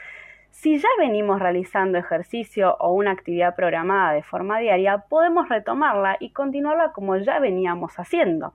Si 0.51 0.77
ya 0.77 0.89
venimos 0.99 1.39
realizando 1.39 1.97
ejercicio 1.97 2.75
o 2.79 2.93
una 2.93 3.11
actividad 3.11 3.55
programada 3.55 4.11
de 4.11 4.21
forma 4.21 4.59
diaria, 4.59 5.05
podemos 5.09 5.49
retomarla 5.49 6.17
y 6.19 6.31
continuarla 6.31 6.91
como 6.91 7.17
ya 7.17 7.39
veníamos 7.39 7.97
haciendo. 7.97 8.53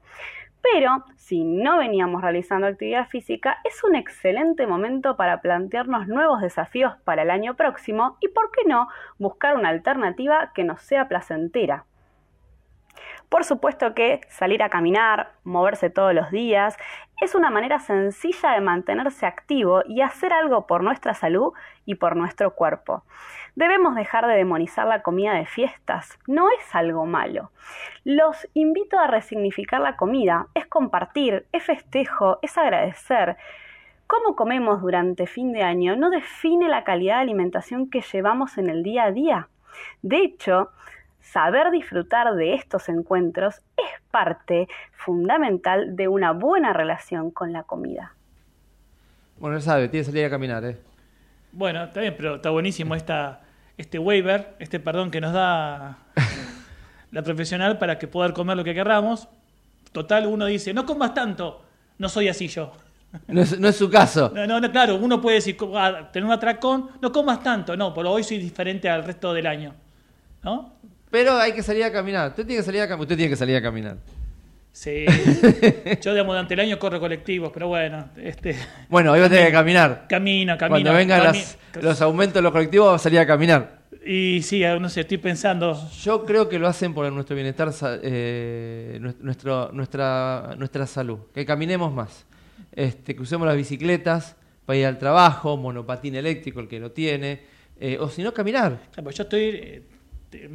Pero 0.63 1.05
si 1.17 1.45
no 1.45 1.79
veníamos 1.79 2.23
realizando 2.23 2.67
actividad 2.67 3.09
física, 3.09 3.59
es 3.65 3.83
un 3.83 3.95
excelente 3.97 4.67
momento 4.67 5.17
para 5.17 5.41
plantearnos 5.41 6.07
nuevos 6.07 6.41
desafíos 6.43 6.95
para 7.05 7.23
el 7.23 7.31
año 7.31 7.57
próximo 7.57 8.19
y, 8.21 8.29
por 8.29 8.51
qué 8.51 8.63
no, 8.67 8.89
buscar 9.19 9.57
una 9.57 9.71
alternativa 9.71 10.53
que 10.55 10.65
nos 10.65 10.83
sea 10.83 11.09
placentera. 11.09 11.87
Por 13.29 13.45
supuesto 13.45 13.95
que 13.95 14.21
salir 14.29 14.63
a 14.63 14.69
caminar, 14.69 15.33
moverse 15.43 15.91
todos 15.91 16.15
los 16.15 16.31
días, 16.31 16.77
es 17.21 17.35
una 17.35 17.51
manera 17.51 17.81
sencilla 17.81 18.53
de 18.53 18.61
mantenerse 18.61 19.27
activo 19.27 19.83
y 19.87 20.03
hacer 20.03 20.33
algo 20.33 20.67
por 20.67 20.83
nuestra 20.83 21.15
salud 21.15 21.53
y 21.85 21.97
por 21.97 22.15
nuestro 22.15 22.55
cuerpo. 22.55 23.05
Debemos 23.57 23.95
dejar 23.95 24.27
de 24.27 24.35
demonizar 24.35 24.87
la 24.87 25.03
comida 25.03 25.33
de 25.33 25.47
fiestas, 25.47 26.19
no 26.27 26.51
es 26.51 26.75
algo 26.75 27.07
malo. 27.07 27.51
Los 28.05 28.47
invito 28.55 28.99
a 28.99 29.07
resignificar 29.07 29.81
la 29.81 29.97
comida, 29.97 30.49
es 30.55 30.67
compartir, 30.67 31.47
es 31.53 31.65
festejo, 31.65 32.39
es 32.43 32.57
agradecer. 32.59 33.37
Cómo 34.07 34.37
comemos 34.37 34.83
durante 34.83 35.27
fin 35.27 35.53
de 35.53 35.63
año 35.63 35.97
no 35.97 36.11
define 36.11 36.69
la 36.69 36.85
calidad 36.85 37.17
de 37.17 37.23
alimentación 37.23 37.91
que 37.91 38.03
llevamos 38.03 38.57
en 38.59 38.69
el 38.69 38.83
día 38.83 39.05
a 39.05 39.11
día. 39.11 39.49
De 40.03 40.19
hecho, 40.19 40.71
saber 41.33 41.71
disfrutar 41.71 42.35
de 42.35 42.55
estos 42.55 42.89
encuentros 42.89 43.57
es 43.77 44.03
parte 44.11 44.69
fundamental 44.93 45.97
de 45.97 46.09
una 46.09 46.33
buena 46.33 46.73
relación 46.73 47.31
con 47.31 47.53
la 47.53 47.65
comida. 47.65 48.15
Bueno, 49.39 49.57
ya 49.59 49.63
sabe, 49.63 49.89
tiene 49.89 50.05
que 50.05 50.11
salir 50.11 50.25
a 50.25 50.31
caminar, 50.31 50.65
¿eh? 50.65 50.79
Bueno, 51.53 51.85
está 51.85 52.01
bien, 52.01 52.15
pero 52.17 52.37
está 52.37 52.51
buenísimo 52.51 52.95
esta, 52.95 53.41
este 53.77 53.99
waiver, 53.99 54.57
este 54.59 54.81
perdón 54.81 55.11
que 55.11 55.21
nos 55.21 55.33
da 55.33 55.99
la 57.11 57.23
profesional 57.23 57.79
para 57.79 57.99
que 57.99 58.07
poder 58.07 58.33
comer 58.33 58.57
lo 58.57 58.65
que 58.65 58.75
querramos. 58.75 59.29
Total, 59.93 60.27
uno 60.27 60.47
dice, 60.47 60.73
no 60.73 60.87
comas 60.87 61.15
tanto, 61.15 61.63
no 61.99 62.09
soy 62.09 62.29
así 62.29 62.49
yo. 62.49 62.73
No 63.29 63.41
es, 63.41 63.59
no 63.59 63.69
es 63.69 63.77
su 63.77 63.89
caso. 63.89 64.31
No, 64.35 64.47
no, 64.47 64.61
no, 64.61 64.71
claro, 64.71 64.97
uno 64.97 65.21
puede 65.23 65.37
decir, 65.37 65.57
ah, 65.75 66.11
tener 66.13 66.27
un 66.27 66.33
atracón, 66.33 66.91
no 67.01 67.13
comas 67.13 67.43
tanto, 67.43 67.75
no, 67.75 67.95
pero 67.95 68.11
hoy 68.11 68.23
soy 68.23 68.37
diferente 68.37 68.91
al 68.91 69.05
resto 69.05 69.33
del 69.33 69.47
año. 69.47 69.75
¿No? 70.43 70.77
Pero 71.11 71.37
hay 71.37 71.53
que 71.53 71.63
salir 71.63 71.85
a 71.85 71.93
caminar. 71.93 72.31
Usted 72.31 72.47
tiene 72.47 72.61
que 72.61 72.67
salir 72.67 72.81
a, 72.83 72.89
cam- 72.89 73.01
usted 73.01 73.17
tiene 73.17 73.31
que, 73.31 73.37
salir 73.37 73.57
a 73.57 73.63
caminar. 73.63 73.97
Sí. 74.73 75.07
Yo, 76.03 76.13
digamos, 76.13 76.35
durante 76.35 76.55
el 76.55 76.61
año 76.61 76.79
corro 76.79 77.01
colectivos, 77.01 77.51
pero 77.55 77.69
bueno, 77.69 78.11
este, 78.19 78.57
Bueno, 78.89 79.13
hoy 79.13 79.21
va 79.21 79.27
a 79.27 79.29
tener 79.31 79.47
que 79.47 79.53
caminar. 79.53 80.07
camino, 80.09 80.59
camino. 80.59 80.75
Cuando 80.83 80.93
vengan 80.93 81.21
cami- 81.21 81.25
las- 81.25 81.59
los 81.83 82.01
aumentos 82.03 82.35
de 82.35 82.43
los 82.43 82.53
colectivos, 82.53 82.91
va 82.91 82.97
a 82.97 82.99
salir 82.99 83.19
a 83.21 83.27
caminar. 83.27 83.77
Y 84.05 84.43
sí, 84.43 84.63
no 84.81 84.89
sé, 84.89 85.01
estoy 85.01 85.19
pensando, 85.19 85.91
Yo 86.03 86.25
creo 86.25 86.49
que 86.49 86.59
lo 86.59 86.69
hacen 86.69 86.93
por 86.95 87.11
nuestro 87.13 87.35
bienestar, 87.35 87.73
eh, 88.03 88.99
nues- 89.01 89.17
nuestro, 89.21 89.71
nuestra, 89.73 90.55
nuestra 90.59 90.87
salud. 90.87 91.19
Que 91.35 91.45
caminemos 91.47 91.93
más. 91.93 92.27
Este, 92.73 93.17
que 93.17 93.23
usemos 93.23 93.47
las 93.47 93.57
bicicletas 93.57 94.37
para 94.67 94.77
ir 94.79 94.87
al 94.87 94.99
trabajo, 94.99 95.57
monopatín 95.57 96.15
eléctrico, 96.17 96.61
el 96.61 96.69
que 96.69 96.79
lo 96.81 96.91
tiene. 96.93 97.41
eh, 97.81 97.97
o 98.01 98.09
si 98.09 98.23
no, 98.23 98.33
caminar. 98.33 98.79
Pues 99.03 99.17
yo 99.17 99.23
estoy, 99.25 99.83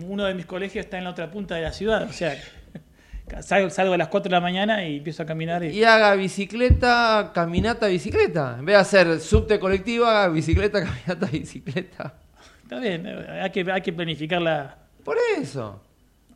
uno 0.07 0.25
de 0.25 0.33
mis 0.33 0.45
colegios 0.45 0.85
está 0.85 0.97
en 0.97 1.03
la 1.05 1.09
otra 1.11 1.29
punta 1.31 1.55
de 1.55 1.61
la 1.61 1.71
ciudad, 1.73 2.03
o 2.09 2.13
sea, 2.13 2.35
salgo, 3.41 3.69
salgo 3.69 3.93
a 3.93 3.97
las 3.97 4.07
4 4.07 4.29
de 4.29 4.35
la 4.35 4.41
mañana 4.41 4.85
y 4.85 4.97
empiezo 4.97 5.23
a 5.23 5.25
caminar. 5.25 5.63
Y, 5.63 5.67
Y 5.79 5.83
haga 5.83 6.15
bicicleta, 6.15 7.31
caminata, 7.33 7.87
bicicleta. 7.87 8.55
En 8.59 8.65
vez 8.65 8.75
de 8.75 8.79
hacer 8.81 9.19
subte 9.19 9.59
colectivo, 9.59 10.05
haga 10.05 10.27
bicicleta, 10.29 10.79
caminata, 10.83 11.25
bicicleta. 11.27 12.13
está 12.63 12.79
bien, 12.79 13.05
eh, 13.07 13.41
hay 13.43 13.49
que, 13.51 13.71
hay 13.71 13.81
que 13.81 13.93
planificar 13.93 14.41
la... 14.41 14.77
Por 15.03 15.17
eso. 15.37 15.81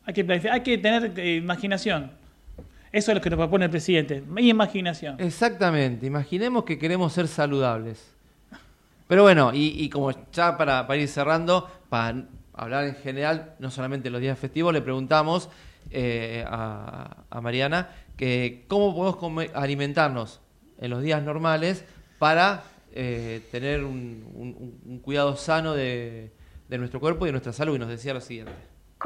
Hay 0.04 0.14
que, 0.14 0.24
planificar- 0.26 0.52
hay 0.54 0.60
que 0.62 0.78
tener 0.78 1.12
eh, 1.18 1.36
imaginación. 1.36 2.10
Eso 2.92 3.10
es 3.10 3.16
lo 3.16 3.20
que 3.20 3.28
nos 3.30 3.36
propone 3.38 3.64
el 3.66 3.70
presidente, 3.70 4.22
mi 4.26 4.48
imaginación. 4.48 5.16
Exactamente. 5.20 6.06
Imaginemos 6.06 6.64
que 6.64 6.78
queremos 6.78 7.12
ser 7.12 7.28
saludables. 7.28 8.12
Pero 9.08 9.22
bueno, 9.22 9.52
y, 9.52 9.74
y 9.84 9.88
como 9.90 10.10
ya 10.32 10.56
para, 10.56 10.86
para 10.86 10.98
ir 11.00 11.06
cerrando, 11.08 11.68
para 11.88 12.24
hablar 12.56 12.84
en 12.84 12.94
general, 12.96 13.54
no 13.58 13.70
solamente 13.70 14.10
los 14.10 14.20
días 14.20 14.38
festivos, 14.38 14.72
le 14.72 14.82
preguntamos 14.82 15.48
eh, 15.90 16.44
a, 16.48 17.40
Mariana 17.40 17.90
que 18.16 18.64
cómo 18.68 18.94
podemos 18.94 19.50
alimentarnos 19.54 20.40
en 20.78 20.90
los 20.90 21.02
días 21.02 21.22
normales 21.22 21.84
para 22.18 22.64
eh, 22.92 23.42
tener 23.52 23.84
un, 23.84 24.24
un- 24.34 24.80
un 24.84 24.98
cuidado 25.00 25.36
sano 25.36 25.74
de, 25.74 26.32
de 26.68 26.78
nuestro 26.78 26.98
cuerpo 26.98 27.26
y 27.26 27.28
de 27.28 27.32
nuestra 27.32 27.52
salud. 27.52 27.76
Y 27.76 27.78
nos 27.78 27.88
decía 27.88 28.14
lo 28.14 28.20
siguiente. 28.20 28.52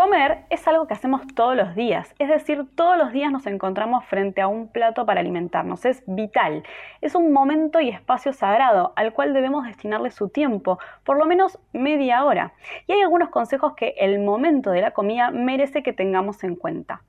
Comer 0.01 0.47
es 0.48 0.66
algo 0.66 0.86
que 0.86 0.94
hacemos 0.94 1.27
todos 1.35 1.55
los 1.55 1.74
días, 1.74 2.14
es 2.18 2.31
decir, 2.31 2.64
todos 2.74 2.97
los 2.97 3.12
días 3.12 3.31
nos 3.31 3.47
encontramos 3.47 4.02
frente 4.06 4.40
a 4.40 4.48
un 4.48 4.68
plato 4.68 5.05
para 5.05 5.20
alimentarnos, 5.20 5.85
es 5.85 6.02
vital, 6.06 6.62
es 7.02 7.14
un 7.14 7.35
momento 7.35 7.81
y 7.81 7.90
espacio 7.90 8.32
sagrado 8.32 8.94
al 8.97 9.12
cual 9.12 9.35
debemos 9.35 9.66
destinarle 9.66 10.10
su 10.10 10.31
tiempo, 10.31 10.78
por 11.05 11.18
lo 11.18 11.27
menos 11.27 11.59
media 11.74 12.24
hora. 12.24 12.55
Y 12.86 12.93
hay 12.93 13.02
algunos 13.02 13.28
consejos 13.28 13.74
que 13.74 13.93
el 13.98 14.20
momento 14.20 14.70
de 14.70 14.81
la 14.81 14.93
comida 14.93 15.31
merece 15.31 15.82
que 15.82 15.93
tengamos 15.93 16.44
en 16.44 16.56
cuenta. 16.56 17.02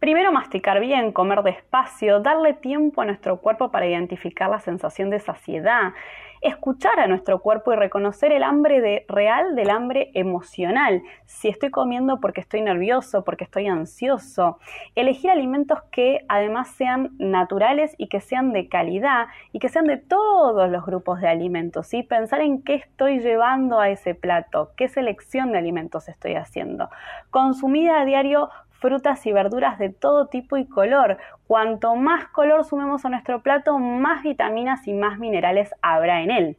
Primero, 0.00 0.30
masticar 0.30 0.78
bien, 0.80 1.10
comer 1.12 1.42
despacio, 1.42 2.20
darle 2.20 2.52
tiempo 2.52 3.00
a 3.00 3.04
nuestro 3.04 3.38
cuerpo 3.38 3.72
para 3.72 3.86
identificar 3.86 4.48
la 4.48 4.60
sensación 4.60 5.10
de 5.10 5.18
saciedad, 5.18 5.94
escuchar 6.40 7.00
a 7.00 7.06
nuestro 7.06 7.40
cuerpo 7.40 7.72
y 7.72 7.76
reconocer 7.76 8.32
el 8.32 8.42
hambre 8.42 9.04
real 9.08 9.54
del 9.54 9.70
hambre 9.70 10.10
emocional. 10.14 11.02
Si 11.26 11.48
estoy 11.48 11.70
comiendo 11.70 12.20
porque 12.20 12.40
estoy 12.40 12.62
nervioso, 12.62 13.24
porque 13.24 13.44
estoy 13.44 13.66
ansioso. 13.66 14.58
Elegir 14.94 15.30
alimentos 15.30 15.80
que 15.90 16.24
además 16.28 16.68
sean 16.68 17.10
naturales 17.18 17.94
y 17.98 18.08
que 18.08 18.20
sean 18.20 18.52
de 18.52 18.68
calidad 18.68 19.26
y 19.52 19.58
que 19.58 19.68
sean 19.68 19.86
de 19.86 19.96
todos 19.96 20.70
los 20.70 20.84
grupos 20.84 21.20
de 21.20 21.28
alimentos. 21.28 21.86
¿sí? 21.86 22.02
Pensar 22.02 22.40
en 22.40 22.62
qué 22.62 22.74
estoy 22.74 23.20
llevando 23.20 23.80
a 23.80 23.90
ese 23.90 24.14
plato, 24.14 24.72
qué 24.76 24.88
selección 24.88 25.52
de 25.52 25.58
alimentos 25.58 26.08
estoy 26.08 26.34
haciendo. 26.34 26.90
Consumir 27.30 27.90
a 27.90 28.04
diario 28.04 28.50
frutas 28.78 29.24
y 29.26 29.32
verduras 29.32 29.78
de 29.78 29.90
todo 29.90 30.26
tipo 30.26 30.56
y 30.56 30.66
color. 30.66 31.18
Cuanto 31.46 31.94
más 31.96 32.26
color 32.28 32.64
sumemos 32.64 33.04
a 33.04 33.08
nuestro 33.08 33.42
plato, 33.42 33.78
más 33.78 34.22
vitaminas 34.22 34.86
y 34.86 34.92
más 34.92 35.18
minerales 35.18 35.74
habrá 35.82 36.22
en 36.22 36.30
él. 36.30 36.56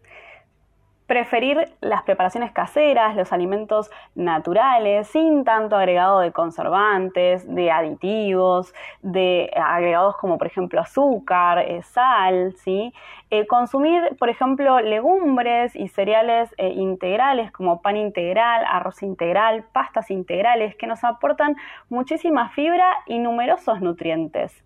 Preferir 1.08 1.74
las 1.82 2.04
preparaciones 2.04 2.52
caseras, 2.52 3.16
los 3.16 3.34
alimentos 3.34 3.90
naturales, 4.14 5.08
sin 5.08 5.44
tanto 5.44 5.76
agregado 5.76 6.20
de 6.20 6.32
conservantes, 6.32 7.52
de 7.52 7.72
aditivos, 7.72 8.76
de 9.02 9.50
agregados 9.56 10.18
como 10.18 10.38
por 10.38 10.46
ejemplo 10.46 10.80
azúcar, 10.80 11.60
eh, 11.60 11.82
sal, 11.82 12.54
¿sí? 12.58 12.94
Eh, 13.31 13.45
consumir, 13.45 14.18
por 14.18 14.30
ejemplo, 14.30 14.80
legumbres 14.80 15.76
y 15.76 15.88
cereales 15.88 16.51
eh, 16.57 16.69
integrales 16.69 17.51
como 17.51 17.80
pan 17.80 17.95
integral, 17.95 18.65
arroz 18.68 19.03
integral, 19.03 19.65
pastas 19.72 20.10
integrales 20.10 20.76
que 20.76 20.88
nos 20.88 21.03
aportan 21.03 21.56
muchísima 21.89 22.49
fibra 22.49 22.88
y 23.06 23.19
numerosos 23.19 23.81
nutrientes. 23.81 24.64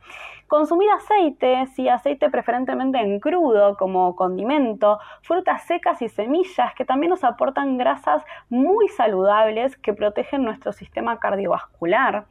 Consumir 0.48 0.90
aceite, 0.92 1.66
sí, 1.76 1.90
aceite 1.90 2.30
preferentemente 2.30 3.00
en 3.00 3.20
crudo 3.20 3.76
como 3.76 4.16
condimento, 4.16 4.98
frutas 5.24 5.64
secas 5.64 6.02
y 6.02 6.08
semillas 6.08 6.74
que 6.76 6.86
también 6.86 7.10
nos 7.10 7.26
aportan 7.26 7.78
grasas 7.78 8.24
muy 8.50 8.88
saludables 8.88 9.76
que 9.76 9.94
protegen 9.94 10.44
nuestro 10.44 10.72
sistema 10.72 11.20
cardiovascular. 11.20 12.28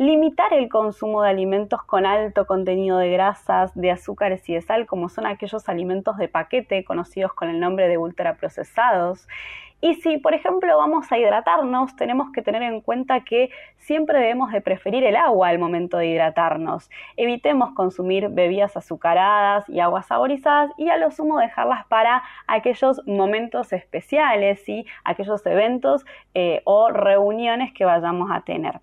Limitar 0.00 0.54
el 0.54 0.68
consumo 0.68 1.22
de 1.22 1.30
alimentos 1.30 1.82
con 1.82 2.06
alto 2.06 2.46
contenido 2.46 2.98
de 2.98 3.10
grasas, 3.10 3.74
de 3.74 3.90
azúcares 3.90 4.48
y 4.48 4.54
de 4.54 4.62
sal, 4.62 4.86
como 4.86 5.08
son 5.08 5.26
aquellos 5.26 5.68
alimentos 5.68 6.16
de 6.18 6.28
paquete 6.28 6.84
conocidos 6.84 7.32
con 7.32 7.48
el 7.48 7.58
nombre 7.58 7.88
de 7.88 7.98
ultraprocesados. 7.98 9.26
Y 9.80 9.94
si, 9.94 10.18
por 10.18 10.34
ejemplo, 10.34 10.78
vamos 10.78 11.10
a 11.10 11.18
hidratarnos, 11.18 11.96
tenemos 11.96 12.30
que 12.30 12.42
tener 12.42 12.62
en 12.62 12.80
cuenta 12.80 13.24
que 13.24 13.50
siempre 13.78 14.20
debemos 14.20 14.52
de 14.52 14.60
preferir 14.60 15.02
el 15.02 15.16
agua 15.16 15.48
al 15.48 15.58
momento 15.58 15.96
de 15.96 16.06
hidratarnos. 16.06 16.88
Evitemos 17.16 17.74
consumir 17.74 18.28
bebidas 18.28 18.76
azucaradas 18.76 19.68
y 19.68 19.80
aguas 19.80 20.06
saborizadas 20.06 20.70
y 20.78 20.90
a 20.90 20.96
lo 20.96 21.10
sumo 21.10 21.40
dejarlas 21.40 21.84
para 21.86 22.22
aquellos 22.46 23.04
momentos 23.04 23.72
especiales 23.72 24.68
y 24.68 24.86
aquellos 25.02 25.44
eventos 25.44 26.06
eh, 26.34 26.62
o 26.62 26.90
reuniones 26.90 27.72
que 27.72 27.84
vayamos 27.84 28.30
a 28.30 28.42
tener. 28.42 28.80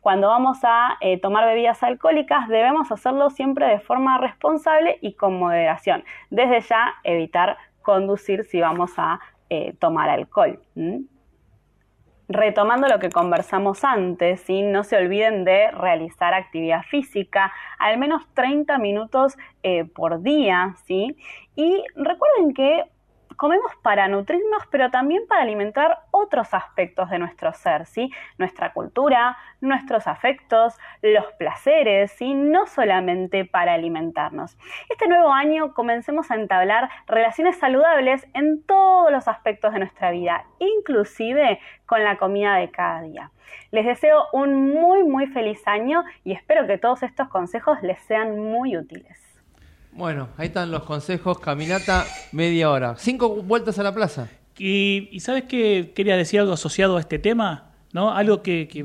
Cuando 0.00 0.28
vamos 0.28 0.58
a 0.64 0.96
eh, 1.00 1.18
tomar 1.20 1.46
bebidas 1.46 1.82
alcohólicas 1.82 2.48
debemos 2.48 2.90
hacerlo 2.92 3.30
siempre 3.30 3.66
de 3.66 3.80
forma 3.80 4.18
responsable 4.18 4.98
y 5.00 5.14
con 5.14 5.38
moderación. 5.38 6.04
Desde 6.30 6.60
ya 6.60 6.94
evitar 7.04 7.56
conducir 7.82 8.44
si 8.44 8.60
vamos 8.60 8.92
a 8.98 9.20
eh, 9.48 9.74
tomar 9.78 10.10
alcohol. 10.10 10.60
Retomando 12.28 12.86
lo 12.86 13.00
que 13.00 13.10
conversamos 13.10 13.82
antes, 13.82 14.44
no 14.48 14.84
se 14.84 14.96
olviden 14.96 15.44
de 15.44 15.72
realizar 15.72 16.32
actividad 16.32 16.82
física, 16.82 17.52
al 17.78 17.98
menos 17.98 18.22
30 18.34 18.78
minutos 18.78 19.36
eh, 19.64 19.84
por 19.84 20.22
día, 20.22 20.76
¿sí? 20.84 21.16
Y 21.56 21.82
recuerden 21.96 22.54
que 22.54 22.84
comemos 23.40 23.74
para 23.76 24.06
nutrirnos, 24.06 24.66
pero 24.70 24.90
también 24.90 25.26
para 25.26 25.40
alimentar 25.40 26.00
otros 26.10 26.52
aspectos 26.52 27.08
de 27.08 27.18
nuestro 27.18 27.54
ser, 27.54 27.86
¿sí? 27.86 28.12
Nuestra 28.36 28.74
cultura, 28.74 29.38
nuestros 29.62 30.06
afectos, 30.06 30.78
los 31.00 31.24
placeres, 31.38 32.12
¿sí? 32.12 32.34
No 32.34 32.66
solamente 32.66 33.46
para 33.46 33.72
alimentarnos. 33.72 34.58
Este 34.90 35.08
nuevo 35.08 35.32
año 35.32 35.72
comencemos 35.72 36.30
a 36.30 36.34
entablar 36.34 36.90
relaciones 37.06 37.56
saludables 37.56 38.28
en 38.34 38.62
todos 38.62 39.10
los 39.10 39.26
aspectos 39.26 39.72
de 39.72 39.78
nuestra 39.78 40.10
vida, 40.10 40.44
inclusive 40.58 41.60
con 41.86 42.04
la 42.04 42.18
comida 42.18 42.56
de 42.56 42.70
cada 42.70 43.00
día. 43.00 43.30
Les 43.70 43.86
deseo 43.86 44.26
un 44.34 44.68
muy, 44.68 45.02
muy 45.02 45.26
feliz 45.28 45.66
año 45.66 46.04
y 46.24 46.32
espero 46.32 46.66
que 46.66 46.76
todos 46.76 47.02
estos 47.02 47.28
consejos 47.28 47.82
les 47.82 48.00
sean 48.00 48.38
muy 48.38 48.76
útiles. 48.76 49.29
Bueno, 49.92 50.28
ahí 50.36 50.46
están 50.48 50.70
los 50.70 50.84
consejos. 50.84 51.38
Caminata 51.40 52.06
media 52.32 52.70
hora. 52.70 52.94
Cinco 52.98 53.28
vueltas 53.42 53.78
a 53.78 53.82
la 53.82 53.92
plaza. 53.94 54.28
Y, 54.58 55.08
y 55.12 55.20
¿sabes 55.20 55.44
qué? 55.44 55.92
Quería 55.94 56.16
decir 56.16 56.40
algo 56.40 56.52
asociado 56.52 56.96
a 56.96 57.00
este 57.00 57.18
tema, 57.18 57.70
¿no? 57.92 58.12
Algo 58.14 58.42
que, 58.42 58.68
que- 58.68 58.84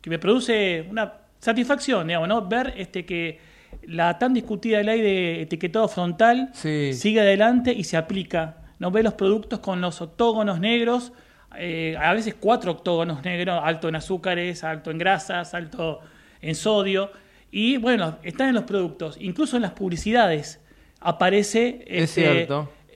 que 0.00 0.10
me 0.10 0.18
produce 0.20 0.86
una 0.88 1.14
satisfacción, 1.40 2.06
digamos, 2.06 2.28
¿no? 2.28 2.46
Ver 2.46 2.74
este 2.76 3.04
que 3.04 3.40
la 3.88 4.18
tan 4.18 4.34
discutida 4.34 4.80
ley 4.82 5.00
de 5.00 5.42
etiquetado 5.42 5.88
frontal 5.88 6.50
sigue 6.94 7.20
adelante 7.20 7.72
y 7.72 7.82
se 7.84 7.96
aplica. 7.96 8.56
¿no? 8.78 8.90
Ver 8.90 9.04
los 9.04 9.14
productos 9.14 9.58
con 9.60 9.80
los 9.80 10.00
octógonos 10.02 10.60
negros, 10.60 11.12
eh, 11.56 11.96
a 11.98 12.12
veces 12.12 12.34
cuatro 12.38 12.70
octógonos 12.72 13.24
negros, 13.24 13.60
alto 13.64 13.88
en 13.88 13.96
azúcares, 13.96 14.62
alto 14.64 14.90
en 14.90 14.98
grasas, 14.98 15.54
alto 15.54 16.00
en 16.42 16.54
sodio. 16.54 17.10
Y 17.56 17.78
bueno, 17.78 18.18
están 18.22 18.48
en 18.50 18.54
los 18.54 18.64
productos, 18.64 19.16
incluso 19.18 19.56
en 19.56 19.62
las 19.62 19.70
publicidades 19.72 20.60
aparece 21.00 21.84
Es 21.86 22.10
este, 22.18 22.42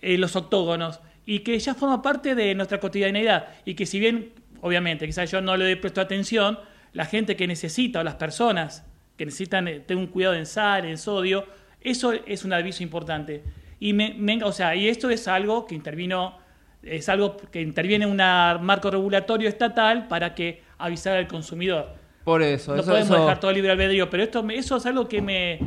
eh, 0.03 0.19
los 0.19 0.37
octógonos 0.37 1.01
y 1.25 1.39
que 1.41 1.59
ya 1.59 1.75
forma 1.75 2.03
parte 2.03 2.35
de 2.35 2.55
nuestra 2.55 2.79
cotidianidad 2.79 3.49
y 3.65 3.73
que 3.75 3.87
si 3.87 3.99
bien, 3.99 4.33
obviamente, 4.61 5.07
quizás 5.07 5.31
yo 5.31 5.41
no 5.41 5.57
le 5.57 5.71
he 5.73 5.77
puesto 5.77 6.03
atención, 6.03 6.59
la 6.93 7.07
gente 7.07 7.37
que 7.37 7.47
necesita 7.47 8.01
o 8.01 8.03
las 8.05 8.17
personas 8.17 8.85
que 9.17 9.25
necesitan 9.25 9.67
eh, 9.67 9.81
tener 9.81 10.03
un 10.05 10.11
cuidado 10.11 10.35
en 10.35 10.45
sal, 10.45 10.85
en 10.85 10.99
sodio, 10.99 11.47
eso 11.81 12.13
es 12.13 12.45
un 12.45 12.53
aviso 12.53 12.83
importante. 12.83 13.43
Y, 13.79 13.95
me, 13.95 14.13
me- 14.19 14.45
o 14.45 14.53
sea, 14.53 14.75
y 14.77 14.89
esto 14.89 15.09
es 15.09 15.27
algo 15.27 15.67
que 15.67 15.75
intervino, 15.75 16.37
es 16.83 17.09
algo 17.09 17.37
que 17.51 17.63
interviene 17.63 18.05
un 18.07 18.17
marco 18.19 18.91
regulatorio 18.91 19.49
estatal 19.49 20.07
para 20.09 20.35
que 20.35 20.63
avisar 20.77 21.17
al 21.17 21.29
consumidor. 21.29 21.95
Por 22.25 22.43
eso. 22.43 22.75
No 22.75 22.81
eso, 22.83 22.91
podemos 22.91 23.11
eso- 23.11 23.21
dejar 23.21 23.41
todo 23.41 23.53
libre 23.53 23.71
albedrío, 23.71 24.09
pero 24.11 24.23
esto, 24.23 24.45
eso 24.51 24.77
es 24.77 24.87
algo 24.87 25.09
que 25.09 25.23
me, 25.23 25.59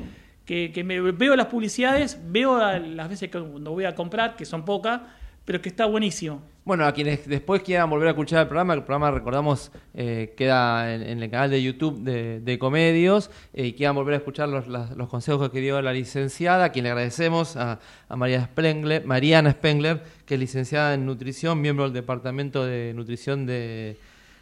que, 0.46 0.72
que 0.74 0.84
me 0.84 1.00
veo 1.02 1.36
las 1.36 1.48
publicidades, 1.48 2.20
veo 2.28 2.56
a 2.56 2.78
las 2.80 3.10
veces 3.10 3.30
que 3.30 3.40
cuando 3.40 3.72
voy 3.72 3.86
a 3.86 3.96
comprar, 3.96 4.36
que 4.36 4.46
son 4.46 4.64
pocas, 4.66 5.02
pero 5.46 5.62
que 5.62 5.70
está 5.70 5.86
buenísimo. 5.86 6.42
Bueno, 6.66 6.86
a 6.86 6.94
quienes 6.94 7.28
después 7.28 7.62
quieran 7.62 7.90
volver 7.90 8.08
a 8.08 8.12
escuchar 8.12 8.44
el 8.44 8.48
programa, 8.48 8.74
el 8.74 8.84
programa, 8.84 9.12
recordamos, 9.12 9.70
eh, 9.94 10.34
queda 10.38 10.94
en, 10.96 11.02
en 11.04 11.22
el 11.22 11.30
canal 11.30 11.50
de 11.52 11.62
YouTube 11.62 12.00
de, 12.04 12.40
de 12.40 12.58
Comedios, 12.58 13.30
eh, 13.54 13.66
y 13.68 13.74
quieran 13.74 13.96
volver 13.96 14.14
a 14.14 14.18
escuchar 14.18 14.48
los, 14.48 14.70
las- 14.70 14.92
los 14.92 15.10
consejos 15.10 15.50
que 15.50 15.60
dio 15.60 15.82
la 15.82 15.92
licenciada, 15.92 16.66
a 16.66 16.70
quien 16.72 16.84
le 16.84 16.92
agradecemos, 16.92 17.58
a, 17.58 17.80
a 18.08 18.16
María 18.16 18.46
Spengler, 18.46 19.06
Mariana 19.06 19.52
Spengler, 19.52 20.02
que 20.26 20.36
es 20.36 20.40
licenciada 20.40 20.94
en 20.94 21.06
nutrición, 21.06 21.60
miembro 21.60 21.84
del 21.84 21.94
Departamento 21.94 22.66
de 22.66 22.94
Nutrición 22.96 23.46
de, 23.46 23.98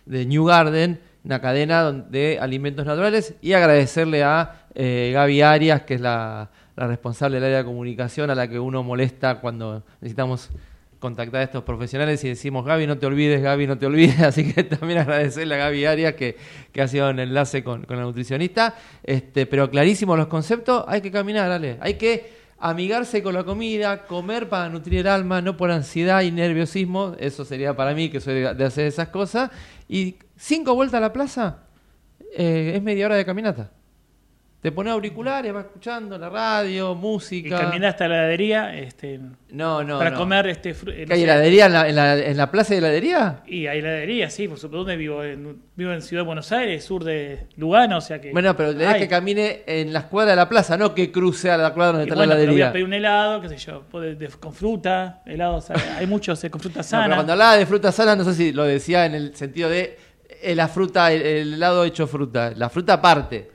de 0.06 0.26
New 0.28 0.46
Garden, 0.46 1.00
una 1.24 1.40
cadena 1.40 1.92
de 1.92 2.40
alimentos 2.42 2.86
naturales, 2.86 3.36
y 3.42 3.54
agradecerle 3.54 4.24
a 4.24 4.66
eh, 4.74 5.12
Gaby 5.14 5.42
Arias, 5.42 5.82
que 5.84 5.96
es 5.96 6.02
la, 6.02 6.50
responsable 6.76 7.36
del 7.36 7.44
área 7.44 7.58
de 7.60 7.66
comunicación, 7.66 8.32
a 8.32 8.36
la 8.36 8.48
que 8.48 8.60
uno 8.60 8.82
molesta 8.82 9.40
cuando 9.40 9.84
necesitamos 10.00 10.50
contactar 10.98 11.42
a 11.42 11.44
estos 11.44 11.64
profesionales 11.64 12.24
y 12.24 12.30
decimos, 12.30 12.66
Gaby, 12.66 12.88
no 12.88 12.98
te 12.98 13.06
olvides, 13.06 13.42
Gaby, 13.42 13.68
no 13.68 13.78
te 13.78 13.86
olvides. 13.86 14.20
Así 14.22 14.52
que 14.52 14.64
también 14.64 15.00
agradecerle 15.00 15.56
a 15.56 15.58
Gaby 15.58 15.86
Arias 15.86 16.14
que, 16.14 16.38
que 16.72 16.82
ha 16.82 16.88
sido 16.88 17.10
un 17.10 17.20
enlace 17.20 17.64
con, 17.64 17.84
con 17.84 17.98
la 17.98 18.04
nutricionista. 18.04 18.76
Este, 19.04 19.46
pero 19.46 19.70
clarísimos 19.70 20.18
los 20.18 20.28
conceptos, 20.28 20.86
hay 20.88 21.02
que 21.02 21.12
caminar, 21.12 21.50
dale. 21.50 21.78
Hay 21.82 21.96
que 21.96 22.42
amigarse 22.62 23.24
con 23.24 23.34
la 23.34 23.44
comida, 23.44 24.06
comer 24.06 24.48
para 24.48 24.70
nutrir 24.70 25.00
el 25.02 25.08
alma, 25.08 25.42
no 25.42 25.58
por 25.58 25.72
ansiedad 25.72 26.22
y 26.22 26.32
nerviosismo. 26.32 27.16
Eso 27.20 27.44
sería 27.44 27.76
para 27.76 27.94
mí, 27.94 28.10
que 28.10 28.22
soy 28.22 28.42
de 28.42 28.64
hacer 28.64 28.86
esas 28.86 29.10
cosas. 29.10 29.50
Y 29.90 30.16
cinco 30.42 30.74
vueltas 30.76 30.98
a 30.98 31.02
la 31.02 31.14
plaza 31.14 31.60
eh, 32.36 32.74
es 32.76 32.82
media 32.82 33.06
hora 33.06 33.16
de 33.16 33.26
caminata. 33.26 33.70
Te 34.62 34.72
pones 34.72 34.94
auriculares, 34.94 35.52
vas 35.52 35.66
escuchando 35.66 36.20
la 36.20 36.30
radio, 36.30 36.92
Y 36.92 36.96
música. 36.96 37.58
caminar 37.62 37.90
hasta 37.90 38.08
la 38.08 38.18
heladería 38.20 38.76
este, 38.78 39.20
No, 39.50 39.84
no. 39.84 39.98
para 39.98 40.12
no. 40.12 40.20
comer 40.20 40.46
este 40.48 40.70
eh, 40.70 40.76
no 40.86 41.06
¿Que 41.08 41.14
hay 41.16 41.24
heladería 41.24 41.66
en 41.66 41.74
la, 41.74 41.90
en, 41.90 41.96
la, 41.96 42.18
en 42.20 42.38
la 42.38 42.52
plaza 42.52 42.76
de 42.76 42.78
heladería? 42.78 43.42
Y 43.48 43.66
hay 43.66 43.80
heladería, 43.80 44.30
sí, 44.30 44.48
por 44.48 44.60
supuesto. 44.60 44.78
¿Dónde 44.78 44.98
vivo? 44.98 45.24
En, 45.24 45.64
vivo 45.76 45.92
en 45.92 46.04
Ciudad 46.04 46.22
de 46.22 46.28
Buenos 46.28 46.52
Aires, 46.52 46.84
sur 46.84 47.04
de 47.04 47.48
Lugano, 47.58 47.98
o 47.98 48.02
sea 48.02 48.22
que. 48.22 48.32
Bueno, 48.34 48.56
pero 48.56 48.72
le 48.72 49.00
que 49.00 49.08
camine 49.08 49.64
en 49.66 49.94
la 49.94 50.00
escuadra 50.02 50.30
de 50.34 50.36
la 50.38 50.48
plaza, 50.48 50.78
no 50.78 50.94
que 50.94 51.12
cruce 51.12 51.50
a 51.50 51.58
la 51.58 51.74
cuadra 51.74 51.94
donde 51.98 52.04
Y 52.06 52.10
está 52.10 52.16
bueno, 52.18 52.34
la 52.36 52.40
pero 52.40 52.52
voy 52.52 52.62
a 52.62 52.66
heladería. 52.66 52.72
pedir 52.74 52.86
un 52.86 52.94
helado, 52.94 53.42
qué 53.42 53.50
sé 53.50 53.58
yo, 53.58 53.82
puede- 53.90 54.14
de- 54.14 54.28
con 54.28 54.54
fruta, 54.54 55.24
helados, 55.26 55.72
hay 55.72 56.06
muchos 56.06 56.44
eh, 56.44 56.52
con 56.52 56.62
fruta 56.62 56.82
No, 56.82 56.84
sana. 56.84 57.04
pero 57.06 57.16
cuando 57.16 57.34
hablaba 57.34 57.58
de 57.58 57.66
fruta 57.66 57.92
sana, 57.92 58.16
no 58.16 58.24
sé 58.26 58.36
si 58.36 58.52
lo 58.54 58.64
decía 58.66 59.08
en 59.08 59.16
el 59.16 59.36
sentido 59.36 59.70
de 59.72 59.98
eh, 60.42 60.56
la 60.56 60.68
fruta, 60.68 61.12
el, 61.12 61.22
el 61.22 61.54
helado 61.56 61.84
hecho 61.86 62.08
fruta. 62.08 62.52
La 62.56 62.70
fruta 62.70 62.94
aparte. 62.94 63.52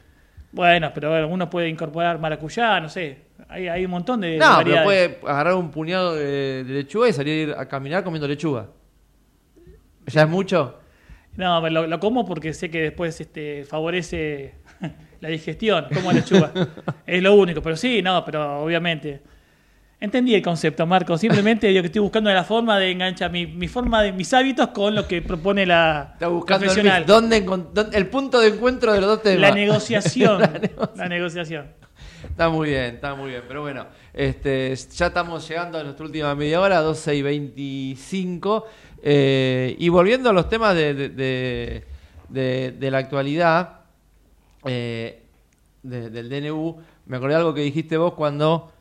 Bueno, 0.52 0.90
pero 0.94 1.10
bueno, 1.10 1.28
uno 1.28 1.50
puede 1.50 1.68
incorporar 1.68 2.18
maracuyá, 2.18 2.80
no 2.80 2.88
sé. 2.88 3.26
Hay, 3.48 3.68
hay 3.68 3.84
un 3.84 3.90
montón 3.90 4.20
de, 4.20 4.38
No, 4.38 4.44
pero 4.44 4.56
variedades. 4.56 4.84
puede 4.84 5.18
agarrar 5.30 5.54
un 5.54 5.70
puñado 5.70 6.14
de, 6.14 6.64
de 6.64 6.74
lechuga 6.74 7.08
y 7.08 7.12
salir 7.12 7.54
a 7.56 7.66
caminar 7.68 8.02
comiendo 8.02 8.26
lechuga. 8.26 8.68
¿Ya 10.06 10.22
es 10.22 10.28
mucho? 10.28 10.78
No, 11.36 11.60
pero 11.60 11.74
lo, 11.82 11.86
lo 11.86 12.00
como 12.00 12.24
porque 12.24 12.54
sé 12.54 12.70
que 12.70 12.80
después 12.80 13.20
este, 13.20 13.64
favorece 13.64 14.54
la 15.20 15.28
digestión, 15.28 15.86
como 15.92 16.12
lechuga. 16.12 16.52
es 17.06 17.22
lo 17.22 17.34
único, 17.34 17.60
pero 17.60 17.76
sí, 17.76 18.00
no, 18.02 18.24
pero 18.24 18.60
obviamente. 18.62 19.22
Entendí 19.98 20.34
el 20.34 20.42
concepto, 20.42 20.86
Marco. 20.86 21.16
Simplemente 21.16 21.66
digo 21.68 21.80
que 21.82 21.86
estoy 21.86 22.02
buscando 22.02 22.30
la 22.32 22.44
forma 22.44 22.78
de 22.78 22.90
enganchar 22.90 23.30
mi, 23.30 23.46
mi 23.46 23.66
forma 23.68 24.02
de 24.02 24.12
mis 24.12 24.32
hábitos 24.34 24.68
con 24.68 24.94
lo 24.94 25.08
que 25.08 25.22
propone 25.22 25.64
la 25.64 26.10
Está 26.12 26.28
buscando 26.28 26.64
el, 26.66 26.70
profesional. 26.70 27.00
mix. 27.00 27.06
¿Dónde 27.72 27.96
el 27.96 28.06
punto 28.08 28.40
de 28.40 28.48
encuentro 28.48 28.92
de 28.92 29.00
los 29.00 29.08
dos 29.08 29.22
temas. 29.22 29.40
La 29.40 29.50
negociación. 29.52 30.40
La 30.40 30.48
nego- 30.58 30.90
la 30.96 31.08
negociación. 31.08 31.66
Está 32.28 32.48
muy 32.50 32.68
bien, 32.70 32.96
está 32.96 33.14
muy 33.14 33.30
bien. 33.30 33.42
Pero 33.48 33.62
bueno, 33.62 33.86
este, 34.12 34.74
ya 34.94 35.06
estamos 35.06 35.48
llegando 35.48 35.78
a 35.78 35.82
nuestra 35.84 36.04
última 36.04 36.34
media 36.34 36.60
hora, 36.60 36.80
12 36.80 37.14
y 37.14 37.22
25. 37.22 38.66
eh, 39.02 39.76
y 39.78 39.88
volviendo 39.88 40.28
a 40.30 40.32
los 40.34 40.48
temas 40.48 40.74
de, 40.74 40.92
de, 41.08 41.84
de- 42.28 42.90
la 42.90 42.98
actualidad 42.98 43.80
eh, 44.66 45.22
de- 45.82 46.10
del 46.10 46.28
DNU, 46.28 46.76
me 47.06 47.16
acordé 47.16 47.34
de 47.34 47.38
algo 47.40 47.54
que 47.54 47.60
dijiste 47.62 47.96
vos 47.96 48.14
cuando 48.14 48.72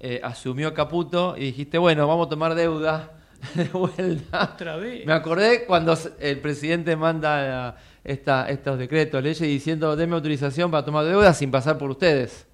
eh, 0.00 0.20
asumió 0.22 0.74
Caputo 0.74 1.36
y 1.36 1.42
dijiste, 1.42 1.78
bueno, 1.78 2.06
vamos 2.08 2.26
a 2.26 2.30
tomar 2.30 2.54
deuda 2.54 3.12
de 3.54 3.64
vuelta. 3.64 4.50
Otra 4.54 4.76
vez. 4.76 5.06
Me 5.06 5.12
acordé 5.12 5.64
cuando 5.66 5.96
el 6.18 6.40
presidente 6.40 6.96
manda 6.96 7.70
eh, 7.70 7.74
esta, 8.04 8.48
estos 8.48 8.78
decretos, 8.78 9.22
leyes 9.22 9.40
diciendo, 9.40 9.94
denme 9.94 10.16
autorización 10.16 10.70
para 10.70 10.84
tomar 10.84 11.04
deuda 11.04 11.32
sin 11.34 11.50
pasar 11.50 11.78
por 11.78 11.90
ustedes. 11.90 12.46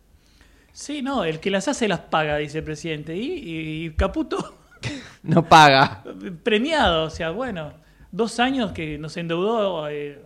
Sí, 0.72 1.00
no, 1.00 1.24
el 1.24 1.40
que 1.40 1.50
las 1.50 1.68
hace 1.68 1.88
las 1.88 2.00
paga, 2.00 2.36
dice 2.36 2.58
el 2.58 2.64
presidente. 2.64 3.16
Y 3.16 3.90
Caputo, 3.96 4.56
No 5.22 5.48
paga. 5.48 6.02
premiado, 6.42 7.04
o 7.04 7.10
sea, 7.10 7.30
bueno, 7.30 7.72
dos 8.12 8.38
años 8.40 8.72
que 8.72 8.98
nos 8.98 9.16
endeudó. 9.16 9.88
eh, 9.88 10.22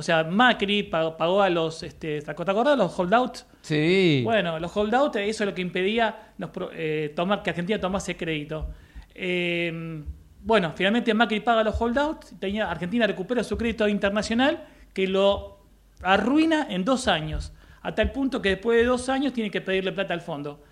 o 0.00 0.02
sea, 0.02 0.24
Macri 0.24 0.82
pagó, 0.84 1.16
pagó 1.16 1.42
a 1.42 1.50
los. 1.50 1.82
Este, 1.82 2.20
¿Te 2.22 2.30
acordás 2.30 2.56
de 2.70 2.76
los 2.76 2.98
holdouts? 2.98 3.46
Sí. 3.62 4.22
Bueno, 4.24 4.58
los 4.58 4.74
holdouts, 4.76 5.16
eso 5.16 5.44
es 5.44 5.48
lo 5.50 5.54
que 5.54 5.62
impedía 5.62 6.32
eh, 6.72 7.12
tomar, 7.14 7.42
que 7.42 7.50
Argentina 7.50 7.78
tomase 7.78 8.16
crédito. 8.16 8.68
Eh, 9.14 10.02
bueno, 10.42 10.72
finalmente 10.74 11.12
Macri 11.14 11.40
paga 11.40 11.62
los 11.62 11.78
holdouts, 11.80 12.34
tenía, 12.40 12.70
Argentina 12.70 13.06
recupera 13.06 13.44
su 13.44 13.58
crédito 13.58 13.86
internacional 13.88 14.64
que 14.94 15.06
lo 15.06 15.58
arruina 16.02 16.66
en 16.70 16.84
dos 16.84 17.06
años, 17.08 17.52
a 17.82 17.94
tal 17.94 18.10
punto 18.12 18.40
que 18.40 18.50
después 18.50 18.78
de 18.78 18.84
dos 18.86 19.08
años 19.10 19.32
tiene 19.34 19.50
que 19.50 19.60
pedirle 19.60 19.92
plata 19.92 20.14
al 20.14 20.22
fondo. 20.22 20.64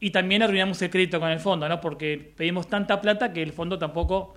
Y 0.00 0.10
también 0.10 0.42
arruinamos 0.42 0.82
el 0.82 0.90
crédito 0.90 1.20
con 1.20 1.30
el 1.30 1.38
fondo, 1.38 1.68
¿no? 1.68 1.80
Porque 1.80 2.32
pedimos 2.36 2.66
tanta 2.68 3.00
plata 3.00 3.32
que 3.32 3.40
el 3.42 3.52
fondo 3.52 3.78
tampoco, 3.78 4.34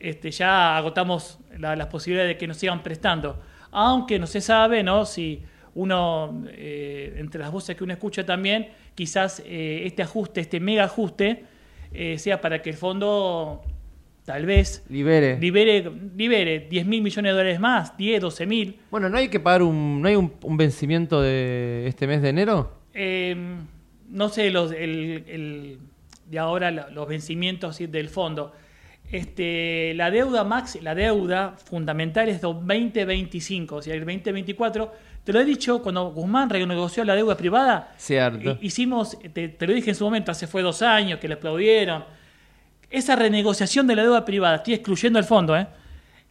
este, 0.00 0.30
ya 0.32 0.76
agotamos 0.76 1.38
la- 1.56 1.76
las 1.76 1.86
posibilidades 1.86 2.34
de 2.34 2.38
que 2.38 2.46
nos 2.48 2.56
sigan 2.56 2.82
prestando. 2.82 3.40
Aunque 3.70 4.18
no 4.18 4.26
se 4.26 4.40
sabe, 4.40 4.82
¿no? 4.82 5.04
Si 5.06 5.42
uno, 5.74 6.44
eh, 6.50 7.14
entre 7.18 7.40
las 7.40 7.50
voces 7.52 7.76
que 7.76 7.84
uno 7.84 7.92
escucha 7.92 8.24
también, 8.26 8.68
quizás 8.94 9.42
eh, 9.46 9.82
este 9.84 10.02
ajuste, 10.02 10.40
este 10.40 10.60
mega 10.60 10.84
ajuste, 10.84 11.44
eh, 11.92 12.18
sea 12.18 12.40
para 12.40 12.60
que 12.62 12.70
el 12.70 12.76
fondo 12.76 13.62
tal 14.24 14.44
vez 14.44 14.84
Libere. 14.90 15.38
libere, 15.40 15.90
libere 16.16 16.66
10 16.68 16.84
mil 16.86 17.00
millones 17.00 17.30
de 17.30 17.36
dólares 17.38 17.60
más, 17.60 17.96
10, 17.96 18.20
12 18.20 18.46
mil. 18.46 18.78
Bueno, 18.90 19.08
¿no 19.08 19.16
hay 19.16 19.28
que 19.28 19.40
pagar 19.40 19.62
un, 19.62 20.02
no 20.02 20.08
hay 20.08 20.16
un, 20.16 20.32
un 20.42 20.56
vencimiento 20.56 21.22
de 21.22 21.86
este 21.86 22.06
mes 22.06 22.20
de 22.20 22.28
enero? 22.28 22.72
Eh, 22.92 23.34
no 24.10 24.28
sé 24.28 24.50
los, 24.50 24.72
el, 24.72 25.24
el- 25.28 25.78
de 26.26 26.38
ahora 26.38 26.70
los 26.70 27.08
vencimientos 27.08 27.78
del 27.78 28.08
fondo. 28.10 28.52
Este, 29.10 29.94
la 29.94 30.10
deuda 30.10 30.44
max, 30.44 30.78
la 30.82 30.94
deuda 30.94 31.56
fundamental 31.64 32.28
es 32.28 32.40
2025, 32.42 33.76
o 33.76 33.82
sea, 33.82 33.94
el 33.94 34.00
2024. 34.00 34.92
Te 35.24 35.32
lo 35.32 35.40
he 35.40 35.44
dicho 35.44 35.82
cuando 35.82 36.10
Guzmán 36.12 36.48
renegoció 36.50 37.04
la 37.04 37.14
deuda 37.14 37.36
privada. 37.36 37.92
Cierto. 37.96 38.52
hi- 38.60 38.66
Hicimos, 38.66 39.18
te, 39.32 39.48
te 39.48 39.66
lo 39.66 39.72
dije 39.72 39.90
en 39.90 39.96
su 39.96 40.04
momento, 40.04 40.30
hace 40.30 40.46
fue 40.46 40.62
dos 40.62 40.82
años 40.82 41.18
que 41.20 41.28
le 41.28 41.34
aplaudieron. 41.34 42.04
Esa 42.90 43.16
renegociación 43.16 43.86
de 43.86 43.96
la 43.96 44.02
deuda 44.02 44.24
privada, 44.24 44.56
estoy 44.56 44.74
excluyendo 44.74 45.18
el 45.18 45.24
fondo, 45.24 45.56
¿eh? 45.56 45.66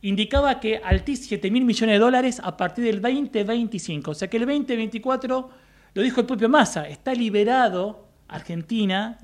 indicaba 0.02 0.60
que 0.60 0.80
altís 0.84 1.26
7 1.28 1.50
mil 1.52 1.66
millones 1.66 1.96
de 1.96 2.00
dólares 2.00 2.40
a 2.44 2.56
partir 2.58 2.86
del 2.86 3.02
2025. 3.02 4.12
O 4.12 4.14
sea 4.14 4.28
que 4.28 4.38
el 4.38 4.46
2024, 4.46 5.50
lo 5.94 6.02
dijo 6.02 6.22
el 6.22 6.26
propio 6.28 6.50
Massa, 6.50 6.88
está 6.88 7.14
liberado 7.14 8.08
Argentina, 8.28 9.18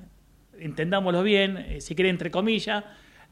entendámoslo 0.59 1.23
bien, 1.23 1.57
eh, 1.57 1.81
si 1.81 1.95
quiere 1.95 2.09
entre 2.09 2.29
comillas, 2.31 2.83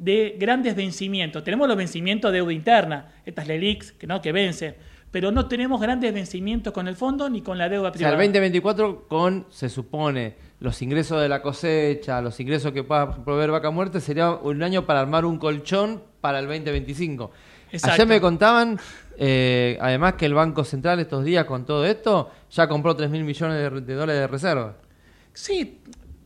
de 0.02 0.36
grandes 0.40 0.76
vencimientos. 0.76 1.44
Tenemos 1.44 1.68
los 1.68 1.78
vencimientos 1.78 2.32
de 2.32 2.40
deuda 2.40 2.52
interna, 2.54 3.14
estas 3.24 3.48
LELIX, 3.48 3.92
que 3.94 4.08
no, 4.08 4.20
que 4.20 4.32
vencen, 4.32 4.76
pero 5.12 5.32
no 5.32 5.48
tenemos 5.48 5.80
grandes 5.80 6.12
vencimientos 6.12 6.74
con 6.74 6.88
el 6.88 6.96
fondo 6.96 7.30
ni 7.30 7.42
con 7.42 7.58
la 7.60 7.70
deuda 7.70 7.90
O 7.90 7.92
sea, 7.92 7.98
privada. 8.10 8.16
el 8.16 8.32
2024 8.32 9.08
con, 9.08 9.46
se 9.52 9.70
supone, 9.70 10.36
los 10.60 10.82
ingresos 10.82 11.22
de 11.22 11.30
la 11.30 11.44
cosecha, 11.44 12.20
los 12.20 12.40
ingresos 12.40 12.72
que 12.72 12.84
pueda 12.84 13.24
proveer 13.24 13.52
Vaca 13.52 13.70
Muerte, 13.70 14.00
sería 14.00 14.32
un 14.32 14.64
año 14.64 14.88
para 14.88 15.02
armar 15.02 15.24
un 15.24 15.38
colchón 15.38 16.02
para 16.20 16.40
el 16.40 16.48
2025. 16.48 17.32
Exacto. 17.72 17.94
Ayer 17.94 18.08
me 18.08 18.20
contaban, 18.20 18.80
eh, 19.20 19.78
además 19.82 20.16
que 20.16 20.26
el 20.26 20.34
Banco 20.34 20.64
Central 20.64 21.00
estos 21.00 21.24
días 21.24 21.46
con 21.46 21.64
todo 21.64 21.86
esto, 21.86 22.32
ya 22.50 22.68
compró 22.68 22.96
3 22.96 23.10
mil 23.12 23.24
millones 23.24 23.72
de, 23.72 23.82
de 23.82 23.94
dólares 23.94 24.22
de 24.22 24.28
reserva. 24.28 24.78
Sí, 25.34 25.80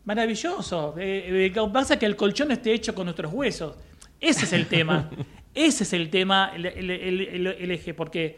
maravilloso. 0.06 0.95
Eh, 0.98 1.52
eh, 1.53 1.69
pasa 1.73 1.98
que 1.99 2.06
el 2.06 2.15
colchón 2.15 2.52
esté 2.52 2.73
hecho 2.73 2.94
con 2.95 3.06
nuestros 3.06 3.34
huesos. 3.34 3.76
Ese 4.19 4.45
es 4.45 4.53
el 4.53 4.68
tema. 4.68 5.10
Ese 5.53 5.84
es 5.84 5.94
el 5.94 6.10
tema, 6.10 6.52
el, 6.56 6.65
el- 6.65 6.91
el- 6.91 7.22
el- 7.22 7.48
el 7.48 7.72
eje, 7.72 7.94
porque 7.94 8.38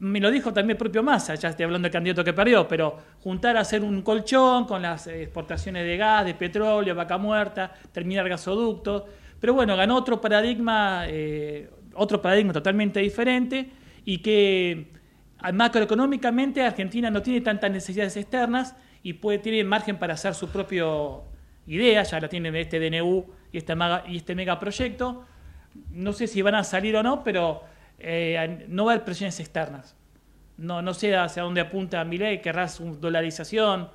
me 0.00 0.18
lo 0.20 0.30
dijo 0.32 0.52
también 0.52 0.72
el 0.72 0.76
propio 0.78 1.02
Massa, 1.02 1.34
ya 1.36 1.50
estoy 1.50 1.64
hablando 1.64 1.86
del 1.86 1.92
candidato 1.92 2.24
que 2.24 2.32
perdió, 2.32 2.66
pero 2.68 2.98
juntar 3.22 3.56
a 3.56 3.60
hacer 3.60 3.82
un 3.82 4.02
colchón 4.02 4.66
con 4.66 4.82
las 4.82 5.06
eh, 5.06 5.22
exportaciones 5.22 5.84
de 5.86 5.96
gas, 5.96 6.24
de 6.26 6.34
petróleo, 6.34 6.94
vaca 6.94 7.18
muerta, 7.18 7.72
terminar 7.92 8.28
gasoductos. 8.28 9.04
Pero 9.40 9.54
bueno, 9.54 9.76
ganó 9.76 9.96
otro 9.96 10.20
paradigma, 10.20 11.04
eh, 11.06 11.70
otro 11.94 12.20
paradigma 12.20 12.52
totalmente 12.52 13.00
diferente 13.00 13.70
y 14.04 14.18
que 14.18 14.88
ah, 15.38 15.52
macroeconómicamente 15.52 16.62
Argentina 16.62 17.10
no 17.10 17.22
tiene 17.22 17.40
tantas 17.42 17.70
necesidades 17.70 18.16
externas 18.16 18.74
y 19.08 19.12
puede 19.14 19.38
tiene 19.38 19.62
margen 19.64 19.98
para 19.98 20.14
hacer 20.14 20.34
su 20.34 20.48
propio 20.48 21.24
idea, 21.66 22.02
ya 22.02 22.18
la 22.20 22.28
tiene 22.28 22.48
este 22.60 22.78
DNU 22.80 23.24
y 23.52 23.58
este, 23.58 23.74
maga- 23.76 24.04
y 24.08 24.16
este 24.16 24.34
megaproyecto. 24.34 25.24
No 25.90 26.12
sé 26.12 26.26
si 26.26 26.42
van 26.42 26.54
a 26.56 26.64
salir 26.64 26.96
o 26.96 27.02
no, 27.02 27.22
pero 27.22 27.62
eh, 27.98 28.64
no 28.68 28.84
va 28.84 28.92
a 28.92 28.94
haber 28.94 29.04
presiones 29.04 29.38
externas. 29.40 29.94
No, 30.56 30.82
no 30.82 30.92
sé 30.94 31.14
hacia 31.16 31.42
dónde 31.44 31.60
apunta 31.60 32.02
Milei, 32.04 32.40
querrás 32.40 32.80
una 32.80 32.96
dolarización, 32.96 33.90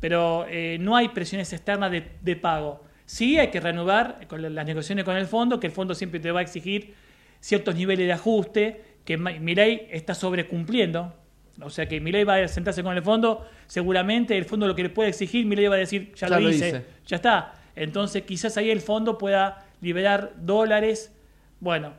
pero 0.00 0.46
eh, 0.48 0.78
no 0.80 0.96
hay 0.96 1.08
presiones 1.08 1.52
externas 1.52 1.90
de, 1.90 2.36
pago. 2.36 2.82
Sí 3.04 3.38
hay 3.38 3.48
que 3.48 3.60
reanudar 3.60 4.26
con 4.28 4.40
la- 4.40 4.48
las 4.50 4.64
negociaciones 4.66 5.04
con 5.04 5.16
el 5.16 5.26
fondo, 5.26 5.58
que 5.60 5.66
el 5.66 5.72
fondo 5.72 5.94
siempre 5.94 6.20
te 6.20 6.30
va 6.30 6.40
a 6.40 6.42
exigir 6.42 6.94
ciertos 7.40 7.74
niveles 7.74 8.06
de 8.06 8.12
ajuste, 8.14 8.84
que 9.04 9.16
Milei 9.18 9.88
está 9.90 10.14
sobrecumpliendo. 10.14 11.14
O 11.62 11.70
sea 11.70 11.86
que 11.88 12.00
Milei 12.00 12.24
va 12.24 12.36
a 12.36 12.48
sentarse 12.48 12.82
con 12.82 12.96
el 12.96 13.02
fondo, 13.02 13.46
seguramente 13.66 14.36
el 14.36 14.44
fondo 14.44 14.66
lo 14.66 14.74
que 14.74 14.82
le 14.82 14.90
puede 14.90 15.08
exigir, 15.10 15.46
Milei 15.46 15.66
va 15.68 15.76
a 15.76 15.78
decir, 15.78 16.12
ya, 16.14 16.28
Ya 16.28 16.36
lo, 16.36 16.42
lo 16.42 16.50
hice, 16.50 16.68
hice. 16.68 16.84
ya 17.06 17.16
está. 17.16 17.54
Entonces 17.74 18.22
quizás 18.24 18.56
ahí 18.56 18.70
el 18.70 18.80
fondo 18.80 19.16
pueda 19.18 19.64
liberar 19.80 20.32
dólares. 20.38 21.12
Bueno, 21.60 21.92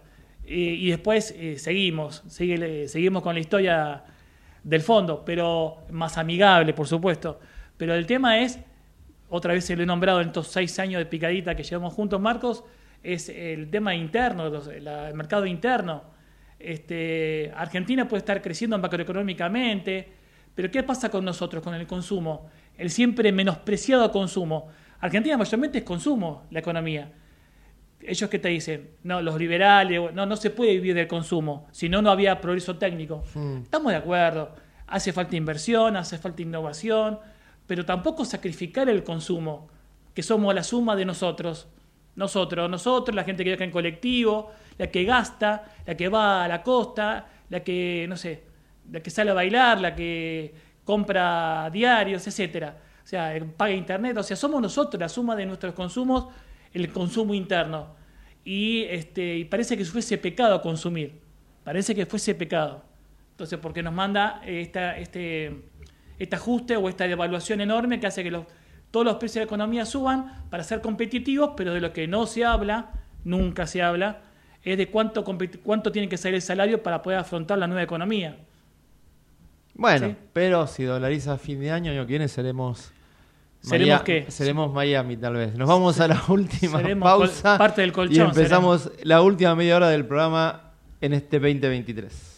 y, 0.45 0.87
y 0.87 0.89
después 0.91 1.33
eh, 1.37 1.57
seguimos, 1.57 2.23
sigue- 2.27 2.87
seguimos 2.87 3.23
con 3.23 3.33
la 3.35 3.39
historia 3.41 4.03
del 4.63 4.81
fondo, 4.81 5.23
pero 5.25 5.77
más 5.91 6.17
amigable, 6.17 6.73
por 6.73 6.87
supuesto. 6.87 7.39
Pero 7.77 7.93
el 7.95 8.05
tema 8.05 8.39
es, 8.39 8.59
otra 9.29 9.53
vez 9.53 9.65
se 9.65 9.75
lo 9.75 9.83
he 9.83 9.85
nombrado 9.85 10.21
en 10.21 10.27
estos 10.27 10.47
seis 10.47 10.77
años 10.79 10.99
de 10.99 11.05
picadita 11.05 11.55
que 11.55 11.63
llevamos 11.63 11.93
juntos, 11.93 12.19
Marcos, 12.21 12.63
es 13.03 13.29
el 13.29 13.69
tema 13.69 13.95
interno, 13.95 14.49
los- 14.49 14.67
la- 14.81 15.09
el 15.09 15.15
mercado 15.15 15.45
interno. 15.45 16.03
Este, 16.59 17.51
Argentina 17.55 18.07
puede 18.07 18.19
estar 18.19 18.41
creciendo 18.41 18.77
macroeconómicamente, 18.77 20.07
pero 20.55 20.71
¿qué 20.71 20.83
pasa 20.83 21.09
con 21.09 21.23
nosotros, 21.23 21.63
con 21.63 21.75
el 21.75 21.85
consumo? 21.85 22.49
El 22.77 22.89
siempre 22.89 23.31
menospreciado 23.31 24.11
consumo. 24.11 24.69
Argentina 24.99 25.37
mayormente 25.37 25.79
es 25.79 25.83
consumo, 25.83 26.45
la 26.49 26.59
economía. 26.59 27.11
Ellos 28.01 28.29
que 28.29 28.39
te 28.39 28.49
dicen, 28.49 28.89
no, 29.03 29.21
los 29.21 29.37
liberales, 29.37 30.13
no, 30.13 30.25
no 30.25 30.35
se 30.35 30.49
puede 30.49 30.73
vivir 30.73 30.95
del 30.95 31.07
consumo, 31.07 31.67
si 31.71 31.89
no, 31.89 32.01
no 32.01 32.09
había 32.09 32.39
progreso 32.41 32.77
técnico. 32.77 33.23
Estamos 33.63 33.91
de 33.91 33.97
acuerdo, 33.97 34.55
hace 34.87 35.13
falta 35.13 35.35
inversión, 35.35 35.95
hace 35.95 36.17
falta 36.17 36.41
innovación, 36.41 37.19
pero 37.67 37.85
tampoco 37.85 38.25
sacrificar 38.25 38.89
el 38.89 39.03
consumo, 39.03 39.67
que 40.13 40.23
somos 40.23 40.53
la 40.55 40.63
suma 40.63 40.95
de 40.95 41.05
nosotros. 41.05 41.67
Nosotros, 42.15 42.67
nosotros, 42.67 43.15
la 43.15 43.23
gente 43.23 43.43
que 43.43 43.51
viaja 43.51 43.63
en 43.63 43.69
colectivo, 43.69 44.51
la 44.77 44.87
que 44.87 45.03
gasta, 45.03 45.65
la 45.85 45.95
que 45.95 46.09
va 46.09 46.43
a 46.43 46.47
la 46.47 46.61
costa, 46.61 47.27
la 47.49 47.61
que, 47.61 48.05
no 48.07 48.15
sé, 48.15 48.43
la 48.91 49.01
que 49.01 49.09
sale 49.09 49.31
a 49.31 49.33
bailar, 49.33 49.79
la 49.81 49.95
que 49.95 50.53
compra 50.83 51.69
diarios, 51.71 52.25
etcétera. 52.27 52.77
O 53.03 53.07
sea, 53.07 53.35
eh, 53.35 53.41
paga 53.41 53.71
internet, 53.71 54.17
o 54.17 54.23
sea, 54.23 54.35
somos 54.35 54.61
nosotros 54.61 54.99
la 54.99 55.09
suma 55.09 55.35
de 55.35 55.45
nuestros 55.45 55.73
consumos, 55.73 56.27
el 56.73 56.91
consumo 56.91 57.33
interno. 57.33 57.95
Y, 58.43 58.83
este, 58.83 59.37
y 59.37 59.45
parece 59.45 59.77
que 59.77 59.85
fuese 59.85 60.17
pecado 60.17 60.61
consumir. 60.61 61.19
Parece 61.63 61.93
que 61.93 62.05
fuese 62.05 62.35
pecado. 62.35 62.83
Entonces, 63.31 63.59
porque 63.59 63.83
nos 63.83 63.93
manda 63.93 64.41
esta, 64.45 64.97
este, 64.97 65.63
este 66.17 66.35
ajuste 66.35 66.77
o 66.77 66.89
esta 66.89 67.07
devaluación 67.07 67.61
enorme 67.61 67.99
que 67.99 68.07
hace 68.07 68.23
que 68.23 68.31
los, 68.31 68.45
todos 68.91 69.05
los 69.05 69.15
precios 69.17 69.35
de 69.35 69.39
la 69.41 69.45
economía 69.45 69.85
suban 69.85 70.45
para 70.49 70.63
ser 70.63 70.81
competitivos, 70.81 71.51
pero 71.55 71.73
de 71.73 71.81
lo 71.81 71.93
que 71.93 72.07
no 72.07 72.25
se 72.25 72.45
habla, 72.45 72.91
nunca 73.23 73.67
se 73.67 73.81
habla, 73.81 74.21
es 74.73 74.77
de 74.77 74.89
cuánto, 74.89 75.23
cuánto 75.63 75.91
tiene 75.91 76.09
que 76.09 76.17
ser 76.17 76.33
el 76.33 76.41
salario 76.41 76.81
para 76.83 77.01
poder 77.01 77.19
afrontar 77.19 77.57
la 77.57 77.67
nueva 77.67 77.83
economía. 77.83 78.37
Bueno, 79.73 80.07
Sí. 80.09 80.15
pero 80.33 80.65
si 80.67 80.83
dolariza 80.83 81.33
a 81.33 81.37
fin 81.37 81.59
de 81.59 81.71
año, 81.71 81.91
año 81.91 82.01
que 82.05 82.11
viene 82.11 82.27
seremos... 82.27 82.91
¿Seremos 83.61 84.01
qué? 84.03 84.25
Seremos 84.29 84.71
Miami, 84.73 85.17
tal 85.17 85.33
vez. 85.33 85.55
Nos 85.55 85.67
vamos 85.67 85.99
a 85.99 86.07
la 86.07 86.21
última 86.29 86.77
Seremos 86.79 87.03
pausa. 87.09 87.57
parte 87.57 87.81
del 87.81 87.91
colchón, 87.91 88.15
Y 88.15 88.19
empezamos 88.29 88.91
la 89.03 89.21
última 89.21 89.55
media 89.55 89.75
hora 89.75 89.89
del 89.89 90.05
programa 90.05 90.71
en 91.01 91.13
este 91.13 91.39
2023. 91.39 92.36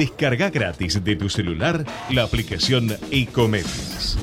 Descarga 0.00 0.48
gratis 0.48 1.04
de 1.04 1.14
tu 1.14 1.28
celular 1.28 1.84
la 2.08 2.22
aplicación 2.22 2.88
Ecomedios. 3.10 4.16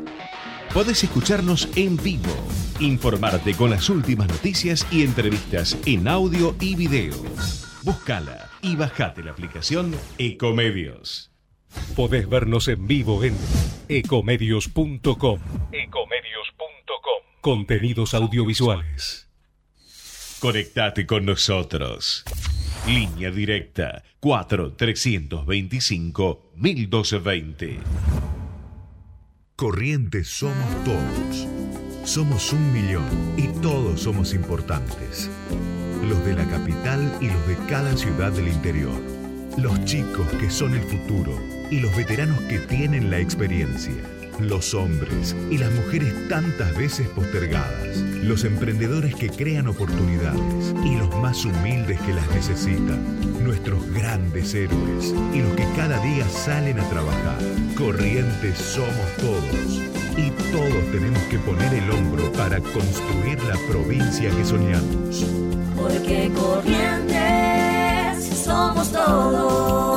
Podés 0.73 1.03
escucharnos 1.03 1.69
en 1.75 1.97
vivo, 1.97 2.33
informarte 2.79 3.53
con 3.53 3.69
las 3.69 3.87
últimas 3.91 4.27
noticias 4.27 4.87
y 4.89 5.03
entrevistas 5.03 5.77
en 5.85 6.07
audio 6.07 6.55
y 6.59 6.75
video. 6.75 7.13
Búscala 7.83 8.49
y 8.63 8.75
bajate 8.75 9.21
la 9.21 9.29
aplicación 9.33 9.95
Ecomedios. 10.17 11.29
Podés 11.95 12.27
vernos 12.27 12.67
en 12.69 12.87
vivo 12.87 13.23
en 13.23 13.35
ecomedios.com. 13.87 15.39
Contenidos 17.41 18.15
audiovisuales. 18.15 19.26
Conectate 20.47 21.05
con 21.05 21.25
nosotros. 21.25 22.23
Línea 22.87 23.31
directa 23.31 24.01
4 24.21 24.75
325 24.77 26.51
1220. 26.55 27.79
Corrientes 29.57 30.29
somos 30.29 30.85
todos. 30.85 32.09
Somos 32.09 32.53
un 32.53 32.71
millón 32.71 33.03
y 33.35 33.49
todos 33.61 33.99
somos 33.99 34.33
importantes. 34.33 35.29
Los 36.07 36.25
de 36.25 36.35
la 36.35 36.47
capital 36.47 37.17
y 37.19 37.25
los 37.25 37.45
de 37.45 37.57
cada 37.67 37.97
ciudad 37.97 38.31
del 38.31 38.47
interior. 38.47 39.01
Los 39.57 39.83
chicos 39.83 40.29
que 40.39 40.49
son 40.49 40.75
el 40.75 40.83
futuro 40.83 41.37
y 41.69 41.81
los 41.81 41.93
veteranos 41.93 42.39
que 42.43 42.59
tienen 42.59 43.09
la 43.11 43.19
experiencia. 43.19 44.01
Los 44.39 44.76
hombres 44.76 45.35
y 45.49 45.57
las 45.57 45.72
mujeres 45.72 46.14
tantas 46.30 46.77
veces 46.77 47.07
postergadas. 47.09 47.97
Los 48.23 48.43
emprendedores 48.43 49.15
que 49.15 49.30
crean 49.30 49.68
oportunidades 49.68 50.76
y 50.85 50.95
los 50.95 51.09
más 51.18 51.43
humildes 51.43 51.99
que 52.01 52.14
las 52.14 52.30
necesitan. 52.30 53.43
Nuestros 53.43 53.84
grandes 53.93 54.53
héroes 54.53 55.15
y 55.34 55.41
los 55.41 55.55
que 55.55 55.65
cada 55.76 55.99
día 56.03 56.27
salen 56.30 56.80
a 56.80 56.88
trabajar. 56.89 57.39
Corrientes 57.76 58.59
somos 58.59 59.18
todos. 59.18 59.81
Y 60.18 60.30
todos 60.51 60.91
tenemos 60.91 61.22
que 61.30 61.39
poner 61.39 61.73
el 61.73 61.89
hombro 61.89 62.31
para 62.34 62.59
construir 62.59 63.41
la 63.43 63.55
provincia 63.68 64.30
que 64.30 64.45
soñamos. 64.45 65.26
Porque 65.76 66.31
corrientes 66.35 67.18
somos 68.43 68.91
todos. 68.91 69.96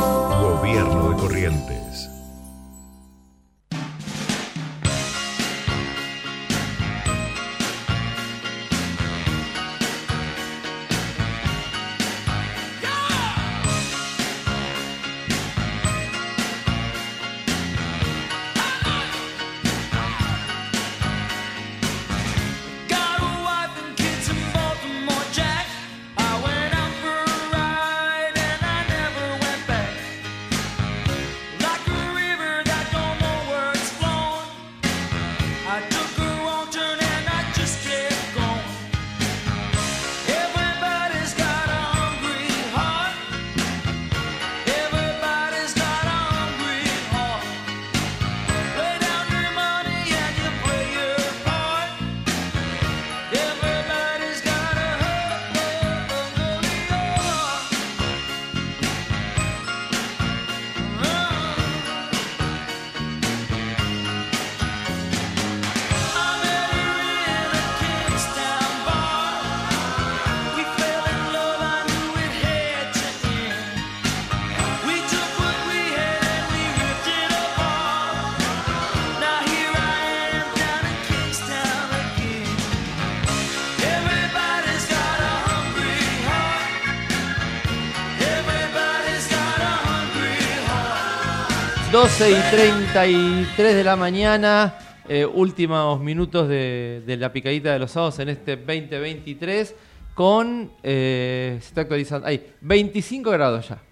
12 92.00 92.30
y 92.30 92.50
33 92.50 93.74
de 93.74 93.84
la 93.84 93.94
mañana, 93.94 94.74
eh, 95.06 95.26
últimos 95.26 96.00
minutos 96.00 96.48
de, 96.48 97.16
la 97.18 97.30
picadita 97.30 97.74
de 97.74 97.78
los 97.78 97.90
sábados 97.90 98.18
en 98.20 98.30
este 98.30 98.56
2023, 98.56 99.76
con, 100.14 100.72
eh, 100.82 101.58
se 101.60 101.66
está 101.68 101.82
actualizando, 101.82 102.26
hay 102.26 102.54
25 102.62 103.30
grados 103.30 103.68
ya. 103.68 103.82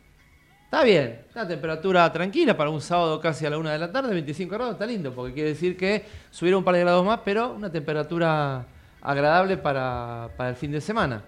Está 0.64 0.84
bien, 0.84 1.20
una 1.34 1.46
temperatura 1.46 2.10
tranquila 2.10 2.56
para 2.56 2.70
un 2.70 2.80
sábado 2.80 3.20
casi 3.20 3.44
a 3.44 3.50
la 3.50 3.58
una 3.58 3.72
de 3.72 3.78
la 3.78 3.92
tarde, 3.92 4.14
25 4.14 4.54
grados, 4.54 4.72
está 4.72 4.86
lindo, 4.86 5.12
porque 5.12 5.34
quiere 5.34 5.50
decir 5.50 5.76
que 5.76 6.06
subieron 6.30 6.60
un 6.60 6.64
par 6.64 6.76
de 6.76 6.80
grados 6.80 7.04
más, 7.04 7.20
pero 7.22 7.52
una 7.52 7.70
temperatura 7.70 8.64
agradable 9.02 9.58
para, 9.58 10.30
para 10.34 10.48
el 10.48 10.56
fin 10.56 10.72
de 10.72 10.80
semana. 10.80 11.22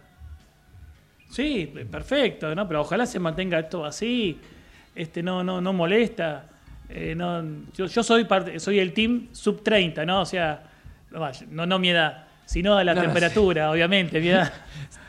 Sí, 1.28 1.66
perfecto, 1.90 2.55
¿no? 2.55 2.66
Pero 2.66 2.81
ojalá 2.81 3.05
se 3.05 3.19
mantenga 3.19 3.59
esto 3.59 3.85
así. 3.85 4.40
Este 4.94 5.23
no, 5.23 5.44
no, 5.44 5.61
no 5.61 5.74
molesta. 5.74 6.50
Eh, 6.93 7.15
no, 7.17 7.43
yo, 7.75 7.87
yo 7.87 8.03
soy 8.03 8.25
parte, 8.25 8.59
soy 8.59 8.81
el 8.81 8.93
team 8.93 9.29
sub 9.33 9.62
30, 9.62 10.05
¿no? 10.05 10.23
O 10.23 10.27
sea, 10.27 10.65
no, 11.49 11.67
no, 11.67 11.79
mi 11.79 11.91
edad, 11.91 12.25
sino 12.45 12.77
de 12.77 12.85
la 12.85 12.95
No, 12.95 13.01
no, 13.01 13.07
temperatura, 13.07 13.71
obviamente, 13.71 14.21
mi 14.21 14.29
edad. 14.29 14.53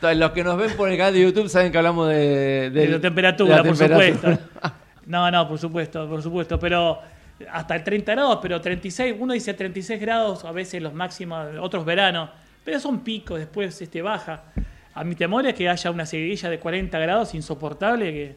Los 0.16 0.30
que 0.30 0.44
nos 0.44 0.56
ven 0.56 0.76
por 0.76 0.88
el 0.88 0.96
canal 0.96 1.14
de 1.14 1.22
YouTube 1.22 1.48
saben 1.48 1.70
que 1.72 1.78
hablamos 1.78 2.08
de, 2.08 2.70
De 2.70 2.88
la 2.88 3.00
temperatura, 3.00 3.56
de 3.56 3.62
la 3.62 3.68
por 3.68 3.78
temperatura. 3.78 4.36
supuesto. 4.36 4.78
No, 5.04 5.28
no, 5.32 5.48
por 5.48 5.58
supuesto, 5.58 6.08
por 6.08 6.22
supuesto. 6.22 6.60
Pero 6.60 7.00
hasta 7.50 7.74
el 7.74 7.82
30 7.82 8.12
grados, 8.12 8.38
pero 8.40 8.60
36, 8.60 9.16
uno 9.18 9.32
dice 9.32 9.52
36 9.52 10.00
grados, 10.00 10.44
a 10.44 10.52
veces 10.52 10.80
los 10.80 10.94
máximos, 10.94 11.48
otros 11.60 11.84
veranos, 11.84 12.30
pero 12.64 12.78
son 12.78 13.00
picos, 13.00 13.40
después 13.40 13.82
este, 13.82 14.00
baja. 14.00 14.44
A 14.94 15.02
mi 15.02 15.16
temor 15.16 15.44
es 15.46 15.54
que 15.54 15.68
haya 15.68 15.90
una 15.90 16.06
seguidilla 16.06 16.48
de 16.50 16.60
40 16.60 16.96
grados 17.00 17.34
insoportable, 17.34 18.12
que, 18.12 18.36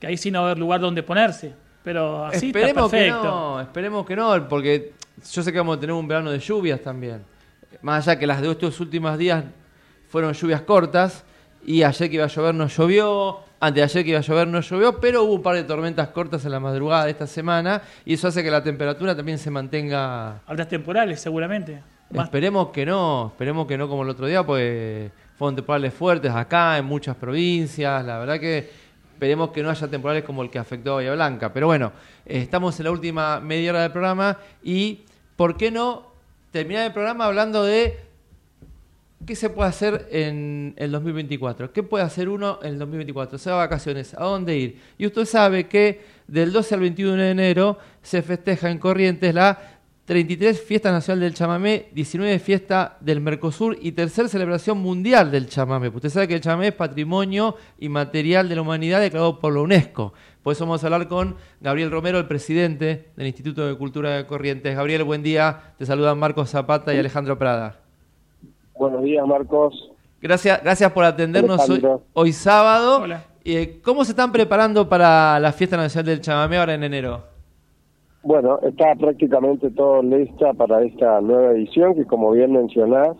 que 0.00 0.06
ahí 0.06 0.16
sí 0.16 0.30
no 0.30 0.40
va 0.40 0.46
a 0.46 0.50
haber 0.52 0.58
lugar 0.58 0.80
donde 0.80 1.02
ponerse. 1.02 1.52
Pero 1.84 2.26
así 2.26 2.46
esperemos 2.46 2.92
está 2.92 2.96
que 2.98 3.10
no, 3.10 3.60
esperemos 3.60 4.06
que 4.06 4.16
no, 4.16 4.48
porque 4.48 4.92
yo 5.32 5.42
sé 5.42 5.52
que 5.52 5.58
vamos 5.58 5.76
a 5.76 5.80
tener 5.80 5.94
un 5.94 6.06
verano 6.06 6.30
de 6.30 6.38
lluvias 6.38 6.80
también. 6.80 7.22
Más 7.82 8.06
allá 8.06 8.18
que 8.18 8.26
las 8.26 8.40
de 8.40 8.50
estos 8.50 8.78
últimos 8.80 9.16
días 9.18 9.44
fueron 10.08 10.32
lluvias 10.32 10.60
cortas 10.62 11.24
y 11.64 11.82
ayer 11.82 12.08
que 12.08 12.16
iba 12.16 12.24
a 12.24 12.28
llover 12.28 12.54
no 12.54 12.66
llovió, 12.68 13.38
antes 13.60 13.76
de 13.76 13.82
ayer 13.82 14.04
que 14.04 14.10
iba 14.10 14.18
a 14.18 14.22
llover 14.22 14.46
no 14.48 14.60
llovió, 14.60 15.00
pero 15.00 15.24
hubo 15.24 15.34
un 15.34 15.42
par 15.42 15.54
de 15.56 15.64
tormentas 15.64 16.08
cortas 16.08 16.44
en 16.44 16.52
la 16.52 16.60
madrugada 16.60 17.04
de 17.06 17.10
esta 17.12 17.26
semana 17.26 17.82
y 18.04 18.14
eso 18.14 18.28
hace 18.28 18.42
que 18.42 18.50
la 18.50 18.62
temperatura 18.62 19.16
también 19.16 19.38
se 19.38 19.50
mantenga 19.50 20.40
Habrá 20.46 20.66
temporales, 20.68 21.20
seguramente. 21.20 21.80
Más- 22.10 22.24
Esperemos 22.26 22.68
que 22.68 22.84
no, 22.84 23.28
esperemos 23.32 23.66
que 23.66 23.78
no 23.78 23.88
como 23.88 24.02
el 24.02 24.10
otro 24.10 24.26
día, 24.26 24.44
pues 24.44 25.10
fueron 25.38 25.56
temporales 25.56 25.94
fuertes 25.94 26.30
acá, 26.30 26.76
en 26.78 26.84
muchas 26.84 27.16
provincias, 27.16 28.04
la 28.04 28.18
verdad 28.18 28.38
que 28.38 28.70
esperemos 29.22 29.50
que 29.52 29.62
no 29.62 29.70
haya 29.70 29.86
temporales 29.86 30.24
como 30.24 30.42
el 30.42 30.50
que 30.50 30.58
afectó 30.58 30.90
a 30.90 30.94
Bahía 30.96 31.12
Blanca. 31.12 31.52
Pero 31.52 31.68
bueno, 31.68 31.92
eh, 32.26 32.42
estamos 32.42 32.76
en 32.80 32.84
la 32.86 32.90
última 32.90 33.38
media 33.38 33.70
hora 33.70 33.82
del 33.82 33.92
programa 33.92 34.36
y 34.64 35.02
¿por 35.36 35.56
qué 35.56 35.70
no 35.70 36.08
terminar 36.50 36.86
el 36.86 36.92
programa 36.92 37.26
hablando 37.26 37.62
de 37.62 38.00
qué 39.24 39.36
se 39.36 39.48
puede 39.48 39.68
hacer 39.68 40.08
en 40.10 40.74
el 40.76 40.90
2024? 40.90 41.72
¿Qué 41.72 41.84
puede 41.84 42.02
hacer 42.04 42.28
uno 42.28 42.58
en 42.62 42.72
el 42.72 42.78
2024? 42.80 43.38
Se 43.38 43.48
va 43.48 43.62
a 43.62 43.66
vacaciones, 43.66 44.12
¿a 44.14 44.24
dónde 44.24 44.56
ir? 44.56 44.80
Y 44.98 45.06
usted 45.06 45.24
sabe 45.24 45.68
que 45.68 46.00
del 46.26 46.52
12 46.52 46.74
al 46.74 46.80
21 46.80 47.22
de 47.22 47.30
enero 47.30 47.78
se 48.02 48.22
festeja 48.22 48.72
en 48.72 48.78
Corrientes 48.80 49.32
la 49.32 49.71
33 50.04 50.60
Fiesta 50.60 50.90
Nacional 50.90 51.20
del 51.20 51.34
Chamamé, 51.34 51.86
19 51.92 52.40
Fiesta 52.40 52.96
del 53.00 53.20
Mercosur 53.20 53.76
y 53.80 53.92
tercer 53.92 54.28
celebración 54.28 54.78
mundial 54.78 55.30
del 55.30 55.48
chamamé. 55.48 55.88
Usted 55.88 56.08
sabe 56.08 56.26
que 56.26 56.34
el 56.34 56.40
chamamé 56.40 56.68
es 56.68 56.74
patrimonio 56.74 57.54
inmaterial 57.78 58.48
de 58.48 58.56
la 58.56 58.62
humanidad 58.62 59.00
declarado 59.00 59.38
por 59.38 59.54
la 59.54 59.60
UNESCO. 59.60 60.12
Por 60.42 60.54
eso 60.54 60.64
vamos 60.66 60.82
a 60.82 60.88
hablar 60.88 61.06
con 61.06 61.36
Gabriel 61.60 61.92
Romero, 61.92 62.18
el 62.18 62.26
presidente 62.26 63.10
del 63.14 63.28
Instituto 63.28 63.64
de 63.64 63.76
Cultura 63.76 64.10
de 64.16 64.26
Corrientes. 64.26 64.74
Gabriel, 64.74 65.04
buen 65.04 65.22
día. 65.22 65.74
Te 65.78 65.86
saludan 65.86 66.18
Marcos 66.18 66.50
Zapata 66.50 66.92
y 66.92 66.98
Alejandro 66.98 67.38
Prada. 67.38 67.76
Buenos 68.74 69.04
días, 69.04 69.24
Marcos. 69.24 69.92
Gracias, 70.20 70.60
gracias 70.64 70.90
por 70.90 71.04
atendernos 71.04 71.60
hoy, 72.12 72.32
sábado. 72.32 73.04
Eh, 73.44 73.80
¿Cómo 73.84 74.04
se 74.04 74.10
están 74.12 74.32
preparando 74.32 74.88
para 74.88 75.38
la 75.38 75.52
Fiesta 75.52 75.76
Nacional 75.76 76.06
del 76.06 76.20
Chamamé 76.20 76.58
ahora 76.58 76.74
en 76.74 76.82
enero? 76.82 77.31
Bueno, 78.24 78.60
está 78.62 78.94
prácticamente 78.94 79.70
todo 79.70 80.00
lista 80.00 80.52
para 80.54 80.82
esta 80.84 81.20
nueva 81.20 81.52
edición 81.52 81.96
que, 81.96 82.04
como 82.04 82.30
bien 82.30 82.52
mencionás, 82.52 83.16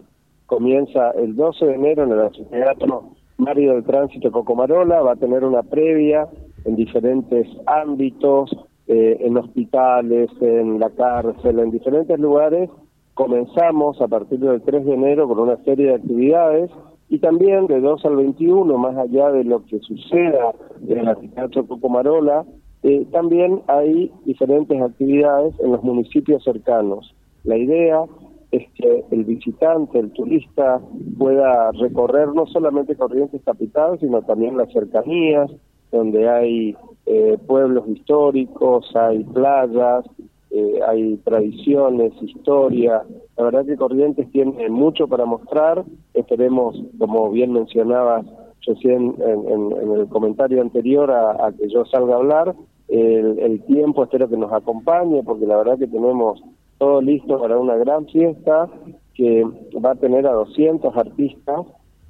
comienza 0.46 1.10
el 1.12 1.34
12 1.34 1.66
de 1.66 1.74
enero 1.74 2.04
en 2.04 2.12
el 2.12 2.48
Teatro 2.50 3.10
Mario 3.36 3.72
del 3.72 3.84
Tránsito 3.84 4.30
Cocomarola. 4.30 5.02
Va 5.02 5.12
a 5.12 5.16
tener 5.16 5.44
una 5.44 5.64
previa 5.64 6.28
en 6.64 6.76
diferentes 6.76 7.48
ámbitos, 7.66 8.56
eh, 8.86 9.16
en 9.20 9.36
hospitales, 9.36 10.30
en 10.40 10.78
la 10.78 10.90
cárcel, 10.90 11.58
en 11.58 11.72
diferentes 11.72 12.16
lugares. 12.20 12.70
Comenzamos 13.14 14.00
a 14.00 14.06
partir 14.06 14.38
del 14.38 14.62
3 14.62 14.86
de 14.86 14.94
enero 14.94 15.26
con 15.26 15.40
una 15.40 15.56
serie 15.64 15.86
de 15.86 15.94
actividades 15.94 16.70
y 17.08 17.18
también 17.18 17.66
de 17.66 17.80
2 17.80 18.04
al 18.04 18.16
21, 18.16 18.78
más 18.78 18.96
allá 18.96 19.32
de 19.32 19.42
lo 19.42 19.64
que 19.66 19.80
suceda 19.80 20.52
en 20.86 21.08
el 21.08 21.30
Teatro 21.34 21.66
Cocomarola, 21.66 22.44
eh, 22.82 23.06
también 23.12 23.62
hay 23.68 24.10
diferentes 24.24 24.80
actividades 24.80 25.54
en 25.60 25.72
los 25.72 25.82
municipios 25.82 26.42
cercanos. 26.44 27.14
La 27.44 27.56
idea 27.56 28.04
es 28.50 28.68
que 28.74 29.04
el 29.10 29.24
visitante, 29.24 29.98
el 29.98 30.12
turista, 30.12 30.80
pueda 31.18 31.72
recorrer 31.72 32.28
no 32.34 32.46
solamente 32.46 32.96
Corrientes 32.96 33.42
Capital, 33.44 33.98
sino 34.00 34.22
también 34.22 34.56
las 34.56 34.70
cercanías, 34.72 35.50
donde 35.90 36.28
hay 36.28 36.76
eh, 37.06 37.38
pueblos 37.46 37.88
históricos, 37.88 38.94
hay 38.94 39.24
playas, 39.24 40.04
eh, 40.50 40.80
hay 40.86 41.16
tradiciones, 41.18 42.12
historia. 42.22 43.02
La 43.36 43.44
verdad 43.44 43.64
que 43.66 43.76
Corrientes 43.76 44.30
tiene 44.32 44.68
mucho 44.68 45.08
para 45.08 45.24
mostrar. 45.24 45.84
Esperemos, 46.14 46.76
como 46.98 47.30
bien 47.30 47.52
mencionabas 47.52 48.26
recién 48.66 49.14
en, 49.18 49.48
en- 49.48 49.92
el 50.00 50.08
comentario 50.08 50.60
anterior 50.60 51.10
a 51.10 51.52
que 51.58 51.68
yo 51.68 51.84
salga 51.86 52.14
a 52.14 52.18
hablar, 52.18 52.54
el, 52.92 53.38
el 53.38 53.62
tiempo 53.64 54.04
espero 54.04 54.28
que 54.28 54.36
nos 54.36 54.52
acompañe, 54.52 55.22
porque 55.24 55.46
la 55.46 55.56
verdad 55.56 55.78
que 55.78 55.86
tenemos 55.86 56.42
todo 56.78 57.00
listo 57.00 57.40
para 57.40 57.58
una 57.58 57.76
gran 57.76 58.06
fiesta 58.06 58.68
que 59.14 59.44
va 59.84 59.92
a 59.92 59.94
tener 59.94 60.26
a 60.26 60.32
200 60.32 60.96
artistas 60.96 61.60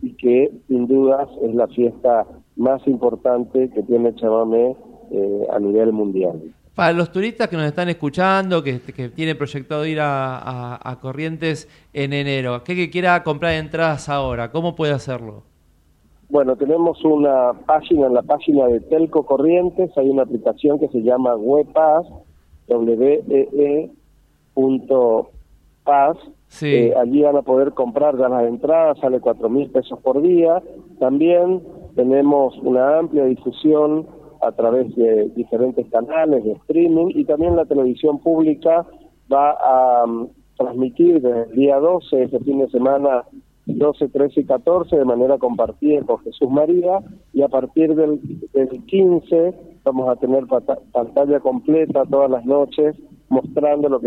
y 0.00 0.14
que 0.14 0.50
sin 0.68 0.86
dudas 0.86 1.28
es 1.42 1.54
la 1.54 1.68
fiesta 1.68 2.26
más 2.56 2.86
importante 2.86 3.70
que 3.70 3.82
tiene 3.82 4.14
Chamamé 4.16 4.76
eh, 5.10 5.46
a 5.52 5.58
nivel 5.58 5.92
mundial. 5.92 6.40
Para 6.74 6.92
los 6.94 7.12
turistas 7.12 7.48
que 7.48 7.56
nos 7.56 7.66
están 7.66 7.88
escuchando, 7.90 8.62
que, 8.62 8.80
que 8.80 9.10
tiene 9.10 9.34
proyectado 9.34 9.84
ir 9.84 10.00
a, 10.00 10.38
a- 10.38 10.90
a 10.90 11.00
Corrientes 11.00 11.68
en 11.92 12.14
enero, 12.14 12.54
aquel 12.54 12.76
que 12.76 12.88
quiera 12.90 13.22
comprar 13.22 13.52
entradas 13.54 14.08
ahora, 14.08 14.50
¿cómo 14.50 14.74
puede 14.74 14.92
hacerlo? 14.94 15.42
Bueno, 16.32 16.56
tenemos 16.56 17.04
una 17.04 17.52
página, 17.66 18.06
en 18.06 18.14
la 18.14 18.22
página 18.22 18.66
de 18.66 18.80
Telco 18.80 19.26
Corrientes, 19.26 19.90
hay 19.98 20.08
una 20.08 20.22
aplicación 20.22 20.78
que 20.78 20.88
se 20.88 21.02
llama 21.02 21.36
WebPass, 21.36 22.06
W-E-E 22.68 23.90
punto 24.54 25.28
Paz. 25.84 26.16
Sí. 26.48 26.68
Eh, 26.68 26.94
allí 26.96 27.20
van 27.20 27.36
a 27.36 27.42
poder 27.42 27.74
comprar 27.74 28.16
ya 28.16 28.30
las 28.30 28.44
entradas, 28.44 28.98
sale 29.00 29.20
cuatro 29.20 29.50
mil 29.50 29.68
pesos 29.68 29.98
por 30.00 30.22
día. 30.22 30.62
También 30.98 31.62
tenemos 31.96 32.56
una 32.62 33.00
amplia 33.00 33.26
difusión 33.26 34.06
a 34.40 34.52
través 34.52 34.96
de 34.96 35.28
diferentes 35.36 35.86
canales 35.90 36.44
de 36.44 36.52
streaming 36.52 37.08
y 37.10 37.26
también 37.26 37.56
la 37.56 37.66
televisión 37.66 38.18
pública 38.20 38.86
va 39.30 39.50
a 39.50 40.06
mm, 40.06 40.28
transmitir 40.56 41.20
desde 41.20 41.42
el 41.42 41.52
día 41.52 41.76
12, 41.76 42.22
ese 42.22 42.40
fin 42.40 42.60
de 42.60 42.70
semana, 42.70 43.24
12, 43.66 44.08
13 44.08 44.40
y 44.40 44.44
14, 44.44 44.96
de 44.96 45.04
manera 45.04 45.38
compartida 45.38 46.02
con 46.02 46.18
Jesús 46.20 46.50
María, 46.50 46.98
y 47.32 47.42
a 47.42 47.48
partir 47.48 47.94
del, 47.94 48.20
del 48.52 48.84
15 48.86 49.54
vamos 49.84 50.08
a 50.08 50.16
tener 50.16 50.46
pata- 50.46 50.78
pantalla 50.92 51.40
completa 51.40 52.04
todas 52.10 52.30
las 52.30 52.44
noches 52.44 52.96
mostrando 53.28 53.88
lo 53.88 54.00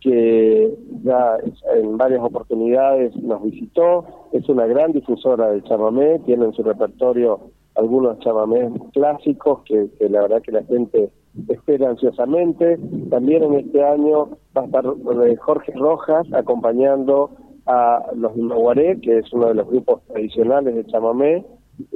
que 0.00 0.72
ya 1.02 1.36
en 1.74 1.96
varias 1.98 2.22
oportunidades 2.22 3.14
nos 3.16 3.42
visitó. 3.42 4.04
Es 4.32 4.48
una 4.48 4.66
gran 4.66 4.92
difusora 4.92 5.50
del 5.50 5.62
chamamé, 5.64 6.20
tiene 6.20 6.46
en 6.46 6.52
su 6.52 6.62
repertorio 6.62 7.40
algunos 7.74 8.18
chamamés 8.20 8.70
clásicos 8.92 9.62
que, 9.64 9.88
la 10.08 10.22
verdad 10.22 10.42
que 10.42 10.52
la 10.52 10.62
gente 10.64 11.10
espera 11.48 11.90
ansiosamente. 11.90 12.78
También 13.10 13.42
en 13.44 13.54
este 13.54 13.82
año 13.82 14.28
va 14.56 14.62
a 14.62 14.64
estar 14.66 14.84
eh, 14.86 15.36
Jorge 15.36 15.72
Rojas 15.72 16.26
acompañando 16.32 17.30
a 17.66 18.04
los 18.14 18.36
Imaguaré, 18.36 19.00
que 19.00 19.18
es 19.18 19.32
uno 19.32 19.48
de 19.48 19.54
los 19.54 19.68
grupos 19.68 20.02
tradicionales 20.08 20.74
de 20.74 20.84
chamamé, 20.86 21.44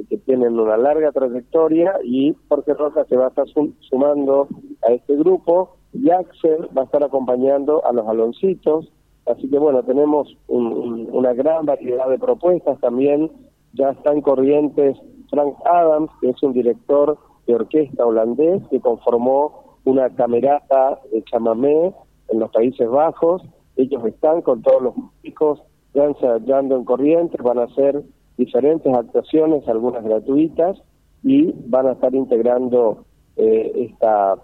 que 0.09 0.17
tienen 0.17 0.59
una 0.59 0.75
larga 0.77 1.11
trayectoria 1.11 1.93
y 2.03 2.35
Jorge 2.49 2.73
Rojas 2.73 3.07
se 3.07 3.15
va 3.15 3.25
a 3.25 3.29
estar 3.29 3.47
sum- 3.47 3.73
sumando 3.79 4.47
a 4.87 4.91
este 4.91 5.15
grupo 5.15 5.76
y 5.93 6.09
Axel 6.09 6.67
va 6.77 6.81
a 6.81 6.85
estar 6.85 7.03
acompañando 7.03 7.85
a 7.85 7.91
los 7.93 8.07
Aloncitos, 8.07 8.91
así 9.25 9.49
que 9.49 9.59
bueno, 9.59 9.83
tenemos 9.83 10.35
un- 10.47 10.73
un- 10.73 11.09
una 11.11 11.33
gran 11.33 11.65
variedad 11.65 12.07
de 12.09 12.19
propuestas. 12.19 12.79
También, 12.79 13.31
ya 13.73 13.89
están 13.91 14.21
corrientes 14.21 14.97
Frank 15.29 15.55
Adams, 15.65 16.09
que 16.21 16.29
es 16.29 16.41
un 16.43 16.53
director 16.53 17.17
de 17.45 17.55
orquesta 17.55 18.05
holandés 18.05 18.61
que 18.69 18.79
conformó 18.79 19.77
una 19.85 20.09
camerata 20.15 20.99
de 21.11 21.23
chamamé 21.23 21.93
en 22.29 22.39
los 22.39 22.51
Países 22.51 22.89
Bajos, 22.89 23.41
ellos 23.77 24.03
están 24.05 24.41
con 24.41 24.61
todos 24.61 24.81
los 24.81 24.95
músicos 24.97 25.61
ensayando 25.93 26.75
en 26.75 26.83
Corrientes, 26.83 27.41
van 27.41 27.57
a 27.59 27.63
hacer 27.63 28.03
diferentes 28.37 28.93
actuaciones, 28.93 29.67
algunas 29.67 30.03
gratuitas, 30.03 30.81
y 31.23 31.53
van 31.67 31.87
a 31.87 31.93
estar 31.93 32.13
integrando 32.13 33.05
eh, 33.35 33.89
esta 33.91 34.35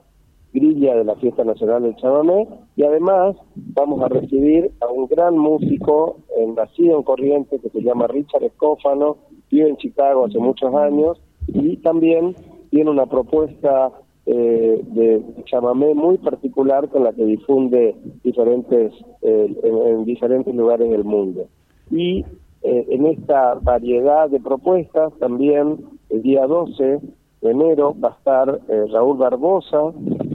grilla 0.54 0.96
de 0.96 1.04
la 1.04 1.16
Fiesta 1.16 1.44
Nacional 1.44 1.84
del 1.84 1.96
Chamamé, 1.96 2.48
y 2.76 2.84
además 2.84 3.36
vamos 3.56 4.02
a 4.04 4.08
recibir 4.08 4.72
a 4.82 4.88
un 4.88 5.08
gran 5.08 5.38
músico 5.38 6.18
eh, 6.38 6.48
nacido 6.56 6.98
en 6.98 7.04
Corrientes 7.04 7.62
que 7.62 7.70
se 7.70 7.82
llama 7.82 8.08
Richard 8.08 8.44
Escófano, 8.44 9.18
vive 9.50 9.70
en 9.70 9.78
Chicago 9.78 10.26
hace 10.26 10.40
muchos 10.40 10.74
años, 10.76 11.20
y 11.48 11.78
también 11.78 12.36
tiene 12.70 12.90
una 12.90 13.08
propuesta 13.08 13.92
eh, 14.26 14.82
de 14.86 15.22
chamamé 15.46 15.94
muy 15.94 16.18
particular 16.18 16.88
con 16.90 17.04
la 17.04 17.12
que 17.14 17.26
difunde 17.26 17.96
diferentes 18.24 18.94
eh, 19.22 19.56
en, 19.64 19.78
en 19.88 20.06
diferentes 20.06 20.54
lugares 20.56 20.90
del 20.90 21.04
mundo. 21.04 21.48
Y 21.92 22.26
en 22.66 23.08
esta 23.08 23.56
variedad 23.56 24.30
de 24.30 24.40
propuestas 24.40 25.12
también 25.20 25.80
el 26.10 26.22
día 26.22 26.48
12 26.48 27.02
de 27.42 27.52
enero 27.52 27.94
va 28.02 28.08
a 28.08 28.12
estar 28.14 28.62
Raúl 28.90 29.18
Barbosa, 29.18 29.92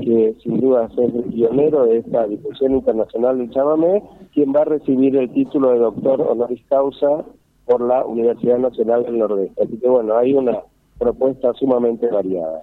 que 0.08 0.34
sin 0.42 0.58
duda 0.60 0.88
es 0.90 0.96
el 0.98 1.22
pionero 1.24 1.84
de 1.84 1.98
esta 1.98 2.26
difusión 2.26 2.72
internacional 2.72 3.36
del 3.38 3.50
chamamé, 3.50 4.02
quien 4.32 4.54
va 4.54 4.62
a 4.62 4.64
recibir 4.64 5.16
el 5.16 5.30
título 5.32 5.72
de 5.72 5.78
doctor 5.80 6.20
honoris 6.22 6.62
causa 6.68 7.24
por 7.66 7.82
la 7.82 8.04
Universidad 8.06 8.56
Nacional 8.58 9.04
del 9.04 9.18
Nordeste. 9.18 9.62
Así 9.62 9.76
que 9.76 9.86
bueno, 9.88 10.16
hay 10.16 10.32
una 10.32 10.60
propuesta 10.98 11.52
sumamente 11.54 12.06
variada. 12.08 12.62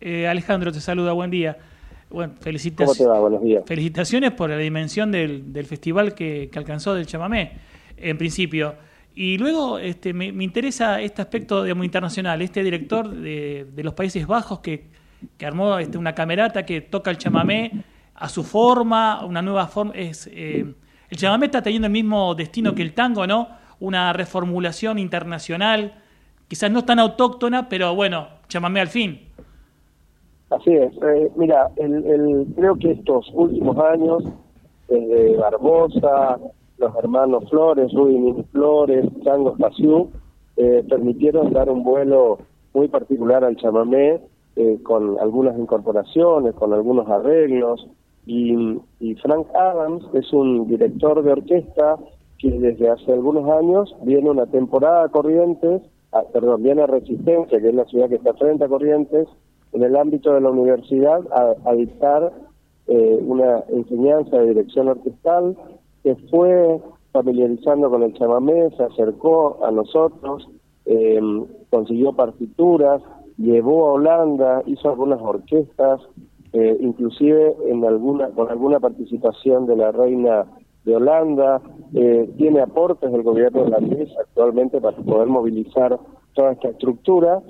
Eh, 0.00 0.28
Alejandro 0.28 0.70
te 0.70 0.80
saluda, 0.80 1.12
buen 1.12 1.30
día. 1.30 1.56
Bueno, 2.08 2.32
¿Cómo 2.34 2.42
felicitas- 2.42 2.96
te 2.96 3.06
va? 3.06 3.18
Buenos 3.18 3.42
días. 3.42 3.64
felicitaciones 3.66 4.30
por 4.32 4.50
la 4.50 4.56
dimensión 4.56 5.10
del, 5.10 5.52
del 5.52 5.66
festival 5.66 6.14
que, 6.14 6.48
que 6.52 6.58
alcanzó 6.58 6.94
del 6.94 7.06
chamamé, 7.06 7.52
en 7.96 8.16
principio. 8.16 8.74
Y 9.14 9.38
luego 9.38 9.78
este, 9.80 10.12
me, 10.12 10.30
me 10.32 10.44
interesa 10.44 11.00
este 11.00 11.20
aspecto 11.20 11.64
digamos, 11.64 11.84
internacional, 11.84 12.40
este 12.42 12.62
director 12.62 13.08
de, 13.10 13.66
de 13.74 13.82
los 13.84 13.94
Países 13.94 14.24
Bajos 14.26 14.60
que, 14.60 14.84
que 15.36 15.46
armó 15.46 15.78
este, 15.78 15.98
una 15.98 16.14
camerata 16.14 16.64
que 16.64 16.80
toca 16.80 17.10
el 17.10 17.18
chamamé 17.18 17.84
a 18.14 18.28
su 18.28 18.42
forma, 18.44 19.24
una 19.24 19.42
nueva 19.42 19.66
forma. 19.66 19.92
Es, 19.94 20.28
eh, 20.32 20.64
el 21.08 21.16
chamamé 21.16 21.46
está 21.46 21.62
teniendo 21.62 21.86
el 21.86 21.92
mismo 21.92 22.34
destino 22.34 22.74
que 22.74 22.82
el 22.82 22.92
tango, 22.94 23.26
¿no? 23.26 23.48
Una 23.80 24.12
reformulación 24.12 24.98
internacional, 24.98 25.94
quizás 26.48 26.70
no 26.70 26.84
tan 26.84 26.98
autóctona, 26.98 27.68
pero 27.68 27.94
bueno, 27.94 28.28
chamamé 28.48 28.80
al 28.80 28.88
fin. 28.88 29.20
Así 30.50 30.72
es. 30.72 30.92
Eh, 30.94 31.30
mira, 31.36 31.70
el, 31.76 32.04
el- 32.04 32.46
creo 32.56 32.76
que 32.76 32.90
estos 32.92 33.30
últimos 33.32 33.76
años, 33.78 34.24
desde 34.88 35.36
Barbosa, 35.36 36.38
los 36.78 36.96
hermanos 36.96 37.48
Flores, 37.48 37.92
Rubin 37.92 38.44
Flores, 38.52 39.06
Chango 39.22 39.52
Espaciú, 39.52 40.10
eh, 40.56 40.84
permitieron 40.88 41.52
dar 41.52 41.70
un 41.70 41.84
vuelo 41.84 42.38
muy 42.74 42.88
particular 42.88 43.44
al 43.44 43.56
chamamé, 43.56 44.20
eh, 44.56 44.78
con 44.82 45.18
algunas 45.18 45.58
incorporaciones, 45.58 46.54
con 46.54 46.72
algunos 46.72 47.08
arreglos. 47.08 47.86
Y, 48.26 48.78
Frank 49.22 49.48
Adams 49.54 50.04
es 50.14 50.32
un 50.32 50.68
director 50.68 51.22
de 51.22 51.32
orquesta 51.32 51.96
que 52.38 52.50
desde 52.50 52.88
hace 52.88 53.12
algunos 53.12 53.48
años 53.50 53.94
viene 54.02 54.30
una 54.30 54.46
temporada 54.46 55.04
a 55.04 55.08
Corrientes, 55.08 55.82
ah, 56.12 56.22
perdón, 56.32 56.62
viene 56.62 56.82
a 56.82 56.86
Resistencia, 56.86 57.60
que 57.60 57.68
es 57.68 57.74
la 57.74 57.84
ciudad 57.86 58.08
que 58.08 58.14
está 58.16 58.32
frente 58.34 58.64
a 58.64 58.68
Corrientes, 58.68 59.28
en 59.72 59.82
el 59.82 59.96
ámbito 59.96 60.32
de 60.32 60.40
la 60.40 60.50
universidad 60.50 61.20
a, 61.32 61.54
a 61.68 61.74
dictar 61.74 62.32
eh, 62.86 63.18
una 63.24 63.62
enseñanza 63.68 64.36
de 64.38 64.48
dirección 64.48 64.88
orquestal 64.88 65.56
que 66.02 66.16
fue 66.30 66.80
familiarizando 67.12 67.90
con 67.90 68.02
el 68.02 68.14
chamamé, 68.14 68.70
se 68.76 68.82
acercó 68.82 69.64
a 69.64 69.70
nosotros, 69.70 70.48
eh, 70.86 71.20
consiguió 71.70 72.12
partituras, 72.12 73.00
llevó 73.40 73.88
a 73.88 73.92
Holanda, 73.92 74.62
hizo 74.66 74.90
algunas 74.90 75.20
orquestas, 75.20 76.00
eh, 76.52 76.76
inclusive 76.80 77.56
en 77.66 77.84
alguna 77.84 78.28
con 78.30 78.50
alguna 78.50 78.80
participación 78.80 79.66
de 79.66 79.76
la 79.76 79.92
reina 79.92 80.46
de 80.84 80.96
Holanda, 80.96 81.60
eh, 81.94 82.28
tiene 82.36 82.60
aportes 82.60 83.10
del 83.10 83.22
gobierno 83.22 83.62
holandés 83.62 84.08
actualmente 84.18 84.80
para 84.80 84.96
poder 84.96 85.28
movilizar 85.28 85.98
toda 86.34 86.52
esta 86.52 86.68
estructura. 86.68 87.40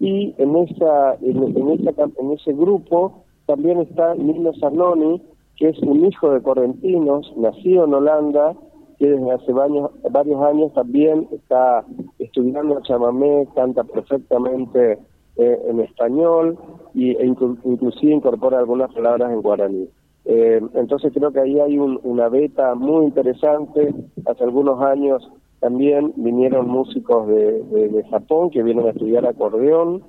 Y 0.00 0.34
en 0.38 0.56
esa 0.56 1.14
en, 1.22 1.56
en 1.56 1.70
esa 1.70 1.90
en 2.18 2.32
ese 2.32 2.52
grupo 2.52 3.24
también 3.46 3.80
está 3.80 4.14
Nino 4.14 4.52
Zanoni 4.60 5.22
que 5.58 5.68
es 5.70 5.78
un 5.80 6.04
hijo 6.06 6.30
de 6.30 6.40
correntinos, 6.40 7.32
nacido 7.36 7.84
en 7.84 7.94
Holanda, 7.94 8.54
que 8.98 9.08
desde 9.08 9.32
hace 9.32 9.52
varios, 9.52 9.90
varios 10.10 10.40
años 10.42 10.72
también 10.72 11.28
está 11.32 11.84
estudiando 12.18 12.80
chamamé, 12.82 13.46
canta 13.54 13.82
perfectamente 13.84 14.98
eh, 15.38 15.58
en 15.68 15.80
español 15.80 16.58
y, 16.94 17.12
e 17.12 17.26
inclu- 17.26 17.58
inclusive 17.64 18.12
incorpora 18.12 18.58
algunas 18.58 18.92
palabras 18.92 19.32
en 19.32 19.40
guaraní. 19.42 19.88
Eh, 20.24 20.60
entonces 20.74 21.12
creo 21.14 21.32
que 21.32 21.40
ahí 21.40 21.58
hay 21.58 21.78
un- 21.78 22.00
una 22.02 22.28
beta 22.28 22.74
muy 22.74 23.06
interesante. 23.06 23.94
Hace 24.26 24.44
algunos 24.44 24.80
años 24.82 25.26
también 25.60 26.12
vinieron 26.16 26.68
músicos 26.68 27.26
de, 27.28 27.62
de- 27.62 28.04
Japón 28.10 28.50
que 28.50 28.62
vienen 28.62 28.86
a 28.86 28.90
estudiar 28.90 29.24
acordeón. 29.26 30.02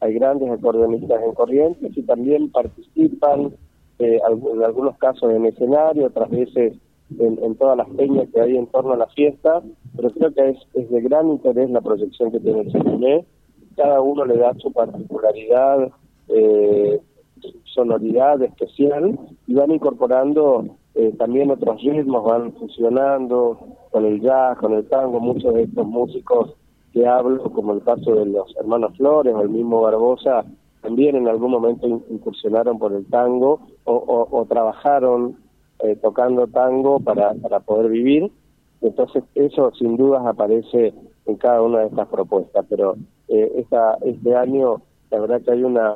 Hay 0.00 0.14
grandes 0.14 0.50
acordeonistas 0.50 1.22
en 1.22 1.32
Corrientes 1.34 1.96
y 1.96 2.02
también 2.02 2.50
participan 2.50 3.52
eh, 3.98 4.20
en 4.52 4.62
algunos 4.62 4.96
casos 4.98 5.30
en 5.32 5.46
escenario, 5.46 6.06
otras 6.06 6.30
veces 6.30 6.74
en, 7.18 7.54
todas 7.54 7.76
las 7.78 7.88
peñas 7.90 8.28
que 8.32 8.40
hay 8.40 8.56
en 8.56 8.66
torno 8.66 8.92
a 8.92 8.96
la 8.96 9.06
fiesta. 9.08 9.62
Pero 9.96 10.10
creo 10.10 10.34
que 10.34 10.50
es, 10.50 10.58
es 10.74 10.90
de 10.90 11.00
gran 11.00 11.28
interés 11.28 11.70
la 11.70 11.80
proyección 11.80 12.30
que 12.30 12.40
tiene 12.40 12.60
el 12.60 12.72
chamamé. 12.72 13.24
Cada 13.76 14.00
uno 14.00 14.24
le 14.24 14.36
da 14.38 14.54
su 14.54 14.72
particularidad. 14.72 15.90
Eh, 16.28 17.00
sonoridad 17.64 18.40
especial 18.42 19.18
y 19.46 19.54
van 19.54 19.70
incorporando 19.70 20.64
eh, 20.94 21.12
también 21.18 21.50
otros 21.50 21.80
ritmos, 21.82 22.24
van 22.24 22.52
fusionando 22.54 23.58
con 23.90 24.06
el 24.06 24.20
jazz, 24.22 24.56
con 24.58 24.72
el 24.72 24.88
tango, 24.88 25.20
muchos 25.20 25.52
de 25.54 25.64
estos 25.64 25.86
músicos 25.86 26.54
que 26.92 27.06
hablo, 27.06 27.44
como 27.52 27.74
el 27.74 27.82
caso 27.82 28.14
de 28.14 28.24
los 28.26 28.56
hermanos 28.56 28.96
Flores 28.96 29.34
o 29.34 29.42
el 29.42 29.50
mismo 29.50 29.82
Barbosa, 29.82 30.46
también 30.80 31.16
en 31.16 31.28
algún 31.28 31.50
momento 31.50 31.86
in- 31.86 32.02
incursionaron 32.08 32.78
por 32.78 32.92
el 32.94 33.04
tango 33.06 33.60
o 33.84 34.46
trabajaron 34.48 35.36
eh, 35.80 35.96
tocando 35.96 36.46
tango 36.46 36.98
para, 37.00 37.34
para 37.34 37.60
poder 37.60 37.90
vivir. 37.90 38.32
Entonces 38.80 39.22
eso 39.34 39.70
sin 39.78 39.96
dudas 39.98 40.24
aparece 40.26 40.94
en 41.26 41.36
cada 41.36 41.60
una 41.62 41.80
de 41.80 41.88
estas 41.88 42.08
propuestas, 42.08 42.64
pero 42.68 42.96
eh, 43.28 43.52
esta, 43.56 43.96
este 44.04 44.34
año 44.34 44.82
la 45.10 45.20
verdad 45.20 45.40
que 45.42 45.50
hay 45.52 45.62
una, 45.62 45.94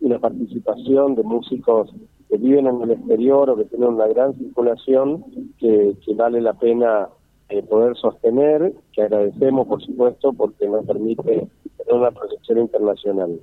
una 0.00 0.18
participación 0.18 1.14
de 1.14 1.22
músicos 1.22 1.90
que 2.28 2.36
viven 2.38 2.66
en 2.66 2.82
el 2.82 2.90
exterior 2.92 3.50
o 3.50 3.56
que 3.56 3.64
tienen 3.64 3.88
una 3.88 4.06
gran 4.08 4.34
circulación 4.38 5.24
que, 5.58 5.94
que 6.04 6.14
vale 6.14 6.40
la 6.40 6.54
pena 6.54 7.08
eh, 7.48 7.62
poder 7.62 7.96
sostener, 7.96 8.72
que 8.92 9.02
agradecemos 9.02 9.66
por 9.66 9.82
supuesto 9.82 10.32
porque 10.32 10.66
nos 10.68 10.84
permite 10.86 11.22
tener 11.76 11.92
una 11.94 12.10
proyección 12.10 12.58
internacional. 12.58 13.38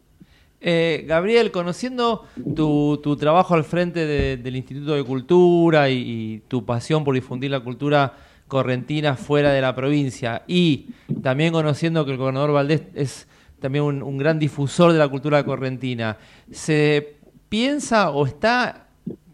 Eh, 0.62 1.06
Gabriel, 1.08 1.52
conociendo 1.52 2.24
tu, 2.56 2.98
tu 3.02 3.16
trabajo 3.16 3.54
al 3.54 3.64
frente 3.64 4.06
de- 4.06 4.38
del 4.38 4.56
Instituto 4.58 4.94
de 4.94 5.04
Cultura 5.06 5.90
y, 5.90 5.96
y 6.06 6.40
tu 6.48 6.66
pasión 6.66 7.04
por 7.06 7.16
difundir 7.16 7.52
la 7.52 7.62
cultura 7.64 8.14
correntina 8.50 9.16
fuera 9.16 9.52
de 9.54 9.62
la 9.62 9.74
provincia 9.74 10.42
y 10.48 10.88
también 11.22 11.54
conociendo 11.54 12.04
que 12.04 12.12
el 12.12 12.18
gobernador 12.18 12.52
Valdés 12.52 12.84
es 12.96 13.28
también 13.62 13.86
un, 13.86 14.04
un 14.04 14.18
gran 14.18 14.40
difusor 14.40 14.92
de 14.92 15.00
la 15.00 15.08
cultura 15.08 15.46
correntina, 15.46 16.18
¿se 16.52 17.16
piensa 17.48 18.10
o 18.12 18.26
está 18.26 18.88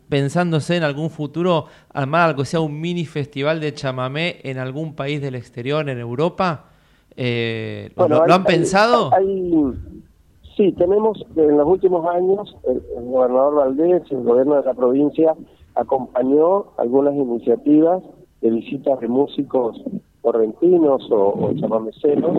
pensándose 0.10 0.76
en 0.78 0.84
algún 0.84 1.10
futuro 1.10 1.66
armar 1.92 2.30
algo 2.30 2.42
que 2.44 2.46
sea 2.46 2.60
un 2.60 2.80
mini 2.80 3.06
festival 3.06 3.60
de 3.60 3.74
chamamé 3.74 4.40
en 4.44 4.58
algún 4.60 4.94
país 4.94 5.22
del 5.22 5.34
exterior, 5.36 5.88
en 5.90 5.98
Europa? 6.00 6.66
Eh, 7.18 7.90
¿lo- 7.96 8.04
Bueno, 8.04 8.16
¿Lo, 8.18 8.24
hay- 8.24 8.32
han 8.32 8.42
hay- 8.42 8.46
pensado? 8.46 9.12
hay- 9.14 9.74
sí, 10.58 10.72
tenemos 10.74 11.24
en 11.36 11.58
los 11.58 11.68
últimos 11.68 12.06
años, 12.14 12.56
el, 12.68 12.82
el 12.98 13.06
gobernador 13.06 13.56
Valdés, 13.56 14.04
el 14.12 14.24
gobierno 14.24 14.56
de 14.56 14.64
la 14.66 14.74
provincia, 14.74 15.34
acompañó 15.76 16.68
algunas 16.78 17.14
iniciativas 17.16 18.02
de 18.46 18.52
visitas 18.52 19.00
de 19.00 19.08
músicos 19.08 19.82
correntinos 20.22 21.10
o, 21.12 21.34
o 21.46 21.54
chamameceros 21.60 22.38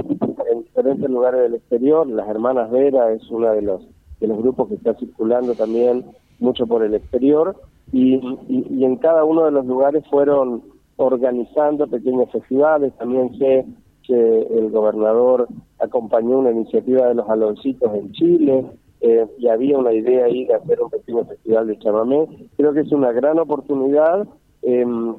en 0.53 0.63
diferentes 0.63 1.11
lugares 1.11 1.41
del 1.43 1.55
exterior. 1.55 2.07
Las 2.07 2.29
Hermanas 2.29 2.71
Vera 2.71 3.13
es 3.13 3.29
uno 3.31 3.53
de 3.53 3.63
los, 3.63 3.83
de 4.21 4.27
los 4.29 4.39
grupos 4.39 4.69
que 4.69 4.75
está 4.75 4.95
circulando 4.95 5.55
también 5.55 6.05
mucho 6.39 6.67
por 6.67 6.85
el 6.85 6.95
exterior 6.95 7.57
y, 7.93 8.15
y- 8.49 8.67
y 8.71 8.85
en 8.85 8.97
cada 8.97 9.25
uno 9.25 9.45
de 9.47 9.51
los 9.51 9.67
lugares 9.67 10.05
fueron 10.09 10.63
organizando 10.97 11.87
pequeños 11.89 12.31
festivales. 12.31 12.93
También 12.99 13.37
sé 13.39 13.67
que 14.07 14.43
el 14.59 14.71
gobernador 14.71 15.49
acompañó 15.81 16.39
una 16.39 16.53
iniciativa 16.53 17.09
de 17.09 17.15
los 17.15 17.29
aloncitos 17.29 17.93
en 17.95 18.13
Chile 18.13 18.65
eh, 19.01 19.27
y 19.39 19.49
había 19.49 19.77
una 19.79 19.93
idea 19.93 20.27
ahí 20.27 20.45
de 20.45 20.55
hacer 20.55 20.81
un 20.81 20.91
pequeño 20.91 21.25
festival 21.25 21.67
de 21.67 21.79
chamamé. 21.79 22.27
Creo 22.57 22.73
que 22.73 22.81
es 22.81 22.93
una 22.93 23.13
gran 23.13 23.39
oportunidad 23.39 24.27
en, 24.67 25.15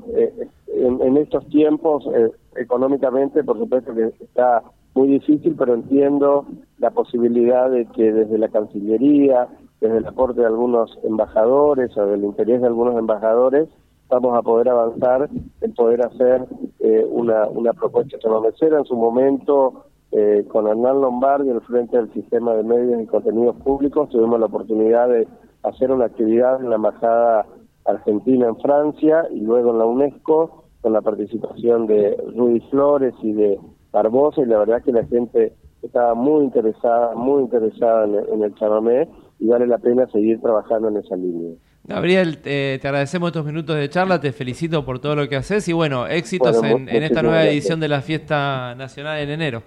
en 0.67 1.17
estos 1.17 1.47
tiempos, 1.47 2.05
eh, 2.13 2.31
económicamente, 2.57 3.43
por 3.43 3.57
supuesto 3.57 3.93
que 3.93 4.11
está 4.19 4.61
muy 4.93 5.07
difícil, 5.07 5.55
pero 5.57 5.73
entiendo 5.73 6.45
la 6.79 6.91
posibilidad 6.91 7.69
de 7.69 7.85
que 7.85 8.11
desde 8.11 8.37
la 8.37 8.49
Cancillería, 8.49 9.47
desde 9.79 9.97
el 9.97 10.07
aporte 10.07 10.41
de 10.41 10.47
algunos 10.47 10.99
embajadores 11.03 11.95
o 11.97 12.05
del 12.07 12.25
interés 12.25 12.61
de 12.61 12.67
algunos 12.67 12.97
embajadores, 12.97 13.69
vamos 14.09 14.37
a 14.37 14.41
poder 14.41 14.69
avanzar 14.69 15.29
en 15.61 15.73
poder 15.73 16.01
hacer 16.01 16.45
eh, 16.79 17.05
una, 17.09 17.47
una 17.47 17.73
propuesta 17.73 18.17
chamamecera. 18.19 18.79
En 18.79 18.85
su 18.85 18.95
momento, 18.95 19.85
eh, 20.11 20.45
con 20.49 20.67
Hernán 20.67 21.01
Lombardi, 21.01 21.49
al 21.51 21.61
frente 21.61 21.95
del 21.95 22.11
sistema 22.11 22.53
de 22.53 22.63
medios 22.63 23.01
y 23.01 23.05
contenidos 23.05 23.55
públicos, 23.57 24.09
tuvimos 24.09 24.39
la 24.39 24.47
oportunidad 24.47 25.09
de 25.09 25.27
hacer 25.63 25.91
una 25.91 26.05
actividad 26.05 26.59
en 26.59 26.69
la 26.69 26.77
Embajada 26.77 27.45
Argentina 27.87 28.47
en 28.47 28.57
Francia 28.57 29.25
y 29.33 29.39
luego 29.41 29.71
en 29.71 29.79
la 29.79 29.85
UNESCO, 29.85 30.65
con 30.81 30.93
la 30.93 31.01
participación 31.01 31.87
de 31.87 32.15
Rudy 32.35 32.59
Flores 32.69 33.13
y 33.23 33.33
de 33.33 33.59
Barbosa, 33.91 34.41
y 34.41 34.45
la 34.45 34.59
verdad 34.59 34.83
que 34.83 34.91
la 34.91 35.05
gente 35.05 35.53
estaba 35.81 36.13
muy 36.13 36.43
interesada, 36.43 37.15
muy 37.15 37.43
interesada 37.43 38.05
en, 38.05 38.15
en 38.33 38.43
el 38.43 38.53
chamamé, 38.55 39.07
y 39.39 39.47
vale 39.47 39.67
la 39.67 39.77
pena 39.77 40.07
seguir 40.11 40.41
trabajando 40.41 40.89
en 40.89 40.97
esa 40.97 41.15
línea. 41.15 41.55
Gabriel, 41.83 42.39
te, 42.39 42.79
te 42.79 42.87
agradecemos 42.87 43.27
estos 43.27 43.45
minutos 43.45 43.77
de 43.77 43.87
charla, 43.87 44.19
te 44.19 44.33
felicito 44.33 44.83
por 44.83 44.99
todo 44.99 45.15
lo 45.15 45.29
que 45.29 45.37
haces 45.37 45.69
y 45.69 45.73
bueno, 45.73 46.05
éxitos 46.05 46.59
Bueno, 46.59 46.89
en, 46.89 47.03
esta 47.03 47.21
nueva 47.21 47.37
gracias. 47.37 47.53
edición 47.53 47.79
de 47.79 47.87
la 47.87 48.01
fiesta 48.01 48.75
nacional 48.75 49.19
en 49.19 49.29
enero. 49.29 49.63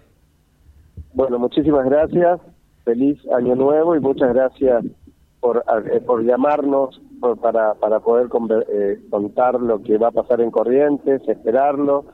Bueno, 1.14 1.38
muchísimas 1.38 1.86
gracias, 1.86 2.40
feliz 2.84 3.18
año 3.34 3.54
nuevo 3.54 3.96
y 3.96 4.00
muchas 4.00 4.34
gracias 4.34 4.84
por, 5.40 5.64
eh, 5.90 6.00
por 6.00 6.22
llamarnos 6.22 7.00
para, 7.40 7.74
para 7.74 8.00
poder 8.00 8.28
eh, 8.68 9.00
contar 9.10 9.60
lo 9.60 9.82
que 9.82 9.98
va 9.98 10.08
a 10.08 10.12
pasar 10.12 10.40
en 10.40 10.50
Corrientes, 10.50 11.22
esperarlo. 11.28 12.06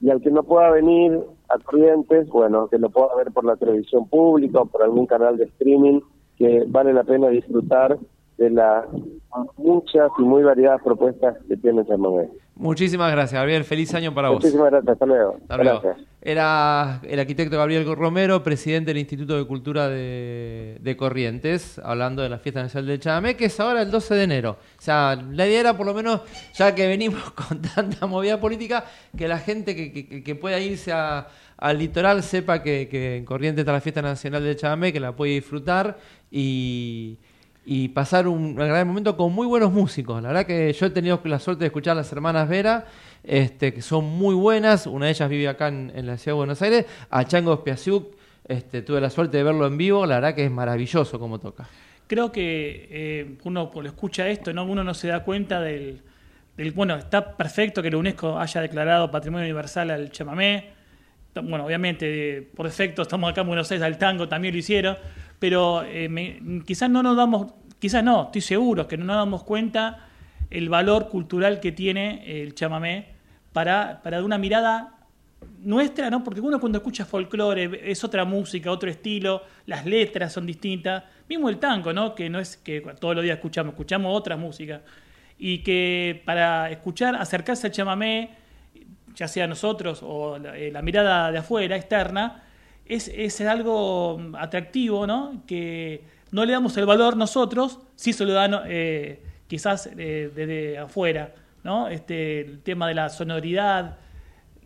Y 0.00 0.10
al 0.10 0.20
que 0.20 0.30
no 0.30 0.42
pueda 0.42 0.70
venir 0.70 1.20
a 1.48 1.58
Corrientes, 1.58 2.28
bueno, 2.28 2.68
que 2.68 2.78
lo 2.78 2.90
pueda 2.90 3.14
ver 3.16 3.32
por 3.32 3.44
la 3.44 3.56
televisión 3.56 4.08
pública 4.08 4.60
o 4.60 4.66
por 4.66 4.82
algún 4.82 5.06
canal 5.06 5.36
de 5.36 5.44
streaming, 5.44 6.00
que 6.36 6.64
vale 6.68 6.92
la 6.92 7.04
pena 7.04 7.28
disfrutar 7.28 7.98
de 8.36 8.50
las 8.50 8.86
muchas 9.56 10.10
y 10.18 10.22
muy 10.22 10.42
variadas 10.42 10.82
propuestas 10.82 11.36
que 11.48 11.56
tiene 11.56 11.84
Chamamé. 11.84 12.28
Muchísimas 12.58 13.10
gracias, 13.12 13.38
Gabriel. 13.38 13.64
Feliz 13.64 13.94
año 13.94 14.12
para 14.12 14.30
vos. 14.30 14.38
Muchísimas 14.42 14.70
gracias, 14.70 14.92
hasta 14.92 15.06
luego. 15.06 15.36
Hasta 15.42 15.56
luego. 15.56 15.80
Gracias. 15.80 16.06
Era 16.20 17.00
el 17.04 17.20
arquitecto 17.20 17.56
Gabriel 17.56 17.86
Romero, 17.94 18.42
presidente 18.42 18.90
del 18.90 18.98
Instituto 18.98 19.36
de 19.38 19.46
Cultura 19.46 19.88
de, 19.88 20.76
de 20.80 20.96
Corrientes, 20.96 21.78
hablando 21.78 22.20
de 22.22 22.28
la 22.28 22.38
Fiesta 22.38 22.60
Nacional 22.60 22.88
del 22.88 22.98
Chamamé, 22.98 23.36
que 23.36 23.44
es 23.44 23.60
ahora 23.60 23.82
el 23.82 23.90
12 23.92 24.14
de 24.16 24.22
enero. 24.24 24.58
O 24.78 24.82
sea, 24.82 25.14
la 25.30 25.46
idea 25.46 25.60
era, 25.60 25.76
por 25.76 25.86
lo 25.86 25.94
menos, 25.94 26.22
ya 26.54 26.74
que 26.74 26.88
venimos 26.88 27.22
con 27.48 27.62
tanta 27.62 28.06
movida 28.06 28.40
política, 28.40 28.84
que 29.16 29.28
la 29.28 29.38
gente 29.38 29.76
que, 29.76 29.92
que- 29.92 30.24
que 30.24 30.34
pueda 30.34 30.58
irse 30.58 30.90
a- 30.92 31.28
al 31.56 31.78
litoral 31.78 32.22
sepa 32.24 32.62
que, 32.62 32.88
que 32.90 33.16
en 33.16 33.24
Corrientes 33.24 33.62
está 33.62 33.72
la 33.72 33.80
Fiesta 33.80 34.02
Nacional 34.02 34.42
del 34.42 34.56
Chamamé, 34.56 34.92
que 34.92 35.00
la 35.00 35.14
puede 35.14 35.32
disfrutar 35.34 35.96
y, 36.30 37.18
y 37.70 37.88
pasar 37.88 38.26
un 38.26 38.54
gran 38.54 38.88
momento 38.88 39.14
con 39.14 39.30
muy 39.30 39.46
buenos 39.46 39.70
músicos. 39.70 40.22
La 40.22 40.28
verdad 40.28 40.46
que 40.46 40.72
yo 40.72 40.86
he 40.86 40.90
tenido 40.90 41.20
la 41.24 41.38
suerte 41.38 41.60
de 41.60 41.66
escuchar 41.66 41.92
a 41.92 41.96
las 41.96 42.10
hermanas 42.10 42.48
Vera, 42.48 42.86
este, 43.22 43.74
que 43.74 43.82
son 43.82 44.06
muy 44.06 44.34
buenas. 44.34 44.86
Una 44.86 45.04
de 45.04 45.12
ellas 45.12 45.28
vive 45.28 45.48
acá 45.48 45.68
en, 45.68 45.92
la 46.06 46.16
ciudad 46.16 46.32
de 46.34 46.38
Buenos 46.38 46.62
Aires. 46.62 46.86
A 47.10 47.24
Chango 47.26 47.54
Spiasiuk, 47.56 48.16
este, 48.48 48.80
tuve 48.80 49.02
la 49.02 49.10
suerte 49.10 49.36
de 49.36 49.42
verlo 49.42 49.66
en 49.66 49.76
vivo. 49.76 50.06
La 50.06 50.14
verdad 50.14 50.34
que 50.34 50.46
es 50.46 50.50
maravilloso 50.50 51.20
como 51.20 51.40
toca. 51.40 51.68
Creo 52.06 52.32
que 52.32 52.88
eh, 52.90 53.36
uno 53.44 53.70
lo 53.74 53.86
escucha 53.86 54.26
esto, 54.30 54.50
¿no? 54.54 54.64
uno 54.64 54.82
no 54.82 54.94
se 54.94 55.08
da 55.08 55.22
cuenta 55.22 55.60
del, 55.60 56.00
del- 56.56 56.72
Bueno, 56.72 56.96
está 56.96 57.36
perfecto 57.36 57.82
que 57.82 57.90
la 57.90 57.98
UNESCO 57.98 58.38
haya 58.38 58.62
declarado 58.62 59.10
Patrimonio 59.10 59.44
Universal 59.44 59.90
al 59.90 60.10
chamamé. 60.10 60.70
Bueno, 61.34 61.66
obviamente, 61.66 62.38
eh, 62.38 62.48
por 62.56 62.64
defecto, 62.64 63.02
estamos 63.02 63.30
acá 63.30 63.42
en 63.42 63.46
Buenos 63.48 63.70
Aires, 63.70 63.84
al 63.84 63.98
tango 63.98 64.26
también 64.26 64.54
lo 64.54 64.58
hicieron, 64.58 64.96
pero 65.38 65.82
eh, 65.84 66.08
me- 66.08 66.62
quizás 66.66 66.90
no 66.90 67.02
nos 67.02 67.16
damos, 67.16 67.52
quizás 67.78 68.02
no, 68.02 68.24
estoy 68.24 68.40
seguro 68.40 68.86
que 68.88 68.96
no 68.96 69.04
nos 69.04 69.16
damos 69.16 69.44
cuenta 69.44 70.06
el 70.50 70.68
valor 70.68 71.08
cultural 71.08 71.60
que 71.60 71.72
tiene 71.72 72.42
el 72.42 72.54
chamamé 72.54 73.08
para, 73.52 74.00
para 74.02 74.22
una 74.24 74.38
mirada 74.38 74.94
nuestra, 75.60 76.10
¿no? 76.10 76.24
Porque 76.24 76.40
uno 76.40 76.58
cuando 76.58 76.78
escucha 76.78 77.04
folclore 77.04 77.90
es 77.90 78.02
otra 78.02 78.24
música, 78.24 78.70
otro 78.72 78.90
estilo, 78.90 79.42
las 79.66 79.86
letras 79.86 80.32
son 80.32 80.46
distintas, 80.46 81.04
mismo 81.28 81.48
el 81.48 81.58
tango, 81.58 81.92
¿no? 81.92 82.14
Que 82.14 82.28
no 82.28 82.38
es 82.40 82.56
que 82.56 82.80
todos 82.98 83.14
los 83.14 83.22
días 83.24 83.36
escuchamos, 83.36 83.72
escuchamos 83.74 84.16
otras 84.16 84.38
músicas. 84.38 84.80
y 85.38 85.58
que 85.58 86.20
para 86.24 86.68
escuchar, 86.70 87.14
acercarse 87.14 87.68
al 87.68 87.72
chamamé, 87.72 88.30
ya 89.14 89.28
sea 89.28 89.46
nosotros 89.46 90.00
o 90.02 90.38
la, 90.38 90.56
eh, 90.56 90.72
la 90.72 90.82
mirada 90.82 91.30
de 91.30 91.38
afuera, 91.38 91.76
externa, 91.76 92.42
es, 92.88 93.08
es 93.14 93.40
algo 93.42 94.20
atractivo, 94.38 95.06
¿no? 95.06 95.42
Que 95.46 96.02
no 96.32 96.44
le 96.44 96.52
damos 96.52 96.76
el 96.76 96.86
valor 96.86 97.16
nosotros, 97.16 97.78
sí 97.96 98.12
se 98.12 98.24
lo 98.24 98.32
dan 98.32 98.54
eh, 98.66 99.22
quizás 99.46 99.88
eh, 99.96 100.30
desde 100.34 100.78
afuera, 100.78 101.34
¿no? 101.64 101.88
Este, 101.88 102.40
el 102.40 102.60
tema 102.60 102.88
de 102.88 102.94
la 102.94 103.08
sonoridad, 103.08 103.98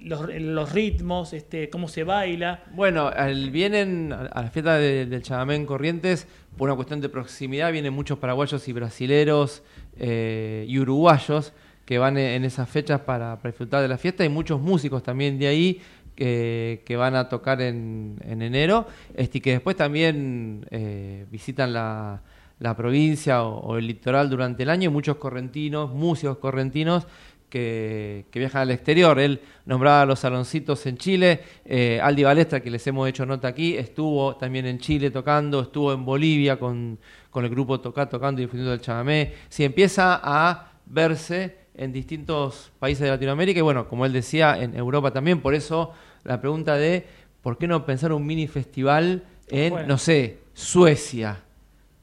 los, 0.01 0.29
los 0.35 0.73
ritmos, 0.73 1.33
este, 1.33 1.71
cómo 1.71 1.87
se 1.89 2.03
baila. 2.05 2.65
Bueno, 2.75 3.09
al- 3.09 3.51
vienen 3.51 4.13
a 4.13 4.43
la 4.43 4.51
fiesta 4.51 4.77
de- 4.77 5.07
del 5.07 5.23
Chamamé 5.23 5.55
en 5.55 5.67
Corrientes, 5.67 6.27
por 6.57 6.69
una 6.69 6.77
cuestión 6.77 7.01
de 7.01 7.09
proximidad, 7.09 7.71
vienen 7.73 7.93
muchos 7.93 8.19
paraguayos 8.19 8.67
y 8.69 8.73
brasileros 8.73 9.63
eh, 9.99 10.65
y 10.69 10.79
uruguayos 10.79 11.53
que 11.87 11.99
van 11.99 12.17
en 12.19 12.45
esas 12.45 12.69
fechas 12.69 13.01
para 13.01 13.37
disfrutar 13.45 13.83
de 13.83 13.89
la 13.89 13.99
fiesta 13.99 14.25
y 14.25 14.29
muchos 14.29 14.61
músicos 14.61 15.03
también 15.03 15.39
de 15.39 15.47
ahí 15.49 15.81
que, 16.15 16.83
que 16.85 16.97
van 16.97 17.15
a 17.15 17.29
tocar 17.29 17.61
en, 17.61 18.19
en 18.25 18.43
enero 18.43 18.87
este, 19.15 19.39
y 19.39 19.41
que 19.41 19.53
después 19.53 19.77
también 19.77 20.67
eh, 20.71 21.27
visitan 21.31 21.73
la, 21.73 22.23
la 22.59 22.77
provincia 22.77 23.43
o, 23.43 23.77
el 23.77 23.87
litoral 23.87 24.31
durante 24.31 24.63
el 24.63 24.71
año 24.71 24.91
y 24.91 24.93
muchos 24.93 25.17
correntinos, 25.17 25.93
músicos 25.93 26.39
correntinos 26.39 27.07
que, 27.49 28.27
que 28.31 28.39
viajan 28.39 28.63
al 28.63 28.71
exterior. 28.71 29.19
Él 29.19 29.41
nombraba 29.67 30.07
los 30.07 30.21
saloncitos 30.21 30.87
en 30.87 30.97
Chile. 30.97 31.41
Eh, 31.65 32.01
Aldi 32.03 32.23
Balestra, 32.23 32.61
que 32.61 32.71
les 32.71 32.87
hemos 32.87 33.09
hecho 33.09 33.27
nota 33.27 33.49
aquí, 33.49 33.77
estuvo 33.77 34.37
también 34.37 34.67
en 34.67 34.79
Chile 34.79 35.11
tocando, 35.11 35.61
estuvo 35.61 35.93
en 35.93 36.05
Bolivia 36.05 36.59
con, 36.59 36.99
con 37.31 37.45
el 37.45 37.51
grupo 37.51 37.81
Tocá 37.81 38.09
tocando 38.09 38.41
y 38.41 38.45
difundiendo 38.45 38.73
el 38.73 38.81
chamamé. 38.81 39.33
Si 39.49 39.65
empieza 39.65 40.21
a 40.23 40.73
verse 40.87 41.62
en 41.75 41.93
distintos 41.93 42.71
países 42.79 43.05
de 43.05 43.11
Latinoamérica 43.11 43.59
y 43.59 43.63
bueno, 43.63 43.89
como 43.89 44.05
él 44.07 44.13
decía, 44.13 44.57
en 44.61 44.77
Europa 44.77 45.11
también. 45.11 45.41
Por 45.41 45.55
eso 45.55 45.93
la 46.25 46.41
pregunta 46.41 46.77
de 46.77 47.07
¿por 47.43 47.59
qué 47.59 47.67
no 47.67 47.85
pensar 47.85 48.13
un 48.13 48.25
mini 48.25 48.47
festival 48.47 49.25
en, 49.49 49.73
Bueno. 49.73 49.89
no 49.89 49.99
sé, 49.99 50.39
Suecia? 50.55 51.41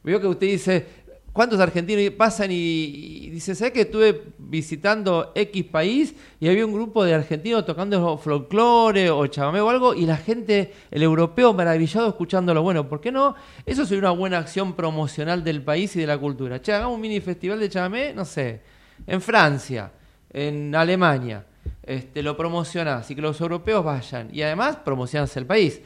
Veo 0.03 0.19
que 0.19 0.27
usted 0.27 0.47
dice, 0.47 0.85
¿cuántos 1.33 1.59
argentinos 1.59 2.13
pasan 2.15 2.51
y, 2.51 2.55
y 2.55 3.29
dice, 3.29 3.55
¿sabes 3.55 3.73
que 3.73 3.81
estuve 3.81 4.23
visitando 4.37 5.31
X 5.35 5.63
país 5.65 6.15
y 6.39 6.47
había 6.47 6.65
un 6.65 6.73
grupo 6.73 7.03
de 7.03 7.13
argentinos 7.13 7.65
tocando 7.65 8.17
folclore 8.17 9.09
o 9.09 9.27
chamamé 9.27 9.61
o 9.61 9.69
algo 9.69 9.93
y 9.93 10.05
la 10.05 10.17
gente, 10.17 10.73
el 10.91 11.03
europeo 11.03 11.53
maravillado 11.53 12.07
escuchándolo? 12.07 12.61
Bueno, 12.61 12.87
¿por 12.87 13.01
qué 13.01 13.11
no? 13.11 13.35
Eso 13.65 13.85
sería 13.85 13.99
una 13.99 14.11
buena 14.11 14.37
acción 14.39 14.73
promocional 14.73 15.43
del 15.43 15.61
país 15.61 15.95
y 15.95 15.99
de 15.99 16.07
la 16.07 16.17
cultura. 16.17 16.61
Che, 16.61 16.73
hagamos 16.73 16.95
un 16.95 17.01
mini 17.01 17.19
festival 17.19 17.59
de 17.59 17.69
chamamé, 17.69 18.13
no 18.13 18.25
sé, 18.25 18.61
en 19.07 19.21
Francia, 19.21 19.91
en 20.31 20.75
Alemania. 20.75 21.45
Este, 21.83 22.21
lo 22.21 22.37
promocionás 22.37 23.09
y 23.09 23.15
que 23.15 23.21
los 23.21 23.41
europeos 23.41 23.83
vayan 23.83 24.29
y 24.31 24.43
además 24.43 24.77
promocionas 24.77 25.35
el 25.37 25.47
país. 25.47 25.81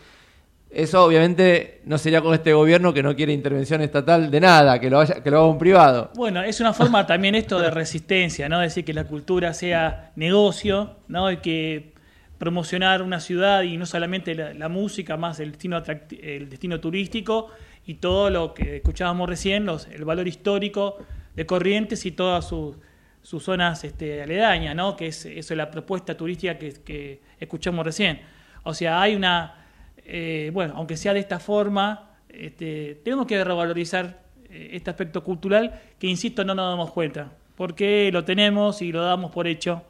Eso 0.70 1.06
obviamente 1.06 1.82
no 1.86 1.98
sería 1.98 2.20
con 2.20 2.34
este 2.34 2.52
gobierno 2.52 2.94
que 2.94 3.04
no 3.04 3.16
quiere 3.16 3.32
intervención 3.32 3.80
estatal 3.82 4.30
de 4.30 4.42
nada, 4.42 4.80
que 4.80 4.90
lo, 4.90 5.00
haya, 5.00 5.22
que 5.22 5.30
lo 5.30 5.38
haga 5.38 5.48
un 5.48 5.60
privado. 5.60 6.12
Bueno, 6.16 6.42
es 6.42 6.60
una 6.60 6.74
forma 6.74 7.06
también 7.06 7.36
esto 7.36 7.60
de 7.60 7.70
resistencia, 7.70 8.50
¿no? 8.50 8.60
Decir 8.60 8.84
que 8.84 8.94
la 8.94 9.06
cultura 9.06 9.54
sea 9.54 10.12
negocio, 10.16 10.98
¿no? 11.08 11.32
Y 11.32 11.38
que 11.38 11.94
promocionar 12.38 13.02
una 13.02 13.20
ciudad 13.20 13.62
y 13.62 13.78
no 13.78 13.86
solamente 13.86 14.36
la, 14.36 14.68
música, 14.68 15.16
más 15.16 15.40
el 15.40 15.52
destino, 15.52 15.82
el 16.22 16.50
destino 16.50 16.80
turístico 16.80 17.50
y 17.86 17.94
todo 17.94 18.30
lo 18.30 18.54
que 18.54 18.78
escuchábamos 18.78 19.30
recién, 19.30 19.66
los, 19.66 19.88
el 19.88 20.04
valor 20.04 20.28
histórico 20.28 20.98
de 21.36 21.46
Corrientes 21.46 22.06
y 22.06 22.12
todas 22.12 22.46
sus, 22.46 22.76
sus 23.24 23.44
zonas 23.44 23.84
este, 23.84 24.22
aledañas, 24.22 24.76
¿no? 24.76 24.96
Que 24.96 25.08
es 25.08 25.26
eso, 25.26 25.56
la 25.56 25.72
propuesta 25.72 26.16
turística 26.16 26.58
que, 26.60 26.74
que 26.74 27.22
escuchamos 27.40 27.84
recién. 27.86 28.22
O 28.64 28.74
sea, 28.76 29.02
hay 29.02 29.16
una, 29.16 29.66
eh, 30.06 30.52
bueno, 30.54 30.74
aunque 30.78 30.96
sea 30.98 31.14
de 31.14 31.20
esta 31.22 31.40
forma, 31.40 32.12
este, 32.30 33.02
tenemos 33.04 33.26
que 33.26 33.44
revalorizar 33.44 34.22
eh, 34.50 34.70
este 34.74 34.90
aspecto 34.92 35.24
cultural 35.24 35.82
que, 35.98 36.08
insisto, 36.08 36.44
no 36.44 36.54
nos 36.54 36.70
damos 36.70 36.92
cuenta, 36.92 37.32
porque 37.56 38.10
lo 38.14 38.24
tenemos 38.24 38.82
y 38.82 38.92
lo 38.92 39.02
damos 39.04 39.32
por 39.32 39.48
hecho, 39.48 39.84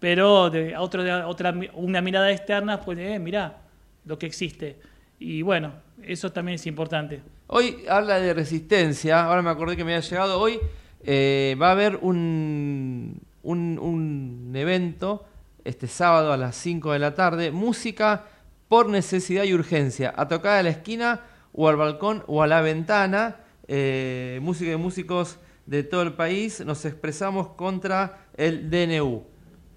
pero 0.00 0.50
de, 0.50 0.76
otro, 0.76 1.02
de- 1.04 1.12
otra, 1.22 1.54
una 1.74 2.00
mirada 2.00 2.30
externa, 2.32 2.80
pues, 2.80 2.98
eh, 2.98 3.18
mirá 3.18 3.58
lo 4.04 4.18
que 4.18 4.26
existe. 4.26 4.76
Y 5.20 5.42
bueno, 5.42 5.72
eso 6.02 6.32
también 6.32 6.56
es 6.56 6.66
importante. 6.66 7.22
Hoy 7.46 7.84
habla 7.88 8.18
de 8.18 8.34
resistencia, 8.34 9.24
ahora 9.24 9.40
me 9.42 9.50
acordé 9.50 9.76
que 9.76 9.84
me 9.84 9.94
había 9.94 10.08
llegado, 10.08 10.40
hoy 10.40 10.58
eh, 11.04 11.56
va 11.60 11.68
a 11.68 11.72
haber 11.72 11.96
un, 12.02 13.20
un, 13.42 13.78
un 13.78 14.52
evento 14.54 15.24
este 15.64 15.86
sábado 15.86 16.32
a 16.32 16.36
las 16.36 16.56
5 16.56 16.92
de 16.92 16.98
la 16.98 17.14
tarde, 17.14 17.50
música 17.50 18.26
por 18.68 18.88
necesidad 18.88 19.44
y 19.44 19.54
urgencia, 19.54 20.14
a 20.16 20.28
tocar 20.28 20.58
a 20.58 20.62
la 20.62 20.70
esquina 20.70 21.20
o 21.52 21.68
al 21.68 21.76
balcón 21.76 22.24
o 22.26 22.42
a 22.42 22.46
la 22.46 22.60
ventana, 22.60 23.36
eh, 23.68 24.40
música 24.42 24.70
de 24.70 24.76
músicos 24.76 25.38
de 25.66 25.82
todo 25.82 26.02
el 26.02 26.14
país, 26.14 26.64
nos 26.64 26.84
expresamos 26.84 27.48
contra 27.48 28.26
el 28.36 28.70
DNU, 28.70 29.24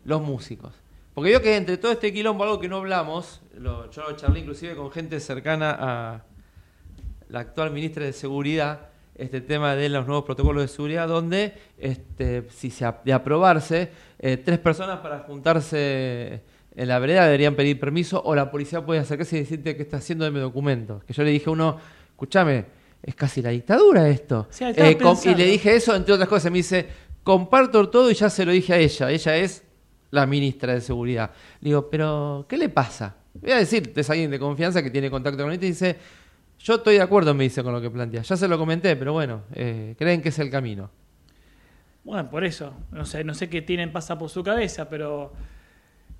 los 0.05 0.21
músicos. 0.21 0.73
Porque 1.13 1.31
yo 1.31 1.41
que 1.41 1.55
entre 1.55 1.77
todo 1.77 1.91
este 1.91 2.11
quilombo, 2.11 2.43
algo 2.43 2.59
que 2.59 2.67
no 2.67 2.77
hablamos, 2.77 3.41
lo, 3.57 3.89
yo 3.91 4.09
lo 4.09 4.15
charlé 4.15 4.39
inclusive 4.39 4.75
con 4.75 4.91
gente 4.91 5.19
cercana 5.19 5.75
a, 5.79 6.23
la 7.29 7.39
actual 7.39 7.71
ministra 7.71 8.05
de 8.05 8.13
Seguridad 8.13 8.89
este 9.15 9.41
tema 9.41 9.75
de 9.75 9.89
los 9.89 10.05
nuevos 10.05 10.25
protocolos 10.25 10.63
de 10.63 10.67
seguridad, 10.67 11.07
donde 11.07 11.53
este, 11.77 12.47
si 12.49 12.69
se 12.69 12.85
de 13.03 13.13
aprobarse, 13.13 13.89
eh, 14.19 14.37
tres 14.37 14.59
personas 14.59 14.99
para 14.99 15.19
juntarse 15.19 16.41
en 16.75 16.87
la 16.87 16.99
vereda 16.99 17.25
deberían 17.25 17.55
pedir 17.55 17.79
permiso 17.79 18.21
o 18.23 18.35
la 18.35 18.51
policía 18.51 18.85
puede 18.85 18.99
acercarse 18.99 19.37
y 19.37 19.39
decirte 19.39 19.75
que 19.75 19.83
está 19.83 19.97
haciendo 19.97 20.25
de 20.25 20.31
mi 20.31 20.39
documento. 20.39 21.01
Que 21.07 21.13
yo 21.13 21.23
le 21.23 21.31
dije 21.31 21.49
a 21.49 21.53
uno, 21.53 21.77
escúchame, 22.09 22.65
es 23.01 23.15
casi 23.15 23.41
la 23.41 23.51
dictadura 23.51 24.09
esto. 24.09 24.47
Sí, 24.49 24.65
Eh, 24.65 24.97
y 25.25 25.35
le 25.35 25.45
dije 25.45 25.75
eso, 25.75 25.95
entre 25.95 26.13
otras 26.13 26.27
cosas, 26.27 26.51
me 26.51 26.57
dice, 26.57 26.87
comparto 27.23 27.87
todo 27.89 28.11
y 28.11 28.13
ya 28.13 28.29
se 28.29 28.45
lo 28.45 28.51
dije 28.51 28.73
a 28.73 28.77
ella. 28.77 29.11
Ella 29.11 29.37
es 29.37 29.63
la 30.11 30.25
ministra 30.25 30.73
de 30.73 30.81
Seguridad. 30.81 31.31
Le 31.61 31.69
digo, 31.69 31.89
pero 31.89 32.45
¿qué 32.49 32.57
le 32.57 32.69
pasa? 32.69 33.15
Voy 33.33 33.51
a 33.51 33.57
decir, 33.57 33.93
es 33.95 34.09
alguien 34.09 34.31
de 34.31 34.39
confianza 34.39 34.81
que 34.81 34.89
tiene 34.89 35.09
contacto 35.09 35.43
con 35.43 35.51
él 35.51 35.63
y 35.63 35.67
dice, 35.67 35.97
yo 36.65 36.75
estoy 36.75 36.95
de 36.95 37.01
acuerdo, 37.01 37.33
me 37.35 37.43
dice, 37.43 37.61
con 37.63 37.73
lo 37.73 37.79
que 37.79 37.91
plantea. 37.91 38.23
Ya 38.23 38.35
se 38.35 38.47
lo 38.47 38.57
comenté, 38.57 38.95
pero 38.95 39.13
bueno, 39.13 39.43
eh, 39.53 39.93
creen 39.99 40.21
que 40.23 40.29
es 40.29 40.39
el 40.39 40.49
camino. 40.49 40.89
Bueno, 42.03 42.27
por 42.29 42.43
eso, 42.43 42.73
no 42.91 43.05
sé, 43.05 43.23
no 43.23 43.33
sé 43.35 43.49
qué 43.49 43.61
tienen 43.61 43.91
pasa 43.91 44.17
por 44.17 44.29
su 44.31 44.43
cabeza, 44.43 44.89
pero 44.89 45.31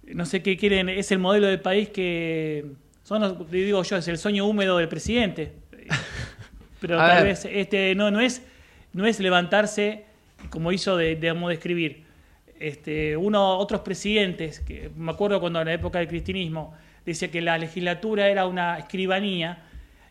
no 0.04 0.26
sé 0.26 0.44
qué 0.44 0.56
quieren, 0.56 0.88
es 0.90 1.12
el 1.12 1.18
modelo 1.20 1.48
del 1.48 1.62
país 1.62 1.90
que 1.90 2.66
son 3.04 3.22
los- 3.22 3.50
digo 3.50 3.82
yo, 3.84 3.98
es 3.98 4.08
el 4.08 4.18
sueño 4.20 4.46
húmedo 4.46 4.78
del 4.78 4.88
presidente. 4.88 5.54
Pero 6.82 6.98
tal 6.98 7.24
ver. 7.24 7.24
vez 7.24 7.46
este 7.46 7.96
no 7.96 8.12
no 8.12 8.20
es 8.20 8.44
no 8.94 9.08
es 9.08 9.20
levantarse 9.20 10.06
como 10.52 10.72
hizo 10.72 10.96
de, 10.98 11.16
digamos, 11.16 11.50
de 11.50 11.56
escribir. 11.56 12.04
Este, 12.60 13.18
uno 13.18 13.58
otros 13.58 13.82
presidentes, 13.82 14.60
que 14.60 14.92
me 14.96 15.12
acuerdo 15.12 15.40
cuando 15.40 15.60
en 15.62 15.68
la 15.68 15.74
época 15.74 16.00
del 16.00 16.08
cristianismo 16.08 16.74
decía 17.06 17.30
que 17.32 17.42
la 17.42 17.58
legislatura 17.58 18.28
era 18.30 18.46
una 18.46 18.78
escribanía 18.78 19.64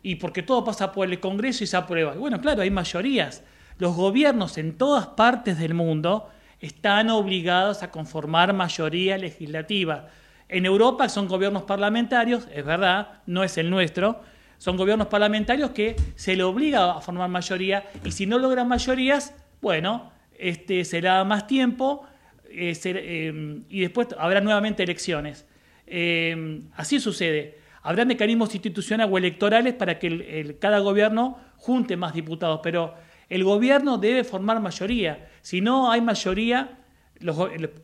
y 0.05 0.17
porque 0.17 0.43
todo 0.43 0.63
pasa 0.63 0.91
por 0.91 1.09
el 1.09 1.19
Congreso 1.19 1.63
y 1.63 1.67
se 1.67 1.75
aprueba. 1.75 2.13
Bueno, 2.13 2.39
claro, 2.39 2.61
hay 2.61 2.69
mayorías. 2.69 3.43
Los 3.79 3.95
gobiernos 3.95 4.59
en 4.59 4.77
todas 4.77 5.07
partes 5.07 5.57
del 5.57 5.73
mundo 5.73 6.29
están 6.59 7.09
obligados 7.09 7.81
a 7.81 7.89
conformar 7.89 8.53
mayoría 8.53 9.17
legislativa. 9.17 10.09
En 10.47 10.67
Europa 10.67 11.09
son 11.09 11.27
gobiernos 11.27 11.63
parlamentarios, 11.63 12.47
es 12.53 12.63
verdad, 12.63 13.23
no 13.25 13.43
es 13.43 13.57
el 13.57 13.71
nuestro, 13.71 14.21
son 14.59 14.77
gobiernos 14.77 15.07
parlamentarios 15.07 15.71
que 15.71 15.95
se 16.13 16.35
le 16.35 16.43
obliga 16.43 16.91
a 16.91 17.01
formar 17.01 17.27
mayoría 17.31 17.89
y 18.03 18.11
si 18.11 18.27
no 18.27 18.37
logran 18.37 18.67
mayorías, 18.67 19.33
bueno, 19.59 20.11
este, 20.37 20.85
será 20.85 21.23
más 21.23 21.47
tiempo 21.47 22.05
eh, 22.51 22.79
eh, 22.83 23.61
y 23.69 23.81
después 23.81 24.09
habrá 24.19 24.39
nuevamente 24.39 24.83
elecciones. 24.83 25.47
Eh, 25.87 26.61
así 26.75 26.99
sucede. 26.99 27.64
Habrá 27.85 28.03
mecanismos 28.03 28.51
institucionales 28.55 29.13
o 29.13 29.17
electorales 29.19 29.75
para 29.75 29.99
que 29.99 30.57
cada 30.59 30.79
gobierno 30.79 31.37
junte 31.57 31.95
más 31.95 32.15
diputados, 32.15 32.59
pero 32.63 32.95
el 33.29 33.43
gobierno 33.43 33.99
debe 33.99 34.23
formar 34.23 34.59
mayoría. 34.59 35.29
Si 35.41 35.61
no 35.61 35.91
hay 35.91 36.01
mayoría, 36.01 36.79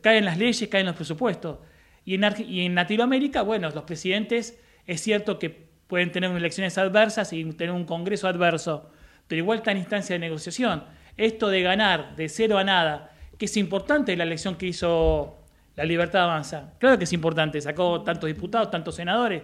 caen 0.00 0.24
las 0.24 0.38
leyes, 0.38 0.68
caen 0.68 0.86
los 0.86 0.96
presupuestos. 0.96 1.60
Y 2.04 2.16
en, 2.16 2.24
y 2.48 2.68
Latinoamérica, 2.68 3.42
bueno, 3.42 3.70
los 3.70 3.84
presidentes 3.84 4.60
es 4.88 5.00
cierto 5.00 5.38
que 5.38 5.68
pueden 5.86 6.10
tener 6.10 6.32
elecciones 6.32 6.78
adversas 6.78 7.32
y 7.32 7.44
tener 7.52 7.72
un 7.72 7.84
Congreso 7.84 8.26
adverso, 8.26 8.90
pero 9.28 9.38
igual 9.38 9.58
está 9.58 9.70
en 9.70 9.78
instancia 9.78 10.16
de 10.16 10.18
negociación. 10.18 10.82
Esto 11.16 11.48
de 11.48 11.62
ganar 11.62 12.16
de 12.16 12.28
cero 12.28 12.58
a 12.58 12.64
nada, 12.64 13.12
que 13.38 13.44
es 13.44 13.56
importante 13.56 14.16
la 14.16 14.24
elección 14.24 14.56
que 14.56 14.66
hizo 14.66 15.38
la 15.76 15.84
Libertad 15.84 16.24
Avanza. 16.24 16.72
Claro 16.80 16.98
que 16.98 17.04
es 17.04 17.12
importante, 17.12 17.60
sacó 17.60 18.02
tantos 18.02 18.26
diputados, 18.26 18.68
tantos 18.68 18.96
senadores, 18.96 19.42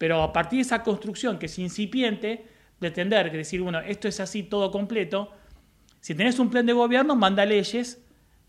pero 0.00 0.22
a 0.22 0.32
partir 0.32 0.56
de 0.56 0.62
esa 0.62 0.82
construcción 0.82 1.38
que 1.38 1.44
es 1.44 1.58
incipiente, 1.58 2.46
pretender 2.78 3.30
que 3.30 3.36
decir, 3.36 3.60
bueno, 3.60 3.80
esto 3.80 4.08
es 4.08 4.18
así 4.18 4.42
todo 4.42 4.70
completo, 4.70 5.30
si 6.00 6.14
tenés 6.14 6.38
un 6.38 6.48
plan 6.48 6.64
de 6.64 6.72
gobierno, 6.72 7.16
manda 7.16 7.44
leyes 7.44 8.02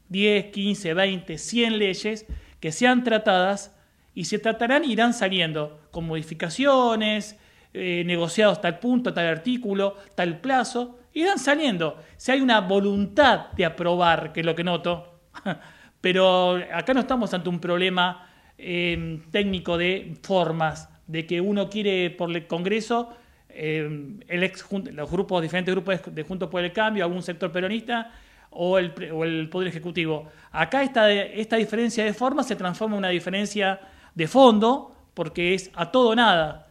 10, 0.08 0.46
15, 0.46 0.94
20, 0.94 1.38
100 1.38 1.78
leyes 1.78 2.26
que 2.62 2.72
sean 2.72 3.04
tratadas 3.04 3.76
y 4.16 4.24
se 4.24 4.40
tratarán 4.40 4.86
irán 4.86 5.14
saliendo 5.14 5.82
con 5.92 6.08
modificaciones, 6.08 7.38
eh, 7.74 8.04
negociados 8.06 8.62
tal 8.62 8.80
punto, 8.80 9.14
tal 9.14 9.28
artículo, 9.28 9.98
tal 10.16 10.40
plazo, 10.40 11.00
irán 11.12 11.38
saliendo. 11.38 12.02
Si 12.16 12.32
hay 12.32 12.40
una 12.40 12.62
voluntad 12.62 13.52
de 13.58 13.66
aprobar, 13.66 14.32
que 14.32 14.40
es 14.40 14.46
lo 14.46 14.56
que 14.56 14.64
noto, 14.64 15.20
pero 16.00 16.62
acá 16.74 16.94
no 16.94 17.02
estamos 17.02 17.34
ante 17.34 17.50
un 17.50 17.60
problema 17.60 18.30
eh, 18.58 19.22
técnico 19.32 19.78
de 19.78 20.18
formas, 20.24 20.88
de 21.12 21.26
que 21.26 21.42
uno 21.42 21.70
quiere 21.70 22.10
por 22.10 22.32
el 22.32 22.48
Congreso, 22.48 23.10
eh, 23.50 24.18
el 24.28 24.44
ex, 24.44 24.66
los 24.72 25.12
grupos, 25.12 25.42
diferentes 25.42 25.74
grupos 25.74 26.00
de 26.06 26.24
Juntos 26.24 26.50
por 26.50 26.64
el 26.64 26.72
Cambio, 26.72 27.04
algún 27.04 27.22
sector 27.22 27.52
peronista 27.52 28.14
o 28.50 28.78
el, 28.78 28.94
o 29.12 29.26
el 29.26 29.50
Poder 29.50 29.68
Ejecutivo. 29.68 30.30
Acá 30.52 30.84
esta, 30.84 31.12
esta 31.12 31.58
diferencia 31.58 32.06
de 32.06 32.14
forma 32.14 32.44
se 32.44 32.56
transforma 32.56 32.96
en 32.96 33.00
una 33.00 33.10
diferencia 33.10 33.80
de 34.16 34.28
fondo 34.28 34.96
porque 35.14 35.54
es 35.54 35.70
a 35.74 35.92
todo 35.92 36.10
o 36.10 36.16
nada. 36.16 36.68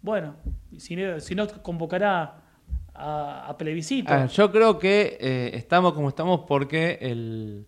Bueno, 0.00 0.36
si 0.78 0.96
no, 0.96 1.20
si 1.20 1.34
no 1.34 1.46
convocará 1.62 2.36
a, 2.94 3.46
a 3.48 3.58
plebiscito. 3.58 4.10
A 4.10 4.20
ver, 4.20 4.28
yo 4.28 4.50
creo 4.50 4.78
que 4.78 5.18
eh, 5.20 5.50
estamos 5.54 5.92
como 5.92 6.08
estamos 6.08 6.40
porque 6.48 6.98
el, 7.02 7.66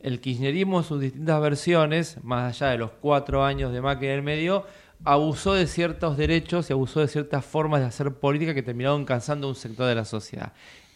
el 0.00 0.20
kirchnerismo 0.20 0.82
sus 0.82 1.00
distintas 1.00 1.40
versiones, 1.40 2.22
más 2.24 2.60
allá 2.60 2.72
de 2.72 2.78
los 2.78 2.90
cuatro 3.00 3.44
años 3.44 3.72
de 3.72 3.80
Macri 3.80 4.08
en 4.08 4.14
el 4.14 4.22
medio, 4.22 4.64
abusó 5.04 5.54
de 5.54 5.66
ciertos 5.66 6.16
derechos 6.16 6.70
y 6.70 6.72
abusó 6.72 7.00
de 7.00 7.08
ciertas 7.08 7.44
formas 7.44 7.80
de 7.80 7.86
hacer 7.86 8.12
política 8.14 8.54
que 8.54 8.62
terminaron 8.62 9.04
cansando 9.04 9.48
un 9.48 9.54
sector 9.54 9.86
de 9.86 9.94
la 9.94 10.04
sociedad. 10.04 10.52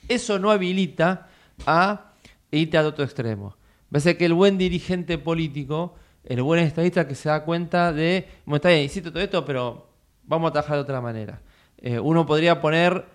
Eso 0.09 0.39
no 0.39 0.51
habilita 0.51 1.29
a 1.67 2.13
irte 2.51 2.79
al 2.79 2.87
otro 2.87 3.05
extremo. 3.05 3.57
Parece 3.91 4.17
que 4.17 4.27
el 4.27 4.35
buen 4.35 4.59
dirigente 4.59 5.19
político, 5.19 5.95
el 6.25 6.43
buen 6.43 6.61
estadista 6.61 7.07
que 7.07 7.15
se 7.15 7.29
da 7.29 7.45
cuenta 7.45 7.93
de, 7.93 8.29
bueno, 8.45 8.57
está 8.57 8.69
bien, 8.69 8.83
hiciste 8.83 9.11
todo 9.11 9.23
esto, 9.23 9.45
pero 9.45 9.89
vamos 10.25 10.51
a 10.51 10.53
trabajar 10.53 10.77
de 10.77 10.83
otra 10.83 11.01
manera. 11.01 11.41
Eh, 11.79 11.99
uno 11.99 12.27
podría 12.27 12.61
poner, 12.61 13.07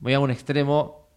voy 0.00 0.14
a 0.14 0.20
un 0.20 0.30
extremo 0.30 1.08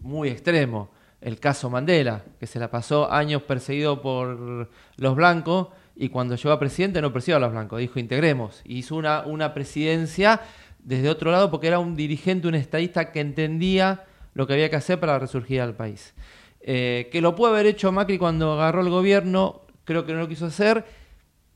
muy 0.00 0.28
extremo, 0.28 0.90
el 1.20 1.38
caso 1.38 1.70
Mandela, 1.70 2.24
que 2.40 2.46
se 2.46 2.58
la 2.58 2.70
pasó 2.70 3.10
años 3.10 3.42
perseguido 3.42 4.02
por 4.02 4.68
los 4.96 5.16
blancos 5.16 5.68
y 5.96 6.08
cuando 6.08 6.36
llegó 6.36 6.52
a 6.52 6.58
presidente 6.58 7.02
no 7.02 7.12
persiguió 7.12 7.36
a 7.36 7.40
los 7.40 7.52
blancos, 7.52 7.80
dijo 7.80 7.98
integremos. 7.98 8.62
Y 8.64 8.78
hizo 8.78 8.96
una, 8.96 9.22
una 9.22 9.54
presidencia 9.54 10.40
desde 10.78 11.08
otro 11.08 11.30
lado 11.30 11.50
porque 11.50 11.68
era 11.68 11.78
un 11.78 11.96
dirigente, 11.96 12.48
un 12.48 12.54
estadista 12.54 13.12
que 13.12 13.20
entendía 13.20 14.04
lo 14.34 14.46
que 14.46 14.54
había 14.54 14.70
que 14.70 14.76
hacer 14.76 14.98
para 14.98 15.18
resurgir 15.18 15.60
al 15.60 15.76
país. 15.76 16.14
Eh, 16.60 17.08
que 17.10 17.20
lo 17.20 17.34
puede 17.34 17.54
haber 17.54 17.66
hecho 17.66 17.92
Macri 17.92 18.18
cuando 18.18 18.52
agarró 18.52 18.82
el 18.82 18.90
gobierno, 18.90 19.62
creo 19.84 20.06
que 20.06 20.12
no 20.12 20.20
lo 20.20 20.28
quiso 20.28 20.46
hacer. 20.46 20.84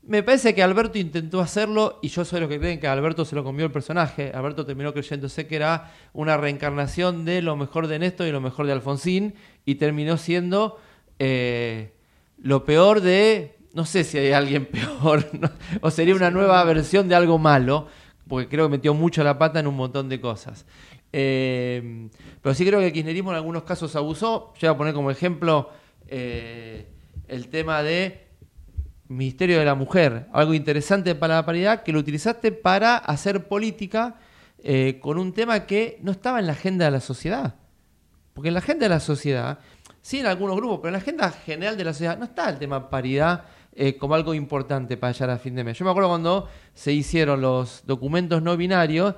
Me 0.03 0.23
parece 0.23 0.55
que 0.55 0.63
Alberto 0.63 0.97
intentó 0.97 1.41
hacerlo 1.41 1.99
y 2.01 2.07
yo 2.07 2.23
soy 2.23 2.39
los 2.39 2.47
que 2.47 2.59
creen 2.59 2.79
que 2.79 2.87
a 2.87 2.93
Alberto 2.93 3.25
se 3.25 3.35
lo 3.35 3.43
comió 3.43 3.65
el 3.65 3.71
personaje. 3.71 4.31
Alberto 4.33 4.65
terminó 4.65 4.93
creyéndose 4.93 5.47
que 5.47 5.57
era 5.57 5.91
una 6.13 6.37
reencarnación 6.37 7.25
de 7.25 7.41
lo 7.41 7.57
mejor 7.57 7.87
de 7.87 7.99
Néstor 7.99 8.27
y 8.27 8.31
lo 8.31 8.39
mejor 8.39 8.67
de 8.67 8.71
Alfonsín 8.71 9.35
y 9.65 9.75
terminó 9.75 10.17
siendo 10.17 10.79
eh, 11.19 11.93
lo 12.37 12.63
peor 12.63 13.01
de... 13.01 13.56
No 13.77 13.85
sé 13.85 14.03
si 14.03 14.17
hay 14.17 14.31
alguien 14.31 14.65
peor, 14.71 15.23
o 15.81 15.91
sería 15.91 16.15
una 16.15 16.31
nueva 16.31 16.63
versión 16.63 17.07
de 17.07 17.13
algo 17.13 17.37
malo, 17.37 17.85
porque 18.27 18.49
creo 18.49 18.65
que 18.65 18.71
metió 18.71 18.95
mucho 18.95 19.23
la 19.23 19.37
pata 19.37 19.59
en 19.59 19.67
un 19.67 19.75
montón 19.75 20.09
de 20.09 20.19
cosas. 20.19 20.65
Eh, 21.13 22.09
pero 22.41 22.55
sí 22.55 22.65
creo 22.65 22.79
que 22.79 22.87
el 22.87 22.91
kirchnerismo 22.91 23.29
en 23.29 23.35
algunos 23.35 23.61
casos 23.61 23.95
abusó. 23.95 24.51
Yo 24.57 24.67
voy 24.67 24.73
a 24.73 24.77
poner 24.79 24.93
como 24.95 25.11
ejemplo 25.11 25.69
eh, 26.07 26.87
el 27.27 27.49
tema 27.49 27.83
de 27.83 28.25
Ministerio 29.09 29.59
de 29.59 29.65
la 29.65 29.75
Mujer, 29.75 30.25
algo 30.33 30.55
interesante 30.55 31.13
para 31.13 31.35
la 31.35 31.45
paridad 31.45 31.83
que 31.83 31.93
lo 31.93 31.99
utilizaste 31.99 32.51
para 32.51 32.97
hacer 32.97 33.47
política 33.47 34.15
eh, 34.57 34.97
con 34.99 35.19
un 35.19 35.33
tema 35.33 35.67
que 35.67 35.99
no 36.01 36.13
estaba 36.13 36.39
en 36.39 36.47
la 36.47 36.53
agenda 36.53 36.85
de 36.85 36.91
la 36.91 36.99
sociedad. 36.99 37.53
Porque 38.33 38.47
en 38.47 38.55
la 38.55 38.59
agenda 38.61 38.85
de 38.85 38.89
la 38.89 38.99
sociedad, 38.99 39.59
sí 40.01 40.19
en 40.19 40.25
algunos 40.25 40.55
grupos, 40.55 40.79
pero 40.79 40.87
en 40.87 40.93
la 40.93 40.99
agenda 40.99 41.29
general 41.29 41.77
de 41.77 41.83
la 41.83 41.93
sociedad 41.93 42.17
no 42.17 42.25
está 42.25 42.49
el 42.49 42.57
tema 42.57 42.89
paridad 42.89 43.45
eh, 43.79 43.95
como 43.95 44.15
algo 44.15 44.33
importante 44.33 44.97
para 44.97 45.13
llegar 45.13 45.29
a 45.29 45.37
fin 45.37 45.53
de 45.53 45.63
mes. 45.63 45.77
Yo 45.77 45.85
me 45.85 45.91
acuerdo 45.91 46.09
cuando 46.09 46.49
se 46.73 46.91
hicieron 46.91 47.41
los 47.41 47.83
documentos 47.85 48.41
no 48.41 48.57
binarios, 48.57 49.13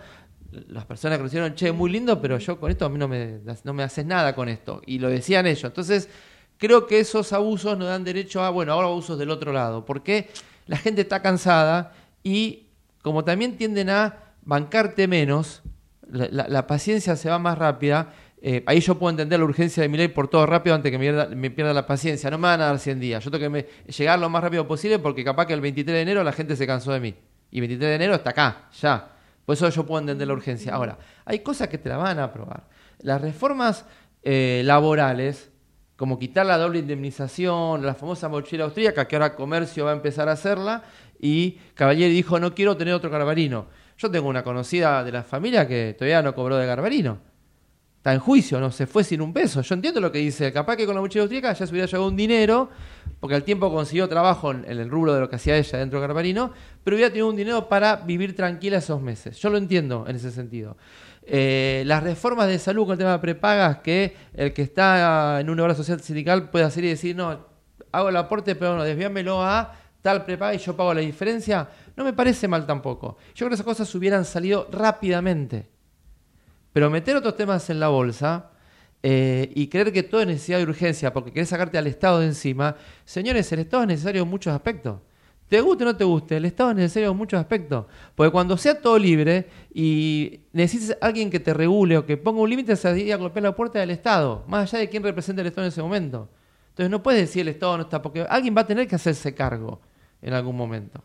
las 0.68 0.86
personas 0.86 1.18
que 1.18 1.24
lo 1.24 1.28
hicieron, 1.28 1.56
che, 1.56 1.72
muy 1.72 1.90
lindo, 1.90 2.22
pero 2.22 2.38
yo 2.38 2.60
con 2.60 2.70
esto 2.70 2.86
a 2.86 2.90
mí 2.90 2.98
no 2.98 3.08
me, 3.08 3.40
no 3.64 3.74
me 3.74 3.84
haces 3.84 4.06
nada 4.06 4.36
con 4.36 4.50
esto. 4.50 4.82
Y 4.86 5.00
lo 5.00 5.10
decían 5.10 5.48
ellos. 5.48 5.64
Entonces, 5.64 6.10
creo 6.58 6.88
que 6.88 7.00
esos 7.00 7.32
abusos 7.32 7.78
nos 7.78 7.88
dan 7.88 8.04
derecho 8.04 8.44
a, 8.44 8.50
bueno, 8.50 8.74
ahora 8.74 8.88
abusos 8.88 9.18
del 9.18 9.30
otro 9.30 9.54
lado. 9.54 9.86
Porque 9.86 10.30
la 10.68 10.78
gente 10.78 11.02
está 11.02 11.22
cansada 11.22 11.94
y 12.22 12.68
como 13.02 13.24
también 13.24 13.56
tienden 13.56 13.90
a 13.90 14.34
bancarte 14.44 15.08
menos, 15.08 15.62
la, 16.12 16.68
paciencia 16.68 17.16
se 17.16 17.30
va 17.30 17.40
más 17.40 17.58
rápida. 17.58 18.14
Eh, 18.42 18.64
ahí 18.66 18.80
yo 18.80 18.98
puedo 18.98 19.10
entender 19.12 19.40
la 19.40 19.46
urgencia 19.46 19.84
de 19.84 19.90
mi 19.90 19.98
ley 19.98 20.08
por 20.08 20.28
todo 20.30 20.46
rápido 20.46 20.76
antes 20.76 20.92
que 20.92 20.98
me 21.36 21.52
pierda, 21.52 21.74
la 21.74 21.86
paciencia. 21.86 22.30
No 22.30 22.38
me 22.38 22.44
van 22.48 22.62
a 22.62 22.66
dar 22.68 22.80
100 22.80 23.00
días. 23.00 23.24
Yo 23.24 23.32
tengo 23.32 23.44
que 23.44 23.50
me- 23.50 23.66
llegar 23.92 24.18
lo 24.20 24.30
más 24.30 24.42
rápido 24.44 24.68
posible 24.68 25.00
porque 25.00 25.24
capaz 25.24 25.46
que 25.46 25.54
el 25.54 25.62
23 25.62 25.94
de 25.96 26.02
enero 26.02 26.24
la 26.24 26.32
gente 26.32 26.56
se 26.56 26.66
cansó 26.66 26.92
de 26.94 27.00
mí. 27.00 27.16
Y 27.52 27.60
23 27.60 27.90
de 27.90 27.96
enero 27.96 28.16
está 28.16 28.30
acá, 28.30 28.70
ya. 28.80 29.10
Por 29.46 29.54
eso 29.54 29.68
yo 29.70 29.86
puedo 29.86 30.00
entender 30.00 30.28
la 30.28 30.34
urgencia. 30.36 30.74
Ahora, 30.74 30.98
hay 31.26 31.40
cosas 31.40 31.68
que 31.68 31.78
te 31.78 31.90
la 31.90 31.98
van 31.98 32.20
a 32.20 32.26
aprobar. 32.26 32.64
Las 33.02 33.20
reformas 33.22 33.86
eh, 34.24 34.62
laborales, 34.66 35.50
como 35.96 36.20
quitar 36.20 36.46
la 36.46 36.58
doble 36.58 36.80
indemnización, 36.80 37.86
la 37.86 37.96
famosa 37.96 38.30
mochila 38.30 38.66
austríaca, 38.66 39.08
que 39.08 39.16
ahora 39.16 39.36
comercio 39.36 39.86
va 39.86 39.92
a 39.92 39.96
empezar 39.96 40.30
a 40.30 40.34
hacerla, 40.34 40.84
y 41.20 41.58
Cavalieri 41.74 42.14
dijo, 42.14 42.40
no 42.40 42.54
quiero 42.54 42.78
tener 42.78 42.94
otro 42.94 43.10
Garbarino. 43.10 43.66
Yo 43.98 44.10
tengo 44.10 44.30
una 44.30 44.44
conocida 44.44 45.04
de 45.04 45.12
la 45.12 45.24
familia 45.24 45.68
que 45.68 45.96
todavía 45.98 46.22
no 46.22 46.34
cobró 46.34 46.56
de 46.58 46.66
Garbarino. 46.66 47.18
Está 48.00 48.14
en 48.14 48.20
juicio, 48.22 48.62
no 48.62 48.72
se 48.72 48.88
fue 48.88 49.04
sin 49.04 49.20
un 49.20 49.34
peso. 49.34 49.62
Yo 49.62 49.76
entiendo 49.76 50.00
lo 50.00 50.10
que 50.10 50.20
dice. 50.20 50.54
Capaz 50.54 50.78
que 50.78 50.86
con 50.86 50.96
la 50.96 51.02
mochila 51.02 51.24
austríaca 51.24 51.52
ya 51.52 51.68
se 51.68 51.72
hubiera 51.72 51.86
llegado 51.86 52.08
un 52.08 52.16
dinero, 52.16 52.70
porque 53.20 53.36
al 53.36 53.44
tiempo 53.44 53.70
consiguió 53.70 54.08
trabajo 54.08 54.52
en, 54.52 54.64
en 54.64 54.80
el 54.80 54.90
rubro 54.90 55.14
de 55.14 55.20
lo 55.20 55.30
que 55.30 55.36
hacía 55.36 55.58
ella 55.58 55.80
dentro 55.80 56.00
de 56.00 56.08
Garbarino, 56.08 56.54
pero 56.82 56.96
hubiera 56.96 57.10
tenido 57.10 57.28
un 57.28 57.36
dinero 57.36 57.68
para 57.68 57.98
vivir 57.98 58.38
tranquila 58.38 58.78
esos 58.78 59.02
meses. 59.02 59.38
Yo 59.38 59.50
lo 59.50 59.58
entiendo 59.58 60.06
en 60.08 60.16
ese 60.16 60.32
sentido. 60.32 60.78
Eh, 61.24 61.84
las 61.86 62.02
reformas 62.02 62.48
de 62.48 62.58
salud 62.58 62.86
con 62.86 62.94
el 62.94 62.98
tema 62.98 63.12
de 63.12 63.20
prepagas, 63.20 63.80
que 63.80 64.16
el 64.34 64.54
que 64.54 64.62
está 64.62 65.42
en 65.42 65.50
una 65.50 65.64
obra 65.64 65.76
social 65.76 66.00
sindical 66.00 66.50
puede 66.50 66.66
hacer 66.66 66.86
y 66.86 66.88
decir, 66.88 67.16
no, 67.16 67.46
hago 67.92 68.10
el 68.10 68.18
aporte, 68.18 68.56
pero 68.56 68.78
no, 68.78 68.84
desviámelo 68.84 69.44
a 69.44 69.76
tal 70.02 70.24
prepaga 70.24 70.54
y 70.54 70.58
yo 70.58 70.76
pago 70.76 70.94
la 70.94 71.02
diferencia, 71.02 71.68
no 71.96 72.04
me 72.04 72.14
parece 72.14 72.48
mal 72.48 72.66
tampoco. 72.66 73.18
Yo 73.36 73.46
creo 73.46 73.50
que 73.50 73.56
esas 73.56 73.66
cosas 73.66 73.94
hubieran 73.94 74.24
salido 74.26 74.68
rápidamente. 74.72 75.70
Pero 76.74 76.90
meter 76.90 77.16
otros 77.16 77.36
temas 77.36 77.70
en 77.70 77.80
la 77.80 77.88
bolsa 77.88 78.52
eh, 79.02 79.52
y 79.56 79.68
creer 79.68 79.92
que 79.92 80.04
todo 80.04 80.22
es 80.22 80.28
necesidad 80.28 80.58
de 80.58 80.66
urgencia 80.66 81.14
porque 81.14 81.32
querés 81.32 81.50
sacarte 81.50 81.78
al 81.78 81.88
Estado 81.88 82.20
de 82.20 82.28
encima, 82.28 82.76
señores, 83.06 83.52
el 83.52 83.60
Estado 83.60 83.84
es 83.84 83.88
necesario 83.88 84.24
en 84.24 84.30
muchos 84.30 84.54
aspectos. 84.54 85.00
Te 85.48 85.62
guste 85.62 85.84
o 85.84 85.88
no 85.88 85.98
te 85.98 86.04
guste, 86.04 86.38
el 86.38 86.46
Estado 86.46 86.70
es 86.72 86.76
necesario 86.76 87.10
en 87.10 87.18
muchos 87.18 87.40
aspectos. 87.40 87.86
Porque 88.14 88.32
cuando 88.32 88.56
sea 88.56 88.80
todo 88.80 89.00
libre 89.00 89.48
y 89.74 90.42
necesites 90.54 90.96
a 91.02 91.08
alguien 91.08 91.32
que 91.32 91.40
te 91.40 91.56
regule 91.56 91.98
o 91.98 92.06
que 92.06 92.18
ponga 92.18 92.42
un 92.42 92.50
límite, 92.50 92.76
se 92.76 93.00
ir 93.00 93.12
a 93.14 93.18
golpear 93.18 93.44
la 93.44 93.56
puerta 93.56 93.80
del 93.80 93.90
Estado, 93.90 94.44
más 94.48 94.72
allá 94.72 94.82
de 94.82 94.90
quién 94.90 95.02
representa 95.02 95.42
el 95.42 95.48
Estado 95.48 95.66
en 95.66 95.70
ese 95.70 95.82
momento. 95.82 96.30
Entonces 96.70 96.92
no 96.92 97.02
puedes 97.02 97.22
decir 97.22 97.42
el 97.42 97.48
Estado 97.48 97.78
no 97.78 97.84
está, 97.84 98.00
porque 98.00 98.22
alguien 98.30 98.56
va 98.56 98.62
a 98.62 98.68
tener 98.68 98.88
que 98.88 98.96
hacerse 98.96 99.34
cargo 99.34 99.82
en 100.22 100.34
algún 100.34 100.56
momento. 100.56 101.04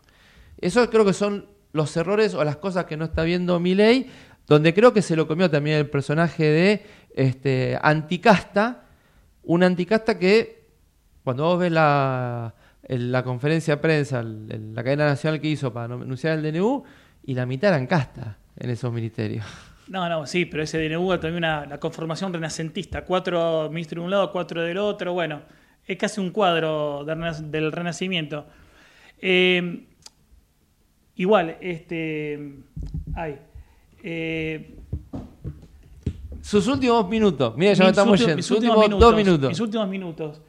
Eso 0.61 0.89
creo 0.91 1.07
que 1.07 1.15
son 1.15 1.47
los 1.73 1.97
errores 1.97 2.35
o 2.35 2.45
las 2.45 2.57
cosas 2.57 2.85
que 2.85 2.99
no 2.99 3.07
está 3.07 3.25
viendo 3.25 3.59
mi 3.59 3.75
ley, 3.75 4.11
donde 4.47 4.75
creo 4.75 4.93
que 4.93 5.03
se 5.03 5.17
lo 5.17 5.27
comió 5.27 5.51
también 5.51 5.79
el 5.79 5.89
personaje 5.89 6.45
de 6.45 6.87
este 7.15 7.79
anticasta, 7.83 8.85
un 9.43 9.63
anticasta 9.63 10.19
que 10.19 10.65
cuando 11.23 11.45
vos 11.45 11.59
ves 11.59 11.73
la, 11.73 12.55
la 12.89 13.23
conferencia 13.23 13.77
de 13.77 13.83
prensa, 13.83 14.23
la 14.23 14.85
cadena 14.85 15.07
nacional 15.07 15.41
que 15.41 15.49
hizo 15.49 15.73
para 15.73 15.95
anunciar 15.95 16.39
el 16.39 16.53
DNU, 16.53 16.85
y 17.27 17.35
la 17.35 17.47
mitad 17.47 17.71
eran 17.71 17.87
casta 17.87 18.37
en 18.57 18.71
esos 18.71 18.93
ministerios. 18.93 19.45
No, 19.89 20.09
no, 20.09 20.27
sí, 20.27 20.45
pero 20.47 20.63
ese 20.63 20.79
DNU 20.79 21.19
también 21.19 21.37
una 21.37 21.79
conformación 21.79 22.33
renacentista, 22.33 23.05
cuatro 23.05 23.69
ministros 23.71 24.03
de 24.03 24.05
un 24.05 24.11
lado, 24.11 24.33
cuatro 24.33 24.63
del 24.63 24.79
otro, 24.79 25.13
bueno, 25.13 25.43
es 25.87 25.97
casi 25.99 26.21
un 26.21 26.31
cuadro 26.31 27.05
del 27.05 27.73
renacimiento. 27.73 28.47
Eh, 29.21 29.87
igual, 31.17 31.57
este, 31.61 32.57
ay, 33.15 33.39
eh, 34.05 34.77
Sus 36.43 36.67
últimos 36.69 37.09
minutos, 37.09 37.55
mira, 37.57 37.73
ya 37.73 37.85
me 37.85 37.91
estamos 37.91 38.13
últimos- 38.13 38.29
yendo, 38.29 38.43
sus 38.43 38.57
últimos 38.59 39.01
dos 39.01 39.17
minutos. 39.17 39.49
Mis 39.49 39.61
últimos 39.61 39.89
minutos. 39.89 40.43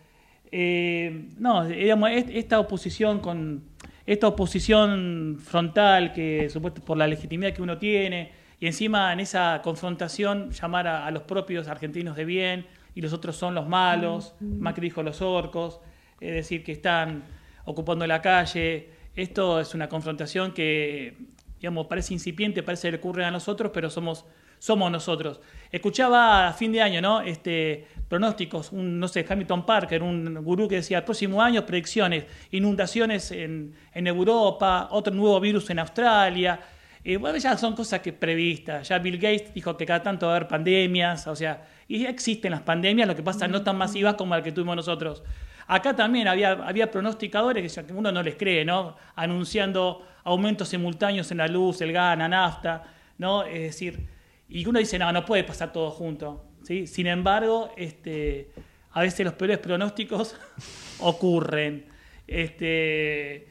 Eh, 0.51 1.29
no, 1.39 1.65
digamos, 1.65 2.09
est- 2.11 2.29
esta 2.31 2.59
oposición 2.59 3.19
con 3.19 3.63
esta 4.05 4.27
oposición 4.27 5.37
frontal 5.43 6.11
que 6.13 6.49
supuesto 6.49 6.81
por 6.83 6.97
la 6.97 7.07
legitimidad 7.07 7.53
que 7.53 7.61
uno 7.61 7.77
tiene 7.77 8.31
y 8.59 8.67
encima 8.67 9.11
en 9.13 9.19
esa 9.21 9.61
confrontación 9.63 10.51
llamar 10.51 10.85
a, 10.87 11.07
a 11.07 11.11
los 11.11 11.23
propios 11.23 11.67
argentinos 11.67 12.15
de 12.15 12.25
bien 12.25 12.67
y 12.93 13.01
los 13.01 13.13
otros 13.13 13.35
son 13.35 13.55
los 13.55 13.67
malos, 13.67 14.35
Macri 14.41 14.87
dijo 14.89 15.01
los 15.01 15.21
orcos. 15.21 15.79
es 16.21 16.33
decir, 16.33 16.63
que 16.63 16.71
están 16.73 17.23
ocupando 17.65 18.05
la 18.07 18.21
calle. 18.21 18.89
Esto 19.15 19.59
es 19.59 19.73
una 19.73 19.87
confrontación 19.89 20.51
que, 20.53 21.17
digamos, 21.59 21.87
parece 21.87 22.13
incipiente, 22.13 22.63
parece 22.63 22.87
que 22.87 22.91
le 22.93 22.97
ocurre 22.97 23.25
a 23.25 23.31
nosotros, 23.31 23.71
pero 23.73 23.89
somos, 23.89 24.25
somos 24.59 24.91
nosotros. 24.91 25.39
Escuchaba 25.71 26.47
a 26.47 26.53
fin 26.53 26.71
de 26.71 26.81
año, 26.81 27.01
¿no? 27.01 27.21
Este, 27.21 27.87
pronósticos, 28.07 28.71
un, 28.71 28.99
no 28.99 29.07
sé, 29.07 29.25
Hamilton 29.27 29.65
Parker, 29.65 30.03
un 30.03 30.43
gurú 30.43 30.67
que 30.67 30.75
decía, 30.75 30.99
el 30.99 31.03
próximo 31.03 31.41
año 31.41 31.65
predicciones, 31.65 32.25
inundaciones 32.51 33.31
en, 33.31 33.73
en 33.93 34.07
Europa, 34.07 34.89
otro 34.91 35.13
nuevo 35.13 35.39
virus 35.39 35.69
en 35.69 35.79
Australia. 35.79 36.59
Eh, 37.03 37.17
bueno, 37.17 37.37
ya 37.37 37.55
son 37.57 37.75
cosas 37.75 37.99
que 37.99 38.13
previstas. 38.13 38.89
Ya 38.89 38.97
Bill 38.97 39.17
Gates 39.17 39.53
dijo 39.53 39.77
que 39.77 39.85
cada 39.85 40.01
tanto 40.01 40.25
va 40.25 40.33
a 40.33 40.35
haber 40.37 40.47
pandemias, 40.47 41.27
o 41.27 41.35
sea, 41.35 41.67
y 41.87 41.99
ya 41.99 42.09
existen 42.09 42.51
las 42.51 42.61
pandemias, 42.61 43.07
lo 43.07 43.15
que 43.15 43.21
pasa 43.21 43.47
no 43.47 43.61
tan 43.61 43.77
masivas 43.77 44.15
como 44.15 44.35
la 44.35 44.41
que 44.41 44.51
tuvimos 44.51 44.75
nosotros. 44.75 45.23
Acá 45.67 45.95
también 45.95 46.27
había, 46.27 46.51
había 46.51 46.91
pronosticadores 46.91 47.79
que 47.87 47.93
uno 47.93 48.11
no 48.11 48.23
les 48.23 48.35
cree, 48.35 48.65
¿no? 48.65 48.95
Anunciando 49.15 50.05
aumentos 50.25 50.67
simultáneos 50.69 51.31
en 51.31 51.37
la 51.37 51.47
luz, 51.47 51.79
el 51.81 51.93
gas, 51.93 52.17
la 52.17 52.27
nafta, 52.27 52.83
¿no? 53.17 53.43
Es 53.45 53.61
decir, 53.61 54.07
y 54.49 54.65
uno 54.67 54.79
dice, 54.79 54.99
no, 54.99 55.09
no 55.13 55.23
puede 55.23 55.43
pasar 55.45 55.71
todo 55.71 55.89
junto, 55.91 56.45
¿sí? 56.63 56.85
Sin 56.87 57.07
embargo, 57.07 57.71
este, 57.77 58.49
a 58.91 59.01
veces 59.01 59.23
los 59.25 59.33
peores 59.35 59.59
pronósticos 59.59 60.35
ocurren. 60.99 61.85
Este, 62.27 63.47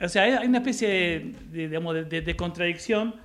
o 0.00 0.08
sea, 0.08 0.22
hay 0.22 0.46
una 0.46 0.58
especie 0.58 0.88
de, 0.88 1.34
digamos, 1.68 2.08
de- 2.08 2.36
contradicción. 2.36 3.16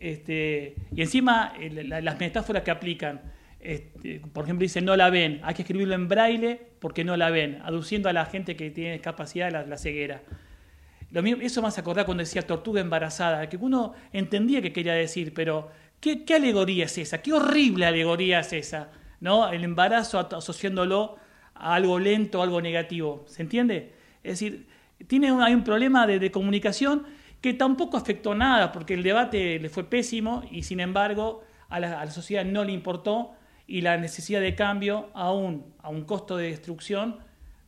Este, 0.00 0.74
y 0.94 1.02
encima, 1.02 1.52
eh, 1.60 1.70
la- 1.84 2.00
las 2.00 2.18
metáforas 2.18 2.62
que 2.62 2.70
aplican. 2.70 3.20
Este, 3.60 4.20
por 4.32 4.44
ejemplo, 4.44 4.62
dice 4.62 4.80
no 4.80 4.94
la 4.96 5.10
ven, 5.10 5.40
hay 5.42 5.54
que 5.54 5.62
escribirlo 5.62 5.94
en 5.94 6.06
braille 6.08 6.60
porque 6.78 7.02
no 7.04 7.16
la 7.16 7.28
ven, 7.30 7.60
aduciendo 7.64 8.08
a 8.08 8.12
la 8.12 8.24
gente 8.24 8.54
que 8.54 8.70
tiene 8.70 8.92
discapacidad 8.92 9.66
la 9.66 9.76
ceguera. 9.76 10.22
Lo 11.10 11.22
mismo, 11.22 11.42
eso 11.42 11.64
hace 11.66 11.80
acordar 11.80 12.04
cuando 12.04 12.22
decía 12.22 12.46
tortuga 12.46 12.80
embarazada, 12.80 13.48
que 13.48 13.56
uno 13.56 13.94
entendía 14.12 14.60
que 14.60 14.72
quería 14.72 14.92
decir, 14.92 15.32
pero 15.32 15.70
¿qué, 16.00 16.24
alegoría 16.34 16.84
es 16.84 16.98
esa? 16.98 17.22
¿Qué 17.22 17.32
horrible 17.32 17.86
alegoría 17.86 18.40
es 18.40 18.52
esa? 18.52 18.90
¿No? 19.20 19.48
El 19.48 19.64
embarazo 19.64 20.18
asociándolo 20.18 21.16
a 21.54 21.74
algo 21.74 21.98
lento, 21.98 22.42
algo 22.42 22.60
negativo. 22.60 23.24
¿Se 23.26 23.42
entiende? 23.42 23.94
Es 24.22 24.32
decir, 24.32 24.68
tiene 25.06 25.30
hay 25.42 25.54
un 25.54 25.64
problema 25.64 26.06
de, 26.06 26.18
de 26.18 26.30
comunicación 26.30 27.06
que 27.40 27.54
tampoco 27.54 27.96
afectó 27.96 28.34
nada, 28.34 28.72
porque 28.72 28.94
el 28.94 29.02
debate 29.02 29.58
le 29.58 29.68
fue 29.70 29.84
pésimo 29.84 30.42
y 30.50 30.64
sin 30.64 30.80
embargo 30.80 31.42
a 31.68 31.80
la, 31.80 32.00
a 32.00 32.04
la 32.04 32.10
sociedad 32.10 32.44
no 32.44 32.64
le 32.64 32.72
importó 32.72 33.32
y 33.66 33.80
la 33.80 33.96
necesidad 33.96 34.40
de 34.40 34.54
cambio, 34.54 35.10
aún 35.14 35.74
a 35.78 35.88
un 35.88 36.04
costo 36.04 36.36
de 36.36 36.48
destrucción, 36.48 37.18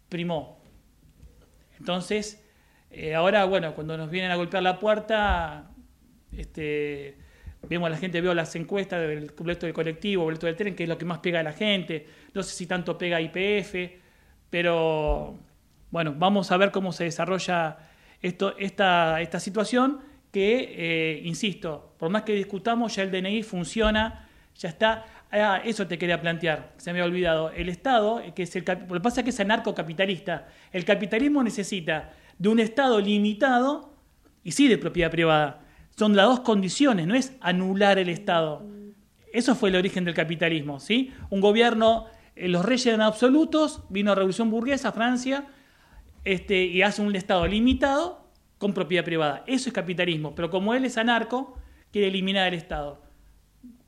primó. 0.08 0.58
Entonces, 1.78 2.42
eh, 2.90 3.14
ahora, 3.14 3.44
bueno, 3.44 3.74
cuando 3.74 3.96
nos 3.96 4.10
vienen 4.10 4.30
a 4.30 4.36
golpear 4.36 4.62
la 4.62 4.78
puerta, 4.78 5.70
este, 6.36 7.16
vemos 7.68 7.86
a 7.86 7.90
la 7.90 7.96
gente, 7.96 8.20
veo 8.20 8.34
las 8.34 8.54
encuestas 8.56 9.00
del 9.00 9.32
boleto 9.36 9.66
del 9.66 9.74
colectivo, 9.74 10.24
boleto 10.24 10.46
del 10.46 10.56
tren, 10.56 10.74
que 10.74 10.84
es 10.84 10.88
lo 10.88 10.98
que 10.98 11.04
más 11.04 11.18
pega 11.18 11.40
a 11.40 11.42
la 11.42 11.52
gente. 11.52 12.06
No 12.34 12.42
sé 12.42 12.54
si 12.54 12.66
tanto 12.66 12.98
pega 12.98 13.20
IPF, 13.20 13.74
pero 14.50 15.38
bueno, 15.90 16.14
vamos 16.16 16.50
a 16.50 16.56
ver 16.56 16.70
cómo 16.72 16.92
se 16.92 17.04
desarrolla 17.04 17.78
esto, 18.22 18.56
esta, 18.58 19.40
situación 19.40 20.00
que, 20.32 20.74
eh, 20.76 21.22
insisto, 21.24 21.94
por 21.98 22.10
más 22.10 22.22
que 22.22 22.32
discutamos, 22.32 22.96
ya 22.96 23.02
el 23.02 23.10
DNI 23.10 23.42
funciona, 23.42 24.28
ya 24.56 24.68
está. 24.68 25.04
Ah, 25.32 25.62
eso 25.64 25.86
te 25.86 25.96
quería 25.96 26.20
plantear, 26.20 26.72
se 26.76 26.92
me 26.92 26.98
había 26.98 27.08
olvidado. 27.08 27.50
El 27.50 27.68
Estado, 27.68 28.20
que 28.34 28.42
es 28.42 28.56
el, 28.56 28.64
lo 28.66 28.94
que 28.94 29.00
pasa 29.00 29.20
es 29.20 29.24
que 29.24 29.30
es 29.30 29.38
anarcocapitalista. 29.38 30.48
El 30.72 30.84
capitalismo 30.84 31.42
necesita 31.42 32.10
de 32.40 32.48
un 32.48 32.58
Estado 32.58 33.00
limitado 33.00 33.92
y 34.42 34.52
sí 34.52 34.66
de 34.66 34.78
propiedad 34.78 35.10
privada. 35.10 35.60
Son 35.96 36.16
las 36.16 36.26
dos 36.26 36.40
condiciones, 36.40 37.06
no 37.06 37.14
es 37.14 37.34
anular 37.40 37.98
el 37.98 38.08
Estado. 38.08 38.64
Eso 39.32 39.54
fue 39.54 39.68
el 39.68 39.76
origen 39.76 40.04
del 40.04 40.14
capitalismo, 40.14 40.80
¿sí? 40.80 41.12
Un 41.28 41.40
gobierno, 41.40 42.06
eh, 42.34 42.48
los 42.48 42.64
reyes 42.64 42.86
eran 42.86 43.02
absolutos, 43.02 43.82
vino 43.90 44.10
la 44.10 44.14
revolución 44.14 44.50
burguesa, 44.50 44.90
Francia, 44.90 45.48
este, 46.24 46.64
y 46.64 46.80
hace 46.80 47.02
un 47.02 47.14
Estado 47.14 47.46
limitado 47.46 48.26
con 48.56 48.72
propiedad 48.72 49.04
privada. 49.04 49.44
Eso 49.46 49.68
es 49.68 49.74
capitalismo, 49.74 50.34
pero 50.34 50.48
como 50.50 50.72
él 50.72 50.86
es 50.86 50.96
anarco, 50.96 51.58
quiere 51.92 52.08
eliminar 52.08 52.48
el 52.48 52.54
Estado. 52.54 53.02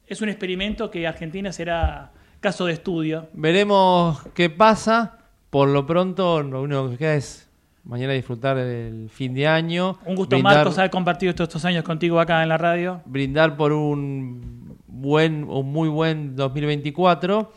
Es 0.06 0.20
un 0.20 0.28
experimento 0.28 0.90
que 0.90 1.06
Argentina 1.06 1.52
será 1.52 2.12
caso 2.40 2.66
de 2.66 2.74
estudio. 2.74 3.28
Veremos 3.32 4.22
qué 4.34 4.50
pasa. 4.50 5.20
Por 5.48 5.68
lo 5.68 5.86
pronto, 5.86 6.42
lo 6.42 6.62
único 6.62 6.90
que 6.90 6.98
queda 6.98 7.14
es 7.14 7.51
mañana 7.84 8.12
disfrutar 8.12 8.56
del 8.56 9.08
fin 9.10 9.34
de 9.34 9.46
año. 9.46 9.98
Un 10.06 10.14
gusto, 10.16 10.36
brindar- 10.36 10.54
Marcos, 10.58 10.78
haber 10.78 10.90
compartido 10.90 11.30
estos, 11.30 11.48
estos 11.48 11.64
años 11.64 11.84
contigo 11.84 12.20
acá 12.20 12.42
en 12.42 12.48
la 12.48 12.58
radio. 12.58 13.00
brindar 13.06 13.56
por 13.56 13.72
un 13.72 14.62
buen 14.86 15.46
o 15.48 15.62
muy 15.62 15.88
buen 15.88 16.36
2024 16.36 17.52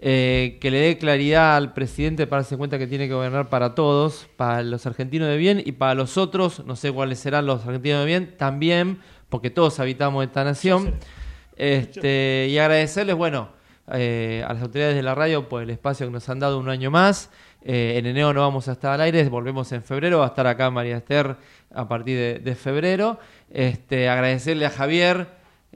eh, 0.00 0.58
que 0.60 0.70
le 0.70 0.78
dé 0.78 0.98
claridad 0.98 1.56
al 1.56 1.72
presidente 1.72 2.26
para 2.26 2.42
darse 2.42 2.56
cuenta 2.56 2.78
que 2.78 2.86
tiene 2.86 3.08
que 3.08 3.14
gobernar 3.14 3.48
para 3.48 3.74
todos, 3.74 4.28
para 4.36 4.62
los 4.62 4.84
argentinos 4.86 5.26
de 5.28 5.36
bien 5.36 5.62
y 5.64 5.72
para 5.72 5.94
los 5.94 6.16
otros, 6.18 6.64
no 6.66 6.76
sé 6.76 6.92
cuáles 6.92 7.18
serán 7.18 7.46
los 7.46 7.64
argentinos 7.66 8.00
de 8.00 8.06
bien, 8.06 8.34
también, 8.36 8.98
porque 9.28 9.50
todos 9.50 9.80
habitamos 9.80 10.22
esta 10.24 10.44
nación. 10.44 10.94
Este, 11.56 12.48
y 12.50 12.58
agradecerles, 12.58 13.16
bueno, 13.16 13.48
eh, 13.92 14.44
a 14.46 14.52
las 14.54 14.62
autoridades 14.62 14.94
de 14.96 15.02
la 15.02 15.14
radio 15.14 15.48
por 15.48 15.62
el 15.62 15.70
espacio 15.70 16.06
que 16.06 16.12
nos 16.12 16.28
han 16.28 16.38
dado 16.40 16.58
un 16.58 16.68
año 16.68 16.90
más. 16.90 17.30
Eh, 17.66 17.96
en 17.96 18.04
enero 18.04 18.34
no 18.34 18.42
vamos 18.42 18.68
a 18.68 18.72
estar 18.72 18.92
al 18.92 19.00
aire, 19.00 19.26
volvemos 19.30 19.72
en 19.72 19.82
febrero, 19.82 20.18
va 20.18 20.26
a 20.26 20.28
estar 20.28 20.46
acá 20.46 20.70
María 20.70 20.98
Esther 20.98 21.34
a 21.74 21.88
partir 21.88 22.42
de, 22.42 22.54
febrero. 22.54 23.18
Este, 23.50 24.08
agradecerle 24.10 24.66
a 24.66 24.70
Javier 24.70 25.28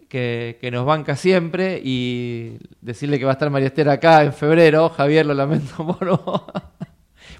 que, 0.08 0.68
nos 0.70 0.84
banca 0.84 1.16
siempre 1.16 1.80
y 1.82 2.58
decirle 2.82 3.18
que 3.18 3.24
va 3.24 3.32
a 3.32 3.34
estar 3.34 3.48
María 3.48 3.68
Esther 3.68 3.88
acá 3.88 4.22
en 4.22 4.34
febrero. 4.34 4.90
Javier, 4.90 5.24
lo 5.24 5.32
lamento 5.32 5.86
por. 5.98 6.52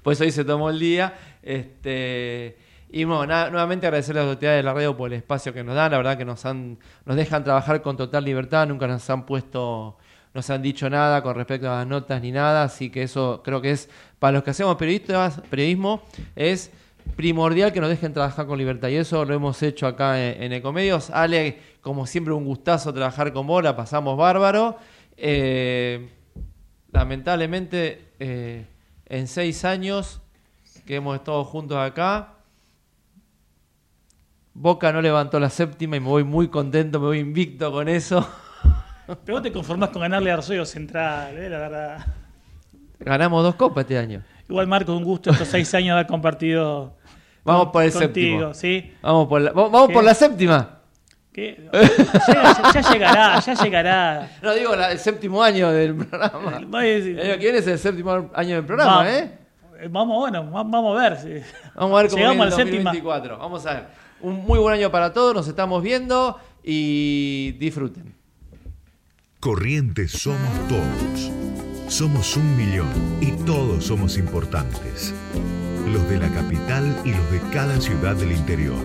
Pues 0.01 0.19
hoy 0.19 0.31
se 0.31 0.43
tomó 0.43 0.71
el 0.71 0.79
día. 0.79 1.13
Este, 1.43 2.57
y 2.91 3.03
bueno, 3.03 3.51
nuevamente 3.51 3.85
agradecerle 3.85 4.21
a 4.21 4.23
las 4.23 4.31
autoridades 4.31 4.59
de 4.59 4.63
la 4.63 4.73
radio 4.73 4.97
por 4.97 5.11
el 5.11 5.17
espacio 5.19 5.53
que 5.53 5.63
nos 5.63 5.75
dan. 5.75 5.91
La 5.91 5.97
verdad 5.97 6.17
que 6.17 6.25
nos 6.25 6.43
han, 6.45 6.79
nos 7.05 7.15
dejan 7.15 7.43
trabajar 7.43 7.83
con 7.83 7.95
total 7.97 8.23
libertad, 8.23 8.67
nunca 8.67 8.87
nos 8.87 9.07
han 9.11 9.27
puesto, 9.27 9.97
no 10.33 10.41
se 10.41 10.53
han 10.53 10.61
dicho 10.61 10.89
nada 10.89 11.23
con 11.23 11.35
respecto 11.35 11.71
a 11.71 11.77
las 11.77 11.87
notas 11.87 12.21
ni 12.21 12.31
nada. 12.31 12.63
Así 12.63 12.89
que 12.89 13.03
eso 13.03 13.41
creo 13.43 13.61
que 13.61 13.71
es, 13.71 13.89
para 14.19 14.33
los 14.33 14.43
que 14.43 14.51
hacemos 14.51 14.75
periodistas, 14.75 15.41
periodismo, 15.49 16.03
es 16.35 16.71
primordial 17.15 17.73
que 17.73 17.81
nos 17.81 17.89
dejen 17.89 18.13
trabajar 18.13 18.45
con 18.45 18.57
libertad. 18.57 18.89
Y 18.89 18.95
eso 18.95 19.25
lo 19.25 19.33
hemos 19.33 19.61
hecho 19.63 19.87
acá 19.87 20.23
en, 20.23 20.43
en 20.43 20.53
Ecomedios. 20.53 21.09
Ale, 21.09 21.59
como 21.81 22.05
siempre, 22.05 22.33
un 22.33 22.45
gustazo 22.45 22.93
trabajar 22.93 23.33
con 23.33 23.47
vos, 23.47 23.63
pasamos 23.73 24.17
bárbaro. 24.17 24.77
Eh, 25.17 26.09
lamentablemente, 26.91 28.13
eh, 28.19 28.65
en 29.05 29.27
seis 29.27 29.65
años 29.65 30.21
que 30.85 30.95
hemos 30.95 31.15
estado 31.15 31.43
juntos 31.43 31.77
acá, 31.77 32.35
Boca 34.53 34.91
no 34.91 35.01
levantó 35.01 35.39
la 35.39 35.49
séptima 35.49 35.97
y 35.97 35.99
me 35.99 36.07
voy 36.07 36.23
muy 36.23 36.47
contento, 36.49 36.99
me 36.99 37.07
voy 37.07 37.19
invicto 37.19 37.71
con 37.71 37.87
eso. 37.87 38.27
Pero 39.25 39.37
vos 39.37 39.41
te 39.43 39.51
conformás 39.51 39.89
con 39.89 40.01
ganarle 40.01 40.31
a 40.31 40.35
Rosario 40.35 40.65
Central, 40.65 41.37
¿eh? 41.37 41.49
la 41.49 41.57
verdad. 41.57 42.05
Ganamos 42.99 43.43
dos 43.43 43.55
copas 43.55 43.83
este 43.83 43.97
año. 43.97 44.21
Igual, 44.47 44.67
Marco, 44.67 44.95
un 44.95 45.03
gusto 45.03 45.31
estos 45.31 45.47
seis 45.47 45.73
años 45.75 45.93
haber 45.93 46.07
compartido 46.07 46.97
Vamos 47.43 47.63
con- 47.65 47.71
por 47.73 47.83
el 47.83 47.91
contigo, 47.93 48.53
séptimo. 48.53 48.53
¿sí? 48.53 48.93
Vamos 49.01 49.27
por 49.27 49.41
la, 49.41 49.51
vamos 49.51 49.87
¿Qué? 49.87 49.93
por 49.93 50.03
la 50.03 50.13
séptima. 50.13 50.75
¿Qué? 51.31 51.69
Ya, 51.71 52.61
ya- 52.63 52.71
ya 52.81 52.91
llegará, 52.91 53.39
ya 53.39 53.53
llegará. 53.53 54.31
No 54.41 54.53
digo 54.53 54.75
la- 54.75 54.91
el 54.91 54.99
séptimo 54.99 55.41
año 55.41 55.71
del 55.71 55.95
programa. 55.95 56.57
El 56.81 57.19
año 57.19 57.31
que 57.33 57.37
viene 57.37 57.57
es 57.59 57.67
el 57.67 57.79
séptimo 57.79 58.29
año 58.33 58.55
del 58.55 58.65
programa, 58.65 58.97
Va- 58.97 59.09
¿eh? 59.09 59.37
Vamos, 59.89 60.17
bueno, 60.17 60.51
va- 60.51 60.63
vamos 60.63 60.99
a 60.99 61.09
ver. 61.09 61.17
si- 61.19 61.51
Vamos 61.75 61.97
a 61.99 62.01
ver 62.01 62.11
cómo 62.11 62.17
Llegamos 62.17 62.35
viene 62.35 62.43
el 62.43 62.49
la 62.49 62.55
séptima. 62.55 62.91
2024. 62.91 63.37
Vamos 63.37 63.65
a 63.65 63.73
ver. 63.73 63.83
Un 64.21 64.35
muy 64.45 64.59
buen 64.59 64.75
año 64.75 64.91
para 64.91 65.13
todos, 65.13 65.33
nos 65.33 65.47
estamos 65.47 65.81
viendo 65.81 66.37
y 66.63 67.53
disfruten. 67.53 68.18
Corrientes 69.39 70.11
somos 70.11 70.67
todos. 70.67 71.31
Somos 71.87 72.35
un 72.35 72.57
millón 72.57 72.89
y 73.21 73.31
todos 73.45 73.85
somos 73.85 74.17
importantes. 74.17 75.13
Los 75.87 76.09
de 76.09 76.17
la 76.17 76.27
capital 76.27 77.01
y 77.05 77.11
los 77.11 77.31
de 77.31 77.39
cada 77.53 77.79
ciudad 77.79 78.17
del 78.17 78.33
interior. 78.33 78.83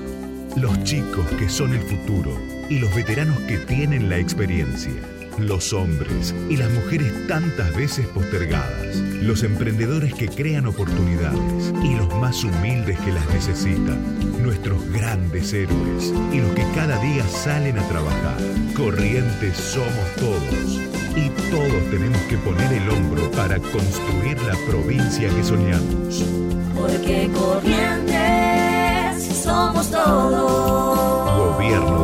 Los 0.56 0.80
chicos 0.84 1.26
que 1.40 1.48
son 1.48 1.74
el 1.74 1.82
futuro 1.82 2.38
y 2.70 2.78
los 2.78 2.94
veteranos 2.94 3.40
que 3.48 3.58
tienen 3.58 4.08
la 4.08 4.18
experiencia. 4.18 4.92
Los 5.38 5.72
hombres 5.72 6.34
y 6.48 6.56
las 6.56 6.70
mujeres 6.70 7.12
tantas 7.26 7.74
veces 7.74 8.06
postergadas. 8.08 8.96
Los 9.20 9.42
emprendedores 9.42 10.14
que 10.14 10.28
crean 10.28 10.66
oportunidades 10.66 11.72
y 11.82 11.94
los 11.96 12.08
más 12.20 12.44
humildes 12.44 12.98
que 13.00 13.12
las 13.12 13.28
necesitan. 13.30 13.98
Nuestros 14.42 14.88
grandes 14.92 15.52
héroes 15.52 16.12
y 16.32 16.38
los 16.38 16.52
que 16.54 16.64
cada 16.74 16.98
día 16.98 17.26
salen 17.26 17.78
a 17.78 17.88
trabajar. 17.88 18.36
Corrientes 18.76 19.56
somos 19.56 20.14
todos. 20.16 20.80
y 21.16 21.28
todos 21.50 21.90
tenemos 21.92 22.20
que 22.22 22.36
poner 22.38 22.72
el 22.72 22.90
hombro 22.90 23.30
para 23.32 23.58
construir 23.60 24.36
la 24.42 24.56
provincia 24.68 25.28
que 25.28 25.44
soñamos. 25.44 26.24
Porque 26.74 27.30
Corrientes 27.32 29.24
somos 29.42 29.90
todos. 29.90 31.54
Gobierno 31.56 32.03